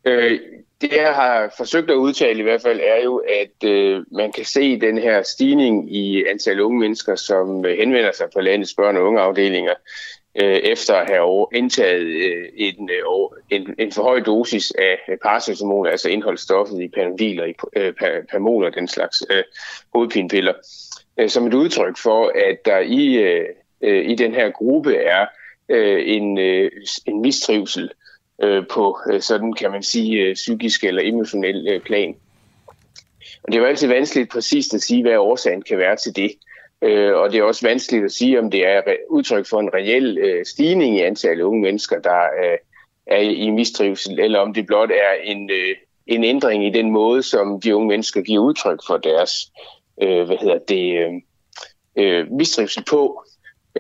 Øh, 0.05 0.41
det 0.81 0.93
jeg 0.93 1.15
har 1.15 1.55
forsøgt 1.57 1.91
at 1.91 1.95
udtale 1.95 2.39
i 2.39 2.43
hvert 2.43 2.63
fald 2.63 2.81
er 2.81 3.05
jo, 3.05 3.17
at 3.17 3.69
øh, 3.69 4.05
man 4.13 4.33
kan 4.33 4.45
se 4.45 4.81
den 4.81 4.99
her 4.99 5.23
stigning 5.23 5.95
i 5.97 6.25
antal 6.25 6.61
unge 6.61 6.79
mennesker, 6.79 7.15
som 7.15 7.65
øh, 7.65 7.79
henvender 7.79 8.13
sig 8.13 8.27
på 8.35 8.41
landets 8.41 8.75
børn- 8.75 8.97
og 8.97 9.03
ungeafdelinger, 9.03 9.75
øh, 10.35 10.57
efter 10.57 10.95
at 10.95 11.11
have 11.11 11.47
indtaget 11.55 12.07
øh, 12.07 12.49
en, 12.55 12.91
øh, 12.91 13.41
en, 13.51 13.75
en 13.79 13.93
for 13.93 14.03
høj 14.03 14.21
dosis 14.21 14.71
af 14.71 15.19
paracetamol, 15.23 15.89
altså 15.89 16.09
indholdsstoffet 16.09 16.83
i 16.83 16.89
Panodil 16.89 17.41
og 17.41 17.49
i 17.49 17.55
øh, 17.77 17.95
og 18.41 18.75
den 18.75 18.89
slags 18.89 19.23
øh, 19.31 19.43
hovedpinepiller, 19.95 20.53
øh, 21.19 21.29
som 21.29 21.47
et 21.47 21.55
udtryk 21.55 21.99
for, 21.99 22.33
at 22.49 22.65
der 22.65 22.79
i, 22.79 23.15
øh, 23.15 23.47
øh 23.83 24.11
i 24.11 24.15
den 24.15 24.35
her 24.35 24.51
gruppe 24.51 24.97
er 24.97 25.27
øh, 25.69 26.03
en, 26.07 26.39
øh, 26.39 26.71
en 27.07 27.21
mistrivsel 27.21 27.91
øh, 28.43 28.67
på 28.71 28.99
øh, 29.13 29.21
sådan 29.21 29.53
kan 29.53 29.71
man 29.71 29.83
sige 29.83 30.21
øh, 30.21 30.35
psykisk 30.35 30.85
eller 30.85 31.03
emotionel 31.05 31.69
øh, 31.69 31.81
plan. 31.81 32.15
Og 33.43 33.53
det 33.53 33.55
er 33.55 33.61
jo 33.61 33.67
altid 33.67 33.89
vanskeligt 33.89 34.31
præcist 34.31 34.75
at 34.75 34.83
sige, 34.83 35.03
hvad 35.03 35.17
årsagen 35.17 35.63
kan 35.63 35.79
være 35.79 35.97
til 35.97 36.17
det. 36.17 36.31
Øh, 36.31 36.52
Øh, 36.83 37.15
og 37.15 37.33
det 37.33 37.39
er 37.39 37.43
også 37.43 37.67
vanskeligt 37.67 38.05
at 38.05 38.13
sige, 38.13 38.39
om 38.39 38.51
det 38.51 38.67
er 38.67 38.83
udtryk 39.11 39.47
for 39.47 39.61
en 39.61 39.75
reel 39.75 40.19
øh, 40.19 40.45
stigning 40.45 40.97
i 40.97 41.01
antallet 41.01 41.43
af 41.43 41.47
unge 41.47 41.63
mennesker, 41.63 42.01
der 42.01 42.23
øh, 42.23 42.59
er 43.07 43.19
i 43.21 43.51
mistrivsel, 43.51 44.21
eller 44.21 44.39
om 44.39 44.55
det 44.55 44.67
blot 44.67 44.91
er 44.91 45.13
en, 45.25 45.51
øh, 45.51 45.77
en 46.07 46.25
ændring 46.25 46.67
i 46.67 46.71
den 46.71 46.91
måde, 46.91 47.23
som 47.23 47.61
de 47.61 47.77
unge 47.77 47.89
mennesker 47.89 48.23
giver 48.23 48.45
udtryk 48.45 48.79
for 48.87 48.97
deres 48.97 49.53
øh, 50.03 50.27
hvad 50.27 50.37
hedder 50.37 50.59
det, 50.59 50.99
øh, 50.99 51.13
øh, 51.97 52.31
mistrivsel 52.31 52.85
på. 52.91 53.25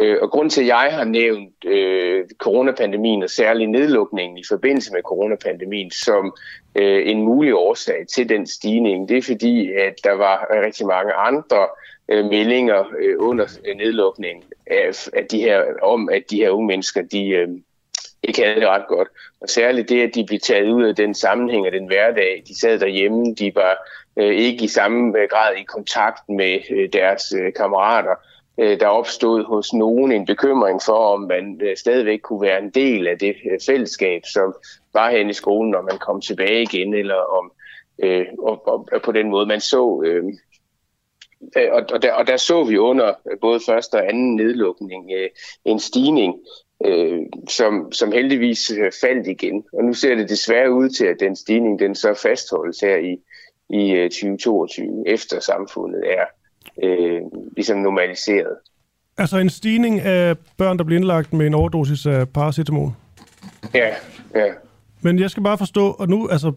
Øh, 0.01 0.19
og 0.23 0.31
grund 0.31 0.51
til, 0.51 0.61
at 0.61 0.67
jeg 0.67 0.89
har 0.91 1.05
nævnt 1.05 1.65
øh, 1.65 2.25
coronapandemien 2.39 3.23
og 3.23 3.31
særlig 3.31 3.67
nedlukningen 3.67 4.39
i 4.39 4.45
forbindelse 4.49 4.93
med 4.93 5.03
coronapandemien 5.03 5.91
som 5.91 6.37
øh, 6.75 7.11
en 7.11 7.23
mulig 7.23 7.55
årsag 7.55 8.07
til 8.15 8.29
den 8.29 8.47
stigning, 8.47 9.09
det 9.09 9.17
er 9.17 9.23
fordi, 9.23 9.73
at 9.73 9.95
der 10.05 10.13
var 10.13 10.47
rigtig 10.67 10.87
mange 10.87 11.13
andre 11.13 11.63
øh, 11.63 11.92
Øh, 12.09 12.25
meldinger 12.25 12.85
øh, 12.99 13.17
under 13.19 13.47
øh, 13.69 13.77
nedlukningen 13.77 14.45
af, 14.67 15.09
af 15.13 15.27
de 15.27 15.39
her, 15.39 15.65
om, 15.83 16.09
at 16.09 16.23
de 16.31 16.37
her 16.37 16.51
unge 16.51 16.67
mennesker, 16.67 17.03
de 17.03 17.29
øh, 17.29 17.49
ikke 18.23 18.43
havde 18.45 18.61
det 18.61 18.69
ret 18.69 18.87
godt. 18.89 19.09
Og 19.41 19.49
særligt 19.49 19.89
det, 19.89 20.03
at 20.03 20.15
de 20.15 20.27
blev 20.27 20.41
taget 20.41 20.71
ud 20.71 20.85
af 20.85 20.97
den 20.97 21.15
sammenhæng 21.15 21.67
og 21.67 21.73
den 21.73 21.87
hverdag. 21.87 22.43
De 22.49 22.61
sad 22.61 22.79
derhjemme, 22.79 23.35
de 23.35 23.53
var 23.55 23.77
øh, 24.17 24.35
ikke 24.37 24.65
i 24.65 24.69
samme 24.69 25.19
øh, 25.19 25.29
grad 25.31 25.55
i 25.55 25.63
kontakt 25.63 26.29
med 26.29 26.59
øh, 26.71 26.89
deres 26.93 27.35
øh, 27.41 27.53
kammerater. 27.53 28.15
Øh, 28.59 28.81
der 28.81 28.87
opstod 28.87 29.45
hos 29.45 29.73
nogen 29.73 30.13
en 30.13 30.27
bekymring 30.27 30.81
for, 30.87 31.15
om 31.15 31.21
man 31.21 31.61
øh, 31.63 31.77
stadigvæk 31.77 32.21
kunne 32.21 32.43
være 32.43 32.59
en 32.59 32.71
del 32.71 33.07
af 33.07 33.19
det 33.19 33.37
øh, 33.53 33.59
fællesskab, 33.67 34.23
som 34.27 34.55
var 34.93 35.11
hen 35.11 35.31
i 35.31 35.33
skolen, 35.33 35.71
når 35.71 35.83
man 35.83 35.99
kom 35.99 36.21
tilbage 36.21 36.63
igen, 36.63 36.95
eller 36.95 37.39
om 37.39 37.53
øh, 38.03 38.27
og, 38.39 38.69
og, 38.69 38.89
og 38.93 39.03
på 39.03 39.13
den 39.13 39.31
måde 39.31 39.47
man 39.47 39.61
så. 39.61 40.03
Øh, 40.07 40.25
og, 41.73 41.83
og, 41.93 42.03
der, 42.03 42.13
og 42.13 42.27
der 42.27 42.37
så 42.37 42.65
vi 42.65 42.79
under 42.79 43.15
både 43.41 43.61
første 43.67 43.95
og 43.95 44.09
anden 44.09 44.37
nedlukning 44.37 45.11
øh, 45.17 45.29
en 45.65 45.79
stigning, 45.79 46.35
øh, 46.85 47.19
som, 47.49 47.93
som 47.93 48.13
heldigvis 48.13 48.71
øh, 48.71 48.93
faldt 49.01 49.27
igen. 49.27 49.65
Og 49.73 49.85
nu 49.85 49.95
ser 49.95 50.15
det 50.15 50.29
desværre 50.29 50.73
ud 50.73 50.89
til, 50.89 51.05
at 51.05 51.17
den 51.21 51.37
stigning 51.37 51.79
den 51.79 51.95
så 51.95 52.15
fastholdes 52.23 52.81
her 52.81 52.97
i, 52.97 53.17
i 53.71 53.93
øh, 53.93 54.11
2022, 54.11 55.05
efter 55.07 55.41
samfundet 55.41 56.03
er 56.07 56.25
øh, 56.83 57.21
ligesom 57.57 57.79
normaliseret. 57.79 58.57
Altså 59.19 59.39
en 59.39 59.51
stigning 59.51 60.01
af 60.01 60.37
børn, 60.59 60.79
der 60.79 60.85
bliver 60.85 60.99
indlagt 60.99 61.33
med 61.33 61.47
en 61.47 61.55
overdosis 61.55 62.07
af 62.07 62.29
paracetamol. 62.29 62.91
Ja, 63.75 63.95
ja. 64.35 64.53
Men 65.01 65.19
jeg 65.19 65.31
skal 65.31 65.43
bare 65.43 65.59
forstå, 65.59 65.91
og 65.91 66.09
nu, 66.09 66.29
altså, 66.29 66.53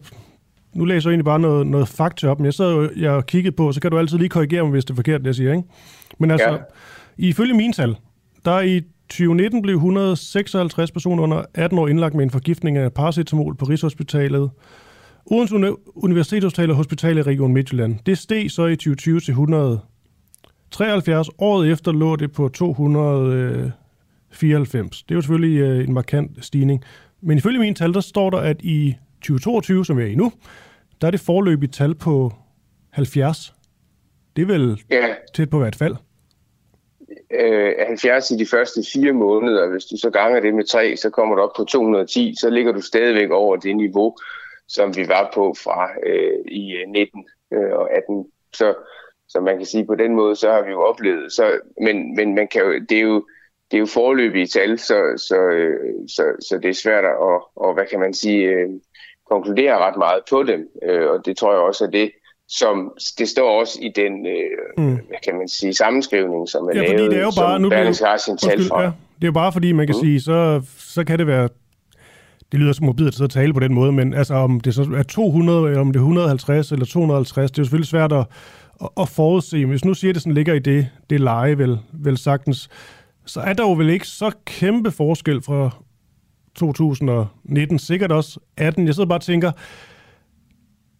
nu 0.76 0.84
læser 0.84 1.10
jeg 1.10 1.12
egentlig 1.12 1.24
bare 1.24 1.38
noget, 1.40 1.66
noget 1.66 1.88
fakta 1.88 2.28
op, 2.28 2.38
men 2.38 2.44
jeg 2.44 2.54
sad 2.54 2.72
jo 2.72 2.90
jeg 2.96 3.26
kigget 3.26 3.56
på, 3.56 3.72
så 3.72 3.80
kan 3.80 3.90
du 3.90 3.98
altid 3.98 4.18
lige 4.18 4.28
korrigere 4.28 4.62
mig, 4.62 4.70
hvis 4.70 4.84
det 4.84 4.90
er 4.90 4.94
forkert, 4.94 5.20
det 5.20 5.26
jeg 5.26 5.34
siger, 5.34 5.52
ikke? 5.52 5.68
Men 6.18 6.30
altså, 6.30 6.50
Ja. 6.50 6.56
ifølge 7.18 7.54
mine 7.54 7.72
tal, 7.72 7.96
der 8.44 8.60
i 8.60 8.80
2019 9.08 9.62
blev 9.62 9.74
156 9.74 10.90
personer 10.90 11.22
under 11.22 11.42
18 11.54 11.78
år 11.78 11.88
indlagt 11.88 12.14
med 12.14 12.24
en 12.24 12.30
forgiftning 12.30 12.76
af 12.76 12.92
paracetamol 12.92 13.54
på 13.56 13.64
Rigshospitalet. 13.64 14.50
Odense 15.30 15.54
Uni- 15.56 15.90
Universitetshospital 15.94 16.70
og 16.70 16.76
Hospital 16.76 17.18
i 17.18 17.22
Region 17.22 17.52
Midtjylland. 17.52 17.96
Det 18.06 18.18
steg 18.18 18.50
så 18.50 18.66
i 18.66 18.76
2020 18.76 19.20
til 19.20 19.30
173. 19.32 21.28
Året 21.38 21.70
efter 21.72 21.92
lå 21.92 22.16
det 22.16 22.32
på 22.32 22.48
294. 22.48 25.02
Det 25.02 25.10
er 25.10 25.14
jo 25.16 25.20
selvfølgelig 25.20 25.58
øh, 25.60 25.84
en 25.88 25.94
markant 25.94 26.44
stigning. 26.44 26.82
Men 27.22 27.38
ifølge 27.38 27.58
mine 27.58 27.74
tal, 27.74 27.94
der 27.94 28.00
står 28.00 28.30
der, 28.30 28.38
at 28.38 28.56
i 28.62 28.94
2022, 29.34 29.84
som 29.84 29.98
vi 29.98 30.02
er 30.02 30.06
i 30.06 30.14
nu, 30.14 30.32
der 31.00 31.06
er 31.06 31.10
det 31.10 31.20
forløbige 31.20 31.70
tal 31.70 31.94
på 31.94 32.32
70. 32.92 33.54
Det 34.36 34.42
er 34.42 34.46
vel 34.46 34.82
Ja. 34.90 35.14
tæt 35.34 35.50
på 35.50 35.58
hvert 35.58 35.76
fald. 35.76 35.96
øh, 37.30 37.72
70 37.86 38.30
i 38.30 38.36
de 38.36 38.46
første 38.46 38.80
fire 38.94 39.12
måneder. 39.12 39.70
Hvis 39.70 39.84
du 39.84 39.96
så 39.96 40.10
ganger 40.10 40.40
det 40.40 40.54
med 40.54 40.64
3, 40.64 40.96
så 40.96 41.10
kommer 41.10 41.34
du 41.36 41.42
op 41.42 41.50
på 41.56 41.64
210. 41.64 42.34
Så 42.40 42.50
ligger 42.50 42.72
du 42.72 42.80
stadigvæk 42.80 43.30
over 43.30 43.56
det 43.56 43.76
niveau, 43.76 44.16
som 44.68 44.96
vi 44.96 45.08
var 45.08 45.30
på 45.34 45.54
fra 45.64 45.90
øh, 46.06 46.38
i 46.48 46.72
øh, 46.76 46.88
19 46.88 47.24
øh, 47.52 47.72
og 47.72 47.96
18. 47.96 48.26
Så, 48.52 48.74
så 49.28 49.40
man 49.40 49.56
kan 49.56 49.66
sige, 49.66 49.86
på 49.86 49.94
den 49.94 50.14
måde, 50.14 50.36
så 50.36 50.50
har 50.50 50.62
vi 50.62 50.70
jo 50.70 50.80
oplevet. 50.82 51.32
Så, 51.32 51.60
men 51.82 52.16
men 52.16 52.34
man 52.34 52.48
kan 52.48 52.62
jo, 52.62 52.72
det 52.88 52.98
er 52.98 53.02
jo 53.02 53.26
det 53.70 53.76
er 53.76 53.80
jo 53.80 53.86
forløbige 53.86 54.46
tal, 54.46 54.78
så, 54.78 55.24
så, 55.28 55.36
øh, 55.36 55.94
så, 56.08 56.22
så 56.48 56.58
det 56.58 56.68
er 56.68 56.74
svært 56.74 57.04
at, 57.04 57.16
og, 57.18 57.50
og, 57.56 57.74
hvad 57.74 57.84
kan 57.90 58.00
man 58.00 58.14
sige, 58.14 58.66
øh, 59.26 59.34
konkludere 59.34 59.78
ret 59.78 59.96
meget 59.98 60.20
på 60.30 60.42
dem. 60.42 60.60
Øh, 60.88 61.10
og 61.10 61.26
det 61.26 61.36
tror 61.36 61.52
jeg 61.52 61.60
også 61.60 61.84
er 61.84 61.90
det, 61.90 62.10
som 62.48 62.92
det 63.18 63.28
står 63.28 63.60
også 63.60 63.78
i 63.82 63.90
den, 63.96 64.26
øh, 64.26 64.84
Mm. 64.84 64.94
hvad 64.94 65.20
kan 65.24 65.34
man 65.38 65.48
sige, 65.48 65.74
sammenskrivning, 65.74 66.48
som 66.48 66.64
er 66.64 66.68
Ja, 66.74 66.80
lavet, 66.80 66.90
fordi 66.90 67.04
det 67.04 67.18
er 67.18 67.24
jo 67.24 67.32
bare... 67.40 67.54
som 67.54 67.60
Nu 67.62 67.68
Berlingske 67.68 68.04
har 68.04 68.16
sin 68.16 68.36
tal 68.36 68.64
fra. 68.64 68.80
ja, 68.82 68.86
det 68.86 69.22
er 69.22 69.26
jo 69.26 69.32
bare 69.32 69.52
fordi, 69.52 69.72
man 69.72 69.86
kan 69.86 69.96
Mm. 69.96 70.04
sige, 70.06 70.20
så, 70.20 70.62
så 70.78 71.04
kan 71.04 71.18
det 71.18 71.26
være... 71.26 71.48
Det 72.52 72.60
lyder 72.60 72.72
som 72.72 72.86
morbidt 72.86 73.08
at 73.08 73.14
sidde 73.14 73.26
og 73.26 73.30
tale 73.30 73.54
på 73.54 73.60
den 73.60 73.74
måde, 73.74 73.92
men 73.92 74.14
altså 74.14 74.34
om 74.34 74.60
det 74.60 74.74
så 74.74 74.82
er 74.96 75.02
200, 75.02 75.66
eller 75.68 75.80
om 75.80 75.92
det 75.92 75.96
er 75.96 76.02
150 76.02 76.72
eller 76.72 76.84
250, 76.86 77.50
det 77.50 77.58
er 77.58 77.62
jo 77.62 77.64
selvfølgelig 77.64 77.88
svært 77.88 78.12
at, 78.12 78.24
at, 78.82 78.88
at 79.00 79.08
forudse. 79.08 79.56
Men 79.58 79.68
hvis 79.68 79.84
nu 79.84 79.94
siger, 79.94 80.10
at 80.10 80.14
det 80.14 80.22
sådan 80.22 80.34
ligger 80.34 80.54
i 80.54 80.58
det, 80.58 80.88
det 81.10 81.20
leje, 81.20 81.58
vel, 81.58 81.78
vel 81.92 82.16
sagtens, 82.18 82.68
så 83.26 83.40
er 83.40 83.52
der 83.52 83.62
jo 83.62 83.72
vel 83.72 83.90
ikke 83.90 84.06
så 84.06 84.30
kæmpe 84.44 84.90
forskel 84.90 85.42
fra 85.42 85.70
2019, 86.56 87.78
sikkert 87.78 88.12
også 88.12 88.40
18. 88.56 88.86
Jeg 88.86 88.94
sidder 88.94 89.08
bare 89.08 89.18
og 89.18 89.22
tænker, 89.22 89.52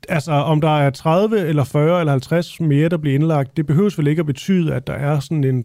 altså 0.09 0.33
om 0.33 0.61
der 0.61 0.79
er 0.79 0.91
30 0.91 1.39
eller 1.39 1.65
40 1.65 2.01
eller 2.01 2.13
50 2.13 2.61
mere, 2.61 2.89
der 2.89 2.97
bliver 2.97 3.15
indlagt, 3.15 3.57
det 3.57 3.67
behøves 3.67 3.99
vel 3.99 4.07
ikke 4.07 4.21
at 4.21 4.27
betyde, 4.27 4.75
at 4.75 4.87
der 4.87 4.93
er 4.93 5.21
sådan 5.21 5.45
en 5.45 5.65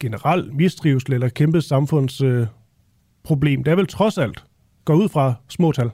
generel 0.00 0.54
mistrivsel 0.54 1.12
eller 1.12 1.28
kæmpe 1.28 1.60
samfundsproblem. 1.60 3.60
Øh, 3.60 3.64
det 3.64 3.68
er 3.68 3.74
vel 3.76 3.86
trods 3.86 4.18
alt, 4.18 4.44
går 4.84 4.94
ud 4.94 5.08
fra 5.08 5.34
små 5.48 5.72
tal. 5.72 5.90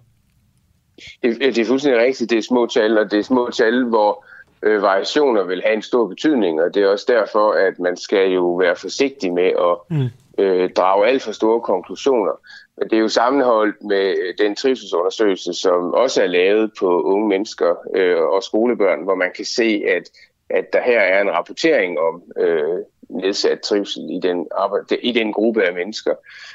Det, 1.22 1.38
det 1.40 1.58
er 1.58 1.64
fuldstændig 1.66 2.00
rigtigt, 2.02 2.30
det 2.30 2.38
er 2.38 2.42
små 2.42 2.66
tal, 2.66 2.98
og 2.98 3.10
det 3.10 3.18
er 3.18 3.22
små 3.22 3.50
tal, 3.50 3.84
hvor 3.84 4.24
øh, 4.62 4.82
variationer 4.82 5.44
vil 5.44 5.62
have 5.64 5.76
en 5.76 5.82
stor 5.82 6.08
betydning, 6.08 6.60
og 6.62 6.74
det 6.74 6.82
er 6.82 6.88
også 6.88 7.04
derfor, 7.08 7.52
at 7.68 7.78
man 7.78 7.96
skal 7.96 8.30
jo 8.30 8.54
være 8.54 8.76
forsigtig 8.76 9.32
med 9.32 9.50
at 9.68 9.76
Mm. 9.90 10.08
øh, 10.44 10.70
drage 10.70 11.06
alt 11.08 11.22
for 11.22 11.32
store 11.32 11.60
konklusioner. 11.60 12.32
Men 12.78 12.90
det 12.90 12.96
er 12.96 13.00
jo 13.00 13.08
sammenholdt 13.08 13.84
med 13.84 14.16
øh, 14.18 14.34
den 14.38 14.56
trivselsundersøgelse, 14.56 15.54
som 15.54 15.94
også 15.94 16.22
er 16.22 16.26
lavet 16.26 16.70
på 16.78 17.02
unge 17.02 17.28
mennesker 17.28 17.74
øh, 17.96 18.22
og 18.22 18.42
skolebørn, 18.42 19.04
hvor 19.04 19.14
man 19.14 19.30
kan 19.36 19.44
se, 19.44 19.84
at, 19.88 20.10
at 20.50 20.72
der 20.72 20.82
her 20.82 21.00
er 21.00 21.20
en 21.22 21.30
rapportering 21.30 21.98
om 21.98 22.22
øh, 22.38 22.78
nedsat 23.08 23.60
trivsel 23.60 24.10
i 24.10 24.20
den, 24.22 24.46
arbejde, 24.50 24.96
i 24.96 25.12
den 25.12 25.32
gruppe 25.32 25.64
af 25.64 25.74
mennesker. 25.74 26.14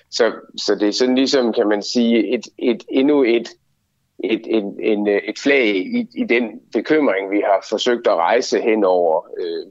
Så, 0.09 0.31
så 0.57 0.75
det 0.75 0.87
er 0.87 0.91
sådan 0.93 1.15
ligesom, 1.15 1.53
kan 1.53 1.67
man 1.67 1.83
sige, 1.83 2.33
et, 2.33 2.47
et, 2.57 2.83
endnu 2.89 3.23
et, 3.23 3.49
et, 4.23 4.41
en, 4.45 4.79
en, 4.79 5.07
øh, 5.07 5.21
et 5.23 5.39
flag 5.39 5.75
i, 5.75 6.07
i 6.15 6.23
den 6.23 6.61
bekymring, 6.73 7.31
vi 7.31 7.39
har 7.45 7.65
forsøgt 7.69 8.07
at 8.07 8.15
rejse 8.15 8.61
hen 8.61 8.83
over 8.83 9.27
øh, 9.39 9.67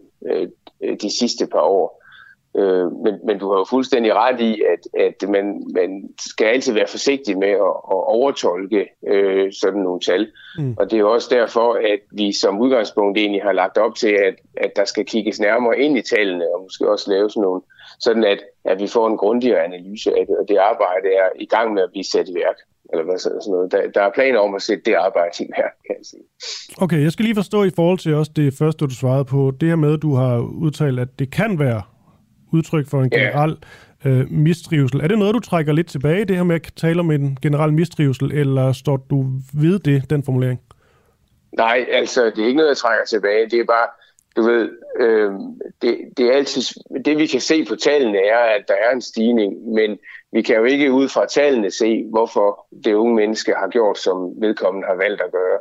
øh, 0.82 0.96
de 1.02 1.10
sidste 1.18 1.46
par 1.46 1.62
år. 1.62 1.95
Øh, 2.58 2.92
men, 3.04 3.14
men 3.26 3.38
du 3.38 3.50
har 3.50 3.58
jo 3.58 3.64
fuldstændig 3.70 4.14
ret 4.14 4.40
i, 4.40 4.62
at, 4.72 5.00
at 5.06 5.28
man, 5.28 5.62
man 5.74 6.08
skal 6.20 6.46
altid 6.46 6.72
være 6.72 6.86
forsigtig 6.86 7.38
med 7.38 7.48
at, 7.48 7.76
at 7.94 8.02
overtolke 8.18 8.88
øh, 9.08 9.52
sådan 9.52 9.80
nogle 9.80 10.00
tal. 10.00 10.32
Mm. 10.58 10.74
Og 10.78 10.90
det 10.90 10.96
er 10.96 11.00
jo 11.00 11.12
også 11.12 11.28
derfor, 11.30 11.72
at 11.94 12.00
vi 12.12 12.32
som 12.32 12.60
udgangspunkt 12.60 13.18
egentlig 13.18 13.42
har 13.42 13.52
lagt 13.52 13.78
op 13.78 13.94
til, 13.94 14.12
at, 14.28 14.34
at 14.56 14.72
der 14.76 14.84
skal 14.84 15.04
kigges 15.04 15.40
nærmere 15.40 15.78
ind 15.78 15.98
i 15.98 16.02
tallene, 16.02 16.44
og 16.54 16.62
måske 16.62 16.90
også 16.90 17.10
lave 17.10 17.30
sådan 17.30 17.42
nogle, 17.42 17.62
sådan 18.00 18.24
at, 18.24 18.40
at 18.64 18.80
vi 18.80 18.86
får 18.86 19.06
en 19.08 19.16
grundigere 19.16 19.64
analyse 19.64 20.10
af 20.10 20.26
det, 20.26 20.36
og 20.40 20.44
det 20.48 20.56
arbejde 20.56 21.08
er 21.22 21.28
i 21.40 21.46
gang 21.46 21.74
med 21.74 21.82
at 21.82 21.90
blive 21.90 22.04
sat 22.04 22.28
i 22.28 22.34
værk. 22.34 22.56
Eller 22.92 23.04
hvad 23.04 23.18
sådan 23.18 23.40
noget. 23.48 23.72
Der, 23.72 23.90
der 23.94 24.02
er 24.02 24.10
planer 24.14 24.38
om 24.38 24.54
at 24.54 24.62
sætte 24.62 24.82
det 24.84 24.94
arbejde 24.94 25.44
i 25.44 25.48
værk, 25.56 25.72
kan 25.86 25.94
jeg 25.98 26.04
sige. 26.04 26.22
Okay, 26.80 27.02
jeg 27.02 27.12
skal 27.12 27.24
lige 27.24 27.34
forstå 27.34 27.64
i 27.64 27.70
forhold 27.76 27.98
til 27.98 28.14
også 28.14 28.32
det 28.36 28.54
første, 28.58 28.86
du 28.86 28.94
svarede 28.94 29.24
på, 29.24 29.52
det 29.60 29.68
her 29.68 29.76
med, 29.76 29.92
at 29.92 30.02
du 30.02 30.14
har 30.14 30.38
udtalt, 30.38 31.00
at 31.00 31.08
det 31.18 31.32
kan 31.32 31.58
være 31.58 31.82
udtryk 32.52 32.88
for 32.88 33.02
en 33.02 33.10
generel 33.10 33.56
øh, 34.04 34.30
mistrivsel. 34.30 35.00
Er 35.00 35.08
det 35.08 35.18
noget, 35.18 35.34
du 35.34 35.40
trækker 35.40 35.72
lidt 35.72 35.88
tilbage, 35.88 36.24
det 36.24 36.36
her 36.36 36.42
med 36.42 36.54
at 36.54 36.72
tale 36.76 37.00
om 37.00 37.10
en 37.10 37.38
generel 37.42 37.72
mistrivsel, 37.72 38.32
eller 38.32 38.72
står 38.72 38.96
du 38.96 39.26
ved 39.54 39.78
det, 39.78 40.10
den 40.10 40.24
formulering? 40.24 40.60
Nej, 41.52 41.86
altså, 41.90 42.24
det 42.24 42.38
er 42.38 42.46
ikke 42.46 42.56
noget, 42.56 42.68
jeg 42.68 42.76
trækker 42.76 43.04
tilbage. 43.04 43.50
Det 43.50 43.60
er 43.60 43.64
bare, 43.64 43.88
du 44.36 44.42
ved, 44.42 44.70
øh, 45.00 45.32
det, 45.82 45.98
det 46.16 46.26
er 46.26 46.32
altid, 46.32 46.62
det 47.04 47.18
vi 47.18 47.26
kan 47.26 47.40
se 47.40 47.64
på 47.64 47.76
tallene 47.76 48.18
er, 48.18 48.38
at 48.38 48.64
der 48.68 48.74
er 48.74 48.92
en 48.92 49.00
stigning, 49.00 49.74
men 49.74 49.98
vi 50.32 50.42
kan 50.42 50.56
jo 50.56 50.64
ikke 50.64 50.92
ud 50.92 51.08
fra 51.08 51.26
tallene 51.26 51.70
se, 51.70 52.04
hvorfor 52.10 52.66
det 52.84 52.94
unge 52.94 53.14
menneske 53.14 53.54
har 53.56 53.68
gjort, 53.68 53.98
som 53.98 54.32
vedkommende 54.40 54.88
har 54.88 54.94
valgt 54.94 55.20
at 55.20 55.32
gøre. 55.32 55.58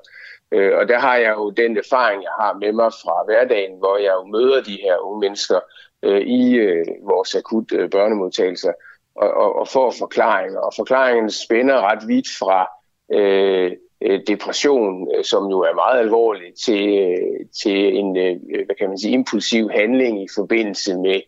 Øh, 0.51 0.77
og 0.77 0.87
der 0.87 0.99
har 0.99 1.15
jeg 1.15 1.33
jo 1.37 1.49
den 1.49 1.77
erfaring, 1.77 2.23
jeg 2.23 2.35
har 2.39 2.53
med 2.53 2.73
mig 2.73 2.91
fra 3.03 3.23
hverdagen, 3.25 3.77
hvor 3.77 3.97
jeg 3.97 4.13
jo 4.19 4.23
møder 4.25 4.63
de 4.63 4.77
her 4.83 4.97
unge 4.97 5.19
mennesker 5.19 5.59
øh, 6.05 6.21
i 6.21 6.55
øh, 6.55 6.85
vores 7.03 7.35
akut 7.35 7.71
øh, 7.71 7.89
børnemodtagelser 7.89 8.71
og, 9.15 9.29
og, 9.31 9.55
og 9.55 9.67
får 9.67 9.93
forklaringer. 9.99 10.59
Og 10.59 10.73
forklaringen 10.75 11.29
spænder 11.29 11.81
ret 11.81 12.07
vidt 12.07 12.27
fra 12.39 12.67
øh, 13.13 13.71
øh 14.01 14.19
depression, 14.27 15.07
øh, 15.17 15.23
som 15.23 15.49
jo 15.49 15.59
er 15.59 15.75
meget 15.75 15.99
alvorlig, 15.99 16.53
til, 16.65 16.99
øh, 16.99 17.45
til 17.61 17.97
en 17.97 18.17
øh, 18.17 18.65
hvad 18.65 18.75
kan 18.75 18.89
man 18.89 18.97
sige, 18.97 19.13
impulsiv 19.13 19.69
handling 19.69 20.23
i 20.23 20.27
forbindelse 20.35 20.97
med 20.97 21.21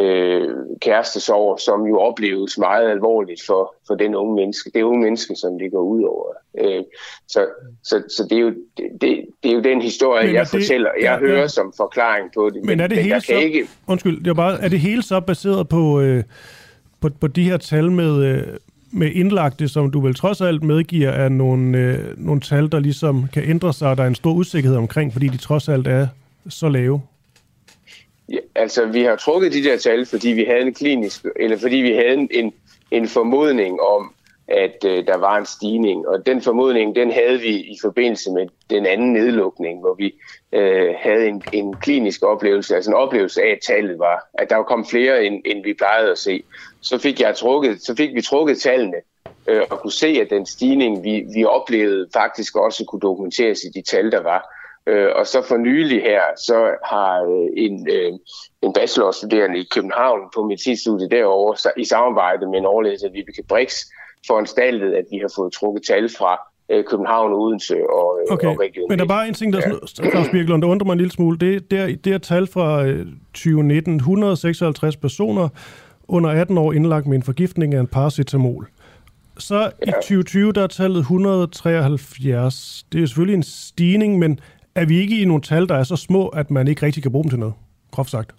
øh, 0.00 0.48
kærestesorg, 0.80 1.60
som 1.60 1.86
jo 1.86 1.98
opleves 1.98 2.58
meget 2.58 2.90
alvorligt 2.90 3.40
for, 3.46 3.74
for 3.86 3.94
den 3.94 4.14
unge 4.14 4.34
menneske, 4.34 4.70
det 4.74 4.82
unge 4.82 5.02
menneske, 5.02 5.34
som 5.36 5.58
det 5.58 5.72
går 5.72 5.82
ud 5.82 6.02
over. 6.02 6.26
Øh, 6.60 6.82
så, 7.28 7.46
så, 7.84 8.02
så 8.16 8.26
det, 8.30 8.36
er 8.36 8.40
jo, 8.40 8.52
det, 8.76 9.10
det, 9.42 9.50
er 9.50 9.54
jo 9.54 9.60
den 9.60 9.82
historie, 9.82 10.26
Men 10.26 10.34
jeg 10.34 10.40
det- 10.42 10.50
fortæller, 10.50 10.90
jeg 11.02 11.18
ja, 11.20 11.26
hører 11.26 11.40
ja. 11.40 11.48
som 11.48 11.72
forklaring 11.76 12.30
på 12.34 12.50
det. 12.54 12.64
Men 12.64 12.80
er 12.80 12.86
det 12.86 12.96
men 12.96 13.04
hele 13.04 13.20
så... 13.20 13.32
ikke, 13.34 13.66
Undskyld, 13.86 14.18
det 14.18 14.26
er, 14.26 14.34
bare, 14.34 14.60
er 14.62 14.68
det 14.68 14.80
hele 14.80 15.02
så 15.02 15.20
baseret 15.20 15.68
på, 15.68 16.00
øh, 16.00 16.24
på, 17.00 17.08
på 17.20 17.26
de 17.26 17.44
her 17.44 17.56
tal 17.56 17.92
med, 17.92 18.24
øh, 18.24 18.42
med 18.92 19.10
indlagte, 19.12 19.68
som 19.68 19.90
du 19.90 20.00
vel 20.00 20.14
trods 20.14 20.40
alt 20.40 20.62
medgiver, 20.62 21.10
er 21.10 21.28
nogle, 21.28 21.78
øh, 21.78 21.98
nogle 22.26 22.40
tal, 22.40 22.72
der 22.72 22.78
ligesom 22.80 23.28
kan 23.32 23.42
ændre 23.46 23.72
sig, 23.72 23.90
og 23.90 23.96
der 23.96 24.02
er 24.02 24.06
en 24.08 24.14
stor 24.14 24.32
usikkerhed 24.32 24.78
omkring, 24.78 25.12
fordi 25.12 25.28
de 25.28 25.36
trods 25.36 25.68
alt 25.68 25.86
er 25.86 26.06
så 26.48 26.68
lave? 26.68 27.00
Ja, 28.28 28.38
altså, 28.54 28.86
vi 28.86 29.02
har 29.02 29.16
trukket 29.16 29.52
de 29.52 29.64
der 29.64 29.76
tal, 29.76 30.06
fordi 30.06 30.28
vi 30.28 30.44
havde 30.44 30.60
en 30.60 30.74
klinisk, 30.74 31.26
eller 31.36 31.56
fordi 31.56 31.76
vi 31.76 31.92
havde 31.92 32.14
en, 32.14 32.28
en, 32.30 32.54
en 32.90 33.08
formodning 33.08 33.80
om, 33.80 34.14
at 34.48 34.84
øh, 34.86 35.06
der 35.06 35.16
var 35.16 35.38
en 35.38 35.46
stigning. 35.46 36.08
Og 36.08 36.26
den 36.26 36.42
formodning, 36.42 36.96
den 36.96 37.10
havde 37.10 37.40
vi 37.40 37.48
i 37.48 37.78
forbindelse 37.82 38.30
med 38.30 38.46
den 38.70 38.86
anden 38.86 39.12
nedlukning, 39.12 39.80
hvor 39.80 39.94
vi 39.94 40.14
øh, 40.52 40.94
havde 40.98 41.26
en, 41.26 41.42
en 41.52 41.76
klinisk 41.76 42.22
oplevelse, 42.22 42.74
altså 42.74 42.90
en 42.90 42.96
oplevelse 42.96 43.42
af, 43.42 43.50
at 43.50 43.58
tallet 43.66 43.98
var, 43.98 44.28
at 44.34 44.50
der 44.50 44.62
kom 44.62 44.86
flere, 44.86 45.24
end, 45.24 45.42
end 45.44 45.64
vi 45.64 45.74
plejede 45.74 46.10
at 46.10 46.18
se. 46.18 46.42
Så 46.80 46.98
fik, 46.98 47.20
jeg 47.20 47.34
trukket, 47.36 47.82
så 47.82 47.94
fik 47.96 48.14
vi 48.14 48.22
trukket 48.22 48.60
tallene, 48.60 48.96
øh, 49.46 49.62
og 49.70 49.80
kunne 49.80 49.92
se, 49.92 50.06
at 50.06 50.30
den 50.30 50.46
stigning, 50.46 51.04
vi, 51.04 51.24
vi 51.34 51.44
oplevede, 51.44 52.08
faktisk 52.12 52.56
også 52.56 52.84
kunne 52.84 53.00
dokumenteres 53.00 53.58
i 53.64 53.68
de 53.68 53.82
tal, 53.82 54.12
der 54.12 54.22
var. 54.22 54.54
Øh, 54.86 55.08
og 55.14 55.26
så 55.26 55.42
for 55.48 55.56
nylig 55.56 56.02
her, 56.02 56.22
så 56.36 56.58
har 56.84 57.22
øh, 57.22 57.48
en, 57.56 57.88
øh, 57.90 58.12
en 58.62 58.72
bachelorstuderende 58.72 59.58
i 59.58 59.66
København 59.74 60.20
på 60.34 60.42
medicinstudiet 60.42 61.10
derovre, 61.10 61.56
så, 61.56 61.70
i 61.76 61.84
samarbejde 61.84 62.46
med 62.50 62.58
en 62.58 62.66
overlæser, 62.66 63.08
Vibeke 63.12 63.42
Brix, 63.48 63.74
foranstaltet, 64.26 64.94
at 64.94 65.04
vi 65.10 65.18
har 65.18 65.32
fået 65.36 65.52
trukket 65.52 65.82
tal 65.86 66.08
fra 66.18 66.38
øh, 66.70 66.84
København, 66.84 67.32
Odense 67.32 67.76
og, 67.90 68.20
øh, 68.20 68.34
Okay, 68.34 68.48
og 68.48 68.60
Region 68.60 68.86
men 68.88 68.98
der 68.98 69.04
er 69.04 69.08
bare 69.08 69.28
en 69.28 69.34
ting, 69.34 69.52
der 69.52 69.60
ja. 70.02 70.10
Claus 70.10 70.28
Birkelund, 70.28 70.62
der 70.62 70.68
undrer 70.68 70.86
mig 70.86 70.92
en 70.92 70.98
lille 70.98 71.12
smule. 71.12 71.38
Det, 71.38 71.70
det, 71.70 71.78
er, 71.78 71.86
det 72.04 72.12
er 72.12 72.18
tal 72.18 72.46
fra 72.46 72.84
øh, 72.84 73.06
2019. 73.34 73.96
156 73.96 74.96
personer 74.96 75.48
under 76.08 76.30
18 76.30 76.58
år 76.58 76.72
indlagt 76.72 77.06
med 77.06 77.16
en 77.16 77.22
forgiftning 77.22 77.74
af 77.74 77.80
en 77.80 77.86
paracetamol. 77.86 78.68
Så 79.38 79.58
ja. 79.60 79.68
i 79.88 79.92
2020, 79.92 80.52
der 80.52 80.62
er 80.62 80.66
tallet 80.66 80.98
173. 80.98 82.86
Det 82.92 83.02
er 83.02 83.06
selvfølgelig 83.06 83.36
en 83.36 83.42
stigning, 83.42 84.18
men 84.18 84.40
er 84.76 84.86
vi 84.86 85.00
ikke 85.00 85.20
i 85.20 85.24
nogle 85.24 85.42
tal, 85.42 85.68
der 85.68 85.74
er 85.74 85.84
så 85.84 85.96
små, 85.96 86.28
at 86.28 86.50
man 86.50 86.68
ikke 86.68 86.86
rigtig 86.86 87.02
kan 87.02 87.12
bruge 87.12 87.24
dem 87.24 87.30
til 87.30 87.38
noget? 87.38 87.54
Groft 87.90 88.10
sagt. 88.10 88.34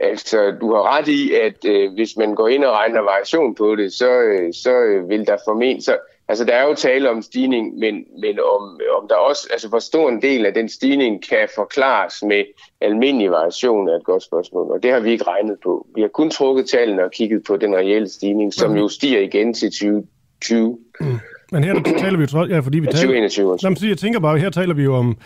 altså, 0.00 0.56
du 0.60 0.74
har 0.74 0.96
ret 0.96 1.08
i, 1.08 1.34
at 1.34 1.64
øh, 1.64 1.92
hvis 1.92 2.16
man 2.16 2.34
går 2.34 2.48
ind 2.48 2.64
og 2.64 2.72
regner 2.72 3.00
variation 3.00 3.54
på 3.54 3.76
det, 3.76 3.92
så, 3.92 4.10
øh, 4.10 4.54
så 4.54 4.70
øh, 4.70 5.08
vil 5.08 5.26
der 5.26 5.36
formentlig... 5.48 5.84
Så, 5.84 5.98
altså, 6.28 6.44
der 6.44 6.54
er 6.54 6.68
jo 6.68 6.74
tale 6.74 7.10
om 7.10 7.22
stigning, 7.22 7.78
men, 7.78 7.94
men 8.20 8.38
om, 8.40 8.80
om 9.00 9.08
der 9.08 9.14
også... 9.14 9.48
Altså, 9.52 9.68
hvor 9.68 9.78
stor 9.78 10.08
en 10.08 10.22
del 10.22 10.46
af 10.46 10.54
den 10.54 10.68
stigning 10.68 11.28
kan 11.28 11.48
forklares 11.54 12.22
med 12.22 12.44
almindelig 12.80 13.30
variation 13.30 13.88
er 13.88 13.96
et 13.96 14.04
godt 14.04 14.22
spørgsmål, 14.22 14.70
og 14.70 14.82
det 14.82 14.92
har 14.92 15.00
vi 15.00 15.10
ikke 15.10 15.24
regnet 15.24 15.56
på. 15.62 15.86
Vi 15.94 16.00
har 16.00 16.08
kun 16.08 16.30
trukket 16.30 16.68
tallene 16.68 17.04
og 17.04 17.10
kigget 17.10 17.42
på 17.46 17.56
den 17.56 17.76
reelle 17.76 18.08
stigning, 18.08 18.54
som 18.54 18.76
jo 18.76 18.88
stiger 18.88 19.20
igen 19.20 19.54
til 19.54 19.70
2020. 19.70 20.78
Mm. 21.00 21.06
Men 21.52 21.64
her 21.64 21.74
taler 21.98 22.16
vi 22.16 22.22
jo 22.22 22.26
trods, 22.26 22.50
ja, 22.50 22.58
fordi 22.58 22.78
vi 22.78 22.86
taler... 22.86 22.98
2021. 22.98 23.58
Jamen, 23.62 23.76
jeg 23.82 23.98
tænker 23.98 24.20
bare, 24.20 24.38
her 24.38 24.50
taler 24.50 24.74
vi 24.74 24.82
jo 24.82 24.94
om 24.94 25.18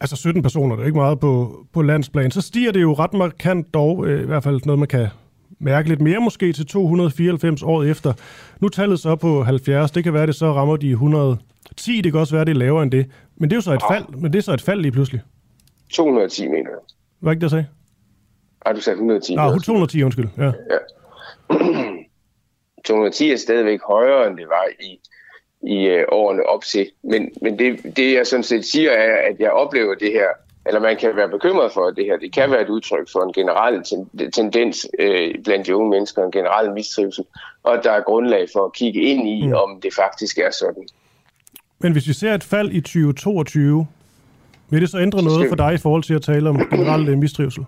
altså 0.00 0.16
17 0.16 0.42
personer, 0.42 0.76
det 0.76 0.82
er 0.82 0.86
ikke 0.86 0.98
meget 0.98 1.20
på, 1.20 1.64
på 1.72 1.82
landsplan. 1.82 2.30
Så 2.30 2.40
stiger 2.40 2.72
det 2.72 2.82
jo 2.82 2.92
ret 2.92 3.14
markant 3.14 3.74
dog, 3.74 4.06
øh, 4.06 4.22
i 4.22 4.26
hvert 4.26 4.42
fald 4.42 4.60
noget, 4.64 4.78
man 4.78 4.88
kan 4.88 5.06
mærke 5.60 5.88
lidt 5.88 6.00
mere 6.00 6.20
måske 6.20 6.52
til 6.52 6.66
294 6.66 7.62
år 7.62 7.82
efter. 7.82 8.12
Nu 8.60 8.68
tallet 8.68 9.00
så 9.00 9.16
på 9.16 9.42
70, 9.42 9.90
det 9.90 10.04
kan 10.04 10.14
være, 10.14 10.26
det 10.26 10.34
så 10.34 10.52
rammer 10.52 10.76
de 10.76 10.90
110, 10.90 12.00
det 12.00 12.12
kan 12.12 12.20
også 12.20 12.34
være, 12.36 12.44
det 12.44 12.50
er 12.50 12.54
lavere 12.54 12.82
end 12.82 12.90
det. 12.90 13.06
Men 13.36 13.50
det 13.50 13.54
er 13.54 13.58
jo 13.58 13.60
så 13.60 13.72
et 13.72 13.82
fald, 13.90 14.04
men 14.08 14.32
det 14.32 14.38
er 14.38 14.42
så 14.42 14.52
et 14.52 14.62
fald 14.62 14.80
lige 14.80 14.92
pludselig. 14.92 15.20
210, 15.92 16.48
mener 16.48 16.70
jeg. 16.70 16.78
Hvad 17.20 17.32
ikke 17.32 17.40
det, 17.40 17.44
jeg 17.44 17.50
sagde? 17.50 17.66
Har 18.66 18.72
du 18.72 18.80
sagde 18.80 18.94
110? 18.94 19.34
Nej, 19.34 19.46
210, 19.46 20.02
undskyld. 20.02 20.28
Ja. 20.38 20.44
ja. 20.44 20.78
210 22.86 23.30
er 23.30 23.36
stadigvæk 23.36 23.80
højere, 23.82 24.26
end 24.26 24.36
det 24.36 24.46
var 24.48 24.64
i, 24.80 24.98
i 25.62 25.86
øh, 25.86 26.04
årene 26.08 26.42
op 26.42 26.64
til. 26.64 26.90
Men, 27.02 27.30
men 27.42 27.58
det, 27.58 27.96
det, 27.96 28.14
jeg 28.14 28.26
sådan 28.26 28.42
set 28.42 28.64
siger, 28.64 28.90
er, 28.90 29.30
at 29.30 29.40
jeg 29.40 29.50
oplever 29.50 29.94
det 29.94 30.12
her, 30.12 30.28
eller 30.66 30.80
man 30.80 30.96
kan 30.96 31.16
være 31.16 31.28
bekymret 31.28 31.72
for, 31.72 31.86
at 31.86 31.96
det 31.96 32.04
her 32.04 32.16
det 32.16 32.32
kan 32.32 32.50
være 32.50 32.62
et 32.62 32.68
udtryk 32.68 33.08
for 33.12 33.20
en 33.22 33.32
generel 33.32 33.82
ten, 33.84 34.30
tendens 34.30 34.86
øh, 34.98 35.34
blandt 35.44 35.66
de 35.66 35.76
unge 35.76 35.90
mennesker, 35.90 36.24
en 36.24 36.30
generel 36.30 36.72
mistrivsel, 36.72 37.24
og 37.62 37.74
at 37.74 37.84
der 37.84 37.92
er 37.92 38.00
grundlag 38.00 38.46
for 38.52 38.64
at 38.64 38.72
kigge 38.72 39.00
ind 39.00 39.28
i, 39.28 39.46
mm. 39.46 39.52
om 39.52 39.80
det 39.80 39.94
faktisk 39.94 40.38
er 40.38 40.50
sådan. 40.50 40.88
Men 41.78 41.92
hvis 41.92 42.08
vi 42.08 42.12
ser 42.12 42.34
et 42.34 42.44
fald 42.44 42.72
i 42.72 42.80
2022, 42.80 43.86
vil 44.70 44.80
det 44.80 44.90
så 44.90 44.98
ændre 44.98 45.22
noget 45.22 45.48
for 45.48 45.56
dig 45.56 45.74
i 45.74 45.78
forhold 45.78 46.02
til 46.02 46.14
at 46.14 46.22
tale 46.22 46.48
om 46.48 46.56
generel 46.70 47.08
øh, 47.08 47.18
mistrivsel? 47.18 47.64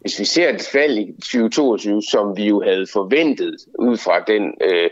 Hvis 0.00 0.20
vi 0.20 0.24
ser 0.24 0.48
et 0.54 0.68
fald 0.72 0.98
i 0.98 1.12
2022, 1.12 2.02
som 2.02 2.36
vi 2.36 2.48
jo 2.48 2.62
havde 2.62 2.86
forventet 2.92 3.56
ud 3.78 3.96
fra 3.96 4.20
den 4.26 4.54
øh, 4.64 4.90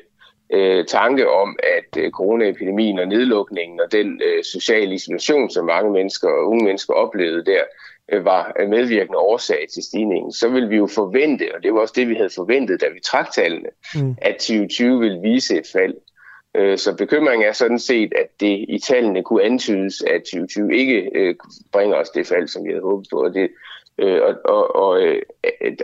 øh, 0.53 0.85
tanke 0.85 1.31
om, 1.31 1.59
at 1.63 2.03
øh, 2.03 2.11
coronaepidemien 2.11 2.99
og 2.99 3.09
nedlukningen 3.09 3.81
og 3.81 3.93
den 3.93 4.23
øh, 4.25 4.45
sociale 4.45 4.95
isolation, 4.95 5.51
som 5.51 5.65
mange 5.65 5.93
mennesker 5.93 6.29
og 6.29 6.49
unge 6.49 6.65
mennesker 6.65 6.95
oplevede 6.95 7.45
der, 7.45 7.63
øh, 8.13 8.25
var 8.25 8.67
medvirkende 8.69 9.19
årsag 9.19 9.67
til 9.75 9.83
stigningen, 9.83 10.33
så 10.33 10.49
vil 10.49 10.71
vi 10.71 10.77
jo 10.77 10.87
forvente, 10.87 11.55
og 11.55 11.63
det 11.63 11.75
var 11.75 11.81
også 11.81 11.95
det, 11.97 12.09
vi 12.09 12.15
havde 12.15 12.31
forventet, 12.35 12.81
da 12.81 12.87
vi 12.89 13.01
trak 13.01 13.33
tallene, 13.33 13.69
mm. 13.95 14.17
at 14.23 14.35
2020 14.35 15.01
vil 15.01 15.23
vise 15.23 15.59
et 15.59 15.67
fald. 15.73 15.95
Øh, 16.55 16.79
så 16.79 16.97
bekymringen 16.97 17.49
er 17.49 17.53
sådan 17.53 17.79
set, 17.79 18.13
at 18.17 18.41
det 18.41 18.65
i 18.69 18.79
tallene 18.79 19.23
kunne 19.23 19.43
antydes, 19.43 20.03
at 20.03 20.23
2020 20.23 20.77
ikke 20.77 21.11
øh, 21.15 21.35
bringer 21.73 21.97
os 21.97 22.11
det 22.11 22.27
fald, 22.27 22.49
som 22.49 22.65
vi 22.65 22.71
havde 22.71 22.83
håbet 22.83 23.07
på. 23.13 23.25
Og 23.25 23.35
det, 23.35 23.51
øh, 23.99 24.23
og, 24.23 24.35
og, 24.45 24.77
og, 24.77 25.03
øh, 25.03 25.23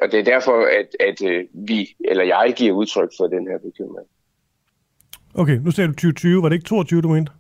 og 0.03 0.12
det 0.12 0.20
er 0.20 0.24
derfor, 0.24 0.66
at, 0.81 0.97
at 1.01 1.23
øh, 1.31 1.45
vi, 1.53 1.97
eller 2.05 2.24
jeg, 2.24 2.55
giver 2.57 2.73
udtryk 2.73 3.11
for 3.19 3.27
den 3.27 3.49
her 3.49 3.59
bekymring. 3.59 4.09
Okay, 5.35 5.56
nu 5.65 5.70
sagde 5.70 5.89
du 5.89 5.93
2020. 5.93 6.43
Var 6.43 6.48
det 6.48 6.56
ikke 6.56 6.69
22, 6.69 7.02
du 7.02 7.09
mente? 7.09 7.32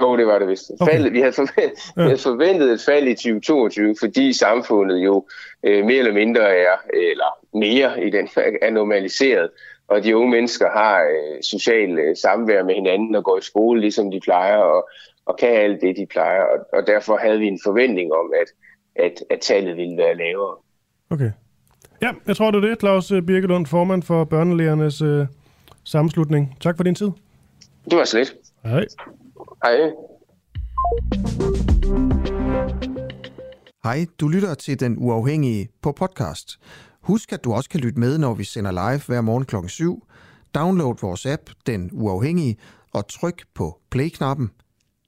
Jo, 0.00 0.16
det 0.16 0.26
var 0.26 0.38
det 0.38 0.48
vist. 0.48 0.70
Okay. 0.80 0.92
Faldet, 0.92 1.12
vi, 1.12 1.20
havde 1.20 1.32
forventet, 1.32 1.92
ja. 1.96 2.02
vi 2.02 2.08
havde 2.08 2.22
forventet 2.22 2.72
et 2.72 2.80
fald 2.86 3.08
i 3.08 3.14
2022, 3.14 3.96
fordi 4.00 4.32
samfundet 4.32 4.98
jo 4.98 5.26
øh, 5.62 5.84
mere 5.84 5.98
eller 5.98 6.12
mindre 6.12 6.56
er, 6.56 6.76
eller 6.94 7.30
mere 7.54 8.06
i 8.06 8.10
den 8.10 8.28
er 8.62 8.70
normaliseret, 8.70 9.50
og 9.88 10.04
de 10.04 10.16
unge 10.16 10.30
mennesker 10.30 10.70
har 10.70 11.00
øh, 11.00 11.42
social 11.42 11.98
øh, 11.98 12.16
samvær 12.16 12.64
med 12.64 12.74
hinanden 12.74 13.14
og 13.14 13.24
går 13.24 13.38
i 13.38 13.42
skole, 13.42 13.80
ligesom 13.80 14.10
de 14.10 14.20
plejer, 14.20 14.56
og, 14.56 14.88
og 15.26 15.36
kan 15.38 15.48
alt 15.48 15.80
det, 15.80 15.96
de 15.96 16.06
plejer. 16.06 16.42
Og, 16.42 16.66
og 16.72 16.86
derfor 16.86 17.16
havde 17.16 17.38
vi 17.38 17.46
en 17.46 17.60
forventning 17.64 18.12
om, 18.12 18.32
at, 18.40 18.48
at, 19.04 19.24
at 19.30 19.40
tallet 19.40 19.76
ville 19.76 19.96
være 19.96 20.16
lavere. 20.16 20.56
Okay. 21.10 21.30
Ja, 22.02 22.10
jeg 22.26 22.36
tror, 22.36 22.50
det 22.50 22.64
er 22.64 22.68
det, 22.68 22.80
Claus 22.80 23.12
Birkelund, 23.26 23.66
formand 23.66 24.02
for 24.02 24.24
Børnelægernes 24.24 25.02
øh, 25.02 25.26
sammenslutning. 25.86 26.56
Tak 26.60 26.76
for 26.76 26.84
din 26.84 26.94
tid. 26.94 27.10
Det 27.90 27.98
var 27.98 28.04
slet. 28.04 28.34
Hej. 28.64 28.84
Hej. 29.64 29.76
Hej, 33.84 34.06
du 34.20 34.28
lytter 34.28 34.54
til 34.54 34.80
Den 34.80 34.96
Uafhængige 34.98 35.68
på 35.82 35.92
podcast. 35.92 36.58
Husk, 37.00 37.32
at 37.32 37.44
du 37.44 37.52
også 37.52 37.70
kan 37.70 37.80
lytte 37.80 38.00
med, 38.00 38.18
når 38.18 38.34
vi 38.34 38.44
sender 38.44 38.70
live 38.70 39.00
hver 39.06 39.20
morgen 39.20 39.44
kl. 39.44 39.56
7. 39.68 40.06
Download 40.54 40.96
vores 41.00 41.26
app, 41.26 41.42
Den 41.66 41.90
Uafhængige, 41.92 42.56
og 42.92 43.08
tryk 43.08 43.44
på 43.54 43.80
play-knappen. 43.90 44.50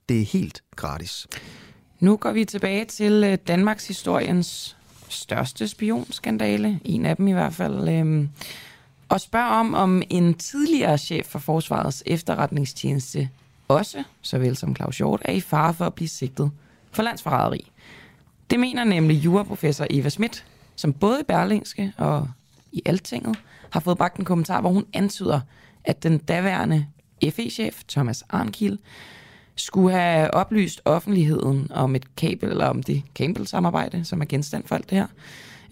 Det 0.09 0.21
er 0.21 0.25
helt 0.25 0.63
gratis. 0.77 1.27
Nu 2.01 2.17
går 2.17 2.33
vi 2.33 2.45
tilbage 2.45 2.85
til 2.85 3.25
øh, 3.25 3.39
Danmarks 3.49 3.89
historiens 3.89 4.77
største 5.09 5.69
spionskandale. 5.69 6.81
En 6.85 7.07
af 7.07 7.17
dem 7.17 7.29
i 7.29 7.33
hvert 7.33 7.53
fald. 7.53 7.89
Øhm, 7.89 8.29
og 9.09 9.21
spørger 9.21 9.51
om, 9.51 9.75
om 9.75 10.03
en 10.11 10.35
tidligere 10.35 10.99
chef 10.99 11.27
for 11.27 11.39
Forsvarets 11.39 12.03
efterretningstjeneste 12.07 13.29
også, 13.69 14.03
såvel 14.23 14.57
som 14.57 14.77
Claus 14.77 14.99
Hjort, 14.99 15.23
er 15.25 15.33
i 15.33 15.41
fare 15.41 15.75
for 15.75 15.85
at 15.85 15.95
blive 15.95 16.09
sigtet 16.09 16.51
for 16.93 17.03
landsforræderi. 17.03 17.71
Det 18.51 18.61
mener 18.61 18.85
nemlig 18.85 19.25
juraprofessor 19.25 19.87
Eva 19.91 20.09
Schmidt, 20.09 20.45
som 20.77 20.93
både 20.93 21.21
i 21.21 21.25
Berlingske 21.25 21.93
og 21.97 22.29
i 22.73 22.83
Altinget 22.87 23.39
har 23.71 23.81
fået 23.81 23.99
bragt 23.99 24.17
en 24.17 24.25
kommentar, 24.25 24.61
hvor 24.61 24.71
hun 24.71 24.85
antyder, 24.93 25.41
at 25.85 26.03
den 26.03 26.19
daværende 26.19 26.87
FE-chef, 27.31 27.83
Thomas 27.89 28.25
Arnkiel, 28.29 28.79
skulle 29.57 29.97
have 29.97 30.35
oplyst 30.35 30.81
offentligheden 30.85 31.73
om 31.73 31.95
et 31.95 32.17
kabel, 32.17 32.49
eller 32.49 32.67
om 32.67 32.83
det 32.83 33.03
Campbell-samarbejde, 33.15 34.05
som 34.05 34.21
er 34.21 34.25
genstand 34.25 34.65
for 34.67 34.75
alt 34.75 34.91
det 34.91 34.99
her, 34.99 35.07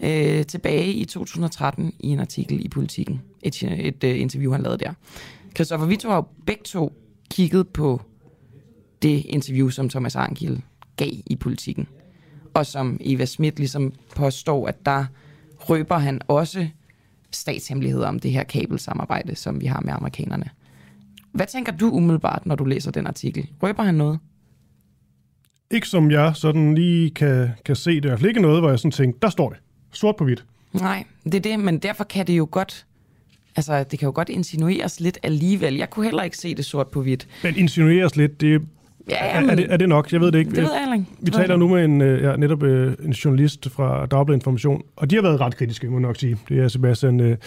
øh, 0.03 0.45
tilbage 0.45 0.93
i 0.93 1.05
2013 1.05 1.93
i 1.99 2.07
en 2.07 2.19
artikel 2.19 2.65
i 2.65 2.69
Politiken. 2.69 3.21
Et, 3.43 3.63
et, 3.63 4.03
et 4.03 4.15
interview, 4.15 4.51
han 4.51 4.61
lavede 4.61 4.77
der. 4.77 4.93
Christoffer, 5.55 5.87
vi 5.87 5.95
to 5.95 6.13
jo 6.13 6.25
begge 6.45 6.63
to 6.63 6.93
kigget 7.29 7.67
på 7.67 8.01
det 9.01 9.25
interview, 9.25 9.69
som 9.69 9.89
Thomas 9.89 10.15
Arnkiel 10.15 10.61
gav 10.97 11.11
i 11.25 11.35
Politiken. 11.35 11.87
Og 12.53 12.65
som 12.65 12.97
Eva 13.01 13.25
Schmidt 13.25 13.59
ligesom 13.59 13.93
påstår, 14.15 14.67
at 14.67 14.85
der 14.85 15.05
røber 15.57 15.97
han 15.97 16.21
også 16.27 16.67
statshemmeligheder 17.31 18.07
om 18.07 18.19
det 18.19 18.31
her 18.31 18.43
kabelsamarbejde, 18.43 19.35
som 19.35 19.61
vi 19.61 19.65
har 19.65 19.81
med 19.85 19.93
amerikanerne. 19.93 20.49
Hvad 21.31 21.45
tænker 21.45 21.71
du 21.71 21.89
umiddelbart, 21.89 22.45
når 22.45 22.55
du 22.55 22.65
læser 22.65 22.91
den 22.91 23.07
artikel? 23.07 23.49
Røber 23.63 23.83
han 23.83 23.95
noget? 23.95 24.19
Ikke 25.71 25.87
som 25.87 26.11
jeg 26.11 26.35
sådan 26.35 26.75
lige 26.75 27.09
kan, 27.09 27.49
kan 27.65 27.75
se 27.75 27.89
det. 27.89 28.05
I 28.05 28.07
hvert 28.07 28.19
fald 28.19 28.29
ikke 28.29 28.41
noget, 28.41 28.61
hvor 28.61 28.69
jeg 28.69 28.79
sådan 28.79 28.91
tænker, 28.91 29.19
der 29.19 29.29
står 29.29 29.49
det. 29.49 29.59
Sort 29.97 30.15
på 30.15 30.23
hvidt. 30.23 30.45
Nej, 30.73 31.03
det 31.23 31.35
er 31.35 31.39
det, 31.39 31.59
men 31.59 31.77
derfor 31.77 32.03
kan 32.03 32.27
det 32.27 32.37
jo 32.37 32.47
godt... 32.51 32.85
Altså, 33.55 33.83
det 33.83 33.99
kan 33.99 34.05
jo 34.05 34.11
godt 34.15 34.29
insinueres 34.29 34.99
lidt 34.99 35.17
alligevel. 35.23 35.75
Jeg 35.75 35.89
kunne 35.89 36.05
heller 36.05 36.23
ikke 36.23 36.37
se 36.37 36.55
det 36.55 36.65
sort 36.65 36.87
på 36.87 37.01
hvidt. 37.01 37.27
Men 37.43 37.57
insinueres 37.57 38.15
lidt, 38.15 38.41
det, 38.41 38.61
Ja, 39.09 39.15
er, 39.15 39.51
er, 39.51 39.55
det, 39.55 39.65
er 39.69 39.77
det 39.77 39.89
nok? 39.89 40.13
Jeg 40.13 40.21
ved 40.21 40.31
det 40.31 40.39
ikke. 40.39 40.51
Det 40.51 40.63
ved 40.63 40.73
jeg 40.73 40.93
ikke. 40.93 41.05
Vi 41.19 41.31
taler 41.31 41.57
nu 41.57 41.67
med 41.67 41.85
en, 41.85 42.01
ja, 42.01 42.35
netop 42.35 42.63
en 42.63 43.11
journalist 43.11 43.69
fra 43.69 44.05
Dagbladet 44.05 44.37
Information, 44.37 44.83
og 44.95 45.09
de 45.09 45.15
har 45.15 45.21
været 45.21 45.39
ret 45.39 45.57
kritiske, 45.57 45.87
må 45.87 45.93
jeg 45.93 46.01
nok 46.01 46.17
sige. 46.17 46.37
Det 46.49 46.59
er 46.59 46.67
Sebastian 46.67 47.19
uh, 47.19 47.37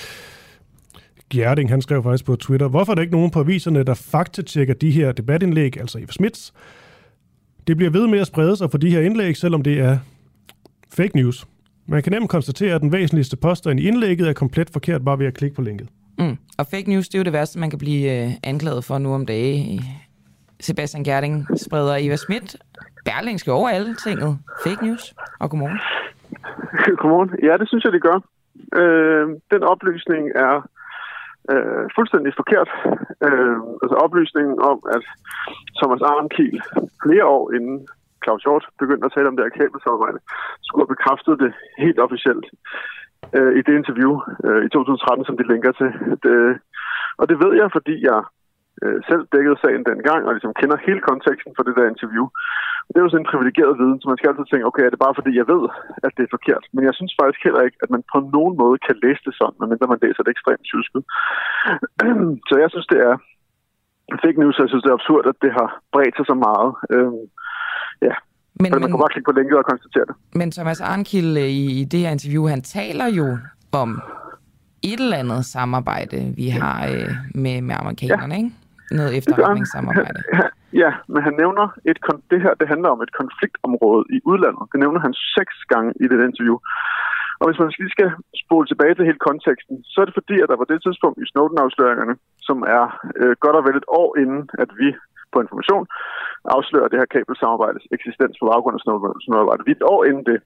Gjerding, 1.28 1.70
han 1.70 1.82
skrev 1.82 2.02
faktisk 2.02 2.24
på 2.24 2.36
Twitter, 2.36 2.68
hvorfor 2.68 2.92
er 2.92 2.94
der 2.94 3.02
ikke 3.02 3.12
nogen 3.12 3.30
på 3.30 3.40
aviserne, 3.40 3.82
der 3.82 3.94
faktatjekker 3.94 4.74
de 4.74 4.90
her 4.90 5.12
debatindlæg, 5.12 5.80
altså 5.80 5.98
Eva 5.98 6.12
Smits? 6.12 6.52
Det 7.66 7.76
bliver 7.76 7.90
ved 7.90 8.06
med 8.06 8.18
at 8.18 8.26
sprede 8.26 8.56
sig 8.56 8.70
for 8.70 8.78
de 8.78 8.90
her 8.90 9.00
indlæg, 9.00 9.36
selvom 9.36 9.62
det 9.62 9.78
er 9.78 9.98
fake 10.92 11.16
news. 11.16 11.46
Man 11.90 12.02
kan 12.02 12.12
nemt 12.12 12.30
konstatere, 12.30 12.74
at 12.74 12.80
den 12.80 12.92
væsentligste 12.92 13.36
påstand 13.36 13.80
i 13.80 13.88
indlægget 13.88 14.28
er 14.28 14.32
komplet 14.32 14.70
forkert 14.72 15.04
bare 15.04 15.18
ved 15.18 15.26
at 15.26 15.34
klikke 15.34 15.56
på 15.56 15.62
linket. 15.62 15.88
Mm. 16.18 16.36
Og 16.58 16.66
fake 16.70 16.90
news, 16.90 17.08
det 17.08 17.14
er 17.14 17.18
jo 17.18 17.24
det 17.24 17.32
værste, 17.32 17.58
man 17.58 17.70
kan 17.70 17.78
blive 17.78 18.04
øh, 18.16 18.30
anklaget 18.44 18.84
for 18.84 18.98
nu 18.98 19.14
om 19.14 19.26
dage. 19.26 19.80
Sebastian 20.60 21.04
Gerding 21.04 21.46
spreder 21.58 21.96
Eva 22.00 22.16
Schmidt, 22.16 22.56
Berlingske 23.04 23.52
over 23.52 23.68
alle 23.68 23.94
tinget. 23.94 24.38
Fake 24.64 24.86
news. 24.86 25.14
Og 25.40 25.50
godmorgen. 25.50 25.80
godmorgen. 27.00 27.30
Ja, 27.42 27.56
det 27.56 27.68
synes 27.68 27.84
jeg, 27.84 27.92
det 27.92 28.02
gør. 28.02 28.18
Øh, 28.80 29.28
den 29.52 29.62
oplysning 29.62 30.24
er 30.46 30.68
øh, 31.52 31.84
fuldstændig 31.96 32.32
forkert. 32.40 32.70
Øh, 33.26 33.56
altså 33.82 33.96
oplysningen 34.04 34.56
om, 34.70 34.78
at 34.96 35.04
Thomas 35.78 36.02
Arnkiel 36.02 36.60
flere 37.04 37.24
år 37.26 37.52
inden 37.56 37.78
Claus 38.24 38.42
Hjort 38.44 38.64
begyndte 38.82 39.06
at 39.06 39.14
tale 39.14 39.28
om 39.28 39.36
det 39.36 39.44
her 39.46 39.58
kabelsamarbejde, 39.58 40.18
skulle 40.62 40.82
have 40.84 40.94
bekræftet 40.94 41.34
det 41.42 41.52
helt 41.84 42.00
officielt 42.06 42.46
øh, 43.36 43.52
i 43.58 43.60
det 43.66 43.74
interview 43.80 44.12
øh, 44.46 44.60
i 44.66 44.68
2013, 44.68 45.24
som 45.24 45.36
de 45.36 45.50
linker 45.52 45.72
til. 45.80 45.90
Det, 46.24 46.36
og 47.20 47.24
det 47.30 47.36
ved 47.42 47.52
jeg, 47.60 47.68
fordi 47.76 47.94
jeg 48.10 48.20
øh, 48.82 48.98
selv 49.08 49.22
dækkede 49.34 49.58
sagen 49.64 49.82
dengang, 49.90 50.20
og 50.26 50.32
ligesom 50.32 50.54
kender 50.60 50.84
hele 50.86 51.02
konteksten 51.10 51.52
for 51.56 51.62
det 51.64 51.74
der 51.78 51.92
interview. 51.94 52.26
Det 52.90 52.98
er 52.98 53.04
jo 53.04 53.12
sådan 53.12 53.24
en 53.24 53.32
privilegeret 53.32 53.78
viden, 53.80 53.98
så 54.00 54.06
man 54.08 54.18
skal 54.18 54.28
altid 54.30 54.46
tænke, 54.48 54.68
okay, 54.70 54.84
er 54.86 54.92
det 54.92 55.04
bare 55.06 55.18
fordi, 55.18 55.32
jeg 55.40 55.48
ved, 55.52 55.64
at 56.06 56.12
det 56.16 56.22
er 56.24 56.34
forkert? 56.36 56.64
Men 56.74 56.82
jeg 56.88 56.94
synes 56.98 57.12
faktisk 57.20 57.40
heller 57.46 57.62
ikke, 57.66 57.78
at 57.84 57.90
man 57.94 58.02
på 58.12 58.18
nogen 58.36 58.54
måde 58.62 58.78
kan 58.86 58.96
læse 59.04 59.22
det 59.26 59.34
sådan, 59.40 59.58
medmindre 59.60 59.92
man 59.92 60.04
læser 60.04 60.22
det 60.22 60.32
ekstremt 60.34 60.64
tysket. 60.72 61.02
så 62.48 62.54
jeg 62.62 62.70
synes, 62.70 62.88
det 62.92 63.00
er 63.08 63.14
fake 64.24 64.38
news, 64.42 64.56
og 64.58 64.62
jeg 64.64 64.70
synes, 64.70 64.84
det 64.84 64.90
er 64.90 64.98
absurd, 65.00 65.24
at 65.32 65.38
det 65.44 65.52
har 65.58 65.68
bredt 65.92 66.14
sig 66.16 66.26
så 66.32 66.36
meget. 66.46 66.70
Øhm, 66.94 67.24
ja, 68.08 68.14
men, 68.60 68.68
men, 68.72 68.80
man 68.82 68.90
kan 68.90 68.98
bare 69.04 69.12
klikke 69.14 69.28
på 69.30 69.36
linket 69.38 69.56
og 69.62 69.66
konstatere 69.72 70.06
det. 70.10 70.14
Men 70.40 70.48
Thomas 70.56 70.80
Arnkild 70.80 71.32
øh, 71.44 71.50
i, 71.62 71.64
i 71.80 71.84
det 71.92 72.00
her 72.00 72.10
interview, 72.10 72.42
han 72.54 72.62
taler 72.62 73.06
jo 73.18 73.26
om 73.82 73.90
et 74.90 75.00
eller 75.00 75.16
andet 75.16 75.44
samarbejde, 75.44 76.18
vi 76.40 76.48
har 76.48 76.78
øh, 76.92 77.10
med, 77.34 77.56
med 77.68 77.74
amerikanerne, 77.82 78.34
ja. 78.34 78.40
ikke? 78.40 78.50
Noget 78.98 79.16
efterretningssamarbejde. 79.18 80.20
Ja, 80.82 80.90
men 81.12 81.20
han 81.26 81.34
nævner, 81.42 81.66
et 81.90 81.98
det 82.30 82.38
her 82.44 82.54
det 82.60 82.68
handler 82.72 82.88
om 82.94 83.00
et 83.06 83.12
konfliktområde 83.20 84.04
i 84.16 84.18
udlandet. 84.30 84.64
Det 84.72 84.78
nævner 84.80 85.00
han 85.06 85.14
seks 85.36 85.54
gange 85.72 85.90
i 86.02 86.06
det 86.10 86.18
interview. 86.28 86.56
Og 87.40 87.44
hvis 87.46 87.60
man 87.60 87.72
lige 87.82 87.96
skal 87.96 88.10
spole 88.44 88.66
tilbage 88.68 88.94
til 88.94 89.08
hele 89.08 89.26
konteksten, 89.28 89.76
så 89.90 89.96
er 90.00 90.06
det 90.06 90.18
fordi, 90.20 90.36
at 90.40 90.48
der 90.50 90.60
var 90.60 90.68
det 90.68 90.82
tidspunkt 90.82 91.18
i 91.18 91.30
Snowden-afsløringerne, 91.30 92.14
som 92.48 92.58
er 92.76 92.84
øh, 93.20 93.34
godt 93.44 93.56
og 93.58 93.64
vel 93.66 93.76
et 93.80 93.90
år 94.00 94.10
inden, 94.22 94.42
at 94.62 94.70
vi 94.80 94.88
på 95.32 95.38
information 95.44 95.84
afslører 96.56 96.88
det 96.88 97.00
her 97.00 97.12
kabelsamarbejdes 97.14 97.84
eksistens 97.96 98.36
på 98.38 98.46
baggrund 98.50 98.76
af 98.78 98.82
Snowden-samarbejdet. 98.84 99.66
Vi 99.66 99.72
er 99.72 99.80
et 99.80 99.90
år 99.94 100.00
inden 100.10 100.24
det. 100.30 100.38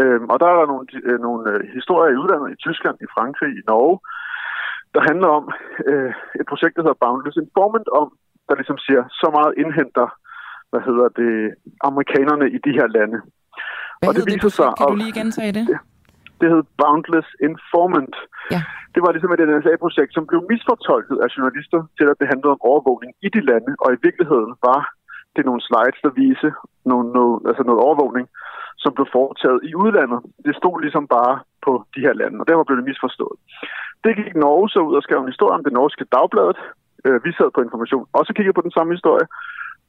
Øhm, 0.00 0.26
og 0.32 0.36
der 0.40 0.46
er 0.48 0.56
der 0.60 0.66
nogle, 0.72 0.86
øh, 1.08 1.18
nogle 1.26 1.42
øh, 1.52 1.60
historier 1.76 2.10
i 2.12 2.20
udlandet, 2.22 2.48
i 2.54 2.62
Tyskland, 2.66 2.96
i 3.04 3.12
Frankrig, 3.14 3.50
i 3.60 3.62
Norge, 3.70 3.96
der 4.94 5.02
handler 5.10 5.28
om 5.38 5.44
øh, 5.90 6.12
et 6.40 6.46
projekt, 6.50 6.74
der 6.76 6.82
hedder 6.84 7.02
Boundless 7.04 7.36
Informant, 7.44 7.88
om, 8.00 8.06
der 8.48 8.54
ligesom 8.60 8.78
siger, 8.86 9.02
så 9.20 9.28
meget 9.36 9.52
indhenter, 9.62 10.06
hvad 10.70 10.82
hedder 10.88 11.08
det, 11.20 11.32
amerikanerne 11.88 12.46
i 12.56 12.58
de 12.66 12.72
her 12.78 12.86
lande. 12.96 13.18
Hvad 13.98 14.08
og 14.08 14.14
det, 14.14 14.24
det 14.30 14.40
projekt? 14.40 14.54
Sig, 14.60 14.70
kan 14.78 14.86
du 14.92 14.98
lige 15.04 15.14
gentage 15.20 15.52
det? 15.58 15.64
det? 15.72 15.78
Det 16.40 16.48
hed 16.52 16.62
Boundless 16.82 17.28
Informant. 17.48 18.16
Ja. 18.54 18.60
Det 18.94 19.00
var 19.04 19.10
ligesom 19.12 19.32
et 19.32 19.42
NSA-projekt, 19.48 20.12
som 20.14 20.26
blev 20.30 20.40
misfortolket 20.52 21.16
af 21.24 21.28
journalister 21.34 21.80
til, 21.98 22.06
at 22.12 22.18
det 22.20 22.30
handlede 22.32 22.54
om 22.56 22.64
overvågning 22.70 23.10
i 23.26 23.28
de 23.36 23.40
lande, 23.50 23.72
og 23.84 23.88
i 23.92 23.98
virkeligheden 24.06 24.52
var 24.68 24.80
det 25.36 25.44
nogle 25.48 25.62
slides, 25.68 25.98
der 26.04 26.18
vise 26.24 26.48
nogle, 26.90 27.06
noget, 27.18 27.36
altså 27.50 27.62
noget 27.68 27.84
overvågning, 27.86 28.26
som 28.82 28.92
blev 28.96 29.06
foretaget 29.16 29.60
i 29.70 29.72
udlandet. 29.82 30.20
Det 30.46 30.54
stod 30.60 30.76
ligesom 30.84 31.04
bare 31.16 31.34
på 31.66 31.72
de 31.94 32.00
her 32.06 32.14
lande, 32.20 32.40
og 32.40 32.46
derfor 32.48 32.64
blev 32.64 32.78
det 32.80 32.88
misforstået. 32.90 33.36
Det 34.04 34.12
gik 34.20 34.34
Norge 34.44 34.68
så 34.74 34.80
ud 34.88 34.94
og 34.98 35.02
skrev 35.02 35.20
en 35.20 35.32
historie 35.34 35.56
om 35.58 35.64
det 35.64 35.72
norske 35.80 36.04
dagbladet. 36.16 36.58
Øh, 37.06 37.18
vi 37.26 37.30
sad 37.32 37.48
på 37.52 37.60
information, 37.66 38.06
også 38.18 38.32
kiggede 38.36 38.58
på 38.58 38.66
den 38.66 38.76
samme 38.76 38.92
historie. 38.96 39.26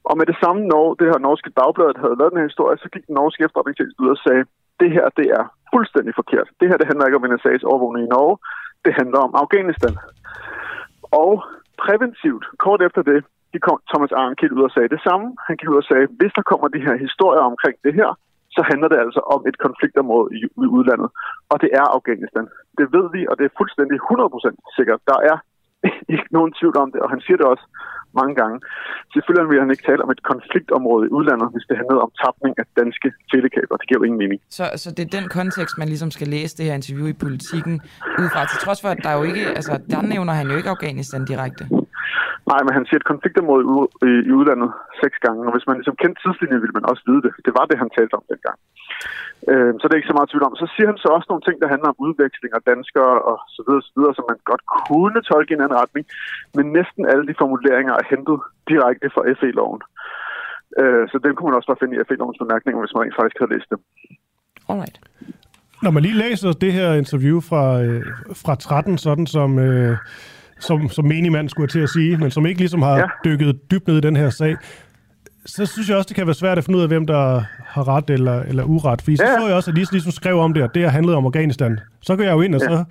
Og 0.08 0.14
med 0.18 0.26
det 0.30 0.36
samme 0.42 0.60
Norge, 0.72 0.96
det 1.00 1.06
her 1.10 1.18
norske 1.28 1.50
dagbladet 1.60 1.96
havde 2.02 2.18
lavet 2.18 2.32
den 2.32 2.42
her 2.42 2.50
historie, 2.52 2.76
så 2.82 2.88
gik 2.94 3.04
den 3.06 3.14
norske 3.20 3.44
efterretningstjeneste 3.44 4.02
ud 4.04 4.14
og 4.16 4.20
sagde, 4.26 4.44
det 4.80 4.90
her 4.96 5.06
det 5.20 5.26
er 5.38 5.44
fuldstændig 5.74 6.14
forkert. 6.20 6.48
Det 6.60 6.68
her 6.68 6.76
det 6.78 6.86
handler 6.86 7.06
ikke 7.06 7.20
om 7.20 7.28
NSA's 7.32 7.64
overvågning 7.70 8.02
i 8.06 8.12
Norge. 8.16 8.36
Det 8.84 8.92
handler 9.00 9.20
om 9.26 9.32
Afghanistan. 9.42 9.94
Og 11.22 11.32
præventivt, 11.84 12.44
kort 12.64 12.82
efter 12.88 13.02
det, 13.10 13.18
de 13.52 13.58
kom 13.66 13.78
Thomas 13.90 14.12
Arnkild 14.12 14.52
ud 14.58 14.68
og 14.68 14.74
sagde 14.74 14.94
det 14.94 15.00
samme. 15.08 15.26
Han 15.46 15.56
gik 15.56 15.70
ud 15.72 15.82
og 15.82 15.88
sagde, 15.90 16.06
hvis 16.18 16.32
der 16.38 16.44
kommer 16.50 16.68
de 16.68 16.84
her 16.86 16.96
historier 17.04 17.42
omkring 17.50 17.76
det 17.86 17.94
her, 18.00 18.10
så 18.56 18.60
handler 18.70 18.88
det 18.92 18.98
altså 19.04 19.20
om 19.34 19.40
et 19.50 19.58
konfliktområde 19.66 20.28
i, 20.36 20.38
i 20.64 20.68
udlandet. 20.76 21.10
Og 21.52 21.56
det 21.62 21.70
er 21.80 21.86
Afghanistan. 21.96 22.46
Det 22.78 22.86
ved 22.96 23.06
vi, 23.14 23.20
og 23.30 23.34
det 23.38 23.44
er 23.46 23.58
fuldstændig 23.60 23.96
100% 24.00 24.76
sikkert. 24.76 25.00
Der 25.10 25.18
er 25.30 25.36
ikke 26.14 26.28
nogen 26.36 26.52
tvivl 26.58 26.76
om 26.84 26.88
det, 26.92 27.00
og 27.04 27.10
han 27.10 27.20
siger 27.20 27.36
det 27.36 27.46
også 27.52 27.66
mange 28.20 28.34
gange. 28.40 28.56
Selvfølgelig 29.14 29.50
vil 29.50 29.60
han 29.64 29.70
ikke 29.74 29.86
tale 29.90 30.02
om 30.04 30.10
et 30.16 30.22
konfliktområde 30.32 31.04
i 31.08 31.10
udlandet, 31.16 31.48
hvis 31.54 31.64
det 31.68 31.76
handler 31.80 32.02
om 32.06 32.12
tapning 32.22 32.52
af 32.62 32.66
danske 32.80 33.08
telekabler. 33.32 33.76
Det 33.80 33.86
giver 33.88 34.00
jo 34.00 34.06
ingen 34.08 34.20
mening. 34.24 34.40
Så, 34.58 34.64
så 34.82 34.88
det 34.96 35.02
er 35.06 35.12
den 35.18 35.26
kontekst, 35.38 35.74
man 35.82 35.88
ligesom 35.88 36.10
skal 36.16 36.28
læse 36.36 36.56
det 36.58 36.64
her 36.68 36.74
interview 36.80 37.06
i 37.14 37.16
politikken 37.24 37.74
ud 38.20 38.28
fra, 38.32 38.40
til 38.50 38.58
trods 38.64 38.80
for, 38.82 38.88
at 38.94 39.00
der 39.06 39.12
jo 39.18 39.22
ikke, 39.30 39.44
altså 39.58 39.72
der 39.90 40.02
nævner 40.02 40.32
han 40.32 40.46
jo 40.50 40.56
ikke 40.56 40.70
Afghanistan 40.76 41.24
direkte. 41.24 41.64
Nej, 42.50 42.60
men 42.64 42.72
han 42.76 42.84
siger 42.84 42.98
et 43.00 43.10
konfliktområde 43.12 43.64
i, 44.10 44.12
i 44.28 44.32
udlandet 44.38 44.70
seks 45.02 45.16
gange, 45.24 45.40
og 45.46 45.52
hvis 45.54 45.66
man 45.68 45.76
ligesom 45.78 46.00
kendte 46.02 46.20
tidslinjen, 46.20 46.62
ville 46.62 46.78
man 46.78 46.90
også 46.90 47.02
vide 47.08 47.22
det. 47.26 47.32
Det 47.46 47.52
var 47.58 47.64
det, 47.66 47.82
han 47.82 47.90
talte 47.96 48.14
om 48.20 48.24
dengang. 48.32 48.58
Øh, 49.50 49.72
så 49.78 49.84
det 49.84 49.92
er 49.92 50.00
ikke 50.00 50.12
så 50.12 50.18
meget 50.18 50.30
tvivl 50.30 50.48
om. 50.48 50.56
Så 50.62 50.66
siger 50.74 50.88
han 50.90 50.98
så 51.02 51.08
også 51.16 51.28
nogle 51.30 51.46
ting, 51.46 51.56
der 51.62 51.72
handler 51.74 51.88
om 51.92 52.02
udveksling 52.06 52.52
af 52.54 52.62
danskere 52.70 53.14
og 53.30 53.36
så 53.56 53.60
videre, 53.66 53.82
så 53.88 53.92
videre, 53.96 54.14
som 54.16 54.24
man 54.30 54.38
godt 54.50 54.62
kunne 54.86 55.18
tolke 55.30 55.50
i 55.52 55.56
en 55.56 55.64
anden 55.64 55.80
retning. 55.82 56.04
Men 56.56 56.64
næsten 56.78 57.02
alle 57.12 57.24
de 57.28 57.34
formuleringer 57.42 57.94
er 58.00 58.04
hentet 58.12 58.38
direkte 58.70 59.06
fra 59.14 59.22
FE-loven. 59.38 59.80
Øh, 60.80 61.04
så 61.10 61.16
dem 61.24 61.32
kunne 61.34 61.48
man 61.48 61.58
også 61.58 61.70
bare 61.70 61.82
finde 61.82 61.94
i 61.96 62.04
FE-lovens 62.08 62.42
bemærkninger, 62.42 62.80
hvis 62.80 62.94
man 62.94 63.02
rent 63.02 63.18
faktisk 63.18 63.38
havde 63.40 63.52
læst 63.54 63.68
dem. 63.72 63.80
Alright. 64.70 64.96
Når 65.84 65.90
man 65.90 66.02
lige 66.02 66.22
læser 66.24 66.52
det 66.64 66.72
her 66.78 66.90
interview 67.02 67.36
fra, 67.50 67.64
øh, 67.84 68.02
fra 68.42 68.54
13, 68.54 68.98
sådan 68.98 69.26
som... 69.26 69.50
Øh 69.58 69.96
som, 70.60 70.88
som 70.88 71.04
menigmand 71.04 71.48
skulle 71.48 71.64
jeg 71.64 71.70
til 71.70 71.80
at 71.80 71.88
sige, 71.88 72.16
men 72.16 72.30
som 72.30 72.46
ikke 72.46 72.60
ligesom 72.60 72.82
har 72.82 72.98
ja. 72.98 73.04
dykket 73.24 73.70
dybt 73.70 73.88
ned 73.88 73.96
i 73.96 74.00
den 74.00 74.16
her 74.16 74.30
sag, 74.30 74.56
så 75.46 75.66
synes 75.66 75.88
jeg 75.88 75.96
også, 75.96 76.08
det 76.08 76.16
kan 76.16 76.26
være 76.26 76.34
svært 76.34 76.58
at 76.58 76.64
finde 76.64 76.76
ud 76.76 76.82
af, 76.82 76.88
hvem 76.88 77.06
der 77.06 77.42
har 77.66 77.88
ret 77.88 78.10
eller, 78.10 78.42
eller 78.42 78.64
uret. 78.64 79.02
Fordi 79.02 79.16
ja. 79.20 79.26
så 79.26 79.40
så 79.40 79.46
jeg 79.46 79.56
også, 79.56 79.70
at 79.70 79.76
Lise 79.78 79.92
ligesom 79.92 80.12
skrev 80.12 80.38
om 80.38 80.54
det, 80.54 80.62
og 80.62 80.74
det 80.74 80.82
har 80.82 80.90
handlet 80.90 81.14
om 81.14 81.26
Afghanistan. 81.26 81.80
Så 82.00 82.16
går 82.16 82.24
jeg 82.24 82.32
jo 82.32 82.40
ind, 82.40 82.54
og 82.54 82.60
ja. 82.60 82.68
så 82.68 82.84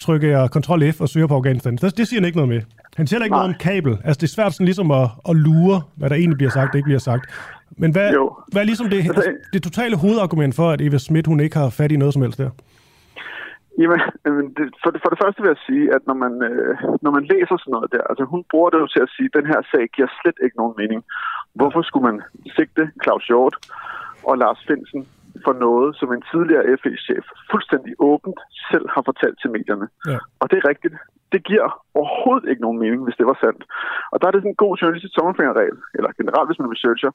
trykker 0.00 0.28
jeg 0.28 0.48
Ctrl 0.48 0.92
F 0.92 1.00
og 1.00 1.08
søger 1.08 1.26
på 1.26 1.34
Afghanistan. 1.34 1.76
Det, 1.76 1.98
det 1.98 2.08
siger 2.08 2.20
han 2.20 2.26
ikke 2.26 2.36
noget 2.36 2.48
med. 2.48 2.60
Han 2.96 3.06
siger 3.06 3.22
ikke 3.22 3.32
Nej. 3.32 3.38
noget 3.38 3.54
om 3.54 3.58
kabel. 3.60 3.98
Altså, 4.04 4.20
det 4.20 4.22
er 4.22 4.32
svært 4.34 4.52
sådan 4.52 4.64
ligesom 4.64 4.90
at, 4.90 5.08
at 5.28 5.36
lure, 5.36 5.82
hvad 5.96 6.10
der 6.10 6.16
egentlig 6.16 6.36
bliver 6.36 6.50
sagt, 6.50 6.72
det 6.72 6.78
ikke 6.78 6.86
bliver 6.86 6.98
sagt. 6.98 7.30
Men 7.78 7.90
hvad, 7.90 8.30
hvad 8.52 8.62
er 8.62 8.66
ligesom 8.66 8.90
det, 8.90 8.98
altså, 8.98 9.32
det 9.52 9.62
totale 9.62 9.96
hovedargument 9.96 10.54
for, 10.54 10.70
at 10.70 10.80
Eva 10.80 10.98
Schmidt, 10.98 11.26
hun 11.26 11.40
ikke 11.40 11.56
har 11.56 11.70
fat 11.70 11.92
i 11.92 11.96
noget 11.96 12.14
som 12.14 12.22
helst 12.22 12.38
der? 12.38 12.50
Jamen, 13.82 14.46
for, 14.82 14.90
det, 14.90 15.00
for 15.02 15.10
det 15.10 15.20
første 15.22 15.40
vil 15.42 15.54
jeg 15.54 15.64
sige, 15.68 15.86
at 15.96 16.02
når 16.08 16.16
man, 16.24 16.34
øh, 16.48 16.74
når 17.04 17.10
man 17.16 17.24
læser 17.32 17.56
sådan 17.56 17.74
noget 17.76 17.92
der, 17.94 18.02
altså 18.10 18.24
hun 18.32 18.42
bruger 18.50 18.70
det 18.70 18.78
jo 18.82 18.88
til 18.94 19.02
at 19.06 19.12
sige, 19.14 19.28
at 19.30 19.36
den 19.38 19.46
her 19.52 19.60
sag 19.70 19.84
giver 19.96 20.10
slet 20.20 20.38
ikke 20.44 20.60
nogen 20.60 20.74
mening. 20.80 21.00
Hvorfor 21.58 21.82
skulle 21.82 22.06
man 22.10 22.18
sigte 22.56 22.84
Claus 23.02 23.24
Hjort 23.30 23.56
og 24.28 24.34
Lars 24.42 24.60
Finsen 24.68 25.02
for 25.44 25.54
noget, 25.66 25.88
som 26.00 26.08
en 26.12 26.24
tidligere 26.30 26.64
FE-chef 26.82 27.24
fuldstændig 27.50 27.92
åbent 28.10 28.40
selv 28.70 28.86
har 28.94 29.02
fortalt 29.10 29.38
til 29.40 29.50
medierne? 29.56 29.86
Ja. 30.10 30.18
Og 30.40 30.46
det 30.50 30.56
er 30.58 30.68
rigtigt. 30.72 30.94
Det 31.32 31.40
giver 31.50 31.68
overhovedet 32.00 32.48
ikke 32.50 32.64
nogen 32.66 32.78
mening, 32.84 33.00
hvis 33.04 33.18
det 33.20 33.26
var 33.30 33.38
sandt. 33.44 33.62
Og 34.12 34.16
der 34.18 34.26
er 34.26 34.32
det 34.32 34.40
sådan 34.40 34.54
en 34.54 34.64
god 34.64 34.74
journalistisk 34.76 35.14
tommelfingerregel, 35.14 35.78
eller 35.96 36.10
generelt 36.20 36.48
hvis 36.48 36.60
man 36.60 36.72
researcher, 36.74 37.10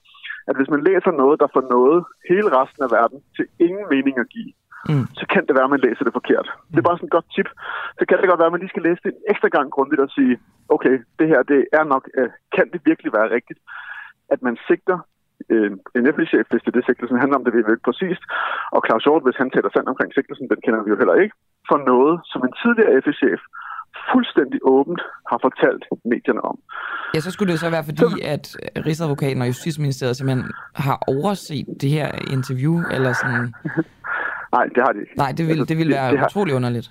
at 0.50 0.56
hvis 0.58 0.74
man 0.74 0.86
læser 0.90 1.12
noget, 1.22 1.42
der 1.44 1.54
får 1.56 1.66
noget 1.76 2.00
hele 2.32 2.50
resten 2.60 2.82
af 2.86 2.92
verden 2.98 3.20
til 3.36 3.46
ingen 3.68 3.86
mening 3.94 4.16
at 4.24 4.30
give, 4.36 4.52
mm. 4.90 5.06
så 5.20 5.26
kan 5.34 5.44
det 5.48 5.54
være, 5.58 5.68
at 5.70 5.76
man 5.76 5.86
læser 5.88 6.04
det 6.06 6.18
forkert. 6.20 6.48
Mm. 6.52 6.72
Det 6.72 6.78
er 6.80 6.88
bare 6.88 6.98
sådan 6.98 7.10
et 7.12 7.18
godt 7.18 7.30
tip. 7.36 7.50
Så 8.00 8.04
kan 8.06 8.18
det 8.18 8.30
godt 8.30 8.42
være, 8.42 8.52
at 8.52 8.56
man 8.56 8.64
lige 8.64 8.74
skal 8.74 8.86
læse 8.88 9.02
det 9.04 9.12
en 9.14 9.24
ekstra 9.32 9.50
gang 9.56 9.68
grundigt 9.76 10.02
og 10.06 10.10
sige, 10.18 10.34
okay, 10.76 10.96
det 11.20 11.28
her, 11.32 11.42
det 11.52 11.60
er 11.80 11.84
nok, 11.94 12.04
øh, 12.20 12.30
kan 12.56 12.66
det 12.74 12.80
virkelig 12.90 13.12
være 13.18 13.34
rigtigt, 13.38 13.60
at 14.34 14.40
man 14.48 14.56
sigter 14.68 14.98
øh, 15.54 15.72
en 15.98 16.06
FB-chef, 16.14 16.46
hvis 16.50 16.64
det 16.64 16.72
er 16.72 16.78
det, 16.78 16.86
sigtelsen 16.86 17.22
handler 17.22 17.38
om, 17.38 17.46
det 17.46 17.54
ved 17.54 17.64
vi 17.66 17.72
ikke 17.74 17.90
præcist. 17.90 18.24
Og 18.76 18.80
Claus 18.86 19.04
Hjort, 19.06 19.26
hvis 19.26 19.42
han 19.42 19.50
taler 19.56 19.70
sandt 19.72 19.92
omkring 19.92 20.10
sigtelsen, 20.14 20.50
den 20.52 20.60
kender 20.66 20.84
vi 20.84 20.90
jo 20.94 20.98
heller 21.02 21.18
ikke, 21.24 21.36
for 21.70 21.78
noget, 21.92 22.16
som 22.32 22.42
en 22.48 22.54
tidligere 22.62 22.94
FB-chef 23.02 23.42
fuldstændig 24.12 24.60
åbent 24.64 25.02
har 25.30 25.40
fortalt 25.48 25.84
medierne 26.06 26.42
om. 26.52 26.56
Ja, 27.16 27.20
så 27.20 27.32
skulle 27.32 27.52
det 27.52 27.60
så 27.60 27.70
være 27.70 27.84
fordi, 27.84 27.98
så... 27.98 28.20
at 28.36 28.46
Rigsadvokaten 28.88 29.42
og 29.42 29.48
Justitsministeriet 29.48 30.18
simpelthen 30.18 30.52
har 30.76 30.98
overset 31.08 31.66
det 31.82 31.90
her 31.90 32.10
interview, 32.38 32.76
eller 32.96 33.14
sådan... 33.22 33.54
Nej, 34.56 34.66
det 34.76 34.82
har 34.86 34.92
de 34.96 35.00
ikke. 35.04 35.16
Nej, 35.24 35.32
det 35.38 35.44
ville, 35.50 35.64
det 35.72 35.78
ville 35.80 35.94
være 35.98 36.08
det, 36.08 36.14
det 36.14 36.20
har... 36.24 36.30
utrolig 36.32 36.54
underligt. 36.60 36.88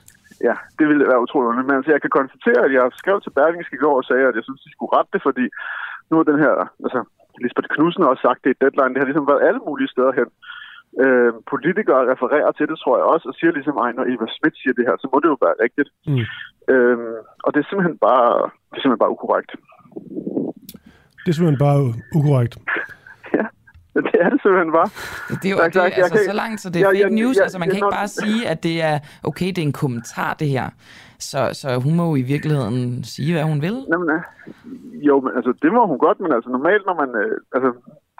Ja, 0.49 0.57
det 0.79 0.87
ville 0.91 1.05
være 1.11 1.21
utrolig 1.27 1.47
underligt. 1.49 1.69
Men 1.71 1.77
altså, 1.79 1.93
jeg 1.95 2.03
kan 2.05 2.13
konstatere, 2.19 2.61
at 2.67 2.73
jeg 2.79 2.85
skrev 3.03 3.17
til 3.21 3.37
Berlingske 3.39 3.77
i 3.79 3.83
går 3.85 3.97
og 4.01 4.07
sagde, 4.11 4.27
at 4.31 4.37
jeg 4.39 4.45
synes, 4.47 4.61
de 4.67 4.73
skulle 4.75 4.93
rette 4.97 5.11
det, 5.15 5.23
fordi 5.29 5.45
nu 6.11 6.15
er 6.21 6.25
den 6.31 6.39
her, 6.45 6.55
altså, 6.87 7.01
Lisbeth 7.43 7.71
Knudsen 7.75 8.03
har 8.03 8.11
også 8.13 8.27
sagt 8.29 8.41
det 8.45 8.51
i 8.53 8.61
deadline, 8.63 8.93
det 8.93 9.01
har 9.01 9.09
ligesom 9.11 9.31
været 9.33 9.47
alle 9.49 9.63
mulige 9.69 9.93
steder 9.95 10.13
hen. 10.21 10.29
Øh, 11.05 11.33
politikere 11.53 12.03
refererer 12.13 12.51
til 12.53 12.67
det, 12.71 12.77
tror 12.79 12.95
jeg 13.01 13.07
også, 13.15 13.27
og 13.31 13.35
siger 13.39 13.53
ligesom, 13.59 13.77
at 13.85 13.97
når 13.99 14.07
Eva 14.13 14.27
Schmidt 14.35 14.57
siger 14.61 14.75
det 14.79 14.85
her, 14.89 14.97
så 15.03 15.07
må 15.13 15.17
det 15.23 15.29
jo 15.33 15.39
være 15.47 15.57
rigtigt. 15.65 15.91
Mm. 16.11 16.25
Øh, 16.73 16.99
og 17.45 17.49
det 17.53 17.59
er 17.61 17.69
simpelthen 17.69 17.99
bare, 18.09 18.31
det 18.71 18.77
er 18.77 18.83
simpelthen 18.83 19.05
bare 19.05 19.15
ukorrekt. 19.17 19.51
Det 21.23 21.29
er 21.31 21.37
simpelthen 21.37 21.65
bare 21.67 21.81
ukorrekt. 22.19 22.55
Det 23.95 24.17
er 24.25 24.29
det 24.33 24.39
simpelthen 24.43 24.73
bare. 24.79 24.89
Det 25.43 25.47
er 25.51 25.55
jo 25.57 25.61
det, 25.65 25.75
sagt, 25.75 25.95
altså, 25.99 26.19
kan, 26.19 26.31
så 26.33 26.37
langt, 26.43 26.59
så 26.61 26.69
det 26.71 26.79
er 26.83 26.87
ja, 26.87 27.05
fake 27.05 27.15
news. 27.21 27.37
Ja, 27.37 27.43
altså, 27.43 27.59
man 27.59 27.69
kan 27.69 27.77
ikke 27.77 27.97
bare 28.01 28.13
sige, 28.21 28.41
at 28.53 28.59
det 28.69 28.77
er, 28.89 28.97
okay, 29.31 29.49
det 29.55 29.61
er 29.65 29.69
en 29.73 29.79
kommentar, 29.85 30.33
det 30.43 30.49
her. 30.57 30.67
Så, 31.31 31.41
så 31.61 31.69
hun 31.85 31.95
må 31.99 32.05
jo 32.11 32.15
i 32.25 32.27
virkeligheden 32.35 33.05
sige, 33.15 33.33
hvad 33.35 33.47
hun 33.53 33.61
vil. 33.67 33.77
Jamen, 33.93 34.09
jo, 35.09 35.15
men 35.25 35.33
altså, 35.39 35.53
det 35.63 35.71
må 35.77 35.83
hun 35.91 35.99
godt, 36.07 36.19
men 36.21 36.33
altså 36.37 36.49
normalt, 36.57 36.85
når 36.87 36.97
man... 37.03 37.11
Øh, 37.23 37.37
altså, 37.57 37.71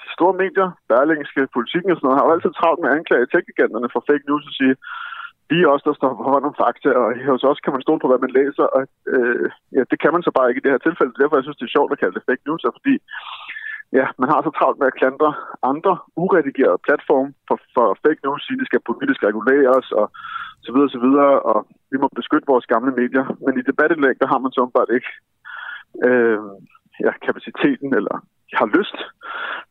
de 0.05 0.11
store 0.19 0.35
medier, 0.45 0.69
berlingske, 0.93 1.43
politikken 1.57 1.91
og 1.93 1.97
sådan 1.97 2.07
noget, 2.07 2.19
har 2.19 2.27
jo 2.27 2.35
altid 2.35 2.53
travlt 2.59 2.81
med 2.81 2.91
at 2.91 2.97
anklage 2.99 3.27
tech 3.33 3.47
for 3.95 4.03
fake 4.09 4.25
news 4.29 4.45
og 4.51 4.55
sige, 4.61 4.75
vi 5.51 5.57
er 5.63 5.69
også 5.75 5.87
der 5.89 5.97
står 5.99 6.13
på 6.19 6.25
hånd 6.33 6.45
om 6.51 6.59
fakta, 6.63 6.91
og 7.03 7.09
hos 7.31 7.45
os 7.51 7.63
kan 7.65 7.75
man 7.75 7.85
stole 7.87 8.01
på, 8.03 8.09
hvad 8.11 8.23
man 8.25 8.37
læser, 8.39 8.67
og 8.77 8.83
øh, 9.15 9.47
ja, 9.77 9.83
det 9.91 9.99
kan 10.03 10.13
man 10.15 10.23
så 10.27 10.31
bare 10.37 10.49
ikke 10.49 10.61
i 10.61 10.65
det 10.65 10.75
her 10.75 10.83
tilfælde. 10.87 11.19
Derfor 11.21 11.37
jeg 11.37 11.47
synes, 11.47 11.61
det 11.61 11.67
er 11.67 11.77
sjovt 11.77 11.93
at 11.93 12.01
kalde 12.01 12.17
det 12.17 12.29
fake 12.29 12.45
news, 12.47 12.63
fordi 12.77 12.95
ja, 13.99 14.07
man 14.21 14.29
har 14.33 14.41
så 14.43 14.51
travlt 14.59 14.79
med 14.81 14.87
at 14.91 14.99
klandre 15.01 15.31
andre 15.73 15.93
uredigerede 16.25 16.79
platforme 16.87 17.31
for, 17.49 17.57
for 17.75 17.87
fake 18.05 18.21
news, 18.25 18.41
sige, 18.47 18.59
det 18.61 18.67
skal 18.71 18.81
politisk 18.91 19.21
reguleres, 19.29 19.87
og 20.01 20.07
så 20.67 20.71
videre, 20.75 20.91
så 20.97 21.01
videre, 21.07 21.33
og 21.51 21.59
vi 21.93 21.97
må 22.03 22.07
beskytte 22.21 22.51
vores 22.53 22.67
gamle 22.75 22.93
medier. 23.01 23.25
Men 23.45 23.53
i 23.61 23.63
debatindlæg, 23.71 24.15
der 24.23 24.29
har 24.33 24.39
man 24.45 24.53
så 24.57 24.63
bare 24.77 24.89
ikke 24.97 25.11
øh, 26.09 26.39
ja, 27.07 27.13
kapaciteten 27.27 27.91
eller 27.99 28.15
har 28.61 28.69
lyst 28.79 28.99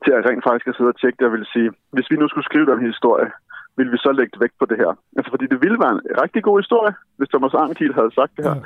til 0.03 0.11
at 0.17 0.21
rent 0.29 0.43
faktisk 0.47 0.67
at 0.69 0.75
sidde 0.77 0.93
og 0.93 0.99
tjekke 0.99 1.17
det. 1.19 1.25
Jeg 1.27 1.35
vil 1.37 1.47
sige, 1.55 1.69
hvis 1.95 2.07
vi 2.11 2.15
nu 2.21 2.25
skulle 2.29 2.49
skrive 2.49 2.67
den 2.71 2.81
historie, 2.91 3.29
ville 3.77 3.91
vi 3.95 3.99
så 4.05 4.11
lægge 4.19 4.33
vægt 4.43 4.57
på 4.61 4.65
det 4.71 4.77
her? 4.83 4.91
Altså, 5.17 5.29
fordi 5.33 5.45
det 5.53 5.59
ville 5.63 5.79
være 5.83 5.93
en 5.97 6.01
rigtig 6.23 6.41
god 6.47 6.55
historie, 6.63 6.93
hvis 7.17 7.29
Thomas 7.33 7.53
Arnkiel 7.61 7.93
havde 7.99 8.11
sagt 8.19 8.31
det 8.37 8.43
her. 8.49 8.57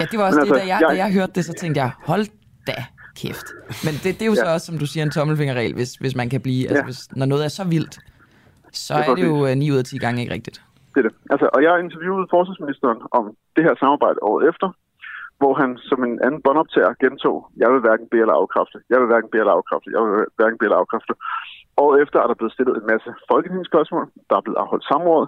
Ja, 0.00 0.04
det 0.10 0.16
var 0.18 0.24
også 0.28 0.38
Men 0.40 0.46
det, 0.46 0.52
altså, 0.52 0.64
da 0.66 0.72
jeg, 0.72 0.78
jeg- 0.82 0.90
da 0.92 0.96
jeg 1.04 1.10
hørte 1.18 1.32
det, 1.38 1.44
så 1.50 1.54
tænkte 1.62 1.78
jeg, 1.84 1.90
hold 2.10 2.24
da 2.70 2.76
kæft. 3.16 3.46
Men 3.84 3.94
det, 4.02 4.10
det 4.18 4.22
er 4.22 4.26
jo 4.26 4.34
så 4.34 4.44
også, 4.54 4.66
som 4.66 4.78
du 4.78 4.86
siger, 4.86 5.04
en 5.04 5.10
tommelfingerregel, 5.10 5.74
hvis, 5.74 5.94
hvis 5.94 6.14
man 6.16 6.28
kan 6.30 6.40
blive, 6.40 6.62
altså 6.68 6.76
Ja. 6.82 6.84
hvis, 6.84 7.00
når 7.16 7.26
noget 7.26 7.44
er 7.44 7.48
så 7.48 7.64
vildt, 7.64 7.94
så 8.72 8.94
Det 8.94 9.00
er 9.06 9.10
er 9.10 9.14
det 9.14 9.26
jo 9.26 9.36
præcis. 9.38 9.50
øh, 9.52 9.58
9 9.58 9.70
ud 9.70 9.76
af 9.76 9.84
10 9.84 9.98
gange 9.98 10.20
ikke 10.22 10.34
rigtigt. 10.34 10.62
Det 10.94 10.98
er 11.04 11.08
det. 11.08 11.14
Altså, 11.30 11.46
og 11.54 11.62
jeg 11.62 11.72
interviewede 11.84 12.26
forsvarsministeren 12.30 12.98
om 13.18 13.24
det 13.56 13.62
her 13.66 13.74
samarbejde 13.82 14.18
året 14.22 14.48
efter, 14.50 14.66
hvor 15.42 15.54
han 15.62 15.70
som 15.90 16.00
en 16.08 16.16
anden 16.26 16.40
båndoptager 16.44 16.92
gentog, 17.04 17.36
jeg 17.62 17.68
vil 17.72 17.84
hverken 17.84 18.08
bede 18.10 18.22
eller 18.24 18.38
afkræfte, 18.42 18.78
jeg 18.90 18.98
vil 19.00 19.08
hverken 19.10 19.30
bede 19.30 19.42
eller 19.42 19.58
afkræfte, 19.58 19.88
jeg 19.94 20.00
vil 20.02 20.10
hverken 20.38 20.58
bede 20.58 20.68
eller 20.68 20.82
afkræfte. 20.82 21.14
Og 21.82 21.88
efter 22.02 22.18
er 22.20 22.28
der 22.28 22.38
blevet 22.38 22.56
stillet 22.56 22.74
en 22.76 22.90
masse 22.92 23.10
folketingsspørgsmål, 23.30 24.06
der 24.28 24.36
er 24.36 24.44
blevet 24.44 24.62
afholdt 24.62 24.88
samråd, 24.90 25.26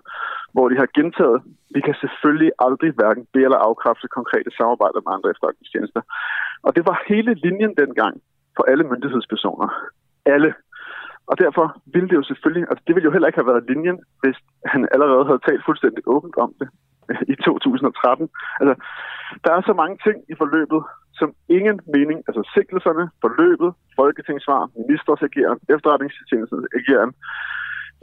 hvor 0.54 0.66
de 0.70 0.76
har 0.82 0.88
gentaget, 0.98 1.38
vi 1.74 1.80
kan 1.86 1.96
selvfølgelig 2.02 2.50
aldrig 2.66 2.90
hverken 2.98 3.24
bede 3.32 3.46
eller 3.48 3.66
afkræfte 3.68 4.06
konkrete 4.18 4.50
samarbejder 4.58 5.00
med 5.02 5.14
andre 5.16 5.30
efterretningstjenester. 5.34 6.02
Og 6.66 6.70
det 6.76 6.82
var 6.88 6.96
hele 7.12 7.32
linjen 7.44 7.74
dengang 7.82 8.14
for 8.56 8.64
alle 8.70 8.84
myndighedspersoner. 8.92 9.68
Alle. 10.34 10.50
Og 11.30 11.34
derfor 11.44 11.66
ville 11.94 12.08
det 12.10 12.16
jo 12.20 12.24
selvfølgelig, 12.30 12.64
altså 12.70 12.82
det 12.86 12.94
ville 12.94 13.08
jo 13.08 13.14
heller 13.14 13.28
ikke 13.28 13.40
have 13.40 13.52
været 13.52 13.68
linjen, 13.70 13.98
hvis 14.22 14.38
han 14.72 14.82
allerede 14.94 15.24
havde 15.28 15.46
talt 15.48 15.62
fuldstændig 15.68 16.02
åbent 16.14 16.36
om 16.44 16.50
det 16.60 16.68
i 17.32 17.34
2013. 17.34 18.28
Altså, 18.60 18.74
der 19.44 19.52
er 19.56 19.62
så 19.70 19.74
mange 19.82 19.96
ting 20.06 20.16
i 20.32 20.34
forløbet, 20.42 20.82
som 21.20 21.28
ingen 21.58 21.76
mening, 21.96 22.18
altså 22.28 22.42
sigtelserne, 22.54 23.04
forløbet, 23.24 23.70
folketingssvar, 23.98 24.60
ministers 24.80 25.22
ageren, 25.28 25.58
efterretningstjenestens 25.74 26.66
ageren, 26.80 27.10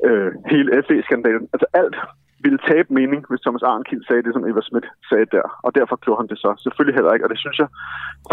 øh, 0.08 0.32
hele 0.52 0.70
FE-skandalen, 0.88 1.46
altså 1.54 1.68
alt 1.82 1.98
ville 2.46 2.60
tabe 2.72 2.90
mening, 3.00 3.22
hvis 3.30 3.42
Thomas 3.46 3.64
Arnkild 3.72 4.04
sagde 4.10 4.24
det, 4.26 4.32
som 4.36 4.44
Eva 4.50 4.62
Schmidt 4.68 4.88
sagde 5.10 5.28
der. 5.36 5.46
Og 5.66 5.72
derfor 5.78 5.96
gjorde 6.06 6.20
han 6.22 6.30
det 6.32 6.38
så. 6.46 6.50
Selvfølgelig 6.66 6.96
heller 6.98 7.12
ikke, 7.14 7.26
og 7.26 7.32
det 7.34 7.40
synes 7.44 7.58
jeg 7.64 7.70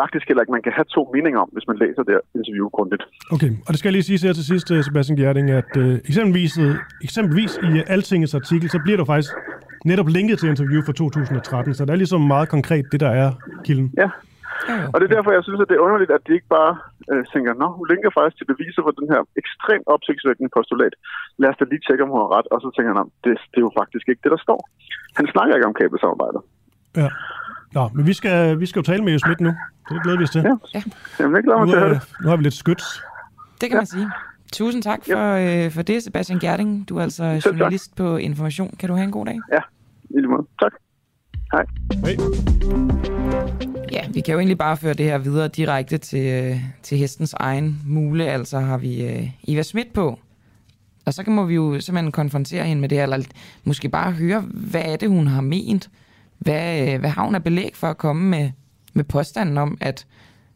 faktisk 0.00 0.24
heller 0.28 0.42
ikke, 0.42 0.54
man 0.56 0.64
kan 0.66 0.74
have 0.78 0.88
to 0.96 1.02
meninger 1.14 1.40
om, 1.44 1.50
hvis 1.54 1.66
man 1.70 1.76
læser 1.84 2.02
det 2.08 2.14
interview 2.38 2.66
grundigt. 2.76 3.04
Okay, 3.34 3.50
og 3.66 3.70
det 3.72 3.78
skal 3.78 3.88
jeg 3.88 3.96
lige 3.98 4.08
sige 4.08 4.18
her 4.28 4.36
til 4.38 4.46
sidst, 4.52 4.66
øh, 4.74 4.78
Sebastian 4.86 5.16
Gjerding, 5.20 5.46
at 5.60 5.72
øh, 5.82 5.94
eksempelvis, 6.10 6.54
øh, 6.64 6.72
eksempelvis 7.06 7.52
i 7.68 7.70
Altingets 7.94 8.34
artikel, 8.40 8.66
så 8.74 8.78
bliver 8.84 8.98
der 9.00 9.06
faktisk 9.14 9.32
netop 9.84 10.08
linket 10.08 10.38
til 10.38 10.48
interview 10.48 10.80
fra 10.86 10.92
2013, 10.92 11.74
så 11.74 11.84
det 11.84 11.90
er 11.92 11.96
ligesom 12.04 12.20
meget 12.20 12.48
konkret, 12.48 12.84
det 12.92 13.00
der 13.00 13.10
er 13.22 13.28
kilden. 13.64 13.92
Ja, 14.02 14.08
og 14.92 14.96
det 15.00 15.04
er 15.10 15.14
derfor, 15.16 15.30
jeg 15.38 15.44
synes, 15.44 15.60
at 15.60 15.68
det 15.70 15.76
er 15.76 15.84
underligt, 15.86 16.10
at 16.16 16.22
de 16.26 16.32
ikke 16.38 16.50
bare 16.58 16.72
øh, 17.12 17.22
tænker, 17.32 17.50
nå, 17.62 17.66
hun 17.78 17.86
linker 17.92 18.10
faktisk 18.18 18.36
til 18.38 18.46
beviser 18.52 18.82
for 18.86 18.92
den 19.00 19.06
her 19.12 19.20
ekstremt 19.42 19.86
opsigtsvækkende 19.94 20.50
postulat. 20.56 20.94
Lad 21.40 21.48
os 21.50 21.58
da 21.60 21.64
lige 21.72 21.82
tjekke, 21.86 22.02
om 22.06 22.10
hun 22.14 22.20
har 22.24 22.30
ret. 22.36 22.46
Og 22.52 22.58
så 22.64 22.68
tænker 22.74 22.90
han, 22.92 22.98
"Nå, 23.00 23.04
det, 23.24 23.32
det 23.52 23.58
er 23.60 23.66
jo 23.68 23.72
faktisk 23.80 24.04
ikke 24.10 24.22
det, 24.24 24.30
der 24.34 24.40
står. 24.46 24.60
Han 25.18 25.26
snakker 25.34 25.52
ikke 25.56 25.68
om 25.70 25.74
kabelsamarbejdet. 25.80 26.40
Ja. 27.02 27.08
Nå, 27.76 27.82
men 27.96 28.02
vi 28.10 28.14
skal, 28.20 28.36
vi 28.62 28.66
skal 28.70 28.78
jo 28.80 28.86
tale 28.90 29.02
med 29.04 29.12
Jo 29.16 29.18
Schmidt 29.24 29.40
nu. 29.46 29.52
Det 29.88 29.96
glæder 30.04 30.18
vi 30.20 30.24
os 30.28 30.34
til. 30.36 30.42
Ja. 30.50 30.54
Ja. 30.76 30.80
Jamen, 31.18 31.32
jeg 31.36 31.42
glæder 31.44 31.58
mig 31.58 31.66
Nu, 31.66 31.72
til 31.72 31.78
at 31.80 31.84
høre 31.86 31.94
det. 31.94 32.02
nu 32.22 32.26
har 32.30 32.36
vi 32.36 32.42
lidt 32.48 32.58
skyts. 32.64 32.86
Det 33.60 33.66
kan 33.70 33.76
ja. 33.78 33.82
man 33.84 33.90
sige. 33.96 34.06
Tusind 34.52 34.82
tak 34.82 35.00
for, 35.04 35.32
øh, 35.34 35.70
for 35.70 35.82
det, 35.82 36.02
Sebastian 36.02 36.38
Gerding. 36.38 36.88
Du 36.88 36.96
er 36.96 37.02
altså 37.02 37.42
journalist 37.46 37.96
på 37.96 38.16
Information. 38.16 38.76
Kan 38.78 38.88
du 38.88 38.94
have 38.94 39.04
en 39.04 39.10
god 39.10 39.26
dag? 39.26 39.38
Ja, 39.52 39.60
i 40.10 40.20
lige 40.20 40.28
måde. 40.28 40.46
Tak. 40.62 40.72
Hej. 41.52 41.64
Hej. 42.04 42.16
Ja, 43.92 44.08
vi 44.14 44.20
kan 44.20 44.32
jo 44.32 44.38
egentlig 44.38 44.58
bare 44.58 44.76
føre 44.76 44.94
det 44.94 45.06
her 45.06 45.18
videre 45.18 45.48
direkte 45.48 45.98
til, 45.98 46.26
øh, 46.26 46.60
til 46.82 46.98
hestens 46.98 47.32
egen 47.32 47.82
mule. 47.86 48.24
Altså 48.24 48.58
har 48.58 48.78
vi 48.78 49.06
øh, 49.06 49.30
Eva 49.48 49.62
Schmidt 49.62 49.92
på. 49.92 50.18
Og 51.06 51.14
så 51.14 51.24
kan 51.24 51.32
må 51.32 51.44
vi 51.44 51.54
jo 51.54 51.80
simpelthen 51.80 52.12
konfrontere 52.12 52.64
hende 52.64 52.80
med 52.80 52.88
det 52.88 52.98
her, 52.98 53.02
eller 53.02 53.26
måske 53.64 53.88
bare 53.88 54.12
høre, 54.12 54.40
hvad 54.40 54.82
er 54.84 54.96
det, 54.96 55.08
hun 55.08 55.26
har 55.26 55.40
ment? 55.40 55.90
Hvad, 56.38 56.88
øh, 56.88 57.00
hvad 57.00 57.10
har 57.10 57.24
hun 57.24 57.34
af 57.34 57.44
belæg 57.44 57.70
for 57.74 57.86
at 57.86 57.98
komme 57.98 58.28
med, 58.28 58.50
med 58.94 59.04
påstanden 59.04 59.58
om, 59.58 59.78
at 59.80 60.06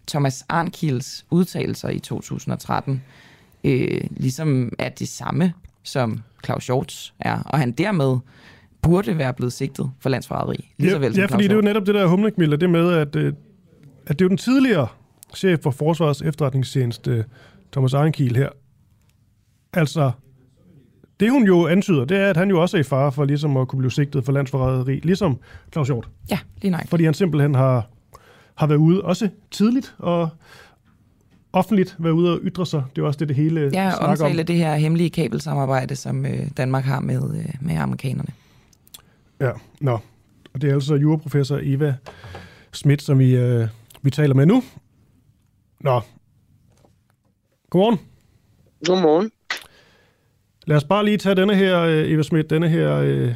Thomas 0.09 0.45
Arnkils 0.49 1.27
udtalelser 1.31 1.89
i 1.89 1.99
2013 1.99 3.03
øh, 3.65 4.01
ligesom 4.11 4.73
er 4.79 4.89
det 4.89 5.09
samme, 5.09 5.53
som 5.83 6.23
Claus 6.45 6.67
Hjorts 6.67 7.15
er, 7.21 7.43
og 7.43 7.59
han 7.59 7.73
dermed 7.73 8.19
burde 8.83 9.19
være 9.19 9.33
blevet 9.33 9.53
sigtet 9.53 9.91
for 10.01 10.09
landsforræderi. 10.11 10.73
Lige 10.79 10.91
Ja, 10.91 10.99
vel 10.99 11.15
som 11.15 11.21
ja, 11.21 11.27
Claus 11.27 11.31
fordi 11.31 11.45
det 11.45 11.53
er 11.53 11.57
jo 11.57 11.63
netop 11.63 11.87
det 11.87 11.95
der 11.95 12.07
humlegmilder, 12.07 12.57
det 12.57 12.71
med, 12.71 12.93
at, 12.93 13.17
øh, 13.17 13.33
at 14.07 14.19
det 14.19 14.21
er 14.21 14.25
jo 14.25 14.29
den 14.29 14.37
tidligere 14.37 14.87
chef 15.37 15.61
for 15.63 15.71
Forsvarets 15.71 16.23
efterretningstjeneste, 16.23 17.25
Thomas 17.73 17.95
Arnkiel 17.95 18.37
her. 18.37 18.49
Altså, 19.73 20.13
det 21.21 21.31
hun 21.31 21.47
jo 21.47 21.67
antyder, 21.67 22.05
det 22.05 22.17
er, 22.19 22.31
at 22.31 22.37
han 22.37 22.51
jo 22.51 22.63
også 22.63 22.77
er 22.77 22.81
i 22.81 22.85
fare 22.85 23.13
for 23.13 23.25
ligesom 23.25 23.57
at 23.57 23.69
kunne 23.69 23.79
blive 23.79 23.91
sigtet 23.91 24.25
for 24.25 24.33
landsforræderi, 24.33 25.01
ligesom 25.03 25.39
Claus 25.73 25.89
Hjort. 25.89 26.09
Ja, 26.31 26.39
lige 26.63 26.71
nej. 26.71 26.87
Fordi 26.87 27.05
han 27.05 27.15
simpelthen 27.15 27.55
har, 27.55 27.89
har 28.55 28.67
været 28.67 28.79
ude, 28.79 29.03
også 29.03 29.29
tidligt, 29.51 29.95
og 29.99 30.29
offentligt 31.53 31.97
været 31.99 32.13
ude 32.13 32.33
og 32.33 32.39
ytre 32.43 32.67
sig. 32.67 32.83
Det 32.91 32.99
er 32.99 33.03
jo 33.03 33.07
også 33.07 33.19
det, 33.19 33.29
det 33.29 33.37
hele 33.37 33.61
Ja, 33.61 33.71
snakker 33.71 33.99
om. 34.05 34.11
omtale 34.11 34.43
det 34.43 34.57
her 34.57 34.75
hemmelige 34.77 35.11
kabelsamarbejde, 35.11 35.97
som 35.97 36.27
øh, 36.27 36.47
Danmark 36.57 36.85
har 36.85 37.01
med, 37.01 37.39
øh, 37.39 37.49
med 37.61 37.77
amerikanerne. 37.77 38.29
Ja, 39.41 39.51
nå. 39.81 39.99
Og 40.55 40.63
det 40.63 40.71
er 40.71 40.75
altså 40.75 40.95
juraprofessor 40.95 41.59
Eva 41.63 41.95
Schmidt, 42.73 43.03
som 43.03 43.19
vi, 43.19 43.37
øh, 43.37 43.69
vi 44.03 44.11
taler 44.11 44.35
med 44.35 44.47
nu. 44.47 44.63
Nå. 45.81 46.01
Godmorgen. 47.71 47.99
Godmorgen. 48.87 49.31
Lad 50.67 50.77
os 50.77 50.85
bare 50.85 51.05
lige 51.05 51.17
tage 51.17 51.35
denne 51.35 51.55
her, 51.55 51.81
øh, 51.81 52.11
Eva 52.11 52.23
Schmidt, 52.23 52.51
denne 52.51 52.69
her 52.69 52.97
øh, 52.97 53.35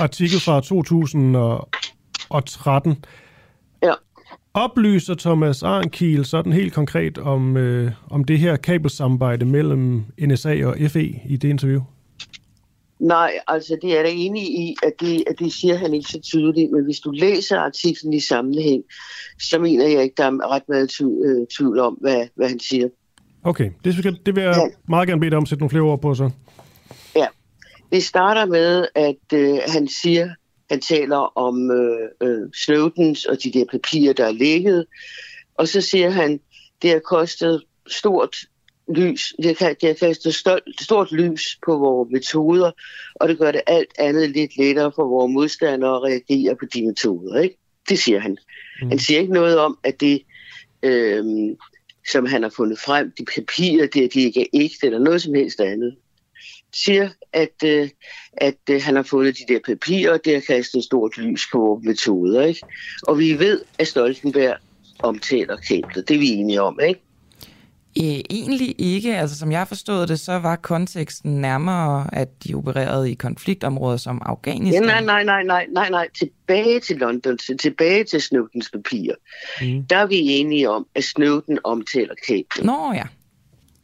artikel 0.00 0.40
fra 0.40 0.60
2013. 0.60 3.04
Oplyser 4.58 5.14
Thomas 5.14 5.62
Arnkiel 5.62 6.24
sådan 6.24 6.52
helt 6.52 6.72
konkret 6.72 7.18
om, 7.18 7.56
øh, 7.56 7.92
om 8.10 8.24
det 8.24 8.38
her 8.38 8.56
kabelsamarbejde 8.56 9.44
mellem 9.44 10.04
NSA 10.20 10.66
og 10.66 10.76
FE 10.90 11.04
i 11.28 11.36
det 11.36 11.48
interview? 11.48 11.80
Nej, 12.98 13.32
altså 13.46 13.78
det 13.82 13.98
er 13.98 14.02
der 14.02 14.10
enig 14.10 14.42
i, 14.42 14.76
at 14.82 14.92
det, 15.00 15.24
at 15.26 15.38
det 15.38 15.52
siger 15.52 15.76
han 15.76 15.94
ikke 15.94 16.10
så 16.10 16.20
tydeligt, 16.20 16.72
men 16.72 16.84
hvis 16.84 17.00
du 17.00 17.10
læser 17.10 17.58
artiklen 17.58 18.12
i 18.12 18.20
sammenhæng, 18.20 18.82
så 19.40 19.58
mener 19.58 19.86
jeg 19.86 20.02
ikke, 20.02 20.14
der 20.16 20.24
er 20.24 20.50
ret 20.50 20.68
meget 20.68 20.90
tvivl, 20.90 21.26
øh, 21.26 21.46
tvivl 21.46 21.78
om, 21.78 21.94
hvad, 22.00 22.26
hvad 22.34 22.48
han 22.48 22.60
siger. 22.60 22.88
Okay, 23.42 23.70
det, 23.84 24.18
det 24.26 24.36
vil 24.36 24.42
jeg 24.42 24.54
ja. 24.56 24.68
meget 24.88 25.08
gerne 25.08 25.20
bede 25.20 25.30
dig 25.30 25.36
om 25.36 25.42
at 25.42 25.48
sætte 25.48 25.60
nogle 25.60 25.70
flere 25.70 25.82
ord 25.82 26.00
på 26.00 26.14
så. 26.14 26.30
Ja, 27.16 27.26
det 27.92 28.02
starter 28.02 28.46
med, 28.46 28.86
at 28.94 29.38
øh, 29.38 29.58
han 29.68 29.88
siger, 29.88 30.28
han 30.70 30.80
taler 30.80 31.38
om 31.38 31.70
øh, 31.70 32.08
øh, 32.22 32.48
Snowdens 32.54 33.24
og 33.24 33.42
de 33.42 33.52
der 33.52 33.64
papirer, 33.64 34.12
der 34.12 34.24
er 34.24 34.32
ligget, 34.32 34.86
og 35.54 35.68
så 35.68 35.80
siger 35.80 36.10
han, 36.10 36.40
det 36.82 36.90
har 36.90 36.98
kostet 36.98 37.62
stort 37.86 38.36
lys, 38.96 39.34
det 39.42 39.58
har, 39.58 39.72
det 39.72 39.88
har 39.88 39.94
kastet 39.94 40.34
stort, 40.34 40.62
stort 40.80 41.12
lys 41.12 41.58
på 41.66 41.76
vores 41.76 42.10
metoder, 42.10 42.70
og 43.14 43.28
det 43.28 43.38
gør 43.38 43.52
det 43.52 43.60
alt 43.66 43.92
andet 43.98 44.30
lidt 44.30 44.56
lettere 44.56 44.92
for 44.96 45.08
vores 45.08 45.32
modstandere 45.32 45.96
at 45.96 46.02
reagere 46.02 46.56
på 46.56 46.64
de 46.74 46.86
metoder. 46.86 47.40
Ikke? 47.40 47.58
Det 47.88 47.98
siger 47.98 48.20
han. 48.20 48.38
Mm. 48.82 48.88
Han 48.88 48.98
siger 48.98 49.20
ikke 49.20 49.32
noget 49.32 49.58
om, 49.58 49.78
at 49.84 50.00
det, 50.00 50.22
øh, 50.82 51.24
som 52.10 52.26
han 52.26 52.42
har 52.42 52.50
fundet 52.50 52.78
frem, 52.78 53.12
de 53.18 53.24
papirer, 53.24 53.86
det 53.86 54.14
de 54.14 54.20
ikke 54.20 54.40
er 54.40 54.46
ægte, 54.54 54.86
eller 54.86 54.98
noget 54.98 55.22
som 55.22 55.34
helst 55.34 55.60
andet 55.60 55.96
siger, 56.72 57.08
at, 57.32 57.62
øh, 57.64 57.88
at 58.32 58.58
øh, 58.70 58.82
han 58.82 58.96
har 58.96 59.02
fundet 59.02 59.36
de 59.38 59.52
der 59.54 59.60
papirer, 59.66 60.12
og 60.12 60.20
det 60.24 60.34
har 60.34 60.40
kastet 60.40 60.84
stort 60.84 61.18
lys 61.18 61.46
på 61.52 61.58
vores 61.58 61.84
metoder. 61.84 62.44
Ikke? 62.44 62.60
Og 63.02 63.18
vi 63.18 63.38
ved, 63.38 63.60
at 63.78 63.86
Stoltenberg 63.86 64.56
omtaler 64.98 65.56
kablet. 65.56 66.08
Det 66.08 66.14
er 66.14 66.18
vi 66.18 66.28
enige 66.28 66.62
om, 66.62 66.78
ikke? 66.88 67.00
Øh, 67.98 68.20
egentlig 68.30 68.74
ikke. 68.78 69.16
Altså, 69.16 69.38
som 69.38 69.52
jeg 69.52 69.68
forstået 69.68 70.08
det, 70.08 70.20
så 70.20 70.32
var 70.38 70.56
konteksten 70.56 71.40
nærmere, 71.40 72.06
at 72.12 72.44
de 72.44 72.54
opererede 72.54 73.10
i 73.10 73.14
konfliktområder 73.14 73.96
som 73.96 74.22
Ja, 74.24 74.30
Afghanistan. 74.30 74.82
nej, 74.82 75.04
nej, 75.04 75.24
nej, 75.24 75.42
nej, 75.42 75.66
nej, 75.72 75.90
nej. 75.90 76.08
Tilbage 76.18 76.80
til 76.80 76.96
London, 76.96 77.38
til, 77.38 77.58
tilbage 77.58 78.04
til 78.04 78.22
Snowdens 78.22 78.70
papirer. 78.70 79.14
Mm. 79.60 79.84
Der 79.86 79.96
er 79.96 80.06
vi 80.06 80.16
enige 80.16 80.70
om, 80.70 80.86
at 80.94 81.04
Snowden 81.04 81.58
omtaler 81.64 82.14
kablet. 82.26 82.64
Nå 82.64 82.92
ja. 82.92 83.04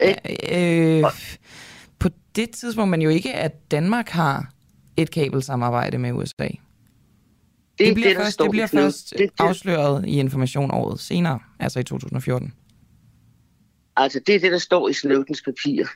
ja 0.01 0.97
øh, 0.97 1.03
på 1.03 1.09
det 2.37 2.51
tidspunkt, 2.51 2.91
men 2.91 3.03
jo 3.03 3.09
ikke, 3.11 3.35
at 3.35 3.71
Danmark 3.71 4.09
har 4.09 4.53
et 4.97 5.11
kabelsamarbejde 5.11 5.99
med 5.99 6.13
USA. 6.13 6.45
Det, 6.45 6.59
Det 7.79 7.85
er 7.85 7.87
det 7.87 7.95
bliver, 7.95 8.09
det, 8.09 8.17
der 8.17 8.23
først, 8.23 8.35
står 8.35 8.45
det 8.45 8.49
i 8.49 8.51
bliver 8.51 8.67
først 8.67 9.11
Det 9.11 9.21
er 9.21 9.27
det. 9.27 9.33
afsløret 9.39 10.05
i 10.09 10.19
information 10.19 10.71
året 10.71 11.01
senere, 11.01 11.41
altså 11.61 11.81
i 11.81 11.85
2014. 11.85 12.53
Altså, 13.97 14.21
det 14.27 14.35
er 14.35 14.41
det, 14.41 14.53
der 14.53 14.59
står 14.59 14.89
i 14.89 14.93
Snowdens 14.93 15.43
papir. 15.43 15.87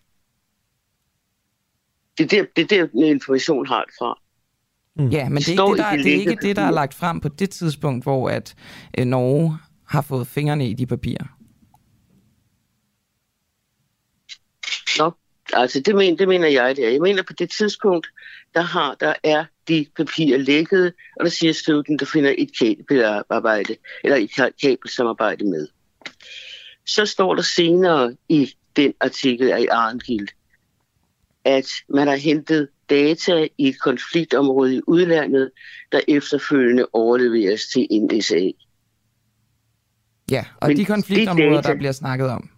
Det 2.19 2.25
er 2.25 2.29
der, 2.29 2.45
det 2.57 2.73
er 2.73 2.77
der 2.79 2.87
den 2.87 3.03
information 3.05 3.67
har 3.67 3.85
det 3.85 3.95
fra. 3.99 4.19
Mm. 4.97 5.09
Ja, 5.09 5.29
men 5.29 5.37
det 5.39 5.49
er, 5.49 5.53
står 5.55 5.75
ikke 5.75 5.83
det, 5.83 5.91
der, 5.91 5.97
de 5.97 6.03
det 6.03 6.15
er 6.15 6.19
ikke 6.21 6.31
det, 6.31 6.57
der 6.57 6.63
er 6.63 6.67
papirer. 6.67 6.71
lagt 6.71 6.95
frem 6.95 7.21
på 7.21 7.29
det 7.29 7.51
tidspunkt, 7.51 8.05
hvor 8.05 8.29
at 8.31 8.55
øh, 8.99 9.05
Norge 9.05 9.59
har 9.87 10.03
fået 10.03 10.27
fingrene 10.27 10.69
i 10.69 10.75
de 10.75 10.87
papirer. 10.87 11.27
Nå, 14.99 15.13
altså 15.53 15.81
det, 15.81 15.95
men, 15.95 16.19
det 16.19 16.29
mener 16.29 16.49
jeg, 16.49 16.77
det 16.77 16.87
er. 16.87 16.91
Jeg 16.91 17.01
mener, 17.01 17.23
på 17.23 17.33
det 17.33 17.51
tidspunkt, 17.51 18.07
der, 18.55 18.61
har, 18.61 18.95
der 18.95 19.15
er 19.25 19.45
de 19.69 19.87
papirer 19.97 20.39
lækket, 20.39 20.93
og 21.17 21.25
der 21.25 21.31
siger 21.31 21.53
Snowden, 21.53 21.99
der 21.99 22.07
finder 22.07 22.35
et 22.39 22.51
kabelarbejde, 22.59 23.77
eller 24.05 24.17
et 24.17 24.31
ka- 24.41 24.57
kabelsamarbejde 24.63 25.45
med. 25.45 25.69
Så 26.87 27.07
står 27.07 27.35
der 27.35 27.43
senere 27.43 28.17
i 28.29 28.55
den 28.77 28.95
artikel 29.01 29.51
af 29.51 29.67
Arngild, 29.71 30.29
at 31.45 31.69
man 31.89 32.09
har 32.09 32.17
hentet 32.17 32.69
data 32.91 33.49
i 33.59 33.69
et 33.69 33.81
konfliktområde 33.81 34.77
i 34.77 34.81
udlandet, 34.87 35.51
der 35.93 36.01
efterfølgende 36.09 36.87
overleveres 36.93 37.61
til 37.67 37.87
NSA. 37.91 38.51
Ja, 40.31 40.45
og 40.61 40.69
Men 40.69 40.77
de 40.77 40.85
konfliktområder, 40.85 41.61
data- 41.61 41.69
der 41.69 41.77
bliver 41.77 41.93
snakket 41.93 42.29
om. 42.31 42.51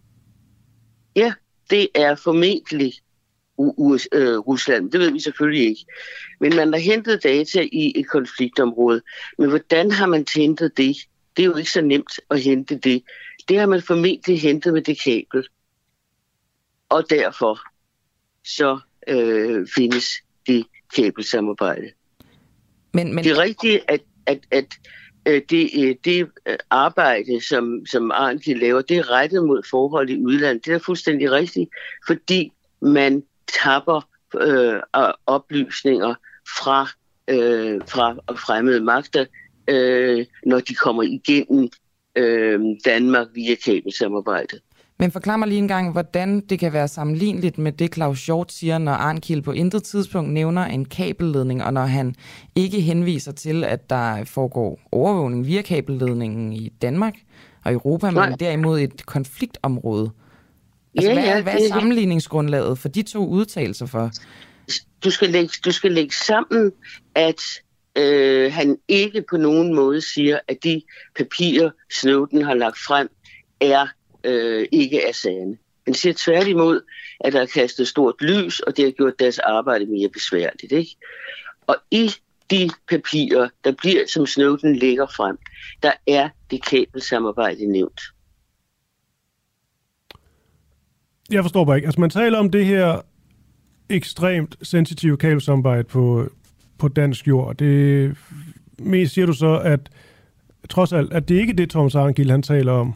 Ja, 1.17 1.33
det 1.71 1.89
er 1.95 2.15
formentlig 2.15 2.95
øh, 4.13 4.39
Rusland. 4.39 4.91
Det 4.91 5.01
ved 5.01 5.11
vi 5.11 5.21
selvfølgelig 5.21 5.69
ikke. 5.69 5.85
Men 6.41 6.57
man 6.57 6.73
har 6.73 6.81
hentet 6.81 7.23
data 7.23 7.69
i 7.73 7.93
et 8.01 8.09
konfliktområde. 8.09 9.03
Men 9.39 9.49
hvordan 9.49 9.91
har 9.91 10.07
man 10.07 10.27
hentet 10.35 10.77
det? 10.77 10.97
Det 11.37 11.43
er 11.43 11.47
jo 11.47 11.57
ikke 11.57 11.71
så 11.71 11.81
nemt 11.81 12.21
at 12.31 12.41
hente 12.41 12.79
det. 12.79 13.03
Det 13.49 13.59
har 13.59 13.67
man 13.67 13.83
formentlig 13.83 14.41
hentet 14.41 14.73
med 14.73 14.83
det 14.83 15.01
kabel. 15.01 15.49
Og 16.89 17.11
derfor 17.11 17.61
så 18.45 18.79
øh, 19.09 19.67
findes 19.75 20.11
det 20.47 20.67
kabelsamarbejde. 20.97 21.91
Men, 22.93 23.15
men... 23.15 23.25
Det 23.25 23.31
er 23.33 23.39
rigtigt, 23.39 23.85
at, 23.89 24.01
at, 24.27 24.39
at 24.51 24.79
Øh, 25.27 25.43
det, 25.51 25.71
øh, 25.79 25.95
det 26.05 26.29
øh, 26.47 26.57
arbejde, 26.71 27.49
som, 27.49 27.87
som 27.87 28.11
Arndt 28.11 28.47
laver, 28.47 28.83
det 28.83 28.97
er 28.97 29.11
rettet 29.11 29.45
mod 29.45 29.63
forhold 29.71 30.11
i 30.11 30.21
udlandet. 30.21 30.65
Det 30.65 30.75
er 30.75 30.79
fuldstændig 30.79 31.31
rigtigt, 31.31 31.71
fordi 32.07 32.53
man 32.83 33.23
tapper 33.63 34.09
øh, 34.41 34.81
oplysninger 35.27 36.15
fra, 36.59 36.89
øh, 37.29 37.81
fra 37.89 38.35
fremmede 38.35 38.81
magter, 38.81 39.25
øh, 39.69 40.27
når 40.47 40.61
de 40.61 40.75
kommer 40.75 41.03
igennem 41.03 41.69
øh, 42.17 42.61
Danmark 42.85 43.27
via 43.35 43.55
kabelsamarbejdet. 43.55 44.61
Men 45.01 45.11
forklar 45.11 45.37
mig 45.37 45.49
lige 45.49 45.59
en 45.59 45.69
gang, 45.69 45.93
hvordan 45.93 46.41
det 46.41 46.59
kan 46.59 46.73
være 46.73 46.89
sammenligneligt 46.89 47.59
med 47.59 47.73
det, 47.73 47.95
Claus 47.95 48.27
Hjort 48.27 48.53
siger, 48.53 48.79
når 48.79 48.93
Arnkild 48.93 49.43
på 49.43 49.53
intet 49.53 49.83
tidspunkt 49.83 50.33
nævner 50.33 50.65
en 50.65 50.85
kabelledning, 50.85 51.65
og 51.65 51.73
når 51.73 51.85
han 51.85 52.15
ikke 52.57 52.81
henviser 52.81 53.33
til, 53.33 53.65
at 53.65 53.91
der 53.91 54.25
foregår 54.25 54.81
overvågning 54.93 55.47
via 55.47 55.63
kabelledningen 55.63 56.53
i 56.53 56.69
Danmark 56.83 57.15
og 57.65 57.73
Europa, 57.73 58.11
Nej. 58.11 58.29
men 58.29 58.39
derimod 58.39 58.81
et 58.81 59.07
konfliktområde. 59.07 60.11
Altså, 60.95 61.11
Ja, 61.11 61.15
hvad, 61.15 61.25
er, 61.25 61.37
ja, 61.37 61.43
hvad 61.43 61.55
er 61.55 61.69
sammenligningsgrundlaget 61.69 62.79
for 62.79 62.89
de 62.89 63.03
to 63.03 63.27
udtalelser 63.27 63.87
for? 63.87 64.11
du 65.05 65.11
skal 65.11 65.31
lægge, 65.31 65.51
du 65.65 65.73
skal 65.73 65.93
lægge 65.93 66.15
sammen, 66.15 66.73
at 67.15 67.41
øh, 67.97 68.53
han 68.53 68.77
ikke 68.89 69.25
på 69.31 69.37
nogen 69.37 69.75
måde 69.75 70.01
siger, 70.01 70.39
at 70.49 70.57
de 70.65 70.83
papirer, 71.17 71.71
Snowden 72.01 72.43
har 72.43 72.55
lagt 72.55 72.79
frem, 72.79 73.09
er 73.61 73.87
øh, 74.25 74.67
ikke 74.73 75.09
er 75.09 75.13
sande. 75.13 75.57
Han 75.85 75.95
siger 75.95 76.15
tværtimod, 76.17 76.81
at 77.21 77.33
der 77.33 77.41
er 77.41 77.47
kastet 77.47 77.89
stort 77.89 78.15
lys, 78.21 78.61
og 78.61 78.77
det 78.77 78.85
har 78.85 78.93
gjort 78.93 79.19
deres 79.19 79.39
arbejde 79.39 79.87
mere 79.87 80.09
besværligt. 80.09 80.73
Ikke? 80.73 80.97
Og 81.67 81.77
i 81.91 82.11
de 82.51 82.71
papirer, 82.89 83.49
der 83.65 83.73
bliver, 83.73 84.07
som 84.07 84.27
Snowden 84.27 84.77
lægger 84.77 85.07
frem, 85.07 85.39
der 85.83 85.93
er 86.07 86.29
det 86.51 86.65
kabelsamarbejde 86.65 87.67
nævnt. 87.67 88.01
Jeg 91.31 91.45
forstår 91.45 91.65
bare 91.65 91.77
ikke. 91.77 91.87
Altså, 91.87 92.01
man 92.01 92.11
taler 92.11 92.39
om 92.39 92.51
det 92.51 92.67
her 92.67 93.01
ekstremt 93.89 94.57
sensitive 94.63 95.17
kabelsamarbejde 95.17 95.85
på, 95.85 96.29
på 96.79 96.89
dansk 96.89 97.29
jord. 97.29 97.57
Det 97.57 98.17
mest 98.79 99.15
siger 99.15 99.27
du 99.27 99.33
så, 99.33 99.61
at 99.65 99.81
trods 100.71 100.93
alt, 100.93 101.13
at 101.13 101.29
det 101.29 101.35
ikke 101.35 101.51
er 101.51 101.57
det, 101.57 101.71
Thomas 101.71 101.95
Arngild, 101.95 102.31
han 102.31 102.43
taler 102.43 102.73
om, 102.73 102.95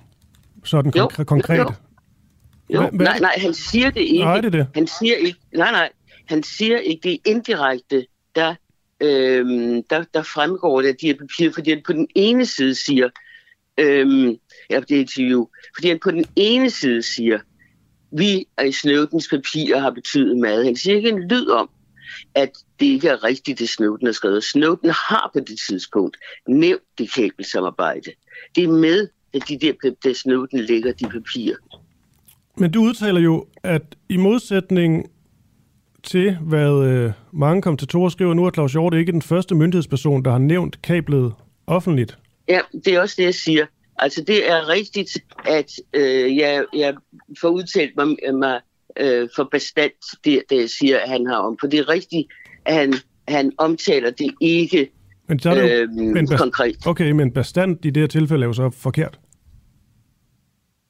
sådan 0.64 0.92
Jo, 0.96 1.04
konkre- 1.12 1.24
konkret. 1.24 1.58
jo, 1.58 1.72
Jo, 2.74 2.80
Hvad- 2.80 2.90
hvad- 2.92 3.06
nej, 3.06 3.18
nej, 3.20 3.32
han 3.36 3.54
siger 3.54 3.90
det 3.90 4.00
ikke. 4.00 4.24
Nej, 4.24 4.36
det 4.40 4.46
er 4.46 4.50
det. 4.50 4.66
Han 4.74 4.86
siger 4.86 5.16
ikke, 5.16 5.38
nej, 5.54 5.70
nej, 5.70 5.90
han 6.28 6.42
siger 6.42 6.78
ikke, 6.78 7.00
det 7.02 7.12
er 7.14 7.18
indirekte, 7.30 8.06
der, 8.34 8.54
øhm, 9.00 9.82
der, 9.90 10.04
der 10.14 10.22
fremgår 10.22 10.80
det 10.82 10.88
af 10.88 10.96
de 11.00 11.06
her 11.06 11.14
papirer, 11.14 11.52
fordi 11.52 11.70
han 11.70 11.82
på 11.86 11.92
den 11.92 12.08
ene 12.14 12.46
side 12.46 12.74
siger, 12.74 13.08
øhm, 13.80 14.36
ja, 14.70 14.80
det 14.80 14.90
er 14.96 15.00
interview, 15.00 15.46
fordi 15.76 15.88
han 15.88 15.98
på 16.02 16.10
den 16.10 16.24
ene 16.36 16.70
side 16.70 17.02
siger, 17.02 17.38
vi 18.12 18.46
i 18.68 18.72
Snowdens 18.72 19.28
papirer 19.28 19.78
har 19.80 19.90
betydet 19.90 20.38
meget. 20.38 20.64
Han 20.64 20.76
siger 20.76 20.96
ikke 20.96 21.08
en 21.08 21.28
lyd 21.28 21.48
om, 21.48 21.70
at 22.34 22.50
det 22.80 22.86
ikke 22.86 23.08
er 23.08 23.24
rigtigt, 23.24 23.58
det 23.58 23.68
Snowden 23.68 24.06
har 24.06 24.12
skrevet. 24.12 24.44
Snowden 24.44 24.90
har 24.90 25.30
på 25.32 25.40
det 25.40 25.58
tidspunkt 25.68 26.16
nævnt 26.48 26.82
det 26.98 27.12
kabelsamarbejde. 27.12 28.10
Det 28.56 28.64
er 28.64 28.68
med, 28.68 29.08
at 29.34 29.42
de 29.48 29.58
der, 29.58 29.94
der 30.04 30.14
Snowden 30.14 30.60
lægger 30.60 30.92
de 30.92 31.04
papirer. 31.04 31.56
Men 32.56 32.70
du 32.70 32.82
udtaler 32.82 33.20
jo, 33.20 33.46
at 33.62 33.82
i 34.08 34.16
modsætning 34.16 35.10
til, 36.02 36.36
hvad 36.36 36.86
øh, 36.86 37.12
mange 37.32 37.62
kom 37.62 37.76
til 37.76 37.88
Tore 37.88 38.10
skriver 38.10 38.34
nu, 38.34 38.46
at 38.46 38.54
Claus 38.54 38.72
Hjort 38.72 38.94
ikke 38.94 39.12
den 39.12 39.22
første 39.22 39.54
myndighedsperson, 39.54 40.24
der 40.24 40.30
har 40.30 40.38
nævnt 40.38 40.82
kablet 40.82 41.32
offentligt. 41.66 42.18
Ja, 42.48 42.60
det 42.84 42.94
er 42.94 43.00
også 43.00 43.14
det, 43.18 43.24
jeg 43.24 43.34
siger. 43.34 43.66
Altså, 43.98 44.24
det 44.24 44.50
er 44.50 44.68
rigtigt, 44.68 45.18
at 45.46 45.72
øh, 45.94 46.36
jeg, 46.36 46.64
jeg 46.74 46.94
får 47.40 47.48
udtalt 47.48 47.96
mig, 47.96 48.34
mig 48.34 48.60
øh, 48.96 49.28
for 49.36 49.48
bestandt, 49.50 50.24
det, 50.24 50.42
det 50.50 50.60
jeg 50.60 50.70
siger, 50.70 50.98
at 50.98 51.08
han 51.08 51.26
har 51.26 51.36
om. 51.36 51.56
For 51.60 51.66
det 51.66 51.78
er 51.78 51.88
rigtigt, 51.88 52.28
at 52.64 52.74
han, 52.74 52.94
han 53.28 53.52
omtaler 53.58 54.10
det 54.10 54.34
ikke 54.40 54.90
Men 55.26 55.38
så 55.38 55.50
er 55.50 55.54
det 55.54 55.62
jo, 55.62 55.82
øh, 55.82 55.88
men 55.90 56.26
konkret. 56.26 56.86
Okay, 56.86 57.10
men 57.10 57.32
bestand 57.32 57.84
i 57.84 57.90
det 57.90 58.00
her 58.00 58.06
tilfælde 58.06 58.42
er 58.42 58.46
jo 58.46 58.52
så 58.52 58.70
forkert. 58.70 59.18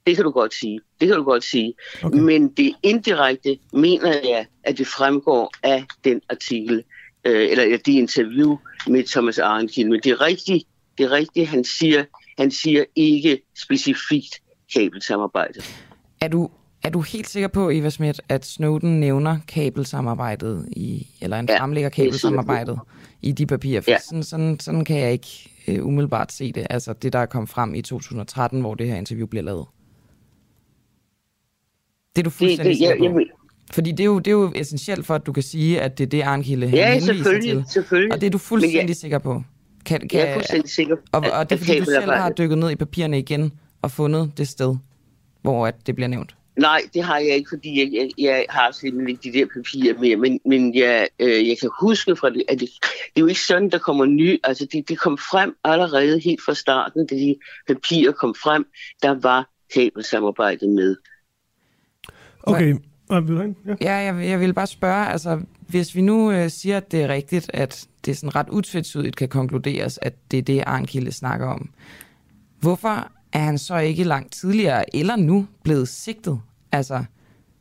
Det 0.06 0.16
kan 0.16 0.24
du 0.24 0.30
godt 0.30 0.54
sige. 0.54 0.80
Det 1.00 1.08
kan 1.08 1.16
du 1.16 1.22
godt 1.22 1.44
sige. 1.44 1.74
Okay. 2.02 2.18
Men 2.18 2.48
det 2.48 2.74
indirekte 2.82 3.58
mener 3.72 4.08
jeg, 4.08 4.46
at 4.62 4.78
det 4.78 4.86
fremgår 4.86 5.54
af 5.62 5.84
den 6.04 6.20
artikel, 6.30 6.82
øh, 7.24 7.50
eller 7.50 7.64
af 7.64 7.80
det 7.80 7.92
interview 7.92 8.56
med 8.86 9.04
Thomas 9.04 9.38
Arnkild. 9.38 9.88
Men 9.88 10.00
det 10.04 10.12
er 10.12 10.20
rigtigt, 10.20 10.64
det 10.98 11.04
er 11.04 11.10
rigtigt, 11.10 11.48
han 11.48 11.64
siger, 11.64 12.04
han 12.38 12.50
siger 12.50 12.84
ikke 12.96 13.42
specifikt 13.62 14.42
kabelsamarbejde. 14.74 15.60
Er 16.20 16.28
du, 16.28 16.50
er 16.82 16.90
du 16.90 17.00
helt 17.00 17.28
sikker 17.28 17.48
på, 17.48 17.70
Eva 17.70 17.90
Schmidt, 17.90 18.20
at 18.28 18.46
Snowden 18.46 19.00
nævner 19.00 19.38
kabelsamarbejdet, 19.48 20.68
i, 20.76 21.06
eller 21.20 21.38
en 21.38 21.46
Ja, 21.48 21.60
fremlægger 21.60 21.88
det 21.88 22.78
jeg 23.24 23.28
i 23.28 23.32
de 23.32 23.46
papirer? 23.46 23.80
For 23.80 23.90
Ja. 23.90 23.98
sådan, 23.98 24.22
sådan, 24.22 24.60
sådan 24.60 24.84
kan 24.84 24.96
jeg 24.98 25.12
ikke 25.12 25.50
øh, 25.68 25.86
umiddelbart 25.86 26.32
se 26.32 26.52
det. 26.52 26.66
Altså 26.70 26.92
det, 26.92 27.12
der 27.12 27.18
er 27.18 27.26
kommet 27.26 27.48
frem 27.50 27.74
i 27.74 27.82
2013, 27.82 28.60
hvor 28.60 28.74
det 28.74 28.88
her 28.88 28.96
interview 28.96 29.26
bliver 29.26 29.42
lavet. 29.42 29.66
Det 32.16 32.20
er 32.22 32.24
du 32.24 32.30
fuldstændig 32.30 32.64
det- 32.70 32.78
sikker 32.78 33.04
jeg- 33.04 33.12
på? 33.12 33.18
jeg- 33.18 33.26
Fordi 33.72 33.90
det 33.90 34.00
er, 34.00 34.04
jo, 34.04 34.18
det 34.18 34.26
er 34.26 34.32
jo 34.32 34.52
essentielt 34.54 35.06
for, 35.06 35.14
at 35.14 35.26
du 35.26 35.32
kan 35.32 35.42
sige, 35.42 35.80
at 35.80 35.98
det 35.98 36.04
er 36.04 36.08
det, 36.08 36.22
Arnkilde 36.22 36.66
Ja, 36.66 36.86
henviser 36.92 37.14
selvfølgelig, 37.14 37.52
til. 37.54 37.64
selvfølgelig. 37.72 38.12
Og 38.12 38.20
det 38.20 38.26
er 38.26 38.30
du 38.30 38.38
fuldstændig 38.38 38.88
jeg- 38.88 38.96
sikker 38.96 39.18
på? 39.18 39.42
Kan, 39.84 40.00
kan, 40.08 40.20
Jeg 40.20 40.28
er 40.28 40.34
fuldstændig 40.34 40.70
sikker 40.70 40.96
og, 41.12 41.24
og 41.32 41.50
det 41.50 41.56
er 41.60 41.64
fordi, 41.64 41.78
du 41.78 41.84
selv 41.84 42.10
har 42.10 42.30
dykket 42.30 42.58
ned 42.58 42.70
i 42.70 42.76
papirerne 42.76 43.18
igen 43.18 43.52
og 43.82 43.90
fundet 43.90 44.32
det 44.38 44.48
sted, 44.48 44.76
hvor 45.42 45.66
at 45.66 45.74
det 45.86 45.94
bliver 45.94 46.08
nævnt? 46.08 46.36
Nej, 46.56 46.80
det 46.94 47.02
har 47.02 47.18
jeg 47.18 47.36
ikke, 47.36 47.48
fordi 47.48 47.80
jeg, 47.80 47.92
jeg, 47.92 48.10
jeg 48.18 48.46
har 48.48 48.70
simpelthen 48.70 49.08
ikke 49.08 49.32
de 49.32 49.38
der 49.38 49.46
papirer 49.54 49.98
mere, 49.98 50.16
men, 50.16 50.40
men 50.46 50.74
jeg, 50.74 51.08
øh, 51.18 51.48
jeg 51.48 51.58
kan 51.60 51.70
huske 51.80 52.16
fra 52.16 52.30
det, 52.30 52.44
at 52.48 52.60
det, 52.60 52.68
det 52.82 53.16
er 53.16 53.20
jo 53.20 53.26
ikke 53.26 53.40
sådan, 53.40 53.70
der 53.70 53.78
kommer 53.78 54.04
ny, 54.04 54.38
altså 54.44 54.66
det, 54.72 54.88
det 54.88 54.98
kom 54.98 55.18
frem 55.18 55.56
allerede 55.64 56.18
helt 56.18 56.40
fra 56.46 56.54
starten, 56.54 57.06
da 57.06 57.14
de 57.14 57.36
papirer 57.66 58.12
kom 58.12 58.34
frem, 58.42 58.66
der 59.02 59.20
var 59.22 59.50
kabelsamarbejdet 59.74 60.68
med. 60.68 60.96
Okay. 62.42 62.74
Ja. 63.66 63.74
Ja, 63.80 63.94
jeg, 63.94 64.28
jeg 64.28 64.40
vil 64.40 64.54
bare 64.54 64.66
spørge, 64.66 65.06
altså 65.06 65.40
hvis 65.68 65.94
vi 65.94 66.00
nu 66.00 66.32
øh, 66.32 66.50
siger, 66.50 66.76
at 66.76 66.92
det 66.92 67.02
er 67.02 67.08
rigtigt, 67.08 67.50
at 67.54 67.88
det 68.04 68.16
sådan 68.16 68.34
ret 68.34 68.48
utvetydigt 68.48 69.16
kan 69.16 69.28
konkluderes, 69.28 69.98
at 70.02 70.14
det 70.30 70.38
er 70.38 70.42
det, 70.42 70.62
Arnkilde 70.66 71.12
snakker 71.12 71.46
om, 71.46 71.70
hvorfor 72.60 73.12
er 73.34 73.38
han 73.38 73.58
så 73.58 73.76
ikke 73.76 74.04
langt 74.04 74.32
tidligere 74.32 74.96
eller 74.96 75.16
nu 75.16 75.46
blevet 75.64 75.88
sigtet? 75.88 76.40
Altså, 76.72 77.04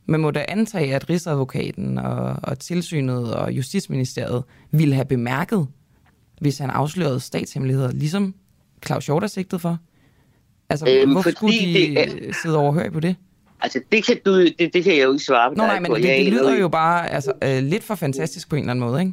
Man 0.06 0.20
må 0.20 0.30
da 0.30 0.44
antage, 0.48 0.94
at 0.94 1.10
Rigsadvokaten 1.10 1.98
og, 1.98 2.36
og 2.42 2.58
tilsynet 2.58 3.34
og 3.34 3.52
Justitsministeriet 3.52 4.44
ville 4.70 4.94
have 4.94 5.04
bemærket, 5.04 5.66
hvis 6.40 6.58
han 6.58 6.70
afslørede 6.70 7.20
statshemmeligheder, 7.20 7.92
ligesom 7.92 8.34
Claus 8.86 9.06
Hjort 9.06 9.22
er 9.22 9.26
sigtet 9.26 9.60
for. 9.60 9.78
Altså, 10.70 10.86
Øhm, 10.90 11.12
hvorfor 11.12 11.30
skulle 11.30 11.58
de 11.58 11.64
det 11.72 11.98
er- 12.28 12.32
sidde 12.42 12.56
overhørig 12.58 12.92
på 12.92 13.00
det? 13.00 13.16
Altså, 13.60 13.80
det 13.92 14.04
kan, 14.06 14.16
du, 14.26 14.44
det, 14.44 14.58
det 14.74 14.84
kan 14.84 14.96
jeg 14.96 15.04
jo 15.04 15.12
ikke 15.12 15.24
svare 15.24 15.50
på 15.50 15.54
Nå 15.54 15.62
nej, 15.66 15.80
men 15.80 15.94
det, 15.94 16.02
det 16.02 16.26
lyder 16.32 16.58
jo 16.58 16.68
bare 16.68 17.10
altså, 17.10 17.32
øh, 17.44 17.62
lidt 17.62 17.84
for 17.84 17.94
fantastisk 17.94 18.48
på 18.48 18.56
en 18.56 18.62
eller 18.62 18.70
anden 18.70 18.88
måde, 18.90 19.00
ikke? 19.00 19.12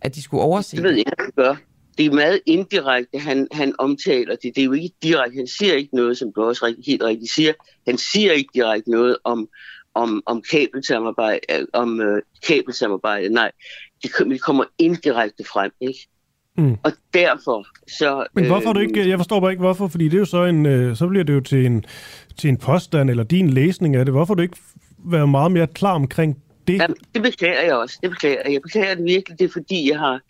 At 0.00 0.14
de 0.14 0.22
skulle 0.22 0.42
overse 0.42 0.76
Det 0.76 0.84
ved 0.84 0.90
jeg 0.90 0.98
ikke, 0.98 1.12
hvad 1.16 1.24
han 1.44 1.54
gør. 1.54 1.56
Det 1.98 2.06
er 2.06 2.12
meget 2.12 2.40
indirekte, 2.46 3.18
han, 3.18 3.48
han 3.52 3.74
omtaler 3.78 4.36
det. 4.36 4.52
Det 4.54 4.58
er 4.58 4.64
jo 4.64 4.72
ikke 4.72 4.94
direkte. 5.02 5.36
Han 5.36 5.46
siger 5.46 5.74
ikke 5.74 5.96
noget, 5.96 6.18
som 6.18 6.32
du 6.36 6.42
også 6.42 6.66
rigtig, 6.66 6.84
helt 6.86 7.02
rigtigt 7.02 7.32
siger. 7.32 7.52
Han 7.86 7.98
siger 7.98 8.32
ikke 8.32 8.50
direkte 8.54 8.90
noget 8.90 9.16
om, 9.24 9.48
om, 9.94 10.22
om 10.26 10.42
kabelsamarbejde. 10.50 11.40
øh, 11.50 11.66
Om, 11.72 12.00
øh, 12.00 12.22
kabelsamarbejde. 12.46 13.28
Nej, 13.28 13.50
det, 14.02 14.10
det 14.30 14.42
kommer 14.42 14.64
indirekte 14.78 15.44
frem, 15.44 15.70
ikke? 15.80 16.08
Mm. 16.56 16.76
Og 16.84 16.92
derfor 17.14 17.66
så... 17.98 18.26
Men 18.34 18.46
hvorfor 18.46 18.68
er 18.68 18.72
du 18.72 18.80
øh, 18.80 18.86
ikke, 18.86 19.08
jeg 19.08 19.18
forstår 19.18 19.40
bare 19.40 19.50
ikke 19.50 19.60
hvorfor, 19.60 19.88
fordi 19.88 20.04
det 20.04 20.14
er 20.14 20.18
jo 20.18 20.24
så 20.24 20.44
en, 20.44 20.66
øh, 20.66 20.96
så 20.96 21.06
bliver 21.06 21.24
det 21.24 21.34
jo 21.34 21.40
til 21.40 21.66
en, 21.66 21.84
til 22.38 22.50
en 22.50 22.56
påstand, 22.56 23.10
eller 23.10 23.24
din 23.24 23.50
læsning 23.50 23.96
af 23.96 24.04
det. 24.04 24.14
Hvorfor 24.14 24.34
du 24.34 24.42
ikke 24.42 24.56
været 25.04 25.28
meget 25.28 25.52
mere 25.52 25.66
klar 25.66 25.94
omkring 25.94 26.42
det? 26.68 26.78
Jamen, 26.78 26.96
det 27.14 27.22
beklager 27.22 27.62
jeg 27.62 27.74
også. 27.74 27.98
Det 28.02 28.10
beklager 28.10 28.42
jeg. 28.44 28.52
Jeg 28.52 28.62
beklager 28.62 28.94
det 28.94 29.04
virkelig. 29.04 29.38
Det 29.38 29.44
er 29.44 29.52
fordi, 29.52 29.90
jeg 29.90 29.98
har... 29.98 30.20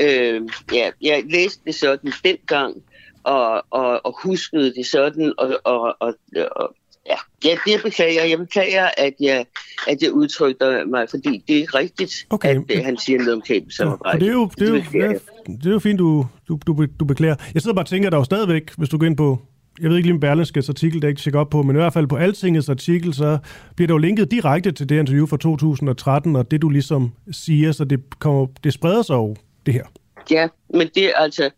Øh, 0.00 0.40
ja, 0.72 0.90
jeg 1.02 1.24
læste 1.28 1.60
det 1.66 1.74
sådan 1.74 2.12
dengang, 2.24 2.76
og, 3.24 3.62
og, 3.70 4.06
og 4.06 4.14
huskede 4.22 4.74
det 4.74 4.86
sådan, 4.86 5.32
og, 5.38 5.60
og, 5.64 5.96
og, 6.00 6.14
og 6.56 6.74
ja, 7.06 7.14
ja, 7.44 7.56
det 7.66 7.82
beklager 7.82 8.22
jeg. 8.22 8.30
Jeg 8.30 8.38
beklager, 8.38 8.88
at 8.98 9.14
jeg, 9.20 9.46
at 9.88 10.02
jeg 10.02 10.12
udtrykte 10.12 10.84
mig, 10.84 11.06
fordi 11.10 11.44
det 11.48 11.58
er 11.58 11.74
rigtigt, 11.74 12.26
Okay. 12.30 12.56
at 12.56 12.76
øh, 12.76 12.84
han 12.84 12.98
siger 12.98 13.18
noget 13.18 13.34
om 13.34 13.40
kabelsamarbejde. 13.40 14.20
det 14.20 14.28
er 14.28 14.32
jo, 14.32 14.50
det 14.58 14.68
er 14.68 14.72
jo, 14.72 14.80
beklager 14.80 15.10
ja, 15.10 15.52
det 15.52 15.66
er 15.66 15.70
jo 15.70 15.78
fint, 15.78 15.98
du, 15.98 16.26
du, 16.48 16.58
du, 16.66 16.86
du 17.00 17.04
beklager. 17.04 17.34
Jeg 17.54 17.62
sidder 17.62 17.74
bare 17.74 17.82
og 17.82 17.88
tænker, 17.88 18.08
at 18.08 18.12
der 18.12 18.18
er 18.18 18.20
jo 18.20 18.24
stadigvæk, 18.24 18.72
hvis 18.78 18.88
du 18.88 18.98
går 18.98 19.06
ind 19.06 19.16
på, 19.16 19.38
jeg 19.80 19.90
ved 19.90 19.96
ikke 19.96 20.06
lige 20.06 20.14
om 20.14 20.20
Berlingskes 20.20 20.68
artikel, 20.68 20.96
det 20.96 21.04
er 21.04 21.08
ikke 21.08 21.20
tjekke 21.20 21.38
op 21.38 21.50
på, 21.50 21.62
men 21.62 21.76
i 21.76 21.78
hvert 21.78 21.92
fald 21.92 22.06
på 22.06 22.16
Altingets 22.16 22.68
artikel, 22.68 23.14
så 23.14 23.38
bliver 23.76 23.86
der 23.86 23.94
jo 23.94 23.98
linket 23.98 24.30
direkte 24.30 24.72
til 24.72 24.88
det 24.88 24.98
interview 24.98 25.26
fra 25.26 25.36
2013, 25.36 26.36
og 26.36 26.50
det 26.50 26.62
du 26.62 26.68
ligesom 26.68 27.12
siger, 27.30 27.72
så 27.72 27.84
det, 27.84 28.00
kommer, 28.18 28.46
det 28.64 28.72
spreder 28.72 29.02
sig 29.02 29.14
jo, 29.14 29.36
det 29.72 29.74
her. 29.74 29.84
Ja, 30.30 30.48
men 30.74 30.88
det 30.94 31.04
er 31.04 31.12
altså... 31.16 31.50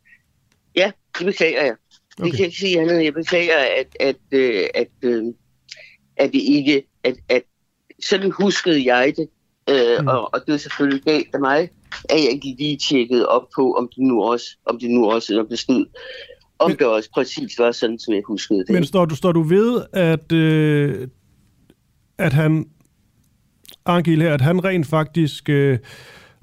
Ja, 0.76 0.90
det 1.18 1.26
beklager 1.26 1.64
jeg. 1.64 1.74
Det 2.16 2.20
Okay. 2.20 2.30
kan 2.30 2.38
jeg 2.38 2.46
ikke 2.46 2.58
sige 2.58 2.80
andet. 2.80 3.04
Jeg 3.04 3.14
beklager, 3.14 3.58
at, 3.80 3.96
at, 4.00 4.16
øh, 4.32 4.64
at, 4.74 4.88
øh, 5.02 5.24
at 6.16 6.32
det 6.32 6.40
ikke... 6.40 6.82
At, 7.04 7.14
at, 7.28 7.42
sådan 8.04 8.30
huskede 8.30 8.94
jeg 8.94 9.12
det. 9.16 9.28
Øh, 9.70 10.00
Mm. 10.00 10.06
og, 10.08 10.34
og 10.34 10.40
det 10.46 10.52
er 10.54 10.56
selvfølgelig 10.56 11.02
galt 11.02 11.28
af 11.34 11.40
mig, 11.40 11.60
at 12.10 12.20
jeg 12.24 12.30
ikke 12.32 12.54
lige 12.58 12.76
tjekkede 12.76 13.28
op 13.28 13.42
på, 13.56 13.74
om 13.74 13.88
det 13.96 13.98
nu 13.98 14.22
også, 14.22 14.46
om 14.66 14.78
det 14.78 14.90
nu 14.90 15.10
også 15.10 15.40
om 15.40 15.48
det 15.48 15.58
stod, 15.58 15.86
om 16.58 16.70
det 16.70 16.86
også 16.86 17.10
præcis 17.14 17.58
var 17.58 17.72
sådan, 17.72 17.98
som 17.98 18.14
jeg 18.14 18.22
huskede 18.26 18.58
det. 18.58 18.70
Men 18.70 18.84
står 18.84 19.04
du, 19.04 19.14
står 19.16 19.32
du 19.32 19.42
ved, 19.42 19.82
at, 19.92 20.32
øh, 20.32 21.08
at 22.18 22.32
han, 22.32 22.66
Angel 23.86 24.22
her, 24.22 24.34
at 24.34 24.40
han 24.40 24.64
rent 24.64 24.86
faktisk 24.86 25.48
øh, 25.48 25.78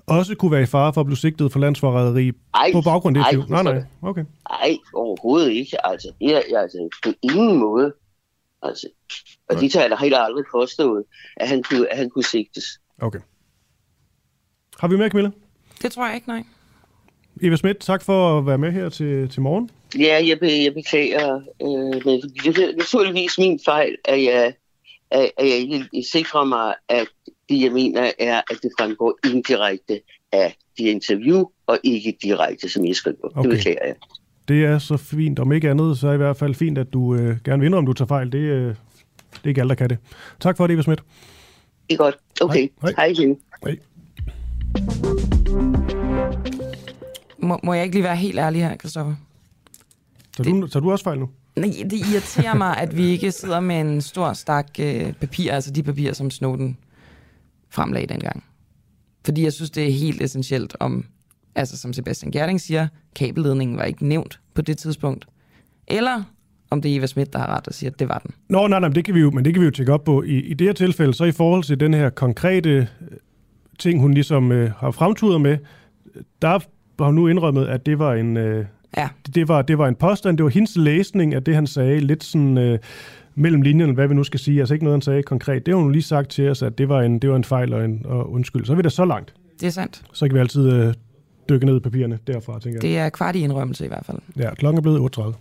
også 0.10 0.36
kunne 0.36 0.52
være 0.52 0.61
i 0.61 0.65
fare 0.65 0.94
for 0.94 1.02
at 1.02 1.07
blive 1.07 1.18
sigtet 1.18 1.52
for 1.52 1.60
landsforræderi 1.60 2.31
Ej, 2.53 2.72
på 2.73 2.81
baggrund 2.81 3.18
af 3.18 3.23
det? 3.31 3.49
Nej, 3.49 3.64
nej. 3.64 3.73
sådan. 3.73 3.88
Okay. 4.02 4.23
Nej, 4.49 4.77
overhovedet 4.94 5.52
ikke. 5.52 5.88
Altså, 5.88 6.11
det 6.19 6.36
er, 6.36 6.41
jeg, 6.52 6.61
altså, 6.61 6.90
på 7.03 7.10
ingen 7.22 7.57
måde. 7.57 7.94
Altså, 8.61 8.88
og 9.49 9.56
tager 9.60 9.81
jeg 9.81 9.90
da 9.90 9.95
helt 9.95 10.15
aldrig 10.18 10.45
påstået, 10.52 11.03
at 11.38 11.48
han 11.48 11.64
kunne, 11.64 11.91
at 11.91 11.98
han 11.98 12.10
kunne 12.10 12.23
sigtes. 12.23 12.65
Okay. 13.02 13.19
Har 14.80 14.88
vi 14.88 14.98
mere, 14.98 15.10
Camilla? 15.10 15.31
Det 15.81 15.91
tror 15.91 16.06
jeg 16.06 16.15
ikke, 16.15 16.27
nej. 16.27 16.44
Eva 17.41 17.56
Schmidt, 17.56 17.80
tak 17.80 18.02
for 18.02 18.38
at 18.38 18.45
være 18.45 18.57
med 18.57 18.72
her 18.72 18.90
til, 18.90 19.30
til 19.30 19.41
morgen. 19.41 19.69
Ja, 19.99 20.22
jeg, 20.27 20.40
be, 20.40 20.48
jeg 20.64 20.73
beklager, 20.73 21.36
øh, 21.36 22.06
men 22.06 22.22
det 22.22 22.57
er 22.57 22.77
naturligvis 22.77 23.38
min 23.38 23.60
fejl, 23.65 23.95
at 24.06 24.23
jeg, 24.23 24.53
at, 25.11 25.31
at 25.38 25.49
jeg 25.49 25.57
ikke 25.57 25.88
sikrer 26.11 26.44
mig, 26.44 26.76
at 26.90 27.07
det, 27.49 27.61
jeg 27.61 27.71
mener, 27.71 28.11
er, 28.19 28.38
at 28.38 28.57
det 28.63 28.71
fremgår 28.80 29.19
indirekte 29.26 30.01
af 30.31 30.57
de 30.77 30.84
interview, 30.84 31.45
og 31.67 31.80
ikke 31.84 32.17
direkte, 32.21 32.69
som 32.69 32.85
jeg 32.85 32.95
skriver. 32.95 33.17
Okay. 33.23 33.49
Det 33.49 33.57
beklager 33.57 33.85
jeg. 33.85 33.95
Det 34.47 34.65
er 34.65 34.80
så 34.80 34.97
fint. 34.97 35.39
Om 35.39 35.51
ikke 35.51 35.69
andet, 35.69 35.97
så 35.97 36.07
er 36.07 36.11
det 36.11 36.17
i 36.17 36.23
hvert 36.23 36.38
fald 36.38 36.55
fint, 36.55 36.77
at 36.77 36.93
du 36.93 37.15
øh, 37.15 37.38
gerne 37.45 37.59
vil 37.59 37.65
indrømme, 37.65 37.77
om 37.77 37.85
du 37.85 37.93
tager 37.93 38.07
fejl. 38.07 38.31
Det, 38.31 38.38
øh, 38.38 38.67
det 38.67 38.76
er 39.43 39.47
ikke 39.47 39.61
alle, 39.61 39.69
der 39.69 39.76
kan 39.76 39.89
det. 39.89 39.97
Tak 40.39 40.57
for 40.57 40.67
det, 40.67 40.73
Eva 40.73 40.81
Schmidt. 40.81 41.03
Det 41.89 41.93
er 41.93 41.97
godt. 41.97 42.17
Okay. 42.41 42.67
Hej. 42.81 42.93
Hej 42.97 43.05
igen. 43.05 43.38
Hej. 43.63 43.77
Må, 47.38 47.59
må 47.63 47.73
jeg 47.73 47.84
ikke 47.84 47.95
lige 47.95 48.03
være 48.03 48.15
helt 48.15 48.39
ærlig 48.39 48.61
her, 48.61 48.77
Christoffer? 48.77 49.15
Tager 50.38 50.49
du, 50.49 50.67
tager 50.67 50.81
du 50.81 50.91
også 50.91 51.03
fejl 51.03 51.19
nu? 51.19 51.30
Nej, 51.55 51.69
det 51.84 51.93
irriterer 51.93 52.55
mig, 52.55 52.77
at 52.77 52.97
vi 52.97 53.05
ikke 53.05 53.31
sidder 53.31 53.59
med 53.59 53.81
en 53.81 54.01
stor 54.01 54.34
stak 54.34 54.67
øh, 54.80 55.13
papir, 55.13 55.53
altså 55.53 55.71
de 55.71 55.84
papirer, 55.84 56.13
som 56.13 56.31
Snowden 56.31 56.77
fremlagde 57.69 58.07
dengang. 58.07 58.43
Fordi 59.25 59.43
jeg 59.43 59.53
synes, 59.53 59.71
det 59.71 59.87
er 59.87 59.91
helt 59.91 60.21
essentielt 60.21 60.75
om, 60.79 61.05
altså 61.55 61.77
som 61.77 61.93
Sebastian 61.93 62.31
Gerding 62.31 62.61
siger, 62.61 62.87
kabelledningen 63.15 63.77
var 63.77 63.83
ikke 63.83 64.07
nævnt 64.07 64.39
på 64.53 64.61
det 64.61 64.77
tidspunkt. 64.77 65.25
Eller 65.87 66.23
om 66.69 66.81
det 66.81 66.91
er 66.91 66.97
Eva 66.97 67.05
Schmidt, 67.05 67.33
der 67.33 67.39
har 67.39 67.47
ret 67.47 67.67
og 67.67 67.73
siger, 67.73 67.91
at 67.91 67.99
det 67.99 68.09
var 68.09 68.17
den. 68.17 68.31
Nå, 68.49 68.67
nej, 68.67 68.79
nej, 68.79 68.89
men 68.89 68.95
det 68.95 69.05
kan 69.05 69.15
vi 69.15 69.19
jo, 69.19 69.31
men 69.31 69.45
det 69.45 69.53
kan 69.53 69.61
vi 69.61 69.65
jo 69.65 69.71
tjekke 69.71 69.93
op 69.93 70.03
på. 70.03 70.23
I, 70.23 70.39
I 70.39 70.53
det 70.53 70.67
her 70.67 70.73
tilfælde, 70.73 71.13
så 71.13 71.23
i 71.23 71.31
forhold 71.31 71.63
til 71.63 71.79
den 71.79 71.93
her 71.93 72.09
konkrete 72.09 72.69
øh, 72.69 72.87
ting, 73.79 74.01
hun 74.01 74.13
ligesom 74.13 74.51
øh, 74.51 74.71
har 74.77 74.91
fremturet 74.91 75.41
med, 75.41 75.57
der 76.41 76.47
har 76.47 77.05
hun 77.05 77.15
nu 77.15 77.27
indrømmet, 77.27 77.65
at 77.65 77.85
det 77.85 77.99
var 77.99 78.13
en... 78.13 78.37
Øh, 78.37 78.65
ja. 78.97 79.09
det, 79.35 79.47
var, 79.47 79.61
det 79.61 79.77
var 79.77 79.87
en 79.87 79.95
påstand, 79.95 80.37
det 80.37 80.43
var 80.43 80.49
hendes 80.49 80.75
læsning 80.75 81.33
af 81.33 81.43
det, 81.43 81.55
han 81.55 81.67
sagde, 81.67 81.99
lidt 81.99 82.23
sådan 82.23 82.57
øh, 82.57 82.79
mellem 83.40 83.61
linjerne, 83.61 83.94
hvad 83.94 84.07
vi 84.07 84.14
nu 84.14 84.24
skal 84.24 84.40
sige, 84.40 84.60
altså 84.60 84.74
ikke 84.74 84.84
noget, 84.84 84.95
han 84.95 85.02
sagde 85.02 85.24
konkret. 85.24 85.66
Det 85.66 85.74
har 85.74 85.82
hun 85.82 85.91
lige 85.91 86.03
sagt 86.03 86.30
til 86.30 86.49
os, 86.49 86.61
at 86.61 86.78
det 86.78 86.90
var 86.90 87.02
en, 87.02 87.20
det 87.20 87.30
var 87.30 87.36
en 87.36 87.44
fejl 87.44 87.74
og, 87.74 87.86
en, 87.86 88.02
og 88.06 88.32
undskyld. 88.32 88.66
Så 88.66 88.72
er 88.72 88.76
vi 88.76 88.82
da 88.82 88.90
så 88.90 89.06
langt. 89.06 89.34
Det 89.60 89.68
er 89.68 89.72
sandt. 89.72 90.02
Så 90.14 90.28
kan 90.28 90.36
vi 90.36 90.40
altid 90.40 90.72
øh, 90.72 90.94
dykke 91.49 91.66
ned 91.66 91.78
i 91.78 91.80
papirerne 91.80 92.20
derfra, 92.28 92.60
tænker 92.60 92.70
jeg. 92.70 92.82
Det 92.82 92.98
er 92.98 93.10
kvart 93.10 93.36
i 93.36 93.40
indrømmelse 93.40 93.86
i 93.86 93.88
hvert 93.88 94.06
fald. 94.06 94.18
Ja, 94.38 94.53
klokken 94.56 94.78
er 94.78 94.82
blevet 94.82 94.99
38. 94.99 95.34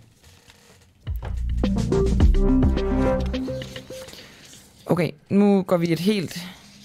Okay, 4.85 5.11
nu 5.29 5.61
går 5.61 5.77
vi 5.77 5.91
et 5.91 5.99
helt, 5.99 6.37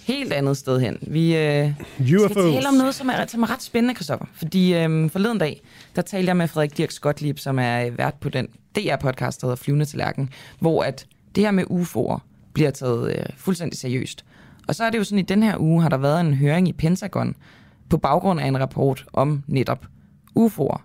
helt 0.05 0.33
andet 0.33 0.57
sted 0.57 0.81
hen. 0.81 0.99
Vi 1.03 1.37
øh, 1.37 1.73
skal 1.95 2.21
UFOs. 2.21 2.35
tale 2.35 2.69
om 2.69 2.75
noget, 2.75 2.95
som 2.95 3.09
er, 3.09 3.27
som 3.27 3.43
er 3.43 3.51
ret 3.51 3.63
spændende, 3.63 3.95
Christoffer. 3.95 4.27
Fordi 4.35 4.75
øh, 4.75 5.11
forleden 5.11 5.39
dag, 5.39 5.63
der 5.97 6.03
talte 6.03 6.29
jeg 6.29 6.37
med 6.37 6.49
Frederik 6.49 6.77
Dirk 6.77 6.91
Gottlieb, 7.01 7.39
som 7.39 7.59
er 7.59 7.87
øh, 7.87 7.99
vært 7.99 8.15
på 8.15 8.29
den 8.29 8.49
DR-podcast, 8.79 9.41
der 9.41 9.47
hedder 9.47 9.57
Flyvende 9.57 9.85
til 9.85 9.99
Lærken, 9.99 10.31
hvor 10.59 10.83
at 10.83 11.07
det 11.35 11.45
her 11.45 11.51
med 11.51 11.65
UFO'er 11.71 12.19
bliver 12.53 12.71
taget 12.71 13.19
øh, 13.19 13.25
fuldstændig 13.37 13.79
seriøst. 13.79 14.25
Og 14.69 14.75
så 14.75 14.85
er 14.85 14.91
det 14.91 14.99
jo 14.99 15.05
sådan, 15.05 15.19
i 15.19 15.23
den 15.23 15.43
her 15.43 15.59
uge 15.59 15.83
har 15.83 15.89
der 15.89 15.97
været 15.97 16.21
en 16.21 16.35
høring 16.35 16.69
i 16.69 16.73
Pentagon 16.73 17.37
på 17.91 17.99
baggrund 17.99 18.41
af 18.41 18.47
en 18.47 18.61
rapport 18.61 19.07
om 19.13 19.43
netop 19.47 19.87
UFO'er. 20.39 20.81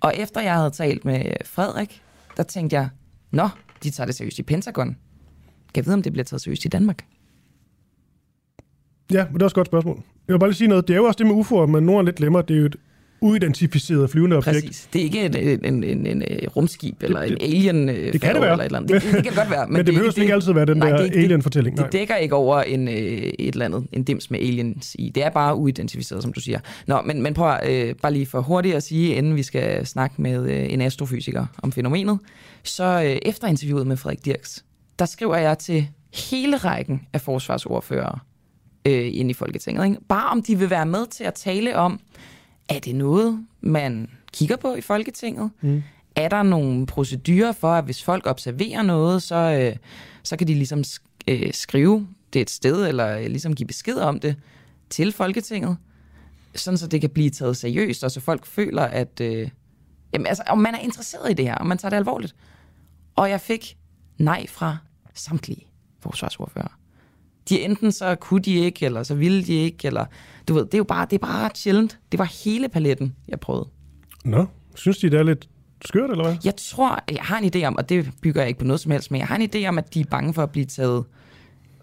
Og 0.00 0.12
efter 0.16 0.40
jeg 0.40 0.54
havde 0.54 0.70
talt 0.70 1.04
med 1.04 1.32
Frederik, 1.44 2.02
der 2.36 2.42
tænkte 2.42 2.76
jeg, 2.76 2.88
nå, 3.30 3.48
de 3.82 3.90
tager 3.90 4.06
det 4.06 4.14
seriøst 4.14 4.38
i 4.38 4.42
Pentagon. 4.42 4.86
Kan 4.86 4.96
jeg 5.76 5.86
vide, 5.86 5.94
om 5.94 6.02
det 6.02 6.12
bliver 6.12 6.24
taget 6.24 6.40
seriøst 6.40 6.64
i 6.64 6.68
Danmark? 6.68 7.04
Ja, 9.12 9.24
men 9.24 9.34
det 9.34 9.42
er 9.42 9.44
også 9.44 9.54
et 9.54 9.54
godt 9.54 9.66
spørgsmål. 9.66 9.96
Jeg 10.28 10.34
vil 10.34 10.38
bare 10.38 10.50
lige 10.50 10.56
sige 10.56 10.68
noget. 10.68 10.88
Det 10.88 10.94
er 10.94 10.98
jo 10.98 11.04
også 11.04 11.18
det 11.18 11.26
med 11.26 11.34
UFO'er, 11.34 11.66
men 11.66 11.84
nogen 11.84 12.00
er 12.00 12.02
lidt 12.02 12.16
glemmer. 12.16 12.42
Det 12.42 12.56
er 12.56 12.60
jo 12.60 12.66
et 12.66 12.76
uidentificeret 13.20 14.10
flyvende 14.10 14.36
objekt. 14.36 14.66
Præcis. 14.66 14.88
Det 14.92 15.00
er 15.00 15.04
ikke 15.04 15.24
en, 15.24 15.36
en, 15.36 15.64
en, 15.64 15.84
en, 15.84 16.06
en 16.06 16.22
øh, 16.22 16.48
rumskib 16.56 17.02
eller 17.02 17.20
en 17.22 17.36
alien 17.40 17.88
øh, 17.88 18.12
det 18.12 18.20
kan 18.20 18.34
det 18.34 18.42
være. 18.42 18.52
Eller 18.52 18.64
et 18.64 18.66
eller 18.66 18.78
andet. 18.78 18.90
Det, 18.90 19.02
det, 19.02 19.12
det 19.14 19.24
kan 19.24 19.34
godt 19.34 19.50
være. 19.50 19.66
Men 19.70 19.86
det 19.86 19.94
behøver 19.94 20.20
ikke 20.20 20.34
altid 20.34 20.52
være 20.52 20.66
den 20.66 20.80
der 20.80 20.96
det, 20.96 21.16
alien-fortælling, 21.16 21.76
nej. 21.76 21.84
Det, 21.84 21.92
det 21.92 22.00
dækker 22.00 22.16
ikke 22.16 22.34
over 22.34 22.62
en, 22.62 22.88
øh, 22.88 22.94
et 22.94 23.52
eller 23.52 23.64
andet, 23.64 23.86
en 23.92 24.04
dims 24.04 24.30
med 24.30 24.40
aliens 24.40 24.96
i. 24.98 25.12
Det 25.14 25.24
er 25.24 25.30
bare 25.30 25.56
uidentificeret, 25.56 26.22
som 26.22 26.32
du 26.32 26.40
siger. 26.40 26.58
Nå, 26.86 27.00
men, 27.00 27.22
men 27.22 27.34
prøv 27.34 27.54
øh, 27.66 27.94
bare 28.02 28.12
lige 28.12 28.26
for 28.26 28.40
hurtigt 28.40 28.74
at 28.74 28.82
sige, 28.82 29.14
inden 29.14 29.36
vi 29.36 29.42
skal 29.42 29.86
snakke 29.86 30.22
med 30.22 30.50
øh, 30.50 30.72
en 30.72 30.80
astrofysiker 30.80 31.46
om 31.62 31.72
fænomenet. 31.72 32.18
Så 32.62 32.84
øh, 32.84 33.16
efter 33.22 33.48
interviewet 33.48 33.86
med 33.86 33.96
Frederik 33.96 34.24
Dirks, 34.24 34.64
der 34.98 35.04
skriver 35.04 35.36
jeg 35.36 35.58
til 35.58 35.88
hele 36.30 36.56
rækken 36.56 37.00
af 37.12 37.20
forsvarsordførere 37.20 38.18
øh, 38.84 39.10
ind 39.12 39.30
i 39.30 39.34
Folketinget. 39.34 39.84
Ikke? 39.84 40.00
Bare 40.08 40.30
om 40.30 40.42
de 40.42 40.58
vil 40.58 40.70
være 40.70 40.86
med 40.86 41.06
til 41.06 41.24
at 41.24 41.34
tale 41.34 41.76
om, 41.76 42.00
er 42.68 42.78
det 42.78 42.94
noget, 42.94 43.46
man 43.60 44.10
kigger 44.32 44.56
på 44.56 44.74
i 44.74 44.80
Folketinget? 44.80 45.50
Mm. 45.60 45.82
Er 46.16 46.28
der 46.28 46.42
nogle 46.42 46.86
procedurer 46.86 47.52
for, 47.52 47.72
at 47.72 47.84
hvis 47.84 48.04
folk 48.04 48.26
observerer 48.26 48.82
noget, 48.82 49.22
så, 49.22 49.36
øh, 49.36 49.76
så 50.22 50.36
kan 50.36 50.48
de 50.48 50.54
ligesom 50.54 50.84
øh, 51.28 51.52
skrive 51.52 52.08
det 52.32 52.40
et 52.40 52.50
sted, 52.50 52.86
eller 52.88 53.18
øh, 53.18 53.26
ligesom 53.26 53.54
give 53.54 53.66
besked 53.66 53.96
om 53.96 54.20
det 54.20 54.36
til 54.90 55.12
Folketinget, 55.12 55.76
sådan 56.54 56.78
så 56.78 56.86
det 56.86 57.00
kan 57.00 57.10
blive 57.10 57.30
taget 57.30 57.56
seriøst, 57.56 58.04
og 58.04 58.10
så 58.10 58.20
folk 58.20 58.46
føler, 58.46 58.82
at 58.82 59.20
øh, 59.20 59.48
jamen, 60.12 60.26
altså, 60.26 60.42
om 60.46 60.58
man 60.58 60.74
er 60.74 60.78
interesseret 60.78 61.30
i 61.30 61.34
det 61.34 61.44
her, 61.44 61.54
om 61.54 61.66
man 61.66 61.78
tager 61.78 61.90
det 61.90 61.96
alvorligt. 61.96 62.34
Og 63.16 63.30
jeg 63.30 63.40
fik 63.40 63.76
nej 64.18 64.46
fra 64.46 64.76
samtlige 65.14 65.66
forsvarsordfører. 66.00 66.78
De 67.48 67.60
enten 67.62 67.92
så 67.92 68.14
kunne 68.14 68.42
de 68.42 68.54
ikke, 68.54 68.86
eller 68.86 69.02
så 69.02 69.14
ville 69.14 69.44
de 69.44 69.52
ikke, 69.54 69.86
eller 69.86 70.04
du 70.48 70.54
ved, 70.54 70.64
det 70.64 70.74
er 70.74 70.78
jo 70.78 70.84
bare, 70.84 71.06
det 71.10 71.12
er 71.22 71.26
bare 71.26 71.50
sjældent. 71.54 71.98
Det 72.12 72.18
var 72.18 72.44
hele 72.44 72.68
paletten, 72.68 73.14
jeg 73.28 73.40
prøvede. 73.40 73.68
Nå, 74.24 74.46
synes 74.74 74.98
de, 74.98 75.10
det 75.10 75.18
er 75.18 75.22
lidt 75.22 75.48
skørt, 75.84 76.10
eller 76.10 76.24
hvad? 76.24 76.36
Jeg 76.44 76.56
tror, 76.56 77.00
jeg 77.12 77.22
har 77.22 77.38
en 77.38 77.50
idé 77.56 77.64
om, 77.64 77.76
og 77.76 77.88
det 77.88 78.10
bygger 78.22 78.40
jeg 78.40 78.48
ikke 78.48 78.58
på 78.60 78.66
noget 78.66 78.80
som 78.80 78.92
helst, 78.92 79.10
men 79.10 79.18
jeg 79.18 79.26
har 79.28 79.36
en 79.36 79.50
idé 79.54 79.66
om, 79.68 79.78
at 79.78 79.94
de 79.94 80.00
er 80.00 80.04
bange 80.10 80.34
for 80.34 80.42
at 80.42 80.50
blive 80.50 80.66
taget 80.66 81.04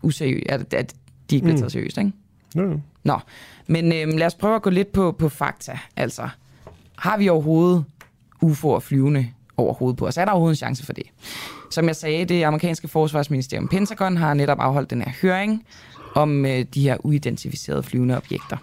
useriøst, 0.01 0.45
at, 0.49 0.73
at 0.73 0.93
de 1.29 1.35
ikke 1.35 1.43
bliver 1.43 1.55
Mm. 1.55 1.59
taget 1.59 1.71
seriøst, 1.71 1.97
ikke? 1.97 2.11
Nå. 2.55 2.79
Nå, 3.03 3.19
men 3.67 3.93
øhm, 3.93 4.17
lad 4.17 4.27
os 4.27 4.35
prøve 4.35 4.55
at 4.55 4.61
gå 4.61 4.69
lidt 4.69 4.91
på, 4.91 5.11
på 5.11 5.29
fakta. 5.29 5.79
Altså, 5.95 6.29
har 6.97 7.17
vi 7.17 7.29
overhovedet 7.29 7.85
UFO'er 8.45 8.79
flyvende 8.79 9.27
over 9.61 9.73
hovedet 9.73 9.97
på 9.97 10.07
os. 10.07 10.17
Er 10.17 10.25
der 10.25 10.31
overhovedet 10.31 10.55
en 10.55 10.57
chance 10.57 10.85
for 10.85 10.93
det? 10.93 11.03
Som 11.71 11.87
jeg 11.87 11.95
sagde, 11.95 12.25
det 12.25 12.43
amerikanske 12.43 12.87
forsvarsministerium 12.87 13.67
Pentagon 13.67 14.17
har 14.17 14.33
netop 14.33 14.59
afholdt 14.59 14.89
den 14.89 15.01
her 15.01 15.11
høring 15.21 15.65
om 16.15 16.45
øh, 16.45 16.65
de 16.73 16.81
her 16.81 16.97
uidentificerede 16.99 17.83
flyvende 17.83 18.17
objekter. 18.17 18.57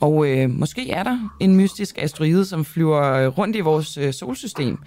Og 0.00 0.26
øh, 0.26 0.50
måske 0.50 0.90
er 0.90 1.02
der 1.02 1.18
en 1.40 1.56
mystisk 1.56 1.98
asteroide, 1.98 2.44
som 2.44 2.64
flyver 2.64 3.12
øh, 3.12 3.38
rundt 3.38 3.56
i 3.56 3.60
vores 3.60 3.96
øh, 3.96 4.12
solsystem. 4.12 4.78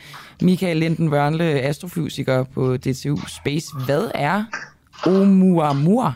Michael 0.42 0.78
Linden 0.78 1.10
Wørnle, 1.10 1.44
astrofysiker 1.44 2.44
på 2.44 2.78
DTU 2.78 3.18
Space. 3.28 3.68
Hvad 3.86 4.12
er 4.14 4.44
Oumuamua? 5.06 6.14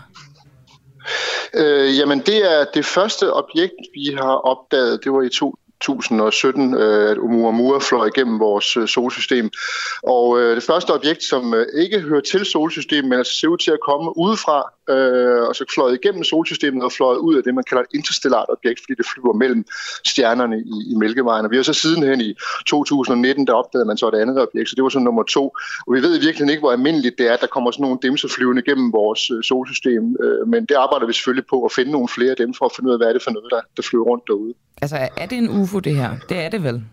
Øh, 1.53 1.98
jamen, 1.98 2.19
det 2.19 2.52
er 2.52 2.65
det 2.73 2.86
første 2.86 3.34
objekt, 3.34 3.82
vi 3.94 4.15
har 4.18 4.34
opdaget. 4.34 4.99
Det 5.03 5.11
var 5.11 5.22
i 5.22 5.30
to, 5.30 5.56
2017, 5.81 6.73
øh, 6.73 7.11
at 7.11 7.17
Oumuamua 7.17 7.79
fløj 7.79 8.05
igennem 8.07 8.39
vores 8.39 8.77
øh, 8.77 8.87
solsystem. 8.87 9.51
Og 10.03 10.39
øh, 10.39 10.55
det 10.55 10.63
første 10.63 10.91
objekt, 10.91 11.23
som 11.23 11.53
ikke 11.83 11.99
hører 11.99 12.21
til 12.21 12.45
solsystemet, 12.45 13.09
men 13.09 13.17
altså 13.17 13.33
ser 13.39 13.47
ud 13.47 13.57
til 13.57 13.71
at 13.71 13.79
komme 13.89 14.17
udefra, 14.17 14.59
og 15.47 15.55
så 15.55 15.63
fløj 15.75 15.89
igennem 15.91 16.23
solsystemet 16.23 16.83
og 16.83 16.91
fløj 16.91 17.15
ud 17.15 17.35
af 17.35 17.43
det, 17.43 17.53
man 17.55 17.63
kalder 17.69 17.83
et 17.83 17.93
interstellart 17.93 18.45
objekt, 18.49 18.79
fordi 18.83 18.93
det 18.97 19.05
flyver 19.13 19.33
mellem 19.33 19.65
stjernerne 20.07 20.57
i, 20.91 20.95
Mælkevejen. 20.95 21.45
Og 21.45 21.51
vi 21.51 21.55
har 21.55 21.63
så 21.63 21.73
sidenhen 21.73 22.21
i 22.21 22.33
2019, 22.67 23.47
der 23.47 23.53
opdagede 23.53 23.87
man 23.87 23.97
så 23.97 24.07
et 24.07 24.15
andet 24.15 24.41
objekt, 24.41 24.69
så 24.69 24.75
det 24.75 24.83
var 24.83 24.89
så 24.89 24.99
nummer 24.99 25.23
to. 25.23 25.43
Og 25.87 25.93
vi 25.95 26.01
ved 26.01 26.19
virkelig 26.19 26.49
ikke, 26.49 26.59
hvor 26.59 26.71
almindeligt 26.71 27.17
det 27.17 27.27
er, 27.29 27.33
at 27.33 27.41
der 27.41 27.47
kommer 27.47 27.71
sådan 27.71 27.83
nogle 27.83 27.99
dimser 28.01 28.27
flyvende 28.27 28.61
gennem 28.61 28.93
vores 28.93 29.21
solsystem, 29.45 30.03
men 30.47 30.65
det 30.65 30.75
arbejder 30.75 31.05
vi 31.07 31.13
selvfølgelig 31.13 31.47
på 31.49 31.57
at 31.65 31.71
finde 31.71 31.91
nogle 31.91 32.07
flere 32.07 32.31
af 32.31 32.37
dem 32.37 32.53
for 32.53 32.65
at 32.65 32.71
finde 32.75 32.87
ud 32.87 32.93
af, 32.93 32.99
hvad 32.99 33.07
er 33.07 33.13
det 33.13 33.23
for 33.23 33.31
noget, 33.31 33.49
der, 33.51 33.61
der 33.77 33.83
flyver 33.89 34.05
rundt 34.05 34.23
derude. 34.27 34.53
Altså 34.81 34.97
er 35.17 35.25
det 35.25 35.37
en 35.37 35.49
UFO? 35.61 35.70
Det 35.80 35.95
her? 35.95 36.11
Det 36.30 36.38
er 36.38 36.49
det 36.49 36.64
vel? 36.64 36.84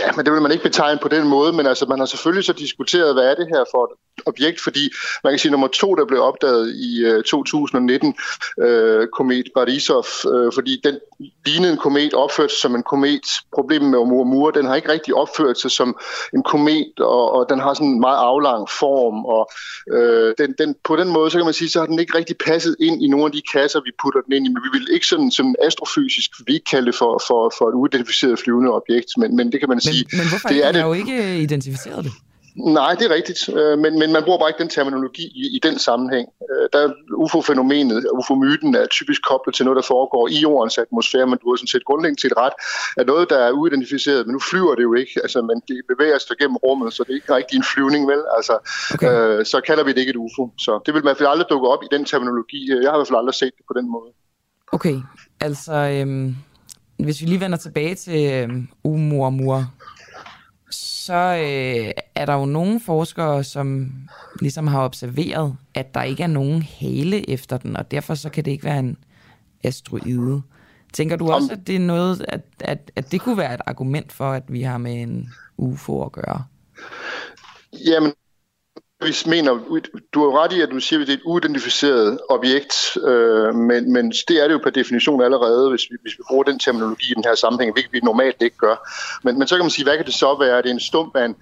Ja, 0.00 0.12
men 0.16 0.24
det 0.24 0.32
vil 0.32 0.42
man 0.42 0.52
ikke 0.52 0.64
betegne 0.64 1.00
på 1.02 1.08
den 1.08 1.28
måde, 1.28 1.52
men 1.52 1.66
altså, 1.66 1.86
man 1.86 1.98
har 1.98 2.06
selvfølgelig 2.06 2.44
så 2.44 2.52
diskuteret, 2.52 3.14
hvad 3.14 3.24
er 3.24 3.34
det 3.34 3.46
her 3.54 3.64
for 3.70 3.84
et 3.84 3.90
objekt, 4.26 4.60
fordi 4.60 4.90
man 5.24 5.32
kan 5.32 5.38
sige, 5.38 5.50
nummer 5.52 5.68
to, 5.68 5.94
der 5.94 6.04
blev 6.06 6.22
opdaget 6.22 6.74
i 6.76 7.04
øh, 7.04 7.22
2019, 7.24 8.14
øh, 8.62 9.06
komet 9.12 9.46
Barisov, 9.54 10.04
øh, 10.34 10.52
fordi 10.54 10.80
den 10.84 10.98
lignede 11.46 11.72
en 11.72 11.78
komet, 11.78 12.14
opført 12.14 12.50
sig 12.50 12.60
som 12.60 12.74
en 12.74 12.82
komet. 12.82 13.26
Problemet 13.54 13.90
med 13.90 13.98
Oumuamua, 13.98 14.50
den 14.54 14.66
har 14.66 14.74
ikke 14.76 14.92
rigtig 14.92 15.14
opført 15.14 15.58
sig 15.60 15.70
som 15.70 15.96
en 16.34 16.42
komet, 16.42 16.92
og, 16.98 17.32
og 17.32 17.46
den 17.50 17.58
har 17.60 17.74
sådan 17.74 17.88
en 17.88 18.00
meget 18.00 18.18
aflang 18.18 18.68
form, 18.80 19.24
og 19.24 19.50
øh, 19.96 20.34
den, 20.38 20.54
den, 20.58 20.74
på 20.84 20.96
den 20.96 21.08
måde, 21.08 21.30
så 21.30 21.38
kan 21.38 21.44
man 21.44 21.54
sige, 21.54 21.70
så 21.70 21.78
har 21.78 21.86
den 21.86 21.98
ikke 21.98 22.18
rigtig 22.18 22.36
passet 22.46 22.76
ind 22.80 23.02
i 23.02 23.08
nogle 23.08 23.26
af 23.26 23.32
de 23.32 23.42
kasser, 23.52 23.80
vi 23.84 23.92
putter 24.02 24.20
den 24.20 24.32
ind 24.32 24.46
i, 24.46 24.48
men 24.48 24.62
vi 24.66 24.78
vil 24.78 24.86
ikke 24.94 25.06
sådan, 25.06 25.30
sådan 25.30 25.54
astrofysisk, 25.62 26.30
vi 26.46 26.52
ikke 26.54 26.64
kalde 26.70 26.86
det 26.86 26.94
for, 26.94 27.22
for, 27.26 27.52
for 27.58 27.68
et 27.68 27.74
uidentificeret 27.74 28.38
flyvende 28.38 28.70
objekt, 28.72 29.08
men, 29.18 29.36
men 29.36 29.52
det 29.52 29.60
kan 29.60 29.68
man 29.68 29.80
sige, 29.80 30.04
Men 30.12 30.28
hvorfor 30.28 30.48
det 30.48 30.58
er 30.58 30.72
Man 30.72 30.74
det. 30.74 30.80
jo 30.82 30.92
ikke 30.92 31.38
identificeret 31.42 32.04
det. 32.04 32.12
Nej, 32.58 32.94
det 32.94 33.04
er 33.10 33.14
rigtigt, 33.14 33.48
øh, 33.48 33.78
men, 33.78 33.98
men 33.98 34.12
man 34.12 34.22
bruger 34.24 34.38
bare 34.38 34.50
ikke 34.50 34.62
den 34.64 34.68
terminologi 34.68 35.26
i, 35.42 35.56
i 35.56 35.58
den 35.62 35.78
sammenhæng. 35.78 36.28
Øh, 36.50 36.68
Der 36.72 36.78
er 36.86 36.90
UFO-fænomenet, 37.24 38.06
UFO-myten 38.18 38.74
er 38.74 38.86
typisk 38.86 39.20
koblet 39.30 39.54
til 39.54 39.64
noget, 39.64 39.76
der 39.76 39.86
foregår 39.94 40.28
i 40.28 40.36
jordens 40.46 40.78
atmosfære, 40.78 41.26
men 41.26 41.38
du 41.42 41.50
har 41.50 41.56
sådan 41.56 41.74
set 41.74 41.84
grundlæggende 41.84 42.20
til 42.20 42.30
et 42.32 42.36
ret 42.36 42.52
af 42.96 43.06
noget, 43.06 43.30
der 43.30 43.38
er 43.46 43.52
uidentificeret, 43.52 44.26
men 44.26 44.32
nu 44.32 44.40
flyver 44.50 44.74
det 44.74 44.82
jo 44.82 44.94
ikke, 44.94 45.14
altså, 45.24 45.42
men 45.42 45.56
det 45.68 45.76
bevæger 45.88 46.18
sig 46.18 46.36
gennem 46.40 46.56
rummet, 46.56 46.92
så 46.92 47.02
det 47.04 47.10
er 47.10 47.14
ikke 47.14 47.34
rigtig 47.34 47.56
en 47.56 47.64
flyvning, 47.72 48.02
vel? 48.12 48.22
Altså, 48.36 48.54
okay. 48.94 49.10
øh, 49.10 49.46
så 49.46 49.60
kalder 49.66 49.84
vi 49.84 49.90
det 49.92 49.98
ikke 49.98 50.10
et 50.10 50.16
UFO. 50.16 50.50
Så 50.58 50.80
det 50.86 50.94
vil 50.94 51.00
i 51.00 51.06
hvert 51.06 51.18
fald 51.18 51.28
aldrig 51.28 51.46
dukke 51.50 51.68
op 51.68 51.82
i 51.82 51.88
den 51.94 52.04
terminologi. 52.04 52.60
Jeg 52.68 52.90
har 52.90 52.96
i 52.96 53.00
hvert 53.00 53.08
fald 53.10 53.18
aldrig 53.18 53.34
set 53.34 53.52
det 53.58 53.64
på 53.70 53.74
den 53.78 53.86
måde. 53.90 54.10
Okay, 54.72 54.96
altså, 55.40 55.74
øhm, 55.74 56.36
hvis 56.98 57.20
vi 57.20 57.26
lige 57.26 57.40
vender 57.40 57.58
tilbage 57.58 57.94
til 57.94 58.32
øhm, 58.32 58.68
Oumuamua, 58.84 59.64
så 61.08 61.14
øh, 61.14 61.92
er 62.14 62.26
der 62.26 62.34
jo 62.34 62.44
nogle 62.44 62.80
forskere, 62.80 63.44
som 63.44 63.92
ligesom 64.40 64.66
har 64.66 64.84
observeret, 64.84 65.56
at 65.74 65.94
der 65.94 66.02
ikke 66.02 66.22
er 66.22 66.26
nogen 66.26 66.62
hale 66.62 67.30
efter 67.30 67.58
den, 67.58 67.76
og 67.76 67.90
derfor 67.90 68.14
så 68.14 68.30
kan 68.30 68.44
det 68.44 68.50
ikke 68.50 68.64
være 68.64 68.78
en 68.78 68.96
asteroide. 69.64 70.42
Tænker 70.92 71.16
du 71.16 71.30
også, 71.30 71.52
at 71.52 71.66
det 71.66 71.76
er 71.76 71.80
noget, 71.80 72.24
at, 72.28 72.40
at, 72.60 72.90
at 72.96 73.12
det 73.12 73.20
kunne 73.20 73.36
være 73.36 73.54
et 73.54 73.60
argument 73.66 74.12
for, 74.12 74.32
at 74.32 74.42
vi 74.48 74.62
har 74.62 74.78
med 74.78 75.02
en 75.02 75.28
UFO 75.56 76.02
at 76.04 76.12
gøre? 76.12 76.44
Jamen, 77.86 78.12
vi 79.00 79.14
mener, 79.26 79.52
du 80.14 80.20
har 80.24 80.42
ret 80.42 80.52
i, 80.52 80.60
at 80.60 80.70
du 80.70 80.80
siger, 80.80 81.00
at 81.00 81.06
det 81.06 81.12
er 81.12 81.16
et 81.16 81.22
uidentificeret 81.24 82.18
objekt, 82.28 82.96
øh, 83.06 83.54
men, 83.54 83.92
men 83.92 84.10
det 84.10 84.42
er 84.42 84.46
det 84.48 84.52
jo 84.54 84.58
per 84.58 84.70
definition 84.70 85.22
allerede, 85.22 85.70
hvis 85.70 85.86
vi, 85.90 85.96
hvis 86.02 86.18
vi 86.18 86.22
bruger 86.28 86.44
den 86.44 86.58
terminologi 86.58 87.10
i 87.10 87.14
den 87.14 87.24
her 87.24 87.34
sammenhæng, 87.34 87.72
hvilket 87.72 87.92
vi 87.92 88.00
normalt 88.00 88.42
ikke 88.42 88.56
gør. 88.56 88.76
Men, 89.24 89.38
men 89.38 89.48
så 89.48 89.56
kan 89.56 89.64
man 89.64 89.70
sige, 89.70 89.84
hvad 89.84 89.96
kan 89.96 90.06
det 90.06 90.14
så 90.14 90.36
være? 90.38 90.58
Er 90.58 90.62
det 90.62 90.70
en 90.70 90.80
stump 90.80 91.16
af 91.16 91.24
en 91.24 91.36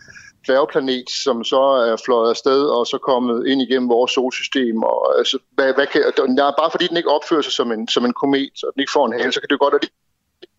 dværgplanet, 0.47 1.11
som 1.11 1.45
så 1.45 1.61
er 1.61 1.97
fløjet 2.05 2.31
afsted 2.31 2.63
og 2.63 2.87
så 2.87 2.99
kommet 2.99 3.47
ind 3.47 3.63
igennem 3.63 3.89
vores 3.89 4.13
solsystem? 4.13 4.83
Og, 4.83 5.19
altså, 5.19 5.39
hvad, 5.51 5.75
hvad 5.75 5.87
kan, 5.87 6.03
ja, 6.39 6.51
bare 6.61 6.71
fordi 6.71 6.87
den 6.87 6.97
ikke 6.97 7.11
opfører 7.11 7.43
sig 7.43 7.53
som 7.53 7.73
en, 7.73 7.89
som 7.89 8.05
en 8.05 8.13
komet, 8.13 8.57
og 8.65 8.73
den 8.75 8.81
ikke 8.81 8.93
får 8.93 9.07
en 9.07 9.21
hale, 9.21 9.33
så 9.33 9.41
kan 9.41 9.49
det 9.49 9.53
jo 9.53 9.65
godt 9.65 9.75
være 9.75 9.91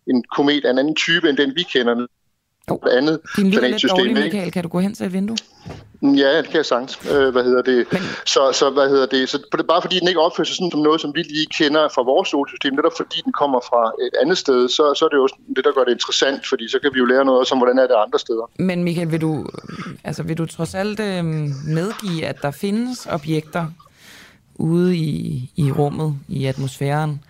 en 0.06 0.24
komet 0.36 0.64
af 0.64 0.70
en 0.70 0.78
anden 0.78 0.94
type, 0.94 1.28
end 1.28 1.36
den 1.36 1.56
vi 1.56 1.62
kender. 1.62 2.06
Et 2.74 2.92
andet 2.92 3.20
Din 3.36 3.44
lyd 3.44 3.50
er 3.50 3.50
lidt 3.50 3.60
planetsystem, 3.60 3.96
dårlig, 3.96 4.10
ikke? 4.10 4.36
Michael. 4.36 4.52
Kan 4.52 4.62
du 4.62 4.68
gå 4.68 4.80
hen 4.80 4.94
til 4.94 5.06
et 5.06 5.12
vindue? 5.12 5.36
Ja, 6.02 6.36
det 6.38 6.44
kan 6.44 6.56
jeg 6.56 6.66
sagtens. 6.66 6.98
Øh, 7.12 7.28
hvad 7.28 7.44
hedder 7.44 7.62
det? 7.62 7.86
Så, 8.26 8.52
så 8.52 8.70
hvad 8.70 8.88
hedder 8.88 9.06
det? 9.06 9.28
Så 9.28 9.38
det 9.58 9.66
bare 9.66 9.82
fordi 9.82 9.98
den 10.00 10.08
ikke 10.08 10.20
opfører 10.20 10.44
sig 10.44 10.56
sådan 10.56 10.70
som 10.70 10.80
noget, 10.80 11.00
som 11.00 11.14
vi 11.14 11.22
lige 11.22 11.46
kender 11.58 11.88
fra 11.94 12.02
vores 12.02 12.28
solsystem, 12.28 12.74
netop 12.74 12.92
fordi 12.96 13.22
den 13.24 13.32
kommer 13.32 13.60
fra 13.60 13.92
et 14.06 14.14
andet 14.22 14.38
sted, 14.38 14.68
så, 14.68 14.94
så 14.98 15.04
er 15.04 15.08
det 15.08 15.16
jo 15.16 15.22
også 15.22 15.36
det, 15.56 15.64
der 15.64 15.72
gør 15.72 15.84
det 15.84 15.92
interessant, 15.92 16.46
fordi 16.46 16.68
så 16.68 16.78
kan 16.82 16.90
vi 16.94 16.98
jo 16.98 17.04
lære 17.04 17.24
noget 17.24 17.52
om, 17.52 17.58
hvordan 17.58 17.78
er 17.78 17.86
det 17.86 17.96
andre 18.06 18.18
steder. 18.18 18.50
Men 18.58 18.84
Michael, 18.84 19.10
vil 19.12 19.20
du, 19.20 19.46
altså, 20.04 20.22
vil 20.22 20.38
du 20.38 20.46
trods 20.46 20.74
alt 20.74 21.00
øh, 21.00 21.24
medgive, 21.78 22.24
at 22.26 22.42
der 22.42 22.50
findes 22.50 23.06
objekter 23.10 23.66
ude 24.54 24.96
i, 24.96 25.50
i 25.56 25.72
rummet, 25.72 26.14
i 26.28 26.44
atmosfæren, 26.44 27.24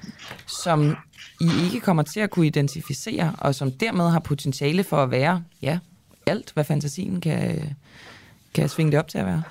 som 0.47 0.97
I 1.41 1.51
ikke 1.65 1.81
kommer 1.81 2.03
til 2.03 2.21
at 2.21 2.31
kunne 2.31 2.47
identificere, 2.47 3.33
og 3.39 3.55
som 3.55 3.73
dermed 3.73 4.11
har 4.11 4.19
potentiale 4.19 4.85
for 4.85 4.97
at 4.97 5.11
være, 5.11 5.45
ja, 5.63 5.79
alt, 6.27 6.51
hvad 6.55 6.65
fantasien 6.65 7.21
kan, 7.21 7.77
kan 8.55 8.69
svinge 8.69 8.93
det 8.93 8.99
op 8.99 9.09
til 9.09 9.19
at 9.19 9.27
være? 9.27 9.43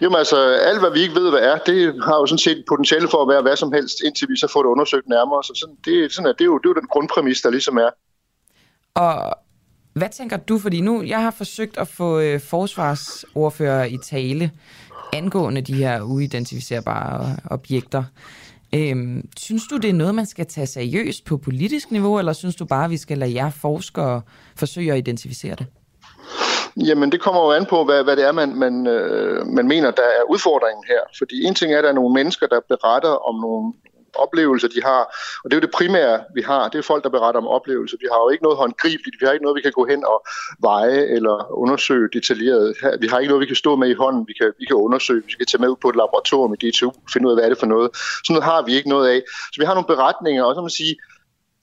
Jamen 0.00 0.16
altså, 0.18 0.36
alt 0.38 0.80
hvad 0.80 0.90
vi 0.90 1.00
ikke 1.00 1.14
ved, 1.14 1.30
hvad 1.30 1.40
er, 1.40 1.58
det 1.58 2.04
har 2.04 2.16
jo 2.16 2.26
sådan 2.26 2.38
set 2.38 2.64
potentiale 2.68 3.08
for 3.08 3.22
at 3.22 3.28
være 3.28 3.42
hvad 3.42 3.56
som 3.56 3.72
helst, 3.72 3.96
indtil 4.04 4.28
vi 4.28 4.36
så 4.36 4.48
får 4.52 4.62
det 4.62 4.68
undersøgt 4.68 5.08
nærmere. 5.08 5.44
Så 5.44 5.52
sådan, 5.60 5.76
det, 5.84 6.12
sådan 6.12 6.26
er, 6.26 6.32
det, 6.32 6.40
er 6.40 6.44
jo, 6.44 6.58
det 6.58 6.66
er 6.66 6.70
jo 6.70 6.80
den 6.80 6.88
grundpræmis, 6.88 7.40
der 7.40 7.50
ligesom 7.50 7.76
er. 7.76 7.90
Og 8.94 9.34
hvad 9.92 10.08
tænker 10.08 10.36
du, 10.36 10.58
fordi 10.58 10.80
nu, 10.80 11.02
jeg 11.02 11.22
har 11.22 11.30
forsøgt 11.30 11.78
at 11.78 11.88
få 11.88 12.20
øh, 12.20 12.40
forsvarsordfører 12.40 13.84
i 13.84 13.98
tale 14.04 14.50
angående 15.12 15.60
de 15.60 15.74
her 15.74 16.00
uidentificerbare 16.00 17.36
objekter. 17.50 18.04
Øhm, 18.74 19.28
synes 19.36 19.62
du, 19.70 19.76
det 19.76 19.90
er 19.90 19.94
noget, 19.94 20.14
man 20.14 20.26
skal 20.26 20.46
tage 20.46 20.66
seriøst 20.66 21.24
på 21.24 21.36
politisk 21.36 21.90
niveau, 21.90 22.18
eller 22.18 22.32
synes 22.32 22.56
du 22.56 22.64
bare, 22.64 22.84
at 22.84 22.90
vi 22.90 22.96
skal 22.96 23.18
lade 23.18 23.34
jer 23.34 23.50
forskere 23.50 24.22
forsøge 24.56 24.92
at 24.92 24.98
identificere 24.98 25.54
det? 25.54 25.66
Jamen, 26.76 27.12
det 27.12 27.20
kommer 27.20 27.40
jo 27.40 27.52
an 27.52 27.66
på, 27.66 27.84
hvad, 27.84 28.04
hvad 28.04 28.16
det 28.16 28.24
er, 28.24 28.32
man, 28.32 28.54
man, 28.54 28.86
øh, 28.86 29.46
man 29.46 29.68
mener, 29.68 29.90
der 29.90 30.02
er 30.02 30.30
udfordringen 30.30 30.84
her. 30.88 31.00
Fordi 31.18 31.44
en 31.44 31.54
ting 31.54 31.72
er, 31.72 31.78
at 31.78 31.84
der 31.84 31.90
er 31.90 31.94
nogle 31.94 32.14
mennesker, 32.14 32.46
der 32.46 32.60
beretter 32.68 33.28
om 33.28 33.34
nogle 33.40 33.72
oplevelser, 34.24 34.68
de 34.68 34.80
har. 34.82 35.02
Og 35.42 35.46
det 35.46 35.52
er 35.52 35.60
jo 35.60 35.66
det 35.66 35.70
primære, 35.70 36.16
vi 36.34 36.42
har. 36.42 36.68
Det 36.68 36.78
er 36.78 36.82
folk, 36.82 37.04
der 37.04 37.10
beretter 37.10 37.40
om 37.40 37.46
oplevelser. 37.46 37.96
Vi 38.00 38.08
har 38.12 38.20
jo 38.24 38.28
ikke 38.28 38.44
noget 38.44 38.58
håndgribeligt. 38.58 39.16
Vi 39.20 39.26
har 39.26 39.32
ikke 39.32 39.44
noget, 39.44 39.56
vi 39.56 39.66
kan 39.66 39.72
gå 39.72 39.84
hen 39.92 40.04
og 40.12 40.18
veje 40.60 41.00
eller 41.16 41.36
undersøge 41.62 42.08
detaljeret. 42.12 42.76
Vi 43.00 43.06
har 43.06 43.18
ikke 43.18 43.30
noget, 43.32 43.44
vi 43.44 43.52
kan 43.52 43.62
stå 43.64 43.76
med 43.76 43.88
i 43.88 43.94
hånden. 44.02 44.24
Vi 44.28 44.34
kan, 44.40 44.52
vi 44.58 44.64
kan 44.64 44.76
undersøge. 44.76 45.22
Vi 45.26 45.32
kan 45.32 45.46
tage 45.46 45.60
med 45.60 45.68
ud 45.68 45.80
på 45.82 45.88
et 45.88 45.96
laboratorium 45.96 46.54
i 46.54 46.58
DTU 46.62 46.90
finde 47.12 47.26
ud 47.26 47.32
af, 47.32 47.36
hvad 47.36 47.44
er 47.44 47.48
det 47.48 47.58
for 47.58 47.66
noget. 47.66 47.88
Sådan 48.24 48.34
noget 48.34 48.44
har 48.44 48.62
vi 48.62 48.72
ikke 48.74 48.88
noget 48.88 49.08
af. 49.14 49.22
Så 49.52 49.56
vi 49.60 49.64
har 49.66 49.74
nogle 49.74 49.92
beretninger, 49.94 50.44
og 50.44 50.54
så 50.54 50.60
man 50.60 50.70
sige, 50.70 50.96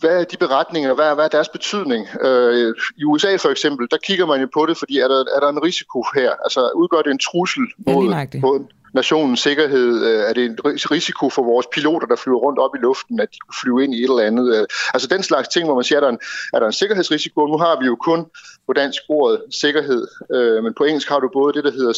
hvad 0.04 0.20
er 0.22 0.24
de 0.24 0.38
beretninger, 0.38 0.94
hvad 0.94 1.06
er, 1.06 1.16
hvad 1.16 1.26
er 1.26 1.30
deres 1.38 1.50
betydning? 1.50 2.08
Øh, 2.22 2.76
I 2.98 3.04
USA 3.04 3.36
for 3.36 3.50
eksempel, 3.50 3.88
der 3.92 3.98
kigger 4.08 4.26
man 4.26 4.42
jo 4.42 4.48
på 4.54 4.66
det, 4.66 4.78
fordi 4.78 5.00
er 5.00 5.08
der, 5.08 5.20
er 5.36 5.40
der 5.40 5.50
en 5.50 5.64
risiko 5.64 6.00
her? 6.16 6.32
Altså 6.46 6.72
udgør 6.76 7.02
det 7.02 7.12
en 7.12 7.24
trussel 7.30 7.66
mod, 7.78 8.40
mod 8.42 8.60
nationens 8.94 9.40
sikkerhed? 9.40 10.06
Øh, 10.06 10.20
er 10.30 10.34
det 10.34 10.46
en 10.46 10.58
risiko 10.66 11.30
for 11.30 11.44
vores 11.44 11.68
piloter, 11.74 12.08
der 12.08 12.16
flyver 12.16 12.38
rundt 12.38 12.60
op 12.60 12.76
i 12.76 12.80
luften, 12.80 13.20
at 13.20 13.30
de 13.34 13.38
kunne 13.40 13.60
flyve 13.62 13.84
ind 13.84 13.94
i 13.94 14.04
et 14.04 14.10
eller 14.10 14.24
andet? 14.24 14.56
Øh, 14.56 14.66
altså 14.94 15.08
den 15.08 15.24
slags 15.24 15.48
ting, 15.48 15.68
hvor 15.68 15.76
man 15.76 15.84
siger, 15.84 15.98
er 15.98 16.04
der 16.04 16.10
en, 16.10 16.20
er 16.54 16.60
der 16.60 16.68
en 16.68 16.74
sikkerhedsrisiko? 16.74 17.46
Nu 17.46 17.58
har 17.58 17.80
vi 17.80 17.86
jo 17.86 17.96
kun 17.96 18.26
på 18.68 18.74
dansk 18.74 19.02
ordet 19.10 19.42
sikkerhed, 19.62 20.08
øh, 20.34 20.64
men 20.64 20.74
på 20.74 20.84
engelsk 20.84 21.10
har 21.10 21.20
du 21.20 21.30
både 21.34 21.54
det, 21.54 21.64
der 21.64 21.72
hedder 21.72 21.94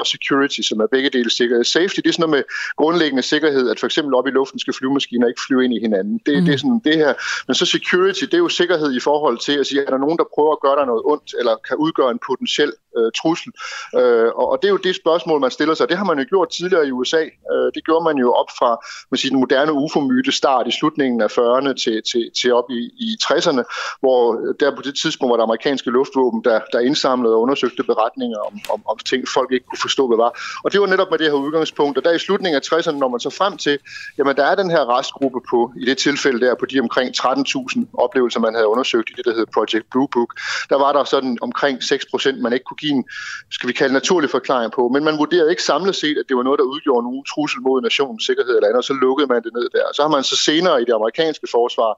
og 0.00 0.06
security, 0.06 0.60
som 0.60 0.80
er 0.80 0.86
begge 0.86 1.10
dele 1.10 1.30
sikkerhed. 1.30 1.64
Safety, 1.64 1.96
det 1.96 2.06
er 2.06 2.12
sådan 2.12 2.30
noget 2.30 2.36
med 2.36 2.44
grundlæggende 2.76 3.22
sikkerhed, 3.22 3.70
at 3.70 3.80
for 3.80 3.86
eksempel 3.86 4.14
op 4.14 4.26
i 4.26 4.30
luften 4.30 4.58
skal 4.58 4.74
flyvemaskiner 4.74 5.26
ikke 5.28 5.40
flyve 5.46 5.64
ind 5.64 5.74
i 5.74 5.80
hinanden. 5.80 6.20
Det, 6.26 6.38
mm. 6.38 6.44
det 6.44 6.54
er 6.54 6.58
sådan 6.58 6.80
det 6.84 6.96
her. 6.96 7.14
Men 7.46 7.54
så 7.54 7.66
security, 7.66 8.24
det 8.24 8.34
er 8.34 8.38
jo 8.38 8.48
sikkerhed 8.48 8.92
i 8.96 9.00
forhold 9.00 9.38
til 9.38 9.52
at 9.52 9.66
sige, 9.66 9.80
er 9.86 9.90
der 9.90 9.98
nogen, 9.98 10.18
der 10.18 10.24
prøver 10.34 10.52
at 10.52 10.60
gøre 10.60 10.76
dig 10.76 10.86
noget 10.86 11.02
ondt, 11.04 11.34
eller 11.38 11.54
kan 11.68 11.76
udgøre 11.76 12.10
en 12.10 12.20
potentiel 12.28 12.72
øh, 12.98 13.10
trussel. 13.20 13.52
Øh, 13.98 14.30
og, 14.40 14.46
og 14.50 14.58
det 14.62 14.68
er 14.68 14.72
jo 14.76 14.82
det 14.88 14.94
spørgsmål, 14.96 15.40
man 15.40 15.50
stiller 15.50 15.74
sig. 15.74 15.88
Det 15.88 15.96
har 15.98 16.04
man 16.04 16.18
jo 16.18 16.24
gjort 16.28 16.48
tidligere 16.50 16.86
i 16.86 16.90
USA. 16.90 17.22
Øh, 17.52 17.68
det 17.74 17.84
gjorde 17.84 18.04
man 18.04 18.16
jo 18.16 18.32
op 18.32 18.50
fra 18.58 18.70
man 19.10 19.18
siger, 19.18 19.30
den 19.30 19.40
moderne 19.40 19.72
UFO-myte 19.72 20.32
start 20.32 20.66
i 20.66 20.70
slutningen 20.78 21.20
af 21.20 21.30
40'erne 21.38 21.72
til, 21.82 22.02
til, 22.10 22.30
til 22.40 22.52
op 22.52 22.68
i, 22.70 22.80
i 23.06 23.08
60'erne, 23.24 23.62
hvor 24.00 24.22
der 24.60 24.76
på 24.76 24.82
det 24.82 24.94
tidspunkt 25.02 25.30
var 25.30 25.36
der 25.36 25.44
amerikanske 25.44 25.90
luftvåben, 25.90 26.44
der, 26.44 26.60
der 26.72 26.80
indsamlede 26.80 27.34
og 27.34 27.40
undersøgte 27.40 27.82
beretninger 27.82 28.38
om, 28.38 28.54
om, 28.74 28.82
om 28.86 28.98
ting, 28.98 29.28
folk 29.28 29.52
ikke 29.52 29.66
kunne 29.72 29.84
forstå, 29.88 30.04
hvad 30.08 30.18
var. 30.24 30.32
Og 30.64 30.72
det 30.72 30.78
var 30.80 30.86
netop 30.86 31.10
med 31.10 31.18
det 31.18 31.26
her 31.26 31.38
udgangspunkt. 31.46 31.98
Og 31.98 32.04
der 32.04 32.12
i 32.12 32.18
slutningen 32.18 32.56
af 32.60 32.64
60'erne, 32.72 32.98
når 33.02 33.08
man 33.08 33.20
så 33.20 33.30
frem 33.30 33.56
til, 33.56 33.78
jamen 34.18 34.36
der 34.36 34.44
er 34.50 34.54
den 34.54 34.70
her 34.70 34.82
restgruppe 34.98 35.40
på, 35.50 35.58
i 35.82 35.84
det 35.90 35.98
tilfælde 35.98 36.40
der, 36.46 36.54
på 36.54 36.66
de 36.66 36.80
omkring 36.80 37.08
13.000 37.16 37.84
oplevelser, 38.04 38.40
man 38.40 38.54
havde 38.54 38.68
undersøgt 38.74 39.10
i 39.10 39.14
det, 39.16 39.24
der 39.24 39.34
hedder 39.36 39.52
Project 39.56 39.86
Blue 39.92 40.08
Book, 40.14 40.30
der 40.70 40.78
var 40.84 40.92
der 40.92 41.04
sådan 41.04 41.38
omkring 41.40 41.82
6 41.82 42.06
procent, 42.10 42.36
man 42.40 42.52
ikke 42.52 42.64
kunne 42.64 42.82
give 42.84 42.92
en, 42.92 43.04
skal 43.50 43.68
vi 43.68 43.72
kalde 43.72 43.94
naturlig 43.94 44.30
forklaring 44.30 44.72
på. 44.72 44.88
Men 44.88 45.04
man 45.04 45.18
vurderede 45.18 45.50
ikke 45.50 45.62
samlet 45.62 45.96
set, 45.96 46.16
at 46.18 46.24
det 46.28 46.36
var 46.36 46.42
noget, 46.42 46.58
der 46.58 46.64
udgjorde 46.64 47.04
nogen 47.08 47.24
trussel 47.32 47.60
mod 47.62 47.82
nationens 47.82 48.26
sikkerhed 48.26 48.54
eller 48.56 48.68
andet, 48.68 48.78
og 48.78 48.84
så 48.84 48.94
lukkede 49.04 49.26
man 49.32 49.42
det 49.42 49.52
ned 49.58 49.68
der. 49.76 49.86
Så 49.96 50.02
har 50.02 50.08
man 50.08 50.22
så 50.22 50.36
senere 50.36 50.82
i 50.82 50.84
det 50.84 50.94
amerikanske 51.00 51.46
forsvar, 51.56 51.90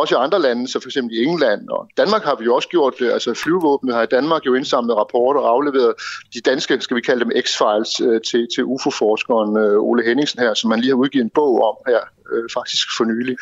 også 0.00 0.14
i 0.14 0.18
andre 0.24 0.38
lande, 0.46 0.68
så 0.68 0.80
for 0.80 0.88
eksempel 0.88 1.12
i 1.16 1.24
England 1.24 1.68
og 1.68 1.88
Danmark 1.96 2.22
har 2.24 2.36
vi 2.40 2.44
jo 2.44 2.54
også 2.54 2.68
gjort 2.68 2.94
det, 2.98 3.10
altså 3.16 3.34
flyvevåbnet 3.34 3.94
har 3.94 4.02
i 4.02 4.06
Danmark 4.16 4.42
jo 4.46 4.54
indsamlet 4.54 4.96
rapporter 4.96 5.40
og 5.40 5.50
afleveret 5.50 5.94
de 6.34 6.40
danske, 6.40 6.80
skal 6.80 6.96
vi 6.96 7.00
kalde 7.00 7.17
dem 7.20 7.32
X-Files, 7.44 8.06
øh, 8.06 8.20
til, 8.20 8.48
til 8.54 8.64
UFO-forskeren 8.64 9.56
øh, 9.56 9.78
Ole 9.88 10.04
Henningsen 10.04 10.40
her, 10.40 10.54
som 10.54 10.70
man 10.70 10.80
lige 10.80 10.90
har 10.90 10.96
udgivet 11.02 11.24
en 11.24 11.30
bog 11.30 11.62
om 11.68 11.76
her, 11.86 12.00
øh, 12.32 12.48
faktisk 12.54 12.86
for 12.96 13.04
nylig. 13.04 13.36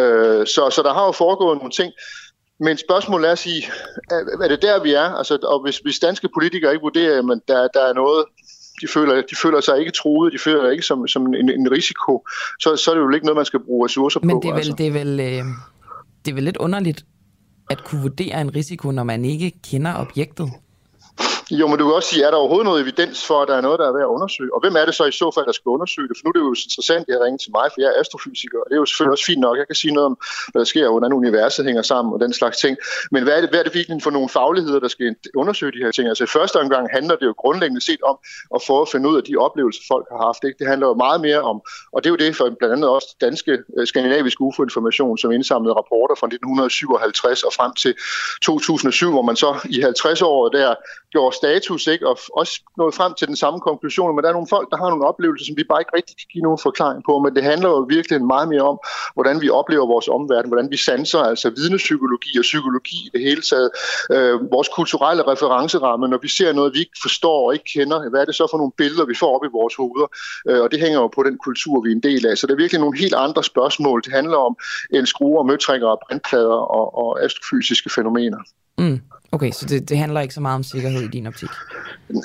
Øh, 0.00 0.46
så, 0.46 0.62
så 0.76 0.80
der 0.84 0.92
har 0.94 1.04
jo 1.06 1.12
foregået 1.12 1.58
nogle 1.58 1.70
ting, 1.70 1.92
men 2.60 2.76
spørgsmålet 2.76 3.28
er 3.28 3.32
at 3.32 3.38
sige, 3.38 3.62
er, 4.10 4.44
er 4.44 4.48
det 4.48 4.62
der, 4.62 4.82
vi 4.82 4.92
er? 4.92 5.08
Altså, 5.20 5.38
og 5.42 5.62
hvis, 5.62 5.78
hvis 5.78 5.98
danske 5.98 6.28
politikere 6.34 6.72
ikke 6.72 6.82
vurderer, 6.82 7.18
at 7.18 7.40
der, 7.48 7.68
der 7.74 7.82
er 7.88 7.94
noget, 7.94 8.24
de 8.82 8.88
føler, 8.88 9.14
de 9.14 9.36
føler 9.42 9.60
sig 9.60 9.78
ikke 9.78 9.92
truet, 9.92 10.32
de 10.32 10.38
føler 10.38 10.62
sig 10.64 10.72
ikke 10.72 10.86
som, 10.86 11.08
som 11.08 11.26
en, 11.26 11.50
en 11.50 11.70
risiko, 11.70 12.26
så, 12.60 12.76
så 12.76 12.90
er 12.90 12.94
det 12.94 13.02
jo 13.02 13.10
ikke 13.10 13.26
noget, 13.26 13.36
man 13.36 13.44
skal 13.44 13.60
bruge 13.60 13.84
ressourcer 13.84 14.20
Men 14.20 14.30
på. 14.30 14.40
det 14.42 14.48
er 14.48 14.52
vel, 14.52 14.58
altså. 14.58 14.74
det 14.78 14.86
er 14.86 14.90
vel, 14.90 15.20
øh, 15.20 15.44
det 16.24 16.30
er 16.30 16.34
vel 16.34 16.44
lidt 16.44 16.56
underligt 16.56 17.04
at 17.70 17.84
kunne 17.84 18.02
vurdere 18.02 18.40
en 18.40 18.54
risiko, 18.56 18.90
når 18.90 19.04
man 19.04 19.24
ikke 19.24 19.52
kender 19.70 19.94
objektet. 19.94 20.50
Jo, 21.50 21.66
men 21.66 21.78
du 21.78 21.84
kan 21.84 21.94
også 21.94 22.08
sige, 22.08 22.24
er 22.24 22.30
der 22.30 22.36
overhovedet 22.36 22.64
noget 22.64 22.80
evidens 22.80 23.26
for, 23.26 23.42
at 23.42 23.48
der 23.48 23.56
er 23.56 23.60
noget, 23.60 23.78
der 23.78 23.86
er 23.88 23.92
værd 23.92 24.08
at 24.08 24.14
undersøge? 24.16 24.54
Og 24.54 24.60
hvem 24.60 24.74
er 24.80 24.84
det 24.84 24.94
så 24.94 25.04
i 25.04 25.12
så 25.12 25.30
fald, 25.34 25.46
der 25.46 25.52
skal 25.52 25.68
undersøge 25.76 26.08
det? 26.08 26.16
For 26.16 26.22
nu 26.24 26.28
er 26.28 26.36
det 26.36 26.44
jo 26.46 26.54
interessant, 26.68 27.04
at 27.08 27.12
jeg 27.14 27.20
ringer 27.24 27.38
til 27.44 27.50
mig, 27.58 27.66
for 27.72 27.78
jeg 27.82 27.88
er 27.92 28.00
astrofysiker, 28.00 28.58
og 28.62 28.66
det 28.68 28.74
er 28.76 28.80
jo 28.84 28.88
selvfølgelig 28.90 29.14
også 29.16 29.26
fint 29.30 29.42
nok. 29.46 29.56
Jeg 29.62 29.66
kan 29.70 29.78
sige 29.82 29.94
noget 29.96 30.06
om, 30.10 30.16
hvad 30.50 30.60
der 30.62 30.68
sker, 30.74 30.90
hvordan 30.94 31.12
universet 31.12 31.64
hænger 31.68 31.82
sammen 31.92 32.10
og 32.14 32.20
den 32.24 32.32
slags 32.40 32.56
ting. 32.64 32.74
Men 33.14 33.20
hvad 33.24 33.34
er 33.36 33.40
det, 33.40 33.50
hvad 33.50 33.60
er 33.60 33.66
det 33.68 33.74
virkelig 33.74 34.02
for 34.02 34.10
nogle 34.16 34.28
fagligheder, 34.28 34.80
der 34.84 34.88
skal 34.88 35.16
undersøge 35.42 35.72
de 35.72 35.82
her 35.84 35.90
ting? 35.90 36.08
Altså 36.08 36.24
i 36.24 36.32
første 36.36 36.56
omgang 36.62 36.84
handler 36.96 37.16
det 37.20 37.26
jo 37.26 37.34
grundlæggende 37.42 37.82
set 37.88 38.02
om 38.10 38.16
at 38.56 38.60
få 38.68 38.74
at 38.82 38.88
finde 38.92 39.08
ud 39.10 39.16
af 39.20 39.24
de 39.28 39.36
oplevelser, 39.46 39.82
folk 39.92 40.06
har 40.12 40.20
haft. 40.26 40.40
Ikke? 40.44 40.58
Det 40.58 40.66
handler 40.72 40.86
jo 40.86 40.94
meget 40.94 41.20
mere 41.20 41.40
om, 41.40 41.56
og 41.92 41.98
det 42.00 42.06
er 42.08 42.14
jo 42.16 42.20
det 42.24 42.36
for 42.36 42.44
blandt 42.58 42.74
andet 42.74 42.88
også 42.96 43.08
danske 43.20 43.52
øh, 43.78 43.86
skandinaviske 43.86 44.40
UFO-information, 44.40 45.18
som 45.18 45.32
indsamlede 45.32 45.74
rapporter 45.80 46.14
fra 46.20 46.26
1957 46.26 47.42
og 47.42 47.52
frem 47.58 47.72
til 47.74 47.92
2007, 48.42 49.10
hvor 49.10 49.22
man 49.22 49.36
så 49.36 49.50
i 49.76 49.80
50 49.80 50.22
år 50.22 50.48
der 50.48 50.74
gjorde 51.12 51.36
status, 51.40 51.86
ikke? 51.94 52.04
og 52.10 52.16
også 52.40 52.54
nået 52.80 52.94
frem 52.94 53.12
til 53.18 53.26
den 53.30 53.36
samme 53.42 53.60
konklusion, 53.68 54.14
men 54.14 54.22
der 54.22 54.28
er 54.28 54.38
nogle 54.38 54.52
folk, 54.56 54.66
der 54.70 54.76
har 54.82 54.88
nogle 54.90 55.08
oplevelser, 55.10 55.44
som 55.46 55.56
vi 55.60 55.64
bare 55.70 55.80
ikke 55.82 55.96
rigtig 55.98 56.14
kan 56.20 56.28
give 56.32 56.46
nogen 56.48 56.60
forklaring 56.68 57.00
på, 57.08 57.12
men 57.24 57.30
det 57.36 57.42
handler 57.50 57.68
jo 57.68 57.80
virkelig 57.96 58.16
meget 58.34 58.48
mere 58.48 58.64
om, 58.72 58.78
hvordan 59.16 59.36
vi 59.44 59.48
oplever 59.60 59.86
vores 59.94 60.08
omverden, 60.08 60.48
hvordan 60.52 60.70
vi 60.70 60.76
sanser, 60.76 61.22
altså 61.32 61.46
vidnepsykologi 61.60 62.32
og 62.42 62.46
psykologi 62.50 62.98
i 63.06 63.10
det 63.14 63.22
hele 63.28 63.42
taget, 63.50 63.70
øh, 64.14 64.34
vores 64.54 64.68
kulturelle 64.78 65.22
referenceramme, 65.32 66.08
når 66.08 66.18
vi 66.26 66.28
ser 66.28 66.52
noget, 66.52 66.74
vi 66.74 66.80
ikke 66.84 66.98
forstår 67.06 67.38
og 67.46 67.52
ikke 67.54 67.68
kender, 67.74 68.10
hvad 68.10 68.20
er 68.20 68.24
det 68.24 68.34
så 68.34 68.46
for 68.50 68.58
nogle 68.58 68.72
billeder, 68.80 69.04
vi 69.12 69.16
får 69.22 69.30
op 69.36 69.44
i 69.44 69.52
vores 69.58 69.74
hoveder, 69.80 70.08
øh, 70.48 70.60
og 70.64 70.68
det 70.72 70.80
hænger 70.80 70.98
jo 71.00 71.08
på 71.08 71.22
den 71.22 71.36
kultur, 71.46 71.80
vi 71.84 71.88
er 71.90 71.94
en 71.94 72.06
del 72.10 72.26
af, 72.26 72.38
så 72.38 72.46
det 72.46 72.52
er 72.52 72.62
virkelig 72.64 72.80
nogle 72.80 72.98
helt 72.98 73.14
andre 73.26 73.42
spørgsmål, 73.44 74.02
det 74.04 74.12
handler 74.12 74.38
om 74.48 74.54
en 74.98 75.06
skruer, 75.06 75.42
møtrikker 75.42 75.88
og 75.88 75.98
brintplader 76.06 76.60
og, 76.78 76.86
og 77.02 77.24
astrofysiske 77.24 77.90
fænomener. 77.90 78.38
Mm. 78.78 79.00
Okay, 79.32 79.50
så 79.50 79.66
det, 79.66 79.88
det 79.88 79.98
handler 79.98 80.20
ikke 80.20 80.34
så 80.34 80.40
meget 80.40 80.54
om 80.54 80.62
sikkerhed 80.62 81.02
i 81.02 81.08
din 81.08 81.26
optik? 81.26 81.48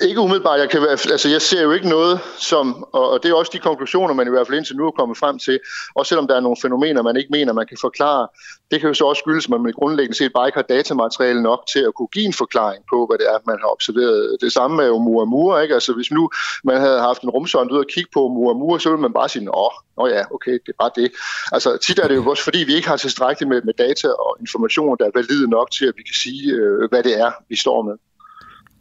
Ikke 0.01 0.19
umiddelbart. 0.19 0.59
Jeg, 0.59 0.69
kan, 0.69 0.81
altså, 0.89 1.29
jeg 1.29 1.41
ser 1.41 1.63
jo 1.63 1.71
ikke 1.71 1.89
noget 1.89 2.19
som, 2.39 2.83
og 2.93 3.19
det 3.23 3.31
er 3.31 3.35
også 3.35 3.51
de 3.53 3.59
konklusioner, 3.59 4.13
man 4.13 4.27
i 4.27 4.29
hvert 4.29 4.47
fald 4.47 4.57
indtil 4.57 4.75
nu 4.75 4.87
er 4.87 4.91
kommet 4.91 5.17
frem 5.17 5.39
til, 5.39 5.59
også 5.95 6.09
selvom 6.09 6.27
der 6.27 6.35
er 6.35 6.39
nogle 6.39 6.57
fænomener, 6.61 7.01
man 7.01 7.17
ikke 7.17 7.29
mener, 7.31 7.53
man 7.53 7.67
kan 7.67 7.77
forklare. 7.81 8.27
Det 8.71 8.79
kan 8.79 8.87
jo 8.87 8.93
så 8.93 9.05
også 9.05 9.19
skyldes, 9.19 9.45
at 9.45 9.49
man 9.49 9.73
grundlæggende 9.79 10.17
set 10.17 10.31
bare 10.35 10.47
ikke 10.47 10.57
har 10.57 10.75
datamateriale 10.75 11.41
nok 11.43 11.61
til 11.73 11.79
at 11.79 11.93
kunne 11.93 12.07
give 12.07 12.25
en 12.25 12.33
forklaring 12.33 12.83
på, 12.89 13.05
hvad 13.05 13.17
det 13.17 13.27
er, 13.33 13.37
man 13.47 13.57
har 13.61 13.71
observeret. 13.71 14.37
Det 14.41 14.51
samme 14.51 14.77
med 14.77 14.89
Oumuamua, 14.89 15.59
ikke? 15.59 15.73
Altså 15.73 15.93
hvis 15.93 16.11
nu 16.11 16.29
man 16.63 16.77
havde 16.77 16.99
haft 16.99 17.21
en 17.21 17.29
rumsond 17.29 17.71
ud 17.71 17.77
og 17.77 17.89
kigge 17.93 18.09
på 18.13 18.19
Oumuamua, 18.19 18.79
så 18.79 18.89
ville 18.89 19.01
man 19.01 19.13
bare 19.13 19.29
sige, 19.29 19.55
åh, 19.57 19.71
Nå 19.97 20.07
ja, 20.07 20.23
okay, 20.35 20.51
det 20.51 20.69
er 20.75 20.79
bare 20.79 20.91
det. 20.95 21.11
Altså 21.51 21.77
tit 21.77 21.99
er 21.99 22.07
det 22.07 22.15
jo 22.15 22.25
også, 22.29 22.43
fordi 22.43 22.59
vi 22.67 22.75
ikke 22.75 22.87
har 22.87 22.97
tilstrækkeligt 22.97 23.49
med, 23.49 23.61
med 23.61 23.73
data 23.73 24.07
og 24.07 24.37
informationer, 24.39 24.95
der 24.95 25.05
er 25.05 25.11
valide 25.15 25.49
nok 25.49 25.71
til, 25.71 25.85
at 25.85 25.93
vi 25.97 26.03
kan 26.03 26.13
sige, 26.13 26.53
øh, 26.53 26.89
hvad 26.95 27.03
det 27.03 27.19
er, 27.19 27.31
vi 27.49 27.55
står 27.55 27.81
med. 27.81 27.93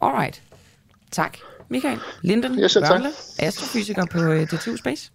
Alright. 0.01 0.43
Tak. 1.11 1.37
Michael 1.69 1.99
Linden 2.21 2.59
ja, 2.59 2.67
Børle, 2.73 3.09
astrofysiker 3.39 4.05
på 4.11 4.17
uh, 4.17 4.41
DTU 4.43 4.77
Space. 4.77 5.11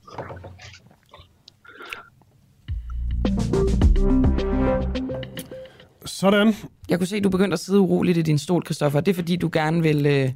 Sådan. 6.05 6.55
Jeg 6.89 6.99
kunne 6.99 7.07
se, 7.07 7.17
at 7.17 7.25
du 7.25 7.29
begyndte 7.29 7.55
at 7.55 7.61
sidde 7.61 7.81
uroligt 7.81 8.19
i 8.19 8.23
din 8.23 8.39
stol, 8.39 8.65
Christoffer. 8.65 9.01
Det 9.01 9.11
er 9.11 9.15
fordi, 9.15 9.37
du 9.37 9.51
gerne 9.53 9.83
vil... 9.83 10.07
Øh, 10.07 10.31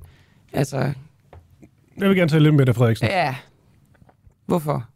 altså... 0.52 0.78
Jeg 1.98 2.08
vil 2.08 2.16
gerne 2.16 2.30
tale 2.30 2.42
lidt 2.42 2.54
med 2.54 2.66
dig, 2.66 2.74
Frederiksen. 2.74 3.08
Ja. 3.08 3.36
Hvorfor? 4.46 4.88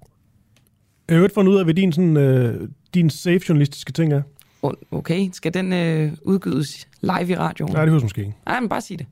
Jeg 1.09 1.17
har 1.17 1.23
jo 1.23 1.29
fundet 1.35 1.53
ud 1.53 1.59
af, 1.59 1.65
hvad 1.65 1.75
din, 1.75 1.93
sådan, 1.93 2.17
øh, 2.17 2.69
din 2.95 3.11
safe 3.11 3.41
journalistiske 3.49 3.93
ting 3.93 4.13
er. 4.13 4.23
Okay, 4.91 5.31
skal 5.33 5.55
den 5.55 5.73
øh, 5.73 6.13
udgives 6.23 6.89
live 7.01 7.29
i 7.29 7.37
radioen? 7.37 7.73
Nej, 7.73 7.83
det 7.85 7.91
høres 7.91 8.03
måske 8.03 8.21
ikke. 8.21 8.35
Nej, 8.47 8.61
men 8.61 8.69
bare 8.69 8.81
sig 8.81 8.99
det. 8.99 9.07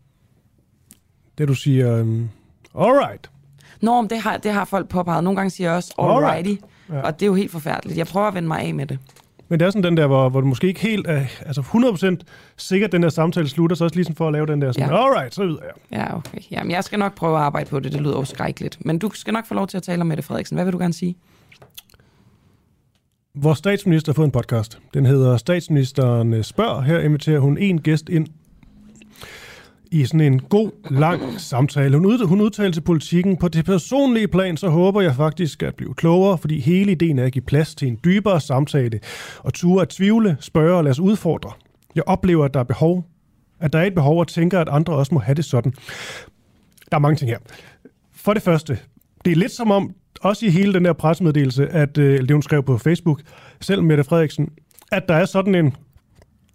Det 1.38 1.48
du 1.48 1.54
siger, 1.54 2.00
um, 2.00 2.28
alright. 2.78 3.30
Nå, 3.80 4.00
men 4.00 4.10
det 4.10 4.18
har, 4.18 4.36
det 4.36 4.52
har 4.52 4.64
folk 4.64 4.88
påpeget. 4.88 5.24
Nogle 5.24 5.36
gange 5.36 5.50
siger 5.50 5.68
jeg 5.68 5.76
også 5.76 5.94
alrighty, 5.98 6.48
Alright. 6.48 6.60
ja. 6.92 7.00
og 7.00 7.14
det 7.20 7.22
er 7.22 7.26
jo 7.26 7.34
helt 7.34 7.50
forfærdeligt. 7.50 7.98
Jeg 7.98 8.06
prøver 8.06 8.26
at 8.28 8.34
vende 8.34 8.48
mig 8.48 8.60
af 8.60 8.74
med 8.74 8.86
det. 8.86 8.98
Men 9.48 9.60
det 9.60 9.66
er 9.66 9.70
sådan 9.70 9.82
den 9.84 9.96
der, 9.96 10.06
hvor, 10.06 10.28
hvor 10.28 10.40
du 10.40 10.46
måske 10.46 10.66
ikke 10.66 10.80
helt 10.80 11.06
er 11.06 11.24
altså 11.46 11.60
100% 12.20 12.24
sikkert, 12.56 12.92
den 12.92 13.02
der 13.02 13.08
samtale 13.08 13.48
slutter, 13.48 13.76
så 13.76 13.84
også 13.84 13.96
ligesom 13.96 14.14
for 14.14 14.26
at 14.26 14.32
lave 14.32 14.46
den 14.46 14.62
der 14.62 14.72
sådan, 14.72 14.88
Ja. 14.88 15.04
alright, 15.06 15.34
så 15.34 15.42
ud 15.42 15.58
jeg. 15.90 15.98
Ja, 16.00 16.16
okay. 16.16 16.38
Jamen, 16.50 16.70
jeg 16.70 16.84
skal 16.84 16.98
nok 16.98 17.14
prøve 17.14 17.36
at 17.36 17.42
arbejde 17.42 17.70
på 17.70 17.80
det. 17.80 17.92
Det 17.92 18.00
lyder 18.00 18.16
jo 18.18 18.24
skrækkeligt. 18.24 18.84
Men 18.84 18.98
du 18.98 19.10
skal 19.14 19.32
nok 19.32 19.46
få 19.46 19.54
lov 19.54 19.66
til 19.66 19.76
at 19.76 19.82
tale 19.82 20.00
om 20.00 20.06
Mette 20.06 20.22
Frederiksen. 20.22 20.54
Hvad 20.56 20.64
vil 20.64 20.72
du 20.72 20.78
gerne 20.78 20.94
sige? 20.94 21.16
Vores 23.38 23.58
statsminister 23.58 24.12
har 24.12 24.14
fået 24.14 24.26
en 24.26 24.30
podcast. 24.30 24.78
Den 24.94 25.06
hedder 25.06 25.36
Statsministeren 25.36 26.34
øh, 26.34 26.44
spørger. 26.44 26.80
Her 26.80 27.00
inviterer 27.00 27.38
hun 27.38 27.58
en 27.58 27.80
gæst 27.80 28.08
ind 28.08 28.26
i 29.90 30.04
sådan 30.04 30.20
en 30.20 30.40
god, 30.40 30.70
lang 30.90 31.40
samtale. 31.40 31.96
Hun, 31.96 32.06
ud, 32.06 32.26
hun 32.26 32.40
udtalte 32.40 32.76
til 32.76 32.80
politikken, 32.80 33.36
på 33.36 33.48
det 33.48 33.64
personlige 33.64 34.28
plan, 34.28 34.56
så 34.56 34.68
håber 34.68 35.00
jeg 35.00 35.14
faktisk 35.14 35.62
at 35.62 35.74
blive 35.74 35.94
klogere, 35.94 36.38
fordi 36.38 36.60
hele 36.60 36.92
ideen 36.92 37.18
er 37.18 37.24
at 37.24 37.32
give 37.32 37.42
plads 37.42 37.74
til 37.74 37.88
en 37.88 37.98
dybere 38.04 38.40
samtale, 38.40 39.00
og 39.38 39.54
ture 39.54 39.82
at 39.82 39.88
tvivle, 39.88 40.36
spørge 40.40 40.76
og 40.76 40.84
lade 40.84 40.90
os 40.90 41.00
udfordre. 41.00 41.52
Jeg 41.94 42.04
oplever, 42.06 42.44
at 42.44 42.54
der 42.54 42.60
er 42.60 42.64
behov, 42.64 43.04
at 43.60 43.72
der 43.72 43.78
er 43.78 43.84
et 43.84 43.94
behov, 43.94 44.20
og 44.20 44.28
tænker, 44.28 44.60
at 44.60 44.68
andre 44.68 44.92
også 44.92 45.14
må 45.14 45.20
have 45.20 45.34
det 45.34 45.44
sådan. 45.44 45.72
Der 46.90 46.96
er 46.96 46.98
mange 46.98 47.16
ting 47.16 47.30
her. 47.30 47.38
For 48.12 48.34
det 48.34 48.42
første, 48.42 48.78
det 49.24 49.32
er 49.32 49.36
lidt 49.36 49.52
som 49.52 49.70
om, 49.70 49.94
også 50.20 50.46
i 50.46 50.50
hele 50.50 50.72
den 50.72 50.84
der 50.84 50.92
pressemeddelelse, 50.92 51.68
at 51.68 51.98
øh, 51.98 52.20
det 52.20 52.30
hun 52.30 52.42
skrev 52.42 52.62
på 52.62 52.78
Facebook, 52.78 53.20
selv 53.60 53.82
Mette 53.82 54.04
Frederiksen, 54.04 54.48
at 54.92 55.08
der 55.08 55.14
er 55.14 55.24
sådan 55.24 55.54
en, 55.54 55.74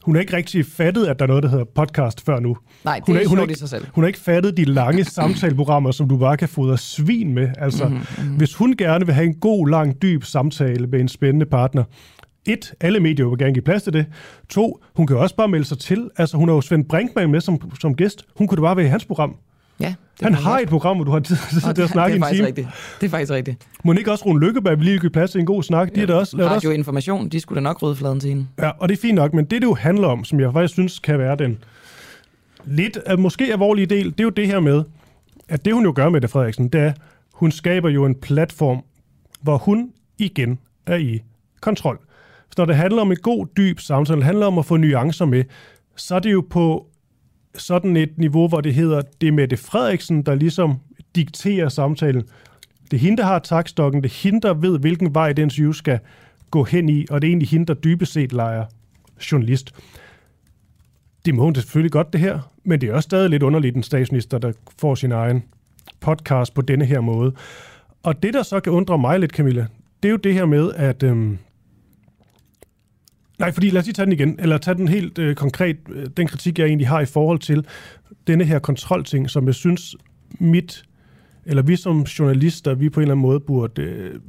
hun 0.06 0.16
har 0.16 0.22
ikke 0.22 0.36
rigtig 0.38 0.66
fattet, 0.66 1.06
at 1.06 1.20
der 1.20 1.26
er 1.26 1.28
noget, 1.28 1.44
der 1.44 1.50
hedder 1.50 1.66
podcast 1.76 2.26
før 2.26 2.40
nu. 2.40 2.58
Nej, 2.86 2.96
det 2.96 3.06
hun 3.08 3.16
er 3.16 3.28
hun 3.28 3.38
sjovt 3.38 3.50
ikke, 3.50 3.60
sig 3.60 3.70
selv. 3.70 3.86
Hun 3.94 4.04
har 4.04 4.08
ikke 4.08 4.20
fattet 4.20 4.58
de 4.58 4.66
lange 4.66 5.04
samtaleprogrammer, 5.20 5.92
som 5.92 6.10
du 6.10 6.18
bare 6.18 6.38
kan 6.38 6.50
fodre 6.50 6.78
svin 6.78 7.34
med. 7.34 7.50
Altså, 7.58 7.86
Mhm, 7.86 7.94
mm-hmm. 8.18 8.36
hvis 8.38 8.56
hun 8.56 8.76
gerne 8.78 9.06
vil 9.06 9.16
have 9.16 9.26
en 9.28 9.36
god, 9.36 9.68
lang, 9.70 10.02
dyb 10.02 10.24
samtale 10.24 10.88
med 10.88 11.00
en 11.00 11.08
spændende 11.08 11.46
partner, 11.46 11.84
et, 12.46 12.74
alle 12.82 13.00
medier 13.00 13.26
vil 13.30 13.38
gerne 13.38 13.54
give 13.54 13.62
plads 13.64 13.84
til 13.84 13.94
det. 13.94 14.06
To, 14.50 14.84
hun 14.96 15.08
kan 15.08 15.18
også 15.18 15.36
bare 15.36 15.48
melde 15.48 15.66
sig 15.66 15.80
til. 15.80 16.10
Altså, 16.18 16.38
hun 16.38 16.48
har 16.50 16.56
jo 16.56 16.62
Svend 16.62 16.86
Brinkmann 16.86 17.32
med 17.32 17.42
som, 17.42 17.72
som 17.82 17.96
gæst. 17.96 18.26
Hun 18.38 18.48
kunne 18.48 18.56
da 18.56 18.62
bare 18.62 18.76
være 18.78 18.86
i 18.86 18.90
hans 18.90 19.06
program. 19.06 19.36
Ja, 19.82 19.94
det 20.20 20.24
Han 20.24 20.34
har 20.34 20.60
et 20.60 20.70
program, 20.70 20.96
hvor 20.98 21.04
du 21.06 21.12
har 21.12 21.20
tid 21.20 21.36
til 21.76 21.82
at 21.82 21.90
snakke 21.90 22.12
det 22.12 22.18
en 22.18 22.24
er 22.24 22.26
faktisk 22.26 22.38
time. 22.38 22.48
rigtigt. 22.48 22.68
Det 23.02 23.06
er 23.06 23.10
faktisk 23.12 23.32
rigtigt. 23.32 23.68
Må 23.84 23.94
ikke 23.94 24.12
også 24.12 24.26
Rune 24.26 24.40
Lykkeberg 24.40 24.78
lige 24.78 25.00
give 25.00 25.10
plads 25.10 25.32
til 25.32 25.40
en 25.40 25.46
god 25.46 25.64
snak? 25.64 25.96
De 25.96 26.02
er 26.02 26.06
der 26.06 26.16
også, 26.16 26.38
lavet 26.38 26.52
også. 26.52 26.68
Radio 26.68 26.78
Information, 26.78 27.30
de 27.30 27.40
skulle 27.40 27.58
da 27.58 27.62
nok 27.62 27.82
rydde 27.82 27.96
fladen 27.96 28.20
til 28.20 28.30
hende. 28.30 28.48
Ja, 28.60 28.70
og 28.70 28.90
det 28.90 28.98
er 28.98 29.02
fint 29.02 29.16
nok, 29.16 29.34
men 29.34 29.46
det, 29.46 29.62
det 29.62 29.68
jo 29.68 29.74
handler 29.74 30.08
om, 30.08 30.24
som 30.24 30.40
jeg 30.40 30.54
faktisk 30.54 30.74
synes 30.74 31.00
kan 31.00 31.20
være 31.20 31.36
den 31.36 31.58
lidt, 32.66 32.98
måske 33.18 33.52
alvorlige 33.52 33.86
del, 33.86 34.06
det 34.12 34.20
er 34.20 34.24
jo 34.24 34.30
det 34.30 34.48
her 34.48 34.60
med, 34.60 34.84
at 35.50 35.66
det 35.66 35.74
hun 35.74 35.84
jo 35.84 35.94
gør 35.96 36.10
med 36.10 36.22
det, 36.22 36.30
Frederiksen, 36.30 36.68
det 36.68 36.82
er, 36.82 36.94
hun 37.34 37.52
skaber 37.52 37.90
jo 37.90 38.06
en 38.06 38.16
platform, 38.16 38.84
hvor 39.42 39.58
hun 39.58 39.90
igen 40.18 40.60
er 40.86 40.96
i 40.96 41.22
kontrol. 41.62 42.00
Så 42.50 42.56
når 42.58 42.66
det 42.66 42.76
handler 42.76 43.02
om 43.02 43.12
en 43.12 43.18
god, 43.18 43.48
dyb 43.58 43.80
samtale, 43.80 44.18
det 44.18 44.26
handler 44.26 44.46
om 44.46 44.58
at 44.58 44.66
få 44.66 44.78
nuancer 44.78 45.26
med, 45.26 45.44
så 45.96 46.16
er 46.16 46.20
det 46.20 46.32
jo 46.32 46.46
på 46.50 46.86
sådan 47.56 47.98
et 47.98 48.18
niveau, 48.18 48.48
hvor 48.48 48.62
det 48.62 48.74
hedder, 48.74 49.02
det 49.22 49.28
er 49.28 49.32
Mette 49.32 49.58
Frederiksen, 49.58 50.22
der 50.22 50.36
ligesom 50.36 50.80
dikterer 51.16 51.70
samtalen. 51.70 52.24
Det 52.92 52.98
er 52.98 53.02
hende, 53.02 53.18
der 53.18 53.24
har 53.24 53.40
takstokken, 53.40 54.04
det 54.04 54.10
er 54.10 54.24
hende, 54.24 54.42
der 54.42 54.54
ved, 54.54 54.80
hvilken 54.80 55.16
vej 55.16 55.34
den 55.34 55.44
interview 55.44 55.72
skal 55.72 56.00
gå 56.52 56.64
hen 56.64 56.90
i, 56.90 57.06
og 57.10 57.22
det 57.22 57.28
er 57.28 57.30
egentlig 57.30 57.50
hende, 57.50 57.66
der 57.66 57.74
dybest 57.74 58.14
set 58.14 58.34
leger 58.34 58.66
journalist. 59.32 59.76
Det 61.26 61.36
må 61.36 61.44
hun 61.44 61.56
selvfølgelig 61.56 61.92
godt, 61.92 62.14
det 62.14 62.22
her, 62.22 62.40
men 62.64 62.82
det 62.82 62.90
er 62.90 62.94
også 62.94 63.08
stadig 63.08 63.30
lidt 63.30 63.44
underligt, 63.44 63.76
en 63.76 63.84
statsminister, 63.84 64.38
der 64.38 64.52
får 64.80 64.96
sin 64.96 65.12
egen 65.12 65.44
podcast 66.00 66.54
på 66.54 66.62
denne 66.62 66.86
her 66.86 67.02
måde. 67.02 67.34
Og 68.04 68.24
det, 68.24 68.34
der 68.34 68.44
så 68.44 68.60
kan 68.60 68.74
undre 68.74 68.98
mig 68.98 69.20
lidt, 69.20 69.32
Camilla, 69.32 69.68
det 70.04 70.10
er 70.10 70.12
jo 70.12 70.18
det 70.18 70.34
her 70.34 70.46
med, 70.46 70.72
at... 70.74 71.04
Øhm, 71.04 71.38
nej, 73.42 73.52
fordi 73.52 73.70
lad 73.70 73.80
os 73.80 73.86
lige 73.86 73.94
tage 73.94 74.06
den 74.06 74.14
igen, 74.14 74.36
eller 74.40 74.58
tage 74.58 74.76
den 74.76 74.88
helt 74.88 75.18
øh, 75.18 75.36
konkret, 75.36 75.78
øh, 75.90 76.08
den 76.18 76.28
kritik, 76.28 76.60
jeg 76.60 76.68
egentlig 76.68 76.88
har 76.88 77.02
i 77.02 77.06
forhold 77.06 77.40
til 77.40 77.66
denne 78.28 78.44
her 78.44 78.60
kontrolting, 78.60 79.30
som 79.30 79.46
jeg 79.46 79.56
synes, 79.56 79.96
mit, 80.40 80.84
eller 81.46 81.64
vi 81.64 81.76
som 81.76 82.02
journalister, 82.02 82.74
vi 82.74 82.90
på 82.90 83.00
en 83.00 83.02
eller 83.02 83.14
anden 83.14 83.22
måde 83.22 83.40
burde 83.40 83.82
øh, 83.82 84.20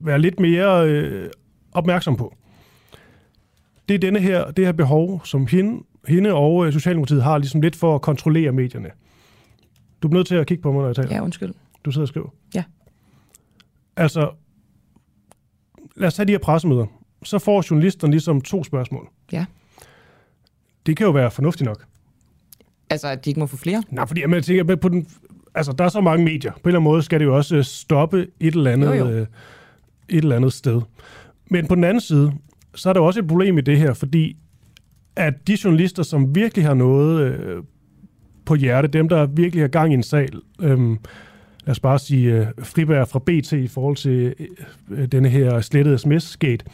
være 0.00 0.18
lidt 0.18 0.40
mere 0.40 0.88
øh, 0.88 1.30
opmærksom 1.72 2.16
på. 2.16 2.36
Det 3.88 3.94
er 3.94 3.98
denne 3.98 4.20
her, 4.20 4.50
det 4.50 4.64
her 4.64 4.72
behov, 4.72 5.24
som 5.24 5.46
hende, 5.46 5.82
hende 6.08 6.32
og 6.32 6.66
øh, 6.66 6.72
Socialdemokratiet 6.72 7.22
har 7.22 7.38
ligesom 7.38 7.60
lidt 7.60 7.76
for 7.76 7.94
at 7.94 8.02
kontrollere 8.02 8.52
medierne. 8.52 8.90
Du 10.02 10.08
er 10.08 10.12
nødt 10.12 10.26
til 10.26 10.34
at 10.34 10.46
kigge 10.46 10.62
på 10.62 10.72
mig, 10.72 10.80
når 10.80 10.86
jeg 10.86 10.96
taler. 10.96 11.14
Ja, 11.14 11.22
undskyld. 11.22 11.52
Du 11.84 11.90
sidder 11.90 12.04
og 12.04 12.08
skriver. 12.08 12.28
Ja. 12.54 12.64
Altså, 13.96 14.30
lad 15.96 16.06
os 16.06 16.14
tage 16.14 16.26
de 16.26 16.32
her 16.32 16.38
pressemøder. 16.38 16.86
Så 17.24 17.38
får 17.38 17.64
journalisterne 17.70 18.10
ligesom 18.10 18.40
to 18.40 18.64
spørgsmål. 18.64 19.08
Ja. 19.32 19.44
Det 20.86 20.96
kan 20.96 21.06
jo 21.06 21.12
være 21.12 21.30
fornuftigt 21.30 21.66
nok. 21.66 21.84
Altså, 22.90 23.08
at 23.08 23.24
de 23.24 23.30
ikke 23.30 23.40
må 23.40 23.46
få 23.46 23.56
flere? 23.56 23.82
Nej, 23.90 24.06
fordi 24.06 24.20
jeg 24.20 24.44
tænker, 24.44 24.76
på 24.76 24.88
den, 24.88 25.06
altså, 25.54 25.72
der 25.72 25.84
er 25.84 25.88
så 25.88 26.00
mange 26.00 26.24
medier. 26.24 26.52
På 26.52 26.58
en 26.58 26.68
eller 26.68 26.78
anden 26.78 26.90
måde 26.92 27.02
skal 27.02 27.20
det 27.20 27.26
jo 27.26 27.36
også 27.36 27.56
øh, 27.56 27.64
stoppe 27.64 28.26
et 28.40 28.54
eller 28.54 28.70
andet, 28.70 28.86
Jo, 28.86 28.94
jo. 28.94 29.10
øh, 29.10 29.26
et 30.08 30.18
eller 30.18 30.36
andet 30.36 30.52
sted. 30.52 30.80
Men 31.50 31.66
på 31.66 31.74
den 31.74 31.84
anden 31.84 32.00
side, 32.00 32.32
så 32.74 32.88
er 32.88 32.92
der 32.92 33.00
også 33.00 33.20
et 33.20 33.28
problem 33.28 33.58
i 33.58 33.60
det 33.60 33.78
her, 33.78 33.92
fordi 33.92 34.36
at 35.16 35.46
de 35.46 35.58
journalister, 35.64 36.02
som 36.02 36.34
virkelig 36.34 36.64
har 36.66 36.74
noget 36.74 37.20
øh, 37.20 37.62
på 38.44 38.54
hjerte, 38.54 38.88
dem, 38.88 39.08
der 39.08 39.26
virkelig 39.26 39.62
har 39.62 39.68
gang 39.68 39.90
i 39.92 39.94
en 39.94 40.02
sag, 40.02 40.28
øh, 40.60 40.78
lad 40.88 40.96
os 41.66 41.80
bare 41.80 41.98
sige 41.98 42.32
øh, 42.32 42.46
Friberg 42.62 43.08
fra 43.08 43.18
BT 43.18 43.52
i 43.52 43.68
forhold 43.68 43.96
til 43.96 44.34
øh, 44.90 45.06
denne 45.06 45.28
her 45.28 45.60
slettede 45.60 45.98
sms-skate, 45.98 46.64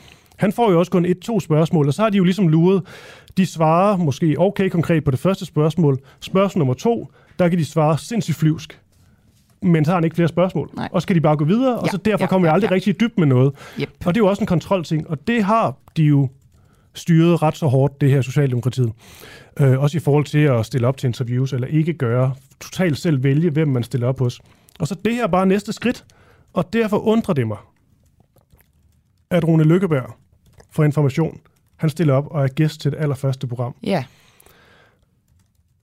han 0.41 0.53
får 0.53 0.71
jo 0.71 0.79
også 0.79 0.93
kun 0.93 1.05
et-to 1.05 1.41
spørgsmål, 1.41 1.87
og 1.87 1.95
så 1.95 2.03
har 2.03 2.11
de 2.11 2.17
jo 2.17 2.25
ligesom 2.25 2.49
luret. 2.49 2.83
De 3.37 3.47
svarer 3.47 3.97
måske 3.97 4.35
okay 4.39 4.69
konkret 4.69 5.05
på 5.05 5.11
det 5.11 5.19
første 5.19 5.47
spørgsmål. 5.47 5.99
Spørgsmål 6.21 6.59
nummer 6.61 6.75
to, 6.75 7.13
der 7.39 7.49
kan 7.49 7.59
de 7.59 7.65
svare 7.65 7.99
sindssygt 7.99 8.37
flyvsk. 8.37 8.81
Men 9.63 9.85
så 9.85 9.91
har 9.91 9.97
han 9.97 10.05
ikke 10.05 10.15
flere 10.15 10.29
spørgsmål. 10.29 10.71
Nej. 10.77 10.89
Og 10.93 11.01
så 11.01 11.03
skal 11.03 11.17
de 11.17 11.21
bare 11.21 11.37
gå 11.37 11.45
videre, 11.45 11.79
og 11.79 11.87
Ja, 11.87 11.91
så 11.91 11.97
derfor 11.97 12.25
ja, 12.25 12.29
kommer 12.29 12.49
vi 12.49 12.53
aldrig 12.53 12.71
ja. 12.71 12.75
rigtig 12.75 12.95
i 12.95 12.97
dyb 13.01 13.19
med 13.19 13.27
noget. 13.27 13.53
Yep. 13.81 13.91
Og 14.05 14.15
det 14.15 14.21
er 14.21 14.25
jo 14.25 14.29
også 14.29 14.43
en 14.43 14.47
kontrolting, 14.47 15.11
og 15.11 15.27
det 15.27 15.45
har 15.45 15.77
de 15.97 16.03
jo 16.03 16.29
styret 16.95 17.43
ret 17.43 17.57
så 17.57 17.67
hårdt, 17.67 18.01
det 18.01 18.11
her 18.11 18.23
Socialdemokratiet. 18.23 18.93
Øh, 19.61 19.81
også 19.81 19.97
i 19.97 20.01
forhold 20.01 20.25
til 20.25 20.39
at 20.39 20.67
stille 20.67 20.87
op 20.87 20.97
til 20.97 21.07
interviews, 21.07 21.53
eller 21.53 21.67
ikke 21.67 21.93
gøre, 21.93 22.35
totalt 22.61 22.99
selv 22.99 23.23
vælge, 23.23 23.51
hvem 23.51 23.69
man 23.69 23.83
stiller 23.83 24.07
op 24.07 24.19
hos. 24.19 24.41
Og 24.79 24.87
så 24.89 24.97
det 25.05 25.15
her 25.15 25.23
er 25.23 25.29
bare 25.29 25.47
næste 25.47 25.73
skridt, 25.73 26.05
og 26.53 26.73
derfor 26.73 26.99
undrer 26.99 27.35
det 27.35 27.47
mig, 27.49 27.59
at 29.31 29.49
Rune 29.49 29.65
Lykkeberg 29.65 30.20
for 30.71 30.85
information, 30.85 31.41
han 31.77 31.91
stiller 31.91 32.15
op 32.15 32.27
og 32.31 32.45
er 32.45 32.49
gæst 32.49 32.81
til 32.81 32.93
det 32.93 32.99
allerførste 32.99 33.47
program. 33.47 33.75
Ja. 33.83 34.05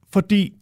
Fordi, 0.10 0.54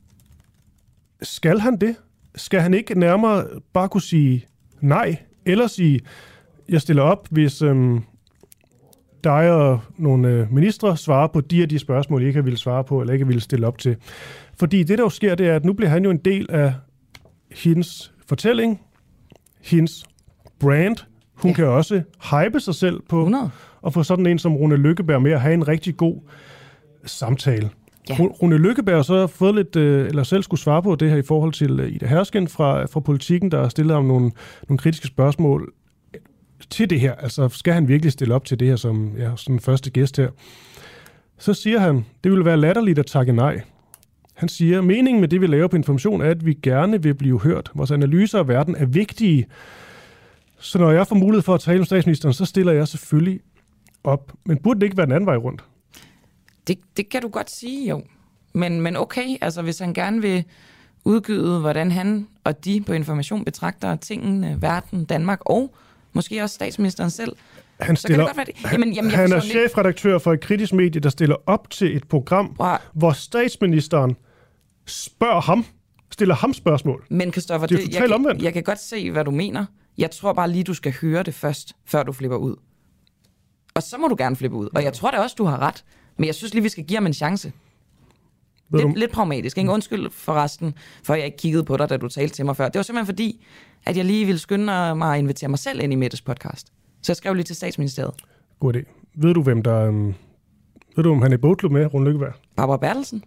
skal 1.22 1.60
han 1.60 1.78
det? 1.78 1.96
Skal 2.36 2.62
han 2.62 2.74
ikke 2.74 3.00
nærmere 3.00 3.46
bare 3.74 3.90
kunne 3.90 4.02
sige 4.02 4.46
nej, 4.82 5.18
eller 5.46 5.68
sige, 5.68 6.00
jeg 6.70 6.82
stiller 6.82 7.04
op, 7.04 7.28
hvis 7.32 7.62
øhm, 7.62 8.04
dig 9.24 9.52
og 9.52 9.80
nogle 9.98 10.28
øh, 10.28 10.54
ministre 10.54 10.98
svarer 10.98 11.28
på 11.28 11.42
de 11.42 11.64
og 11.64 11.70
de 11.70 11.80
spørgsmål, 11.80 12.24
I 12.24 12.26
ikke 12.26 12.38
har 12.38 12.44
ville 12.44 12.60
svare 12.60 12.84
på, 12.84 13.02
eller 13.02 13.14
ikke 13.14 13.28
ville 13.28 13.42
stille 13.42 13.68
op 13.68 13.78
til. 13.78 13.98
Fordi 14.60 14.84
det, 14.84 14.98
der 14.98 15.04
jo 15.04 15.10
sker, 15.10 15.36
det 15.36 15.48
er, 15.48 15.56
at 15.56 15.66
nu 15.66 15.74
bliver 15.74 15.90
han 15.90 16.04
jo 16.04 16.10
en 16.10 16.18
del 16.18 16.46
af 16.50 16.74
hendes 17.52 18.14
fortælling, 18.28 18.82
hendes 19.62 20.06
brand. 20.60 20.98
Hun 21.36 21.52
ja. 21.52 21.56
kan 21.56 21.66
også 21.66 22.02
hype 22.32 22.60
sig 22.60 22.76
selv 22.76 23.02
på 23.10 23.18
100. 23.18 23.50
at 23.86 23.94
få 23.94 24.04
sådan 24.04 24.26
en 24.26 24.40
som 24.40 24.56
Rune 24.56 24.76
Lykkeberg 24.76 25.22
med 25.22 25.32
at 25.32 25.42
have 25.42 25.54
en 25.54 25.68
rigtig 25.68 25.98
god 25.98 26.22
samtale. 27.06 27.70
Ja. 28.10 28.14
Ru- 28.14 28.42
Rune 28.42 28.58
Lykkeberg 28.58 28.96
har 28.96 29.02
så 29.04 29.28
fået 29.28 29.56
lidt, 29.56 29.76
øh, 29.76 30.08
eller 30.08 30.24
selv 30.24 30.44
skulle 30.44 30.62
svare 30.62 30.84
på 30.84 30.96
det 30.96 31.10
her 31.10 31.18
i 31.18 31.22
forhold 31.22 31.54
til 31.54 31.80
øh, 31.80 31.92
Ida 31.92 32.08
Hersken 32.08 32.48
fra, 32.48 32.86
fra 32.86 33.00
politikken, 33.00 33.52
der 33.52 33.62
har 33.62 33.70
stillet 33.70 33.96
ham 33.96 34.06
nogle, 34.06 34.32
nogle 34.70 34.78
kritiske 34.78 35.08
spørgsmål 35.08 35.74
til 36.70 36.90
det 36.90 37.00
her. 37.00 37.14
Altså, 37.16 37.50
skal 37.50 37.74
han 37.74 37.88
virkelig 37.88 38.12
stille 38.12 38.36
op 38.36 38.46
til 38.46 38.60
det 38.60 38.68
her 38.68 38.76
som 38.76 39.14
ja, 39.18 39.32
sådan 39.36 39.60
første 39.60 39.90
gæst 39.92 40.18
her? 40.18 40.30
Så 41.38 41.54
siger 41.54 41.80
han, 41.80 42.06
det 42.24 42.32
vil 42.32 42.46
være 42.46 42.58
latterligt 42.58 43.00
at 43.00 43.06
takke 43.06 43.34
nej. 43.34 43.62
Han 44.34 44.50
siger, 44.50 44.82
meningen 44.82 45.22
med 45.22 45.28
det, 45.28 45.42
vi 45.42 45.48
laver 45.48 45.68
på 45.68 45.76
information, 45.76 46.22
er, 46.22 46.30
at 46.30 46.46
vi 46.46 46.54
gerne 46.64 47.04
vil 47.04 47.14
blive 47.14 47.40
hørt. 47.40 47.72
Vores 47.76 47.92
analyser 47.92 48.40
af 48.40 48.48
verden 48.48 48.76
er 48.76 48.86
vigtige. 48.86 49.46
Så 50.60 50.78
når 50.78 50.92
jeg 50.92 51.08
får 51.08 51.16
mulighed 51.16 51.42
for 51.44 51.56
at 51.56 51.62
tale 51.62 51.78
med 51.78 51.86
statsministeren, 51.86 52.34
så 52.34 52.46
stiller 52.46 52.72
jeg 52.74 52.88
selvfølgelig 52.88 53.40
op. 54.04 54.34
Men 54.46 54.58
burde 54.58 54.80
det 54.80 54.86
ikke 54.86 54.98
være 54.98 55.06
den 55.06 55.14
anden 55.14 55.26
vej 55.26 55.36
rundt? 55.36 55.64
Det, 56.68 56.80
det 56.98 57.10
kan 57.10 57.22
du 57.22 57.28
godt 57.28 57.52
sige, 57.52 57.90
jo. 57.90 58.04
Men, 58.54 58.82
men 58.82 58.96
okay, 58.96 59.28
altså 59.42 59.62
hvis 59.62 59.80
han 59.80 59.94
gerne 59.94 60.22
vil 60.22 60.44
udgyde, 61.06 61.60
hvordan 61.60 61.92
han 61.92 62.28
og 62.44 62.66
de 62.66 62.82
på 62.88 62.94
information 62.94 63.46
betragter 63.46 63.96
tingene, 63.96 64.58
verden, 64.62 65.06
Danmark 65.06 65.40
og 65.46 65.76
måske 66.14 66.42
også 66.44 66.54
statsministeren 66.54 67.10
selv, 67.10 67.36
Han, 67.82 67.96
så 67.96 68.08
kan 68.08 68.20
det 68.20 68.26
godt 68.28 68.38
være 68.38 68.46
det. 68.46 68.72
Jamen, 68.74 68.94
jamen, 68.94 69.12
han 69.12 69.32
er 69.34 69.40
chefredaktør 69.40 70.18
for 70.18 70.34
et 70.34 70.40
kritisk 70.42 70.74
medie, 70.74 71.02
der 71.02 71.10
stiller 71.10 71.36
op 71.46 71.70
til 71.70 71.96
et 71.96 72.08
program, 72.08 72.56
Wow. 72.60 72.76
hvor 72.94 73.12
statsministeren 73.12 74.16
spørger 74.86 75.42
ham, 75.42 75.66
stiller 76.12 76.36
ham 76.36 76.54
spørgsmål. 76.54 77.06
Men 77.10 77.32
Christoffer, 77.32 77.68
Det 77.68 77.76
er 77.78 77.82
jo 77.82 77.88
jeg, 77.92 78.02
kan- 78.02 78.14
omvendt. 78.14 78.44
jeg 78.44 78.54
kan 78.54 78.64
godt 78.64 78.80
se, 78.80 79.12
hvad 79.12 79.26
du 79.26 79.32
mener. 79.32 79.66
Jeg 79.98 80.12
tror 80.12 80.34
bare 80.34 80.52
lige, 80.52 80.64
du 80.64 80.74
skal 80.74 80.94
høre 81.02 81.24
det 81.24 81.34
først, 81.34 81.74
før 81.86 82.04
du 82.04 82.12
flipper 82.12 82.38
ud. 82.38 82.56
Og 83.74 83.84
så 83.84 83.98
må 83.98 84.08
du 84.08 84.16
gerne 84.18 84.36
flippe 84.36 84.58
ud. 84.58 84.70
Og 84.76 84.84
jeg 84.84 84.94
tror 84.94 85.12
da 85.12 85.18
også, 85.18 85.36
du 85.38 85.44
har 85.46 85.60
ret. 85.60 85.84
Men 86.18 86.26
jeg 86.28 86.36
synes 86.36 86.54
lige, 86.54 86.64
vi 86.64 86.70
skal 86.70 86.84
give 86.84 86.98
ham 86.98 87.06
en 87.06 87.14
chance. 87.14 87.52
Lidt, 88.72 88.84
du- 88.84 88.94
lidt 88.96 89.12
pragmatisk. 89.12 89.58
Ikke? 89.58 89.72
Undskyld 89.72 90.10
forresten, 90.12 90.74
for 91.04 91.14
jeg 91.16 91.26
ikke 91.26 91.38
kiggede 91.38 91.64
på 91.64 91.78
dig, 91.78 91.90
da 91.90 91.98
du 91.98 92.10
talte 92.10 92.36
til 92.36 92.46
mig 92.46 92.56
før. 92.58 92.66
Det 92.70 92.80
var 92.80 92.84
simpelthen 92.84 93.06
fordi, 93.06 93.46
at 93.86 93.98
jeg 93.98 94.06
lige 94.06 94.26
ville 94.26 94.40
skynde 94.40 94.66
mig 94.96 95.14
at 95.14 95.20
invitere 95.20 95.50
mig 95.50 95.60
selv 95.60 95.84
ind 95.84 95.94
i 95.94 95.96
Mettes 95.96 96.22
podcast. 96.22 96.68
Så 97.02 97.12
jeg 97.12 97.18
skrev 97.18 97.34
lige 97.34 97.44
til 97.44 97.56
statsministeriet. 97.56 98.14
God 98.60 98.76
idé. 98.76 98.84
Ved 99.16 99.34
du, 99.34 99.42
hvem 99.44 99.64
der... 99.64 99.88
Um, 99.88 100.14
ved 100.96 101.04
du, 101.04 101.12
om 101.12 101.22
han 101.22 101.32
er 101.32 101.38
i 101.38 101.42
bogklub 101.42 101.72
med, 101.72 101.94
Rune 101.94 102.06
Lykkeberg? 102.06 102.34
Barbara 102.56 102.78
Bertelsen? 102.78 103.24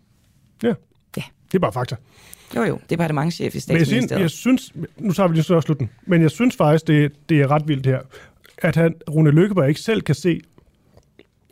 Ja. 0.63 0.75
Ja. 1.17 1.23
Det 1.47 1.55
er 1.55 1.59
bare 1.59 1.73
fakta. 1.73 1.97
Jo 2.57 2.63
jo, 2.63 2.79
departementchef 2.91 3.55
i 3.55 3.59
Men 3.69 3.77
jeg, 3.79 3.87
synes, 3.87 3.87
statsministeriet. 3.87 4.23
jeg 4.23 4.31
synes, 4.31 4.73
nu 4.99 5.13
tager 5.13 5.29
vi 5.29 5.35
lige 5.35 5.45
så 5.45 5.61
slutten, 5.61 5.91
men 6.07 6.23
jeg 6.23 6.31
synes 6.31 6.57
faktisk, 6.57 6.87
det, 6.87 7.13
det 7.29 7.41
er 7.41 7.51
ret 7.51 7.69
vildt 7.69 7.87
her, 7.87 8.01
at 8.59 8.77
han, 8.77 8.95
Rune 9.11 9.31
Lykkeberg 9.31 9.69
ikke 9.69 9.81
selv 9.81 10.01
kan 10.03 10.15
se, 10.15 10.41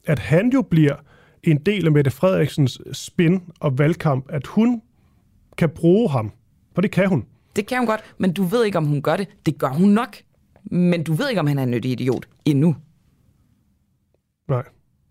at 0.05 0.19
han 0.19 0.51
jo 0.51 0.63
bliver 0.63 0.95
en 1.43 1.57
del 1.59 1.87
af 1.87 1.93
Mette 1.93 2.11
Frederiksens 2.11 2.81
spin 2.93 3.43
og 3.61 3.79
valgkamp, 3.79 4.27
at 4.29 4.47
hun 4.47 4.83
kan 5.59 5.69
bruge 5.71 6.11
ham. 6.11 6.33
For 6.75 6.81
det 6.83 6.91
kan 6.91 7.09
hun. 7.09 7.25
Det 7.57 7.67
kan 7.67 7.79
hun 7.79 7.87
godt, 7.87 8.01
men 8.19 8.33
du 8.33 8.43
ved 8.45 8.65
ikke, 8.65 8.79
om 8.79 8.85
hun 8.85 9.03
gør 9.03 9.17
det. 9.17 9.29
Det 9.47 9.59
gør 9.59 9.69
hun 9.69 9.89
nok. 9.89 10.17
Men 10.71 11.05
du 11.05 11.13
ved 11.15 11.29
ikke, 11.29 11.41
om 11.41 11.47
han 11.47 11.59
er 11.59 11.63
en 11.63 11.71
nyttig 11.71 11.91
idiot 11.93 12.29
endnu. 12.45 12.77
Nej. 14.49 14.63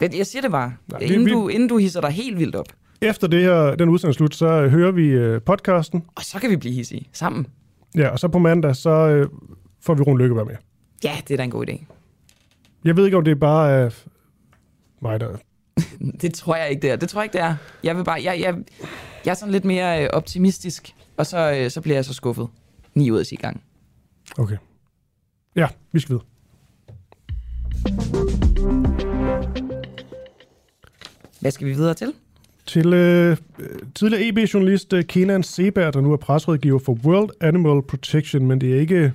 Jeg 0.01 0.25
siger 0.27 0.41
det 0.41 0.51
bare, 0.51 0.67
Nej, 0.67 0.77
Nej, 0.91 0.99
vi- 0.99 1.05
inden, 1.13 1.25
vi- 1.25 1.31
du, 1.31 1.47
inden 1.47 1.69
du 1.69 1.77
hisser 1.77 2.01
dig 2.01 2.09
helt 2.09 2.39
vildt 2.39 2.55
op. 2.55 2.65
Efter 3.01 3.27
det 3.27 3.41
her, 3.41 3.75
den 3.75 3.89
udsendelse 3.89 4.17
slut, 4.17 4.35
så 4.35 4.47
øh, 4.47 4.71
hører 4.71 4.91
vi 4.91 5.07
øh, 5.07 5.41
podcasten. 5.41 6.03
Og 6.15 6.23
så 6.23 6.39
kan 6.39 6.49
vi 6.49 6.55
blive 6.55 6.73
hissige 6.73 7.09
sammen. 7.13 7.47
Ja, 7.95 8.09
og 8.09 8.19
så 8.19 8.27
på 8.27 8.39
mandag, 8.39 8.75
så 8.75 8.89
øh, 8.89 9.29
får 9.81 9.93
vi 9.93 10.01
Rune 10.01 10.19
Lykkeberg 10.19 10.47
med. 10.47 10.55
Ja, 11.03 11.17
det 11.27 11.33
er 11.33 11.37
da 11.37 11.43
en 11.43 11.49
god 11.51 11.69
idé. 11.69 11.85
Jeg 12.83 12.97
ved 12.97 13.05
ikke, 13.05 13.17
om 13.17 13.23
det 13.23 13.31
er 13.31 13.35
bare 13.35 13.71
er 13.71 13.89
mig, 15.01 15.19
der... 15.19 15.37
Det 16.21 16.33
tror 16.33 16.55
jeg 16.55 16.69
ikke, 16.69 16.81
det 16.81 16.91
er. 16.91 16.95
Det 16.95 17.09
tror 17.09 17.21
jeg 17.21 17.25
ikke, 17.25 17.33
det 17.33 17.41
er. 17.41 17.55
Jeg, 17.83 17.97
vil 17.97 18.03
bare, 18.03 18.21
jeg, 18.23 18.39
jeg, 18.39 18.55
jeg 19.25 19.31
er 19.31 19.35
sådan 19.35 19.51
lidt 19.51 19.65
mere 19.65 20.03
øh, 20.03 20.09
optimistisk, 20.13 20.95
og 21.17 21.25
så, 21.25 21.51
øh, 21.51 21.71
så 21.71 21.81
bliver 21.81 21.97
jeg 21.97 22.05
så 22.05 22.13
skuffet. 22.13 22.47
9 22.93 23.11
ud 23.11 23.19
af 23.19 23.25
10 23.25 23.35
gange. 23.35 23.61
Okay. 24.37 24.57
Ja, 25.55 25.67
vi 25.91 25.99
skal 25.99 26.09
videre. 26.09 26.25
Hvad 31.41 31.51
skal 31.51 31.67
vi 31.67 31.73
videre 31.73 31.93
til? 31.93 32.13
Til 32.65 32.93
øh, 32.93 33.37
tidligere 33.95 34.27
EB-journalist 34.27 34.93
øh, 34.93 35.03
Kenan 35.03 35.43
Seberg, 35.43 35.93
der 35.93 36.01
nu 36.01 36.13
er 36.13 36.17
presrådgiver 36.17 36.79
for 36.79 36.97
World 37.05 37.29
Animal 37.41 37.81
Protection, 37.81 38.47
men 38.47 38.61
det 38.61 38.75
er 38.75 38.79
ikke 38.79 39.13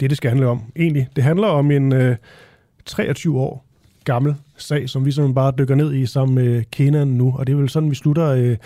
det, 0.00 0.10
det 0.10 0.16
skal 0.16 0.30
handle 0.30 0.46
om. 0.46 0.62
Egentlig, 0.76 1.08
det 1.16 1.24
handler 1.24 1.48
om 1.48 1.70
en 1.70 1.92
øh, 1.92 2.16
23 2.84 3.40
år 3.40 3.64
gammel 4.04 4.34
sag, 4.56 4.88
som 4.88 5.06
vi 5.06 5.12
simpelthen 5.12 5.34
bare 5.34 5.52
dykker 5.58 5.74
ned 5.74 5.94
i 5.94 6.06
sammen 6.06 6.34
med 6.34 6.64
Kenan 6.70 7.08
nu. 7.08 7.34
Og 7.38 7.46
det 7.46 7.52
er 7.52 7.56
vel 7.56 7.68
sådan, 7.68 7.90
vi 7.90 7.94
slutter 7.94 8.28
øh, 8.28 8.56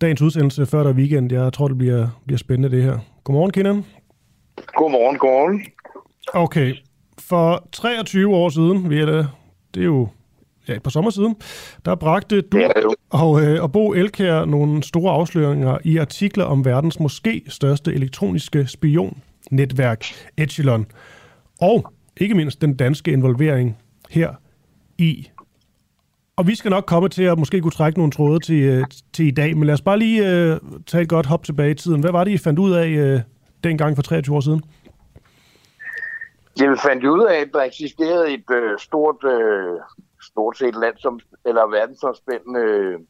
dagens 0.00 0.22
udsendelse 0.22 0.66
før 0.66 0.82
der 0.82 0.90
er 0.90 0.94
weekend. 0.94 1.32
Jeg 1.32 1.52
tror, 1.52 1.68
det 1.68 1.78
bliver, 1.78 2.08
bliver 2.24 2.38
spændende 2.38 2.76
det 2.76 2.82
her. 2.82 2.98
Godmorgen, 3.24 3.50
Kenan. 3.50 3.84
Godmorgen, 4.66 5.18
godmorgen. 5.18 5.66
Okay, 6.34 6.74
for 7.18 7.68
23 7.72 8.34
år 8.34 8.48
siden, 8.48 8.90
vi 8.90 9.00
er 9.00 9.06
det, 9.06 9.28
det 9.74 9.80
er 9.80 9.84
jo 9.84 10.08
ja, 10.68 10.74
et 10.74 10.82
par 10.82 10.90
sommer 10.90 11.10
siden, 11.10 11.36
der 11.84 11.94
bragte 11.94 12.40
du 12.40 12.58
og, 13.10 13.42
øh, 13.42 13.62
og 13.62 13.72
Bo 13.72 13.92
Elkær 13.92 14.44
nogle 14.44 14.82
store 14.82 15.12
afsløringer 15.12 15.78
i 15.84 15.96
artikler 15.96 16.44
om 16.44 16.64
verdens 16.64 17.00
måske 17.00 17.42
største 17.48 17.94
elektroniske 17.94 18.66
spionnetværk, 18.66 20.04
Echelon. 20.38 20.86
Og 21.60 21.92
ikke 22.16 22.34
mindst 22.34 22.60
den 22.60 22.76
danske 22.76 23.12
involvering 23.12 23.78
her 24.10 24.30
i. 24.98 25.28
Og 26.36 26.46
vi 26.46 26.54
skal 26.54 26.70
nok 26.70 26.84
komme 26.86 27.08
til 27.08 27.22
at 27.22 27.38
måske 27.38 27.60
kunne 27.60 27.70
trække 27.70 27.98
nogle 27.98 28.12
tråde 28.12 28.40
til, 28.40 28.62
øh, 28.62 28.84
til 29.12 29.26
i 29.26 29.30
dag, 29.30 29.56
men 29.56 29.66
lad 29.66 29.74
os 29.74 29.82
bare 29.82 29.98
lige 29.98 30.30
øh, 30.30 30.60
tage 30.86 31.02
et 31.02 31.08
godt 31.08 31.26
hop 31.26 31.44
tilbage 31.44 31.70
i 31.70 31.74
tiden. 31.74 32.00
Hvad 32.00 32.12
var 32.12 32.24
det, 32.24 32.30
I 32.30 32.38
fandt 32.38 32.58
ud 32.58 32.72
af 32.72 32.88
øh, 32.88 33.20
dengang 33.64 33.96
for 33.96 34.02
23 34.02 34.36
år 34.36 34.40
siden? 34.40 34.62
Jeg 36.58 36.78
fandt 36.86 37.04
ud 37.04 37.26
af, 37.26 37.40
at 37.40 37.48
der 37.52 37.62
eksisterede 37.62 38.34
et 38.34 38.44
øh, 38.50 38.78
stort, 38.78 39.24
øh, 39.24 39.80
stort 40.22 40.58
set 40.58 40.74
land 40.74 40.96
som, 40.98 41.20
eller 41.44 41.66
verdensomspændende 41.66 42.60
øh, 42.60 43.00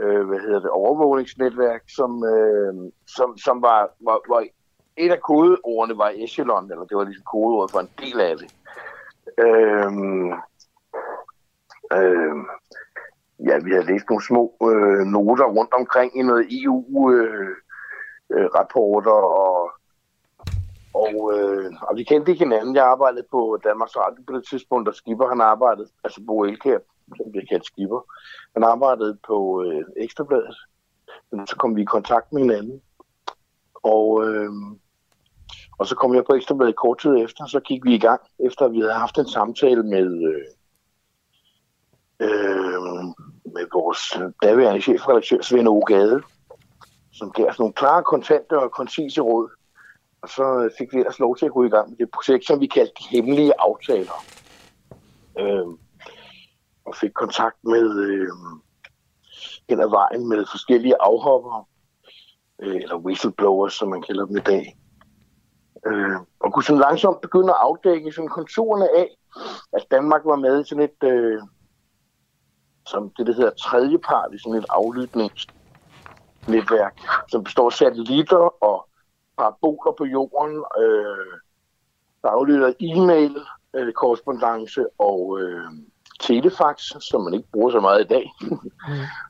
øh, 0.00 0.26
hvad 0.28 0.38
hedder 0.38 0.60
det, 0.60 0.70
overvågningsnetværk, 0.70 1.82
som, 1.88 2.24
øh, 2.24 2.74
som, 3.06 3.38
som 3.38 3.62
var, 3.62 3.90
var, 4.00 4.20
var, 4.28 4.46
et 4.96 5.12
af 5.12 5.20
kodeordene 5.20 5.98
var 5.98 6.12
Echelon, 6.14 6.70
eller 6.70 6.84
det 6.84 6.96
var 6.96 7.04
ligesom 7.04 7.24
kodeordet 7.32 7.70
for 7.70 7.80
en 7.80 7.90
del 7.98 8.20
af 8.20 8.36
det. 8.38 8.54
Øh, 9.44 9.92
øh, 11.98 12.36
ja, 13.48 13.58
vi 13.64 13.70
havde 13.70 13.90
læst 13.92 14.08
nogle 14.08 14.24
små 14.24 14.54
øh, 14.70 15.04
noter 15.14 15.44
rundt 15.44 15.74
omkring 15.74 16.18
i 16.18 16.22
noget 16.22 16.46
EU-rapporter 16.62 19.16
øh, 19.16 19.24
øh, 19.24 19.40
og 19.42 19.53
og, 21.14 21.38
øh, 21.38 21.72
og 21.82 21.96
vi 21.96 22.02
kendte 22.04 22.30
ikke 22.30 22.44
hinanden. 22.44 22.74
Jeg 22.76 22.84
arbejdede 22.84 23.26
på 23.30 23.58
Danmarks 23.64 23.96
Radio 23.96 24.22
på 24.26 24.36
det 24.36 24.46
tidspunkt, 24.50 24.88
og 24.88 24.94
Skipper 24.94 25.28
han 25.28 25.40
arbejdede, 25.40 25.88
altså 26.04 26.20
Bo 26.26 26.44
Elkær, 26.44 26.78
som 27.16 27.30
bliver 27.30 27.46
kaldt 27.50 27.66
Skipper, 27.66 28.00
han 28.54 28.64
arbejdede 28.64 29.18
på 29.26 29.62
øh, 29.62 29.84
Ekstrabladet. 29.96 30.56
Men 31.32 31.46
så 31.46 31.56
kom 31.56 31.76
vi 31.76 31.82
i 31.82 31.84
kontakt 31.96 32.32
med 32.32 32.42
hinanden. 32.42 32.80
Og, 33.74 34.24
øh, 34.26 34.50
og 35.78 35.86
så 35.86 35.94
kom 35.96 36.14
jeg 36.14 36.24
på 36.24 36.34
Ekstrabladet 36.34 36.76
kort 36.76 36.98
tid 36.98 37.16
efter, 37.16 37.46
så 37.46 37.60
gik 37.60 37.84
vi 37.84 37.94
i 37.94 37.98
gang, 37.98 38.20
efter 38.38 38.68
vi 38.68 38.80
havde 38.80 38.92
haft 38.92 39.18
en 39.18 39.28
samtale 39.28 39.82
med, 39.82 40.08
øh, 40.30 40.44
øh, 42.20 43.04
med 43.54 43.66
vores 43.72 44.32
daværende 44.42 44.80
chefredaktør 44.80 45.42
Svend 45.42 45.68
Ogade, 45.68 46.22
som 47.12 47.30
gav 47.30 47.46
os 47.46 47.58
nogle 47.58 47.74
klare, 47.74 48.02
kontante 48.02 48.58
og 48.58 48.70
koncise 48.70 49.20
råd 49.20 49.48
og 50.24 50.30
så 50.30 50.58
øh, 50.58 50.70
fik 50.78 50.92
vi 50.92 50.98
ellers 50.98 51.18
lov 51.18 51.36
til 51.36 51.46
at 51.46 51.52
gå 51.52 51.64
i 51.64 51.68
gang 51.68 51.90
med 51.90 51.96
det 51.96 52.10
projekt, 52.10 52.46
som 52.46 52.60
vi 52.60 52.66
kaldte 52.66 52.92
de 52.98 53.04
hemmelige 53.10 53.52
aftaler. 53.58 54.24
Øh, 55.38 55.66
og 56.86 56.94
fik 56.94 57.10
kontakt 57.14 57.64
med 57.64 57.98
øh, 57.98 58.28
hen 59.68 59.80
ad 59.80 59.88
vejen 59.88 60.28
med 60.28 60.46
forskellige 60.50 60.94
afhopper, 61.00 61.68
øh, 62.62 62.76
eller 62.76 62.96
whistleblowers, 62.96 63.74
som 63.74 63.88
man 63.88 64.02
kalder 64.02 64.26
dem 64.26 64.36
i 64.36 64.40
dag. 64.40 64.78
Øh, 65.86 66.16
og 66.40 66.52
kunne 66.52 66.64
sådan 66.64 66.80
langsomt 66.80 67.20
begynde 67.20 67.52
at 67.52 67.60
afdække 67.60 68.12
sådan 68.12 68.28
konturerne 68.28 68.88
af, 68.96 69.08
at 69.72 69.86
Danmark 69.90 70.22
var 70.24 70.36
med 70.36 70.60
i 70.60 70.68
sådan 70.68 70.84
et, 70.84 71.08
øh, 71.08 71.42
som 72.86 73.10
det, 73.16 73.26
der 73.26 73.34
hedder 73.34 73.50
tredjepart 73.50 74.34
i 74.34 74.38
sådan 74.38 74.58
et 74.58 74.66
aflytningsnetværk, 74.68 77.00
som 77.28 77.44
består 77.44 77.66
af 77.66 77.72
satellitter 77.72 78.64
og 78.64 78.88
paraboler 79.38 79.94
på 79.98 80.04
jorden, 80.04 80.64
øh, 80.82 81.34
der 82.22 82.28
aflytter 82.28 82.72
e-mail, 82.80 83.36
øh, 83.74 83.92
korrespondence 83.92 84.86
og 84.98 85.40
øh, 85.40 85.70
telefax, 86.20 86.78
som 87.00 87.20
man 87.24 87.34
ikke 87.34 87.48
bruger 87.52 87.70
så 87.70 87.80
meget 87.80 88.04
i 88.04 88.08
dag. 88.08 88.32
mm. 88.40 88.58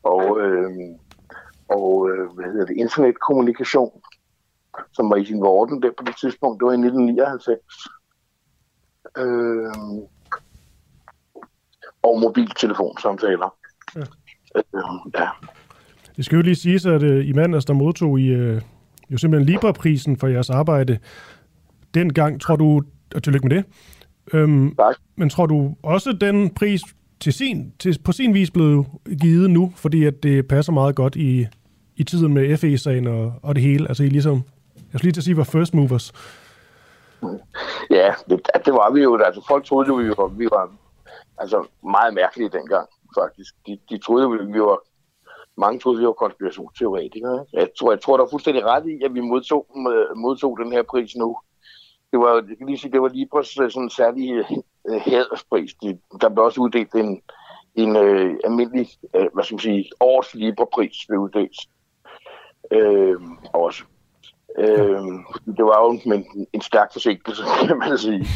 og 0.15 0.41
øh, 0.41 0.71
og 1.69 2.11
øh, 2.11 2.31
hvad 2.35 2.45
hedder 2.45 2.67
det, 2.67 2.77
internetkommunikation, 2.77 3.91
som 4.93 5.11
var 5.11 5.17
i 5.17 5.25
sin 5.25 5.41
vorden 5.41 5.83
der 5.83 5.91
på 5.99 6.05
det 6.07 6.17
tidspunkt. 6.21 6.61
Det 6.61 6.67
var 6.67 6.73
i 6.73 6.75
1999. 6.75 7.61
Øh, 9.19 9.73
og 12.03 12.21
mobiltelefonsamtaler. 12.21 13.57
Ja. 13.97 14.01
Øh, 14.57 14.65
ja. 15.19 15.29
Det 16.17 16.25
skal 16.25 16.37
jo 16.37 16.43
lige 16.43 16.55
siges, 16.55 16.87
at 16.87 17.03
uh, 17.03 17.29
i 17.29 17.33
mandags, 17.33 17.65
der 17.65 17.75
modtog 17.75 18.21
I 18.21 18.35
uh, 18.35 18.63
jo 19.11 19.19
simpelthen 19.19 19.47
Libra-prisen 19.47 20.17
for 20.17 20.27
jeres 20.27 20.51
arbejde. 20.51 20.99
Dengang 21.95 22.41
tror 22.41 22.57
du, 22.57 22.83
og 23.15 23.23
tillykke 23.23 23.49
med 23.49 23.57
det, 23.57 23.65
øhm, 24.33 24.77
tak. 24.77 24.97
men 25.17 25.31
tror 25.31 25.47
du 25.47 25.75
også, 25.83 26.13
den 26.13 26.55
pris 26.55 26.81
til 27.21 27.33
sin, 27.33 27.73
til, 27.79 27.99
på 28.05 28.13
sin 28.13 28.35
vis 28.35 28.51
blev 28.51 28.85
givet 29.21 29.51
nu, 29.51 29.73
fordi 29.77 30.05
at 30.05 30.23
det 30.23 30.49
passer 30.49 30.73
meget 30.73 30.97
godt 30.97 31.17
i, 31.17 31.47
i 31.97 32.05
tiden 32.05 32.35
med 32.35 32.57
FE-sagen 32.57 33.07
og, 33.07 33.33
og 33.43 33.55
det 33.55 33.63
hele? 33.63 33.89
Altså 33.89 34.03
I 34.03 34.09
ligesom, 34.09 34.43
jeg 34.93 34.99
skal 34.99 35.07
lige 35.07 35.13
til 35.13 35.21
at 35.21 35.25
sige, 35.25 35.37
var 35.37 35.45
first 35.45 35.75
movers. 35.75 36.13
Ja, 37.91 38.15
det, 38.31 38.41
det 38.65 38.73
var 38.73 38.93
vi 38.93 39.03
jo. 39.03 39.17
Altså 39.17 39.45
folk 39.49 39.65
troede 39.65 39.89
jo, 39.89 39.95
vi 39.95 40.09
var, 40.09 40.27
vi 40.27 40.45
var 40.45 40.71
altså, 41.39 41.67
meget 41.83 42.15
mærkelige 42.15 42.49
dengang, 42.49 42.89
faktisk. 43.19 43.55
De, 43.67 43.79
de 43.91 43.99
troede 43.99 44.25
jo, 44.25 44.31
vi 44.31 44.61
var 44.61 44.79
mange 45.57 45.81
troede, 45.81 45.99
vi 45.99 46.07
var 46.07 46.13
konspirationsteoretikere. 46.13 47.47
Jeg 47.53 47.69
tror, 47.79 47.93
jeg 47.93 48.01
tror, 48.01 48.17
der 48.17 48.25
er 48.25 48.31
fuldstændig 48.31 48.65
ret 48.65 48.87
i, 48.87 49.05
at 49.05 49.15
vi 49.15 49.21
modtog, 49.21 49.67
øh, 49.93 50.17
modtog 50.17 50.59
den 50.59 50.73
her 50.73 50.83
pris 50.83 51.17
nu. 51.17 51.37
Det 52.13 52.21
var, 52.21 52.35
jeg 52.35 52.57
kan 52.59 52.67
lige 52.67 52.79
sige, 52.79 52.93
det 52.93 53.03
var 53.03 53.09
lige 53.09 53.29
præcis 53.33 53.61
øh, 53.61 53.71
sådan 53.71 53.83
en 53.83 53.91
særlig 53.91 54.31
øh, 54.89 55.01
hæderspris. 55.01 55.75
Der 56.21 56.29
blev 56.29 56.45
også 56.45 56.61
uddelt 56.61 56.95
en, 56.95 57.23
en 57.75 57.97
øh, 57.97 58.37
almindelig, 58.45 58.89
øh, 59.17 59.27
hvad 59.35 59.45
skal 59.45 59.55
man 59.55 59.61
sige, 59.61 59.91
års 60.01 60.35
Libra-pris 60.35 60.97
blev 61.09 61.21
uddelt. 61.21 61.61
Øh, 62.71 63.21
også. 63.53 63.85
Øh, 64.59 65.03
det 65.57 65.65
var 65.65 65.85
jo 65.85 65.91
en, 65.91 66.27
en 66.53 66.61
stærk 66.61 66.93
forsinkelse, 66.93 67.43
kan 67.67 67.79
man 67.79 67.99
sige. 67.99 68.27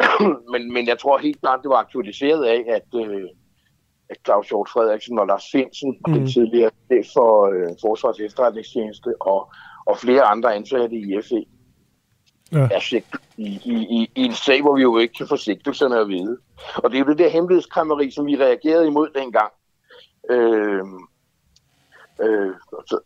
men, 0.52 0.72
men 0.72 0.86
jeg 0.86 0.98
tror 0.98 1.18
helt 1.18 1.40
klart, 1.40 1.62
det 1.62 1.70
var 1.70 1.76
aktualiseret 1.76 2.44
af, 2.44 2.64
at, 2.68 2.94
uh, 4.10 4.16
Claus 4.24 4.48
Hjort 4.48 4.68
Frederiksen 4.68 5.18
og 5.18 5.26
Lars 5.26 5.44
Finsen, 5.52 5.96
mm. 6.06 6.12
den 6.12 6.26
tidligere 6.26 6.70
chef 6.90 7.06
for 7.12 7.30
øh, 7.54 7.68
Forsvars 7.80 8.20
efterretningstjeneste, 8.20 9.14
og, 9.20 9.52
og 9.86 9.98
flere 9.98 10.22
andre 10.22 10.54
ansatte 10.54 10.96
i 10.96 11.16
FE. 11.28 11.44
Ja. 12.52 12.68
Er 12.72 12.80
sigtet 12.80 13.20
i, 13.36 13.60
i, 13.64 13.74
i, 13.74 14.10
i 14.16 14.24
en 14.24 14.32
sag, 14.32 14.62
hvor 14.62 14.76
vi 14.76 14.82
jo 14.82 14.98
ikke 14.98 15.14
kan 15.14 15.26
få 15.28 15.36
sigtelserne 15.36 15.98
at 15.98 16.08
vide. 16.08 16.38
Og 16.76 16.90
det 16.90 16.96
er 16.96 17.04
jo 17.04 17.10
det 17.10 17.18
der 17.18 17.28
hemmelighedskrammeri, 17.28 18.10
som 18.10 18.26
vi 18.26 18.36
reagerede 18.36 18.86
imod 18.86 19.08
dengang. 19.14 19.52
Øh, 20.30 20.84
øh, 22.22 22.54
så, 22.86 22.98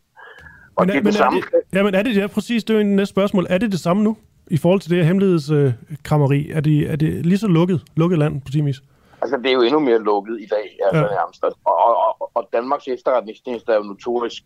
og 0.75 0.85
men, 0.85 0.89
det 0.89 0.95
er 0.95 0.99
men, 0.99 1.05
det 1.05 1.13
samme. 1.13 1.39
Er 1.39 1.41
det, 1.41 1.77
ja, 1.77 1.83
men 1.83 1.95
er 1.95 2.03
det, 2.03 2.17
ja, 2.17 2.27
præcis, 2.27 2.63
det 2.63 2.73
er 2.73 2.77
jo 2.77 2.85
næste 2.85 3.11
spørgsmål. 3.13 3.45
Er 3.49 3.57
det 3.57 3.71
det 3.71 3.79
samme 3.79 4.03
nu, 4.03 4.17
i 4.47 4.57
forhold 4.57 4.79
til 4.81 4.89
det 4.89 4.97
her 4.97 5.05
hemmelighedskrammeri? 5.05 6.49
Er 6.51 6.59
det, 6.61 6.91
er 6.91 6.95
det 6.95 7.25
lige 7.25 7.37
så 7.37 7.47
lukket, 7.47 7.81
lukket 7.95 8.19
land 8.19 8.41
på 8.41 8.51
sin 8.51 8.65
vis? 8.65 8.81
Altså, 9.25 9.37
det 9.37 9.49
er 9.49 9.53
jo 9.53 9.61
endnu 9.61 9.79
mere 9.79 9.99
lukket 9.99 10.41
i 10.41 10.45
dag, 10.45 10.77
altså 10.85 11.03
ja. 11.03 11.15
nærmest. 11.15 11.43
Og, 11.43 11.53
og, 11.65 12.31
og, 12.35 12.49
Danmarks 12.53 12.87
efterretningstjeneste 12.87 13.71
er 13.71 13.75
jo 13.75 13.83
notorisk 13.83 14.43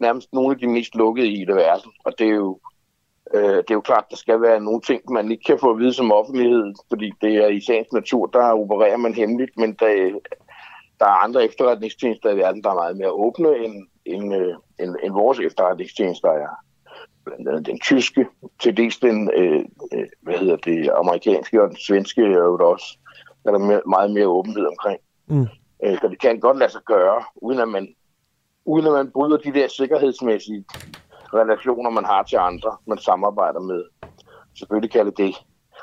nærmest 0.00 0.32
nogle 0.32 0.54
af 0.54 0.58
de 0.58 0.66
mest 0.66 0.94
lukkede 0.94 1.28
i 1.28 1.44
det 1.44 1.56
verden. 1.56 1.92
Og 2.04 2.18
det 2.18 2.26
er 2.26 2.34
jo, 2.34 2.58
øh, 3.34 3.56
det 3.56 3.70
er 3.70 3.74
jo 3.74 3.80
klart, 3.80 4.04
der 4.10 4.16
skal 4.16 4.40
være 4.40 4.60
nogle 4.60 4.80
ting, 4.80 5.00
man 5.10 5.30
ikke 5.30 5.44
kan 5.44 5.58
få 5.58 5.70
at 5.70 5.78
vide 5.78 5.92
som 5.92 6.12
offentlighed, 6.12 6.74
fordi 6.88 7.12
det 7.20 7.34
er 7.36 7.48
i 7.48 7.60
sagens 7.60 7.92
natur, 7.92 8.26
der 8.26 8.52
opererer 8.52 8.96
man 8.96 9.14
hemmeligt, 9.14 9.56
men 9.56 9.72
der, 9.72 10.18
der 11.00 11.06
er 11.06 11.24
andre 11.24 11.44
efterretningstjenester 11.44 12.30
i 12.30 12.36
verden, 12.36 12.62
der 12.62 12.70
er 12.70 12.74
meget 12.74 12.96
mere 12.96 13.10
åbne 13.10 13.58
end, 13.64 13.86
end, 14.04 14.34
øh, 14.34 14.54
end, 14.80 14.96
end 15.02 15.12
vores 15.12 15.38
efterretningstjenester 15.38 16.28
er. 16.28 16.48
Blandt 17.24 17.48
andet 17.48 17.66
den 17.66 17.80
tyske, 17.80 18.26
til 18.60 18.76
dels 18.76 18.98
den, 18.98 19.30
øh, 19.36 19.64
øh, 19.94 20.06
hvad 20.20 20.34
hedder 20.34 20.56
det, 20.56 20.90
amerikanske 20.94 21.62
og 21.62 21.68
den 21.68 21.76
svenske 21.76 22.22
er 22.22 22.44
jo 22.52 22.70
også 22.70 22.98
er 23.44 23.50
der 23.50 23.58
mere, 23.58 23.82
meget 23.86 24.10
mere 24.10 24.28
åbenhed 24.28 24.66
omkring. 24.66 25.00
Mm. 25.26 25.46
Øh, 25.84 25.98
så 26.00 26.08
det 26.08 26.20
kan 26.20 26.40
godt 26.40 26.58
lade 26.58 26.72
sig 26.72 26.82
gøre, 26.86 27.24
uden 27.36 27.60
at 27.60 27.68
man, 27.68 27.94
uden 28.64 28.86
at 28.86 28.92
man 28.92 29.10
bryder 29.10 29.36
de 29.36 29.52
der 29.52 29.68
sikkerhedsmæssige 29.68 30.64
relationer, 31.34 31.90
man 31.90 32.04
har 32.04 32.22
til 32.22 32.36
andre, 32.36 32.76
man 32.86 32.98
samarbejder 32.98 33.60
med. 33.60 33.84
Selvfølgelig 34.58 34.90
kan 34.90 35.06
det 35.06 35.18
det. 35.18 35.34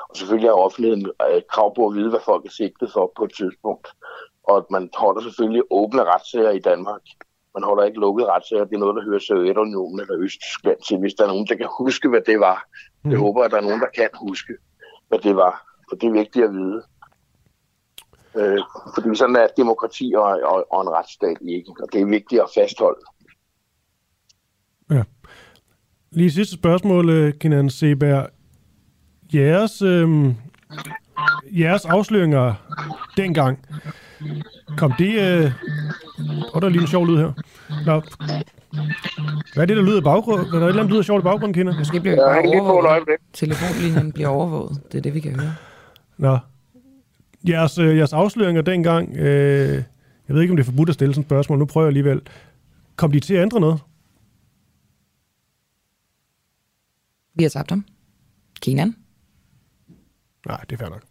Og 0.08 0.16
selvfølgelig 0.16 0.50
har 0.50 0.54
offentligheden 0.54 1.06
øh, 1.06 1.42
krav 1.52 1.74
på 1.74 1.86
at 1.86 1.94
vide, 1.94 2.10
hvad 2.10 2.20
folk 2.24 2.44
er 2.46 2.50
sigtet 2.50 2.92
for 2.92 3.12
på 3.16 3.24
et 3.24 3.32
tidspunkt. 3.36 3.88
Og 4.48 4.56
at 4.56 4.64
man 4.70 4.90
holder 4.94 5.20
selvfølgelig 5.22 5.62
åbne 5.70 6.04
retssager 6.04 6.50
i 6.50 6.58
Danmark. 6.58 7.00
Man 7.54 7.64
holder 7.64 7.84
ikke 7.84 8.00
lukkede 8.00 8.28
retssager. 8.32 8.64
Det 8.64 8.74
er 8.74 8.78
noget, 8.78 8.96
der 8.96 9.04
hører 9.08 9.18
Sovjetunionen 9.18 10.00
eller 10.00 10.16
Østtyskland 10.18 10.78
til. 10.86 10.98
Hvis 10.98 11.14
der 11.14 11.24
er 11.24 11.28
nogen, 11.28 11.46
der 11.46 11.54
kan 11.54 11.68
huske, 11.78 12.08
hvad 12.08 12.20
det 12.20 12.40
var. 12.40 12.64
Mm. 13.04 13.10
Jeg 13.10 13.18
håber, 13.18 13.44
at 13.44 13.50
der 13.50 13.56
er 13.56 13.68
nogen, 13.68 13.80
der 13.80 13.92
kan 13.94 14.08
huske, 14.14 14.52
hvad 15.08 15.18
det 15.18 15.36
var. 15.36 15.54
For 15.88 15.96
det 15.96 16.06
er 16.06 16.12
vigtigt 16.12 16.44
at 16.44 16.52
vide. 16.52 16.82
Øh, 18.36 18.58
fordi 18.94 19.16
sådan 19.16 19.36
er 19.36 19.46
demokrati 19.56 20.12
og, 20.16 20.24
og, 20.24 20.66
og 20.70 20.82
en 20.82 20.88
retsstat 20.88 21.36
ikke. 21.48 21.70
Og 21.82 21.88
det 21.92 22.00
er 22.00 22.06
vigtigt 22.06 22.40
at 22.40 22.48
fastholde. 22.54 23.00
Ja. 24.90 25.02
Lige 26.10 26.30
sidste 26.30 26.54
spørgsmål, 26.54 27.10
øh, 27.10 27.34
Kinan 27.34 27.70
Seberg. 27.70 28.28
Jeres, 29.34 29.82
øh, 29.82 30.34
jeres 31.46 31.84
afsløringer 31.84 32.54
dengang, 33.16 33.58
kom 34.78 34.92
det... 34.98 35.42
Øh, 35.44 35.52
og 36.54 36.62
der 36.62 36.68
er 36.68 36.72
lige 36.72 36.82
en 36.82 36.88
sjov 36.88 37.06
lyd 37.06 37.16
her. 37.16 37.32
Nå. 37.86 38.02
Hvad 39.54 39.62
er 39.62 39.66
det, 39.66 39.76
der 39.76 39.82
lyder 39.82 40.00
i 40.00 40.04
baggrunden? 40.04 40.46
Er 40.46 40.50
der 40.50 40.58
et 40.58 40.68
eller 40.68 40.68
andet, 40.68 40.84
der 40.84 40.90
lyder 40.90 41.02
sjovt 41.02 41.22
i 41.22 41.24
baggrunden, 41.24 41.54
Kinder? 41.54 41.78
Måske 41.78 42.00
bliver 42.00 42.14
vi 42.14 42.20
Ja, 42.20 42.42
bare 42.42 42.60
overvåget. 42.60 43.08
Telefonlinjen 43.32 44.12
bliver 44.12 44.28
overvåget. 44.28 44.82
Det 44.92 44.98
er 44.98 45.02
det, 45.02 45.14
vi 45.14 45.20
kan 45.20 45.40
høre. 45.40 45.54
Nå. 46.18 46.38
Jeres, 47.48 47.78
øh, 47.78 47.96
jeres 47.96 48.12
afsløringer 48.12 48.62
dengang, 48.62 49.16
øh, 49.16 49.82
jeg 50.28 50.34
ved 50.34 50.40
ikke, 50.42 50.52
om 50.52 50.56
det 50.56 50.62
er 50.62 50.70
forbudt 50.70 50.88
at 50.88 50.94
stille 50.94 51.14
sådan 51.14 51.20
et 51.22 51.26
spørgsmål, 51.26 51.58
nu 51.58 51.64
prøver 51.64 51.84
jeg 51.84 51.88
alligevel. 51.88 52.20
Kom 52.96 53.12
de 53.12 53.20
til 53.20 53.34
at 53.34 53.42
ændre 53.42 53.60
noget? 53.60 53.80
Vi 57.34 57.42
har 57.42 57.50
tabt 57.50 57.70
ham. 57.70 57.84
Kenan. 58.62 58.96
Nej, 60.46 60.60
det 60.70 60.72
er 60.72 60.78
fair 60.78 60.88
nok. 60.88 61.02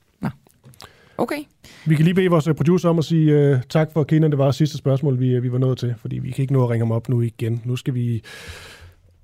Okay. 1.21 1.43
Vi 1.85 1.95
kan 1.95 2.05
lige 2.05 2.13
bede 2.13 2.29
vores 2.29 2.47
øh, 2.47 2.55
producer 2.55 2.89
om 2.89 2.99
at 2.99 3.05
sige 3.05 3.53
uh, 3.53 3.61
tak 3.69 3.91
for 3.93 4.03
Kenan. 4.03 4.31
Det 4.31 4.37
var 4.37 4.51
sidste 4.51 4.77
spørgsmål, 4.77 5.19
vi, 5.19 5.39
vi 5.39 5.51
var 5.51 5.57
nået 5.57 5.77
til, 5.77 5.95
fordi 5.97 6.19
vi 6.19 6.31
kan 6.31 6.41
ikke 6.41 6.53
nå 6.53 6.63
at 6.63 6.69
ringe 6.69 6.85
ham 6.85 6.91
op 6.91 7.09
nu 7.09 7.21
igen. 7.21 7.61
Nu 7.65 7.75
skal 7.75 7.93
vi 7.93 8.23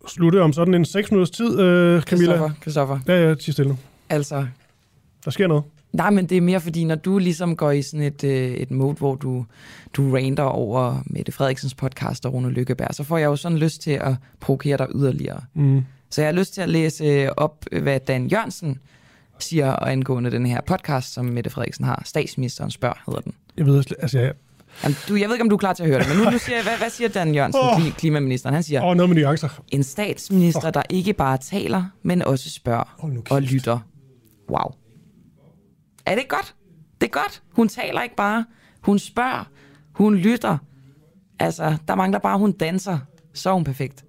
slutte 0.07 0.41
om 0.41 0.53
sådan 0.53 0.73
en 0.73 0.85
6 0.85 1.11
minutters 1.11 1.31
tid, 1.31 1.49
uh, 1.49 1.55
Camilla. 1.57 2.01
Christoffer, 2.03 2.51
Christoffer. 2.61 2.99
Ja, 3.07 3.27
ja, 3.27 3.35
tig 3.35 3.53
stille 3.53 3.69
nu. 3.69 3.77
Altså, 4.09 4.47
Der 5.25 5.31
sker 5.31 5.47
noget. 5.47 5.63
Nej, 5.93 6.09
men 6.09 6.25
det 6.25 6.37
er 6.37 6.41
mere 6.41 6.59
fordi, 6.59 6.83
når 6.83 6.95
du 6.95 7.17
ligesom 7.17 7.55
går 7.55 7.71
i 7.71 7.81
sådan 7.81 8.05
et, 8.05 8.23
øh, 8.23 8.51
et 8.51 8.71
mode, 8.71 8.93
hvor 8.93 9.15
du, 9.15 9.45
du 9.93 10.13
rander 10.13 10.43
over 10.43 11.03
Mette 11.05 11.31
Frederiksens 11.31 11.73
podcast 11.75 12.25
og 12.25 12.33
Rune 12.33 12.49
Lykkeberg, 12.49 12.95
så 12.95 13.03
får 13.03 13.17
jeg 13.17 13.25
jo 13.25 13.35
sådan 13.35 13.57
lyst 13.57 13.81
til 13.81 13.91
at 13.91 14.15
provokere 14.39 14.77
dig 14.77 14.87
yderligere. 14.95 15.41
Mm. 15.53 15.83
Så 16.09 16.21
jeg 16.21 16.27
har 16.27 16.35
lyst 16.35 16.53
til 16.53 16.61
at 16.61 16.69
læse 16.69 17.39
op, 17.39 17.65
hvad 17.81 17.99
Dan 17.99 18.27
Jørgensen 18.27 18.77
siger 19.39 19.83
angående 19.83 20.31
den 20.31 20.45
her 20.45 20.61
podcast, 20.61 21.13
som 21.13 21.25
Mette 21.25 21.49
Frederiksen 21.49 21.85
har. 21.85 22.01
Statsministeren 22.05 22.71
spørger, 22.71 23.03
hedder 23.05 23.21
den. 23.21 23.33
Jeg 23.57 23.65
ved 23.65 23.83
altså, 23.99 24.19
jeg, 24.19 24.33
Jamen, 24.83 24.97
du, 25.09 25.15
jeg 25.15 25.27
ved 25.27 25.35
ikke, 25.35 25.43
om 25.43 25.49
du 25.49 25.55
er 25.55 25.59
klar 25.59 25.73
til 25.73 25.83
at 25.83 25.89
høre 25.89 25.99
det, 25.99 26.07
men 26.09 26.17
nu, 26.17 26.29
nu 26.29 26.37
siger 26.37 26.55
jeg, 26.55 26.63
hvad, 26.63 26.77
hvad 26.77 26.89
siger 26.89 27.09
Dan 27.09 27.35
Jørgensen, 27.35 27.61
oh. 27.61 27.91
klimaministeren? 27.97 28.53
Han 28.53 28.63
siger, 28.63 28.83
Åh, 28.83 28.95
noget 28.97 29.09
med 29.09 29.23
nuancer. 29.23 29.61
en 29.71 29.83
statsminister, 29.83 30.71
der 30.71 30.83
ikke 30.89 31.13
bare 31.13 31.37
taler, 31.37 31.83
men 32.03 32.21
også 32.21 32.49
spørger 32.49 32.95
og 33.29 33.41
lytter. 33.41 33.79
Wow. 34.49 34.73
Er 36.07 36.15
det 36.15 36.27
godt? 36.27 36.55
Det 37.01 37.07
er 37.07 37.11
godt. 37.11 37.41
Hun 37.51 37.67
taler 37.67 38.01
ikke 38.01 38.15
bare. 38.15 38.45
Hun 38.81 38.99
spørger. 38.99 39.49
Hun 39.91 40.15
lytter. 40.15 40.57
Altså, 41.39 41.77
der 41.87 41.95
mangler 41.95 42.19
bare, 42.19 42.37
hun 42.37 42.51
danser. 42.51 42.99
Så 43.33 43.49
er 43.49 43.53
hun 43.53 43.63
perfekt. 43.63 44.03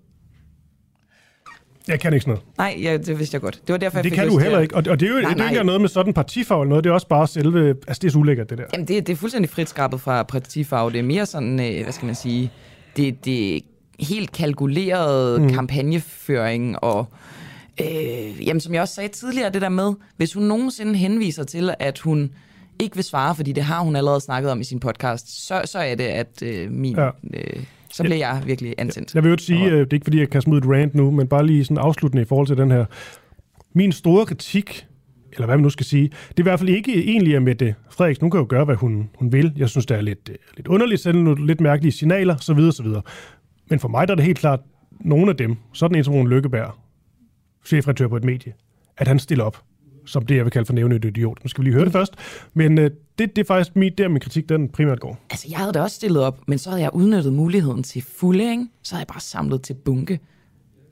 jeg 1.89 2.01
kan 2.01 2.13
ikke 2.13 2.23
sådan 2.23 2.41
noget. 2.59 2.59
Nej, 2.59 2.83
ja, 2.83 2.97
det 2.97 3.19
vidste 3.19 3.35
jeg 3.35 3.43
godt. 3.43 3.63
Det 3.67 3.73
var 3.73 3.79
derfor, 3.79 3.99
jeg 3.99 4.05
Det 4.05 4.13
fik 4.13 4.19
kan 4.19 4.29
du 4.29 4.39
heller 4.39 4.61
ikke. 4.61 4.75
Og, 4.77 4.85
og 4.91 5.01
det 5.01 5.09
er 5.09 5.15
jo 5.15 5.21
Nej, 5.21 5.35
det 5.35 5.41
er 5.41 5.51
ikke 5.51 5.65
noget 5.65 5.81
med 5.81 5.89
sådan 5.89 6.15
partifarve 6.15 6.63
eller 6.63 6.69
noget. 6.69 6.85
Det 6.85 6.91
er 6.91 6.95
også 6.95 7.09
bare 7.09 7.27
selve... 7.27 7.69
Altså, 7.69 8.01
det 8.03 8.09
er 8.09 8.13
så 8.13 8.19
ulækkert, 8.19 8.51
det 8.51 8.59
der. 8.59 8.65
Jamen, 8.73 8.89
det, 8.89 9.07
det 9.07 9.13
er 9.13 9.17
fuldstændig 9.17 9.51
frit 9.51 9.69
skrabet 9.69 10.01
fra 10.01 10.23
partifarve. 10.23 10.93
Det 10.93 10.99
er 10.99 11.03
mere 11.03 11.27
sådan, 11.27 11.61
øh, 11.61 11.83
hvad 11.83 11.93
skal 11.93 12.07
man 12.07 12.15
sige, 12.15 12.51
det, 12.97 13.25
det 13.25 13.57
er 13.57 13.61
helt 14.01 14.33
kalkuleret 14.33 15.43
mm. 15.43 15.51
kampagneføring, 15.51 16.85
og 16.85 17.07
øh, 17.81 18.47
jamen, 18.47 18.61
som 18.61 18.75
jeg 18.75 18.83
også 18.83 18.95
sagde 18.95 19.09
tidligere, 19.09 19.51
det 19.51 19.63
der 19.63 19.69
med, 19.69 19.93
hvis 20.17 20.33
hun 20.33 20.43
nogensinde 20.43 20.95
henviser 20.95 21.45
til, 21.45 21.75
at 21.79 21.99
hun 21.99 22.31
ikke 22.79 22.97
vil 22.97 23.05
svare, 23.05 23.35
fordi 23.35 23.53
det 23.53 23.63
har 23.63 23.81
hun 23.81 23.97
allerede 23.97 24.21
snakket 24.21 24.51
om 24.51 24.61
i 24.61 24.65
sin 24.65 24.81
podcast, 24.81 25.47
så, 25.47 25.63
så 25.65 25.79
er 25.79 25.95
det, 25.95 26.05
at 26.05 26.43
øh, 26.43 26.71
min... 26.71 26.97
Ja. 26.97 27.11
Øh, 27.35 27.65
så 27.91 28.03
bliver 28.03 28.17
jeg 28.17 28.43
virkelig 28.47 28.75
antændt. 28.79 29.15
Jeg 29.15 29.23
vil 29.23 29.29
jo 29.29 29.35
ikke 29.35 29.43
sige, 29.43 29.65
øh, 29.65 29.73
det 29.73 29.93
er 29.93 29.95
ikke 29.95 30.05
fordi, 30.05 30.19
jeg 30.19 30.31
kan 30.31 30.43
smide 30.43 30.59
et 30.59 30.67
rant 30.67 30.95
nu, 30.95 31.11
men 31.11 31.29
bare 31.29 31.47
lige 31.47 31.65
sådan 31.65 31.79
afsluttende 31.79 32.23
i 32.23 32.25
forhold 32.25 32.47
til 32.47 32.57
den 32.57 32.71
her. 32.71 32.85
Min 33.73 33.93
store 33.93 34.27
kritik, 34.27 34.87
eller 35.33 35.47
hvad 35.47 35.57
man 35.57 35.63
nu 35.63 35.71
skal 35.71 35.87
sige, 35.87 36.09
det 36.09 36.37
er 36.37 36.41
i 36.41 36.43
hvert 36.43 36.59
fald 36.59 36.69
ikke 36.69 37.05
egentlig 37.05 37.35
er 37.35 37.41
med 37.41 37.55
det. 37.55 37.75
Frederiksen, 37.91 38.25
hun 38.25 38.31
kan 38.31 38.41
jo 38.41 38.47
gøre, 38.49 38.65
hvad 38.65 38.75
hun, 38.75 39.11
hun 39.15 39.33
vil. 39.33 39.53
Jeg 39.57 39.69
synes, 39.69 39.87
det 39.87 39.97
er 39.97 40.01
lidt, 40.01 40.29
øh, 40.31 40.37
lidt 40.57 40.69
underligt, 40.69 41.01
sende 41.01 41.25
nogle 41.25 41.47
lidt 41.47 41.61
mærkelige 41.61 41.93
signaler, 41.93 42.37
så 42.37 42.55
videre, 42.55 42.73
så 42.73 42.83
videre. 42.83 43.03
Men 43.71 43.81
for 43.81 43.89
mig 43.89 44.09
der 44.09 44.15
er 44.15 44.17
det 44.17 44.25
helt 44.25 44.39
klart, 44.39 44.61
nogle 45.01 45.31
af 45.31 45.37
dem, 45.37 45.57
sådan 45.73 45.97
en 45.97 46.05
som 46.05 46.15
Rune 46.15 46.31
Lykkeberg, 46.31 46.75
chefredaktør 47.65 48.09
på 48.09 48.17
et 48.17 48.25
medie, 48.25 48.53
at 48.97 49.09
han 49.09 49.19
stiller 49.19 49.45
op 49.45 49.63
som 50.07 50.27
det, 50.27 50.37
jeg 50.37 50.45
vil 50.45 50.51
kalde 50.51 50.67
for 50.67 50.73
nævnet 50.73 51.05
idiot. 51.05 51.39
Nu 51.45 51.49
skal 51.49 51.65
vi 51.65 51.67
lige 51.67 51.75
høre 51.75 51.85
det 51.85 51.93
først. 51.93 52.15
Men 52.55 52.79
øh, 52.79 52.91
det, 53.19 53.37
det 53.37 53.39
er 53.39 53.47
faktisk 53.47 53.77
mit, 53.77 53.99
der 53.99 54.09
min 54.09 54.21
kritik, 54.21 54.49
den 54.49 54.69
primært 54.69 55.01
går. 55.01 55.19
Altså, 55.31 55.47
jeg 55.51 55.59
havde 55.59 55.73
da 55.73 55.81
også 55.83 55.97
stillet 55.97 56.23
op, 56.23 56.39
men 56.47 56.59
så 56.59 56.71
havde 56.71 56.83
jeg 56.83 56.95
udnyttet 56.95 57.33
muligheden 57.33 57.83
til 57.83 58.03
fulde, 58.03 58.51
ikke? 58.51 58.67
Så 58.83 58.95
havde 58.95 59.01
jeg 59.01 59.07
bare 59.07 59.21
samlet 59.21 59.63
til 59.63 59.75
bunke. 59.75 60.21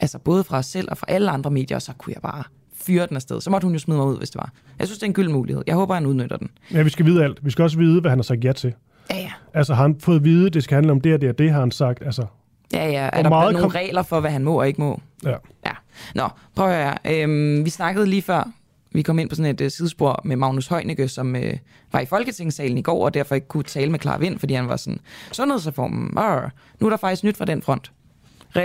Altså, 0.01 0.19
både 0.19 0.45
fra 0.45 0.59
os 0.59 0.67
selv 0.67 0.89
og 0.91 0.99
fra 0.99 1.07
alle 1.09 1.31
andre 1.31 1.51
medier, 1.51 1.77
og 1.77 1.83
så 1.83 1.93
kunne 1.99 2.13
jeg 2.15 2.23
bare 2.23 2.43
fyre 2.75 3.07
den 3.07 3.17
afsted. 3.17 3.41
Så 3.41 3.51
måtte 3.51 3.65
hun 3.65 3.73
jo 3.73 3.79
smide 3.79 3.99
mig 3.99 4.07
ud, 4.07 4.19
hvis 4.19 4.31
det 4.31 4.39
var. 4.39 4.53
Jeg 4.79 4.87
synes, 4.87 4.99
det 4.99 5.03
er 5.03 5.07
en 5.11 5.15
gylden 5.15 5.33
mulighed. 5.33 5.63
Jeg 5.67 5.75
håber, 5.75 5.95
han 5.95 6.07
udnytter 6.07 6.37
den. 6.37 6.51
Ja, 6.75 6.83
vi 6.83 6.91
skal 6.91 7.07
vide 7.07 7.25
alt. 7.25 7.39
Vi 7.45 7.51
skal 7.51 7.63
også 7.63 7.79
vide, 7.79 8.01
hvad 8.01 8.11
han 8.11 8.19
har 8.19 8.23
sagt 8.23 8.45
ja 8.45 8.53
til. 8.53 8.73
Ja, 9.11 9.17
ja. 9.19 9.33
Altså, 9.55 9.75
har 9.75 9.83
han 9.83 9.97
fået 10.01 10.17
at 10.17 10.25
vide, 10.25 10.51
det 10.51 10.65
skal 10.65 10.75
handle 10.75 10.93
om 10.93 11.01
det 11.01 11.15
og 11.15 11.21
det 11.21 11.29
og 11.29 11.39
det, 11.39 11.51
har 11.53 11.61
han 11.61 11.71
sagt. 11.71 12.03
Altså, 12.03 12.27
Ja, 12.73 12.87
ja. 12.89 13.11
Er 13.13 13.23
der 13.23 13.29
meget 13.29 13.53
nogle 13.53 13.63
kom- 13.63 13.71
regler 13.75 14.03
for, 14.03 14.21
hvad 14.21 14.31
han 14.31 14.45
må 14.45 14.61
og 14.61 14.69
ikke 14.69 14.81
må? 14.81 15.01
ja. 15.25 15.31
Ja. 15.67 15.71
Nå, 16.15 16.29
prøv 16.55 16.69
at 16.71 16.85
høre. 17.05 17.23
Øhm, 17.23 17.65
vi 17.65 17.71
snakkede 17.71 18.07
lige 18.07 18.23
før. 18.23 18.51
Vi 18.93 19.03
kom 19.03 19.19
ind 19.19 19.29
på 19.29 19.35
sådan 19.35 19.55
et 19.55 19.61
øh, 19.61 19.71
sidespor 19.71 20.21
med 20.25 20.37
Magnus 20.37 20.67
Heunicke, 20.67 21.09
som 21.09 21.37
øh, 21.37 21.57
var 21.93 22.01
i 22.01 22.07
Folketingssalen 22.07 22.79
i 22.79 22.83
går, 22.83 23.05
og 23.05 23.15
derfor 23.15 23.35
ikke 23.35 23.49
kunne 23.49 23.65
tale 23.65 23.91
med 23.91 23.99
klar 23.99 24.19
vind, 24.19 24.39
fordi 24.39 24.55
han 24.55 24.69
var 24.69 24.77
sådan, 24.77 25.01
sundhedsreformen, 25.33 26.19
arr. 26.19 26.51
nu 26.81 26.87
er 26.87 26.91
der 26.91 26.97
faktisk 26.97 27.25
nyt 27.25 27.37
fra 27.37 27.45
den 27.45 27.63
front. 27.63 27.93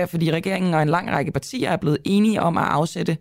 Fordi 0.08 0.32
regeringen 0.32 0.74
og 0.74 0.82
en 0.82 0.90
lang 0.90 1.12
række 1.12 1.32
partier 1.32 1.70
er 1.70 1.78
blevet 1.78 1.98
enige 2.04 2.42
om 2.42 2.58
at 2.58 2.64
afsætte 2.64 3.18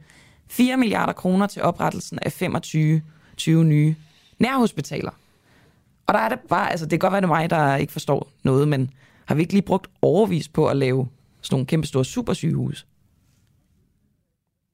4 0.49 0.77
milliarder 0.77 1.13
kroner 1.13 1.47
til 1.47 1.63
oprettelsen 1.63 2.19
af 2.23 2.33
25 2.33 3.03
20 3.37 3.65
nye 3.65 3.95
nærhospitaler. 4.39 5.11
Og 6.07 6.15
der 6.15 6.21
er 6.21 6.29
det 6.29 6.39
bare, 6.49 6.71
altså 6.71 6.87
det 6.87 6.91
kan 6.91 6.99
godt 6.99 7.13
være, 7.13 7.21
det 7.21 7.27
er 7.27 7.35
mig, 7.35 7.51
der 7.51 7.77
ikke 7.77 7.93
forstår 7.93 8.29
noget, 8.43 8.69
men 8.69 8.91
har 9.25 9.35
vi 9.35 9.41
ikke 9.41 9.53
lige 9.53 9.63
brugt 9.63 9.91
overvis 10.03 10.49
på 10.49 10.67
at 10.67 10.77
lave 10.77 11.09
sådan 11.41 11.55
nogle 11.55 11.67
kæmpe 11.67 11.87
store 11.87 12.05
supersygehus? 12.05 12.87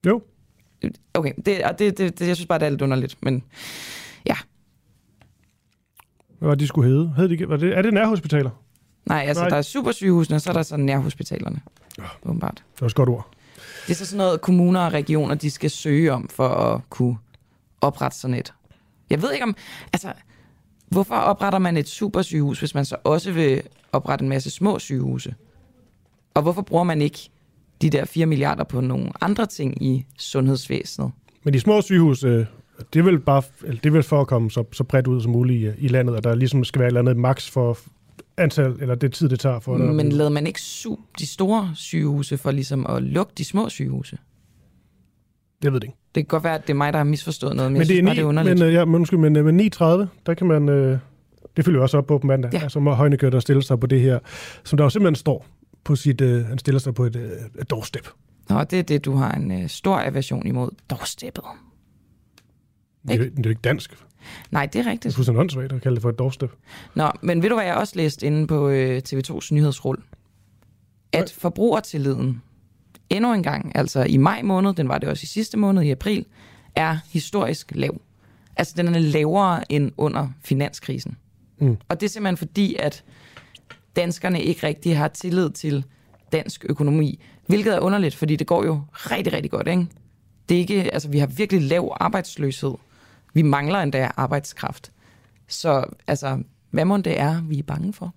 Jo. 0.07 0.23
Okay, 1.15 1.33
det, 1.47 1.65
og 1.65 1.79
det, 1.79 1.99
det, 1.99 2.19
det, 2.19 2.27
jeg 2.29 2.37
synes 2.37 2.47
bare, 2.47 2.59
det 2.59 2.67
er 2.67 2.71
lidt 2.71 2.83
underligt, 2.83 3.17
men 3.23 3.43
ja. 4.27 4.37
Hvad 6.39 6.49
var 6.49 6.55
det, 6.55 6.61
de 6.61 6.67
skulle 6.67 6.91
hedde? 6.91 7.13
Hed 7.17 7.29
de, 7.29 7.33
ikke- 7.33 7.49
var 7.49 7.57
det, 7.57 7.79
er 7.79 7.83
det 7.83 7.95
nærhospitaler? 7.95 8.51
Nej, 9.07 9.25
altså 9.29 9.43
Nej. 9.43 9.49
Der 9.51 9.57
er 9.57 9.63
supersygehusene, 9.63 10.37
og 10.37 10.41
så 10.41 10.51
er 10.51 10.55
der 10.55 10.63
så 10.63 10.77
nærhospitalerne. 10.77 11.61
Åbenbart. 12.25 12.55
Det 12.75 12.81
var 12.81 12.87
et 12.87 12.95
godt 12.95 13.09
ord. 13.09 13.31
Det 13.87 13.91
er 13.93 13.95
så 13.97 14.07
sådan 14.07 14.19
noget, 14.19 14.41
kommuner 14.41 14.81
og 14.81 14.93
regioner, 14.93 15.35
de 15.35 15.51
skal 15.51 15.71
søge 15.71 16.13
om, 16.13 16.29
for 16.29 16.49
at 16.49 16.81
kunne 16.91 17.19
oprette 17.81 18.17
sådan 18.19 18.35
et. 18.37 18.53
Jeg 19.11 19.23
ved 19.23 19.33
ikke 19.33 19.45
om, 19.45 19.57
altså, 19.93 20.13
hvorfor 20.89 21.15
opretter 21.15 21.59
man 21.59 21.77
et 21.77 21.89
supersygehus, 21.89 22.59
hvis 22.59 22.75
man 22.75 22.85
så 22.85 22.97
også 23.05 23.33
vil 23.33 23.63
oprette 23.93 24.23
en 24.23 24.29
masse 24.29 24.51
små 24.51 24.79
sygehuse? 24.79 25.35
Og 26.35 26.43
hvorfor 26.43 26.63
bruger 26.63 26.85
man 26.85 27.03
ikke 27.03 27.31
de 27.83 27.91
der 27.91 28.05
4 28.05 28.27
milliarder 28.27 28.65
på 28.65 28.81
nogle 28.81 29.11
andre 29.21 29.47
ting 29.47 29.83
i 29.83 30.05
sundhedsvæsenet? 30.19 31.11
Men 31.45 31.55
de 31.55 31.61
små 31.61 31.81
sygehus, 31.81 32.25
øh, 32.25 32.47
det 32.93 32.99
er 32.99 33.03
vel 33.03 33.19
bare 33.19 33.43
det 33.67 33.87
er 33.87 33.91
vel 33.91 34.03
for 34.03 34.21
at 34.21 34.27
komme 34.27 34.51
så, 34.51 34.65
så 34.73 34.85
bredt 34.85 35.07
ud 35.07 35.21
som 35.21 35.33
muligt 35.33 35.75
i, 35.79 35.85
i 35.85 35.89
landet, 35.89 36.17
og 36.17 36.25
der 36.25 36.35
ligesom 36.35 36.65
skal 36.65 36.79
være 36.79 36.87
et 36.87 36.91
eller 36.91 37.01
andet 37.01 37.17
max 37.17 37.51
for 37.51 37.79
antal, 38.37 38.75
eller 38.81 38.95
det 38.95 39.13
tid, 39.13 39.29
det 39.29 39.41
tager 39.41 39.61
for 39.61 39.77
Men 39.77 40.13
lavede 40.13 40.31
man 40.31 40.47
ikke 40.47 40.61
su- 40.61 41.15
de 41.19 41.27
store 41.27 41.73
sygehuse 41.75 42.39
for 42.39 42.51
ligesom 42.51 42.87
at 42.87 43.03
lukke 43.03 43.33
de 43.39 43.45
små 43.45 43.69
sygehuse? 43.69 44.19
Jeg 45.65 45.73
ved 45.73 45.81
det 45.81 45.87
ikke. 45.87 45.97
Det 46.15 46.23
kan 46.23 46.29
godt 46.29 46.45
være, 46.45 46.55
at 46.55 46.67
det 46.67 46.71
er 46.73 46.77
mig, 46.77 46.93
der 46.93 46.99
har 46.99 47.05
misforstået 47.05 47.57
noget, 47.57 47.73
men, 47.73 47.79
Men, 47.79 47.81
jeg 47.81 47.89
det 47.89 47.97
synes 47.97 48.07
bare, 48.07 48.15
9, 48.15 48.17
det 48.17 48.23
er 48.23 48.29
underligt. 48.29 48.59
men, 48.59 48.69
øh, 48.69 48.75
ja, 48.75 48.85
men, 48.85 48.95
undskyld, 48.95 49.19
men, 49.19 49.37
øh, 49.37 49.45
men 49.45 49.61
9.30, 49.61 49.83
der 50.27 50.35
kan 50.35 50.47
man, 50.47 50.69
øh, 50.69 50.99
det 51.57 51.65
følger 51.65 51.81
også 51.81 51.99
op 51.99 52.07
på 52.07 52.19
på 52.19 52.27
mandag, 52.27 52.53
ja. 52.53 52.63
altså 52.63 52.81
må 52.81 52.93
Højnekør, 52.93 53.31
der 53.31 53.41
stiller 53.41 53.63
sig 53.63 53.81
på 53.81 53.87
det 53.87 54.01
her, 54.01 54.19
som 54.65 54.77
der 54.77 54.85
jo 54.85 54.91
simpelthen 54.91 55.15
står 55.15 55.47
på 55.87 55.97
sit, 55.97 56.21
øh, 56.21 56.45
han 56.47 56.59
stiller 56.59 56.79
sig 56.79 56.95
på 56.95 57.05
et, 57.05 57.17
øh, 57.17 57.31
doorstep. 57.71 58.09
Nå, 58.49 58.65
det 58.65 58.79
er 58.79 58.83
det, 58.83 59.05
du 59.05 59.13
har 59.15 59.33
en 59.33 59.63
øh, 59.63 59.69
stor 59.69 59.99
aversion 59.99 60.47
imod. 60.47 60.71
Doorsteppet. 60.91 61.45
Det 63.09 63.15
er, 63.15 63.19
jo- 63.19 63.25
det 63.25 63.39
er 63.39 63.43
jo 63.45 63.51
ikke 63.51 63.61
dansk. 63.63 63.97
Nej, 64.51 64.67
det 64.67 64.79
er 64.79 64.83
Det 64.83 64.89
er 64.89 64.93
rigtigt. 64.93 65.15
fuldstændig 65.15 65.41
åndssvagt 65.41 65.73
at 65.73 65.83
kalde 65.83 65.95
det 65.95 66.03
for 66.03 66.09
et 66.11 66.19
doorstep. 66.19 66.51
Nå, 66.95 67.11
men 67.23 67.43
ved 67.43 67.49
du, 67.49 67.55
hvad 67.55 67.65
jeg 67.65 67.75
også 67.75 67.93
læste 67.97 68.27
inde 68.27 68.47
på 68.47 68.69
øh, 68.69 69.03
TV2's 69.09 69.49
nyhedsrull? 69.55 69.99
At 71.13 71.35
forbrugertilliden 71.39 72.43
endnu 73.11 73.33
en 73.35 73.43
gang, 73.43 73.73
altså 73.77 74.03
i 74.05 74.17
maj 74.17 74.43
måned, 74.43 74.75
den 74.75 74.89
var 74.89 74.99
det 74.99 75.09
også 75.09 75.25
i 75.25 75.27
sidste 75.27 75.57
måned, 75.59 75.83
i 75.83 75.91
april, 75.91 76.27
er 76.75 76.99
historisk 77.11 77.73
lav. 77.75 78.01
Altså 78.57 78.75
den 78.77 78.95
er 78.95 78.99
lavere 78.99 79.73
end 79.73 79.93
under 79.97 80.29
finanskrisen. 80.43 81.17
Mm. 81.61 81.77
Og 81.89 82.01
det 82.01 82.07
er 82.07 82.11
simpelthen 82.11 82.37
fordi, 82.37 82.77
at 82.79 83.05
danskerne 83.97 84.43
ikke 84.43 84.67
rigtig 84.67 84.99
har 84.99 85.09
tillid 85.09 85.51
til 85.51 85.85
dansk 86.33 86.65
økonomi. 86.69 87.21
Hvilket 87.47 87.75
er 87.75 87.81
underligt, 87.81 88.15
fordi 88.15 88.37
det 88.37 88.47
går 88.47 88.65
jo 88.65 88.81
rigtig, 88.95 89.33
rigtig 89.33 89.51
godt, 89.51 89.69
ikke? 89.69 89.87
Det 90.49 90.55
er 90.55 90.59
ikke, 90.59 90.95
altså, 90.95 91.09
vi 91.09 91.19
har 91.19 91.27
virkelig 91.27 91.63
lav 91.63 91.97
arbejdsløshed. 92.01 92.75
Vi 93.35 93.43
mangler 93.43 93.79
endda 93.79 94.11
arbejdskraft. 94.17 94.93
Så 95.49 95.85
altså, 96.07 96.39
hvad 96.71 96.85
må 96.85 96.97
det 96.97 97.21
er, 97.21 97.43
vi 97.43 97.59
er 97.59 97.63
bange 97.63 97.93
for? 97.93 98.15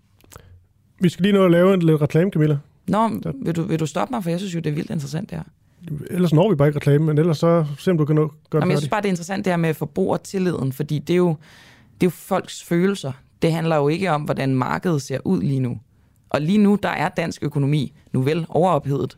Vi 1.00 1.10
skal 1.10 1.24
lige 1.24 1.34
nå 1.34 1.46
at 1.46 1.52
lave 1.52 1.74
en 1.74 1.82
lidt 1.82 2.02
reklame, 2.02 2.32
Camilla. 2.32 2.58
Nå, 2.88 3.10
vil 3.44 3.56
du, 3.56 3.64
vil 3.64 3.80
du 3.80 3.86
stoppe 3.86 4.14
mig, 4.14 4.24
for 4.24 4.30
jeg 4.30 4.40
synes 4.40 4.56
jo, 4.56 4.60
det 4.60 4.70
er 4.70 4.74
vildt 4.74 4.90
interessant 4.90 5.30
det 5.30 5.38
her. 5.38 5.44
Ellers 6.10 6.34
når 6.34 6.50
vi 6.50 6.56
bare 6.56 6.68
ikke 6.68 6.76
reklame, 6.76 7.06
men 7.06 7.18
ellers 7.18 7.38
så 7.38 7.66
se 7.78 7.92
om 7.92 7.98
du 7.98 8.06
kan 8.06 8.16
nå, 8.16 8.32
gøre 8.50 8.62
det 8.62 8.70
jeg 8.70 8.78
synes 8.78 8.90
bare, 8.90 9.02
det 9.02 9.08
er 9.08 9.10
interessant 9.10 9.46
det 9.46 9.52
her 9.52 9.58
med 9.58 9.74
forbrugertilliden, 9.74 10.74
fordi 10.74 11.00
det 11.00 11.14
er, 11.14 11.18
jo, 11.18 11.28
det 12.02 12.02
er 12.02 12.06
jo 12.06 12.10
folks 12.10 12.64
følelser. 12.64 13.12
Det 13.42 13.52
handler 13.54 13.76
jo 13.76 13.88
ikke 13.88 14.12
om, 14.12 14.22
hvordan 14.22 14.56
markedet 14.56 15.02
ser 15.02 15.18
ud 15.26 15.42
lige 15.42 15.60
nu. 15.60 15.80
Og 16.30 16.42
lige 16.42 16.58
nu, 16.58 16.78
der 16.84 16.90
er 16.90 17.10
dansk 17.10 17.44
økonomi 17.44 17.94
nu 18.14 18.22
vel 18.22 18.46
overophedet, 18.50 19.18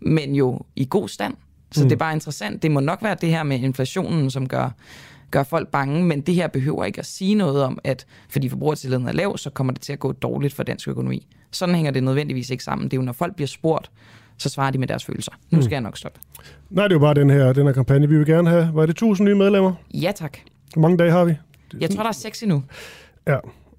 men 0.00 0.34
jo 0.34 0.60
i 0.76 0.86
god 0.90 1.08
stand. 1.08 1.34
Så 1.72 1.80
Mm. 1.80 1.84
mm. 1.84 1.88
det 1.88 1.94
er 1.96 1.98
bare 1.98 2.12
interessant. 2.14 2.62
Det 2.62 2.70
må 2.70 2.80
nok 2.80 3.02
være 3.02 3.16
det 3.20 3.28
her 3.28 3.42
med 3.42 3.60
inflationen, 3.60 4.30
som 4.30 4.48
gør, 4.48 4.70
gør 5.30 5.42
folk 5.42 5.68
bange, 5.68 6.04
men 6.04 6.20
det 6.20 6.34
her 6.34 6.46
behøver 6.48 6.84
ikke 6.84 6.98
at 6.98 7.06
sige 7.06 7.34
noget 7.34 7.62
om, 7.62 7.78
at 7.84 8.06
fordi 8.30 8.48
forbrugertilliden 8.48 9.08
er 9.08 9.12
lav, 9.12 9.36
så 9.38 9.50
kommer 9.50 9.72
det 9.72 9.82
til 9.82 9.92
at 9.92 9.98
gå 9.98 10.12
dårligt 10.12 10.54
for 10.54 10.62
dansk 10.62 10.88
økonomi. 10.88 11.26
Sådan 11.50 11.74
hænger 11.74 11.90
det 11.90 12.02
nødvendigvis 12.02 12.50
ikke 12.50 12.64
sammen. 12.64 12.84
Det 12.84 12.92
er 12.96 12.96
jo, 13.00 13.02
når 13.04 13.12
folk 13.12 13.34
bliver 13.34 13.46
spurgt, 13.48 13.90
så 14.38 14.48
svarer 14.48 14.70
de 14.70 14.78
med 14.78 14.86
deres 14.88 15.04
følelser. 15.04 15.32
Nu 15.50 15.56
Mm. 15.56 15.62
skal 15.62 15.72
jeg 15.74 15.80
nok 15.80 15.96
stoppe. 15.98 16.20
Nej, 16.70 16.84
det 16.84 16.92
er 16.92 16.94
jo 16.96 17.00
bare 17.00 17.14
den 17.14 17.30
her, 17.30 17.52
den 17.52 17.66
her 17.66 17.72
kampagne. 17.72 18.08
Vi 18.08 18.16
vil 18.16 18.26
gerne 18.26 18.50
have, 18.50 18.70
var 18.74 18.86
det 18.86 18.90
1000 18.90 19.28
nye 19.28 19.34
medlemmer? 19.34 19.72
Ja, 19.94 20.12
tak. 20.16 20.38
Hvor 20.72 20.82
mange 20.82 20.96
dage 20.96 21.10
har 21.10 21.24
vi? 21.24 21.34
Jeg 21.80 21.90
tror, 21.90 22.02
der 22.02 22.08
er 22.08 22.12
seks 22.12 22.42
endnu. 22.42 22.62
Ja, 23.26 23.36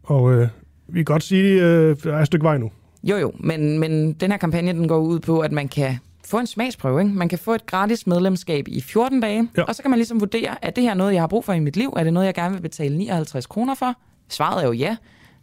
og 0.10 0.34
øh, 0.34 0.48
vi 0.88 1.00
kan 1.00 1.06
godt 1.06 1.24
sige, 1.24 1.54
øh, 1.64 1.96
der 2.04 2.14
er 2.16 2.20
et 2.20 2.28
stykke 2.28 2.44
vej 2.44 2.58
nu. 2.58 2.72
Jo, 3.04 3.18
jo, 3.18 3.32
men, 3.40 3.80
men 3.80 4.14
den 4.14 4.32
her 4.32 4.38
kampagne 4.38 4.74
den 4.74 4.88
går 4.88 4.98
ud 4.98 5.20
på, 5.20 5.40
at 5.40 5.52
man 5.52 5.68
kan 5.68 5.98
få 6.26 6.38
en 6.38 6.48
smagsprøve. 6.48 7.02
Ikke? 7.02 7.14
Man 7.14 7.30
kan 7.30 7.40
få 7.40 7.54
et 7.54 7.66
gratis 7.66 8.08
medlemskab 8.08 8.68
i 8.68 8.82
14 8.82 9.20
dage, 9.20 9.50
ja. 9.58 9.64
og 9.64 9.76
så 9.76 9.82
kan 9.82 9.92
man 9.92 9.98
ligesom 9.98 10.20
vurdere, 10.20 10.66
er 10.66 10.70
det 10.70 10.84
her 10.84 10.94
noget, 10.94 11.14
jeg 11.14 11.22
har 11.22 11.28
brug 11.28 11.46
for 11.46 11.54
i 11.54 11.60
mit 11.60 11.78
liv? 11.78 11.94
Er 11.98 12.04
det 12.04 12.14
noget, 12.14 12.26
jeg 12.26 12.34
gerne 12.34 12.54
vil 12.54 12.62
betale 12.62 12.98
59 12.98 13.46
kroner 13.46 13.76
for? 13.76 13.96
Svaret 14.30 14.64
er 14.64 14.68
jo 14.68 14.74
ja. 14.74 14.96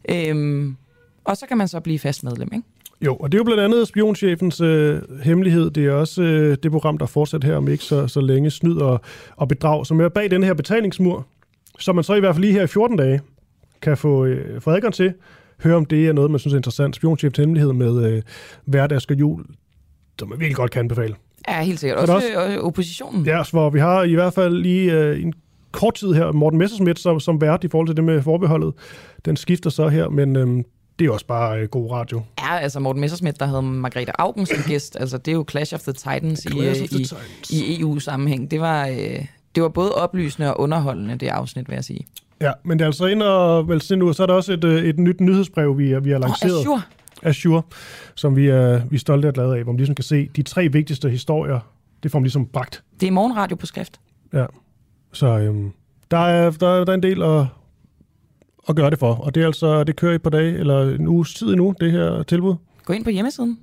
Øhm, 0.08 0.76
og 1.24 1.36
så 1.36 1.46
kan 1.46 1.58
man 1.58 1.68
så 1.68 1.80
blive 1.80 1.98
fast 1.98 2.24
medlem. 2.24 2.48
Ikke? 2.52 2.66
Jo, 3.00 3.16
og 3.16 3.32
det 3.32 3.38
er 3.38 3.40
jo 3.40 3.44
blandt 3.44 3.62
andet 3.62 3.88
spionchefens 3.88 4.60
øh, 4.60 5.02
hemmelighed. 5.22 5.70
Det 5.70 5.86
er 5.86 5.92
også 5.92 6.22
øh, 6.22 6.56
det 6.62 6.70
program, 6.70 6.98
der 6.98 7.06
fortsætter 7.06 7.48
her 7.48 7.56
om 7.56 7.68
ikke 7.68 7.84
så, 7.84 8.08
så 8.08 8.20
længe 8.20 8.50
snyd 8.50 8.76
og, 8.76 9.00
og 9.36 9.48
bedrag, 9.48 9.86
som 9.86 10.00
er 10.00 10.08
bag 10.08 10.30
den 10.30 10.42
her 10.42 10.54
betalingsmur, 10.54 11.26
som 11.78 11.94
man 11.94 12.04
så 12.04 12.14
i 12.14 12.20
hvert 12.20 12.34
fald 12.34 12.44
lige 12.44 12.52
her 12.52 12.62
i 12.62 12.66
14 12.66 12.96
dage 12.96 13.20
kan 13.86 13.96
få, 13.96 14.24
øh, 14.24 14.60
få 14.60 14.70
adgang 14.70 14.94
til. 14.94 15.12
Høre 15.62 15.76
om 15.76 15.84
det 15.84 16.08
er 16.08 16.12
noget, 16.12 16.30
man 16.30 16.40
synes 16.40 16.54
er 16.54 16.56
interessant. 16.56 16.96
Spionchefens 16.96 17.38
hemmelighed 17.38 17.72
med 17.72 18.04
øh, 18.12 18.22
hverdags 18.64 19.04
og 19.04 19.14
jul, 19.14 19.44
som 20.18 20.28
man 20.28 20.40
virkelig 20.40 20.56
godt 20.56 20.70
kan 20.70 20.80
anbefale. 20.80 21.14
Ja, 21.48 21.62
helt 21.62 21.80
sikkert. 21.80 22.06
Så 22.06 22.12
er 22.12 22.16
Også, 22.16 22.28
også 22.36 22.60
oppositionen. 22.60 23.26
Ja, 23.26 23.44
så 23.44 23.50
hvor 23.50 23.70
vi 23.70 23.78
har 23.78 24.02
i 24.02 24.14
hvert 24.14 24.34
fald 24.34 24.54
lige 24.54 24.92
øh, 24.92 25.22
en 25.22 25.32
kort 25.72 25.94
tid 25.94 26.12
her, 26.12 26.32
Morten 26.32 26.58
Messersmith 26.58 27.00
som, 27.00 27.20
som 27.20 27.40
vært 27.40 27.64
i 27.64 27.68
forhold 27.68 27.88
til 27.88 27.96
det 27.96 28.04
med 28.04 28.22
forbeholdet. 28.22 28.74
Den 29.24 29.36
skifter 29.36 29.70
så 29.70 29.88
her, 29.88 30.08
men 30.08 30.36
øh, 30.36 30.64
det 30.98 31.06
er 31.06 31.10
også 31.10 31.26
bare 31.26 31.60
øh, 31.60 31.68
god 31.68 31.90
radio. 31.90 32.22
Ja, 32.40 32.58
altså 32.58 32.80
Morten 32.80 33.00
Messersmith, 33.00 33.36
der 33.40 33.46
havde 33.46 33.62
Margrethe 33.62 34.20
Augen 34.20 34.46
som 34.46 34.58
gæst. 34.68 34.96
Altså, 35.00 35.18
det 35.18 35.28
er 35.28 35.32
jo 35.32 35.44
Clash 35.50 35.74
of 35.74 35.80
the 35.80 35.92
Titans, 35.92 36.44
i, 36.44 36.48
of 36.48 36.74
the 36.76 36.84
i, 36.84 36.88
Titans. 36.88 37.50
i 37.50 37.80
EU-sammenhæng. 37.80 38.50
Det 38.50 38.60
var, 38.60 38.86
øh, 38.86 39.24
det 39.54 39.62
var 39.62 39.68
både 39.68 39.92
oplysende 39.92 40.54
og 40.54 40.60
underholdende, 40.60 41.16
det 41.16 41.28
afsnit, 41.28 41.68
vil 41.68 41.74
jeg 41.74 41.84
sige. 41.84 42.06
Ja, 42.40 42.52
men 42.64 42.78
det 42.78 42.84
er 42.84 42.86
altså 42.86 43.06
ind 43.06 43.22
og 43.22 43.68
vel 43.68 43.80
se 43.80 43.96
nu, 43.96 44.12
så 44.12 44.22
er 44.22 44.26
der 44.26 44.34
også 44.34 44.52
et, 44.52 44.64
øh, 44.64 44.84
et 44.84 44.98
nyt 44.98 45.20
nyhedsbrev, 45.20 45.78
vi, 45.78 46.00
vi 46.00 46.10
har 46.10 46.18
lanceret. 46.18 46.60
Azure. 46.60 46.82
Azure, 47.22 47.62
som 48.14 48.36
vi 48.36 48.48
er, 48.48 48.86
vi 48.86 48.96
er 48.96 49.00
stolte 49.00 49.26
og 49.26 49.34
glade 49.34 49.56
af, 49.56 49.62
hvor 49.62 49.72
man 49.72 49.76
ligesom 49.76 49.94
kan 49.94 50.02
se 50.02 50.28
de 50.36 50.42
tre 50.42 50.68
vigtigste 50.72 51.10
historier, 51.10 51.60
det 52.02 52.10
får 52.10 52.18
man 52.18 52.24
ligesom 52.24 52.46
bragt. 52.46 52.82
Det 53.00 53.06
er 53.06 53.10
morgenradio 53.12 53.56
på 53.56 53.66
skrift. 53.66 54.00
Ja, 54.32 54.46
så 55.12 55.26
øhm, 55.38 55.70
der, 56.10 56.16
er, 56.18 56.50
der, 56.50 56.68
er- 56.68 56.84
der 56.84 56.92
er 56.92 56.96
en 56.96 57.02
del 57.02 57.22
at, 57.22 57.44
at 58.68 58.76
gøre 58.76 58.90
det 58.90 58.98
for, 58.98 59.14
og 59.14 59.34
det 59.34 59.42
er 59.42 59.46
altså, 59.46 59.84
det 59.84 59.96
kører 59.96 60.12
i 60.12 60.14
et 60.14 60.22
par 60.22 60.30
dage, 60.30 60.58
eller 60.58 60.94
en 60.94 61.06
uges 61.08 61.34
tid 61.34 61.46
endnu, 61.48 61.74
det 61.80 61.92
her 61.92 62.22
tilbud. 62.22 62.54
Gå 62.84 62.92
ind 62.92 63.04
på 63.04 63.10
hjemmesiden. 63.10 63.58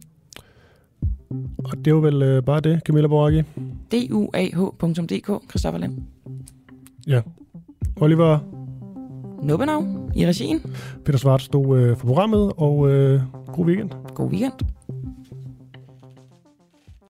Og 1.58 1.78
det 1.78 1.88
er 1.88 1.92
jo 1.92 2.00
vel 2.00 2.22
øh, 2.22 2.44
bare 2.44 2.60
det, 2.60 2.82
Camilla 2.86 3.08
Boracchi. 3.08 3.44
duah.dk, 3.92 5.50
Christoffer 5.50 5.80
Lind. 5.80 5.98
Ja. 7.08 7.22
Oliver 7.96 8.40
Nubbenau 9.44 9.84
i 10.16 10.26
regien. 10.26 10.62
Peter 11.06 11.20
Svart 11.20 11.42
stod 11.42 11.78
øh, 11.78 11.98
for 11.98 12.08
programmet, 12.08 12.52
og 12.58 12.90
øh, 12.90 13.22
god 13.54 13.66
weekend. 13.66 13.90
God 14.16 14.30
weekend. 14.30 14.54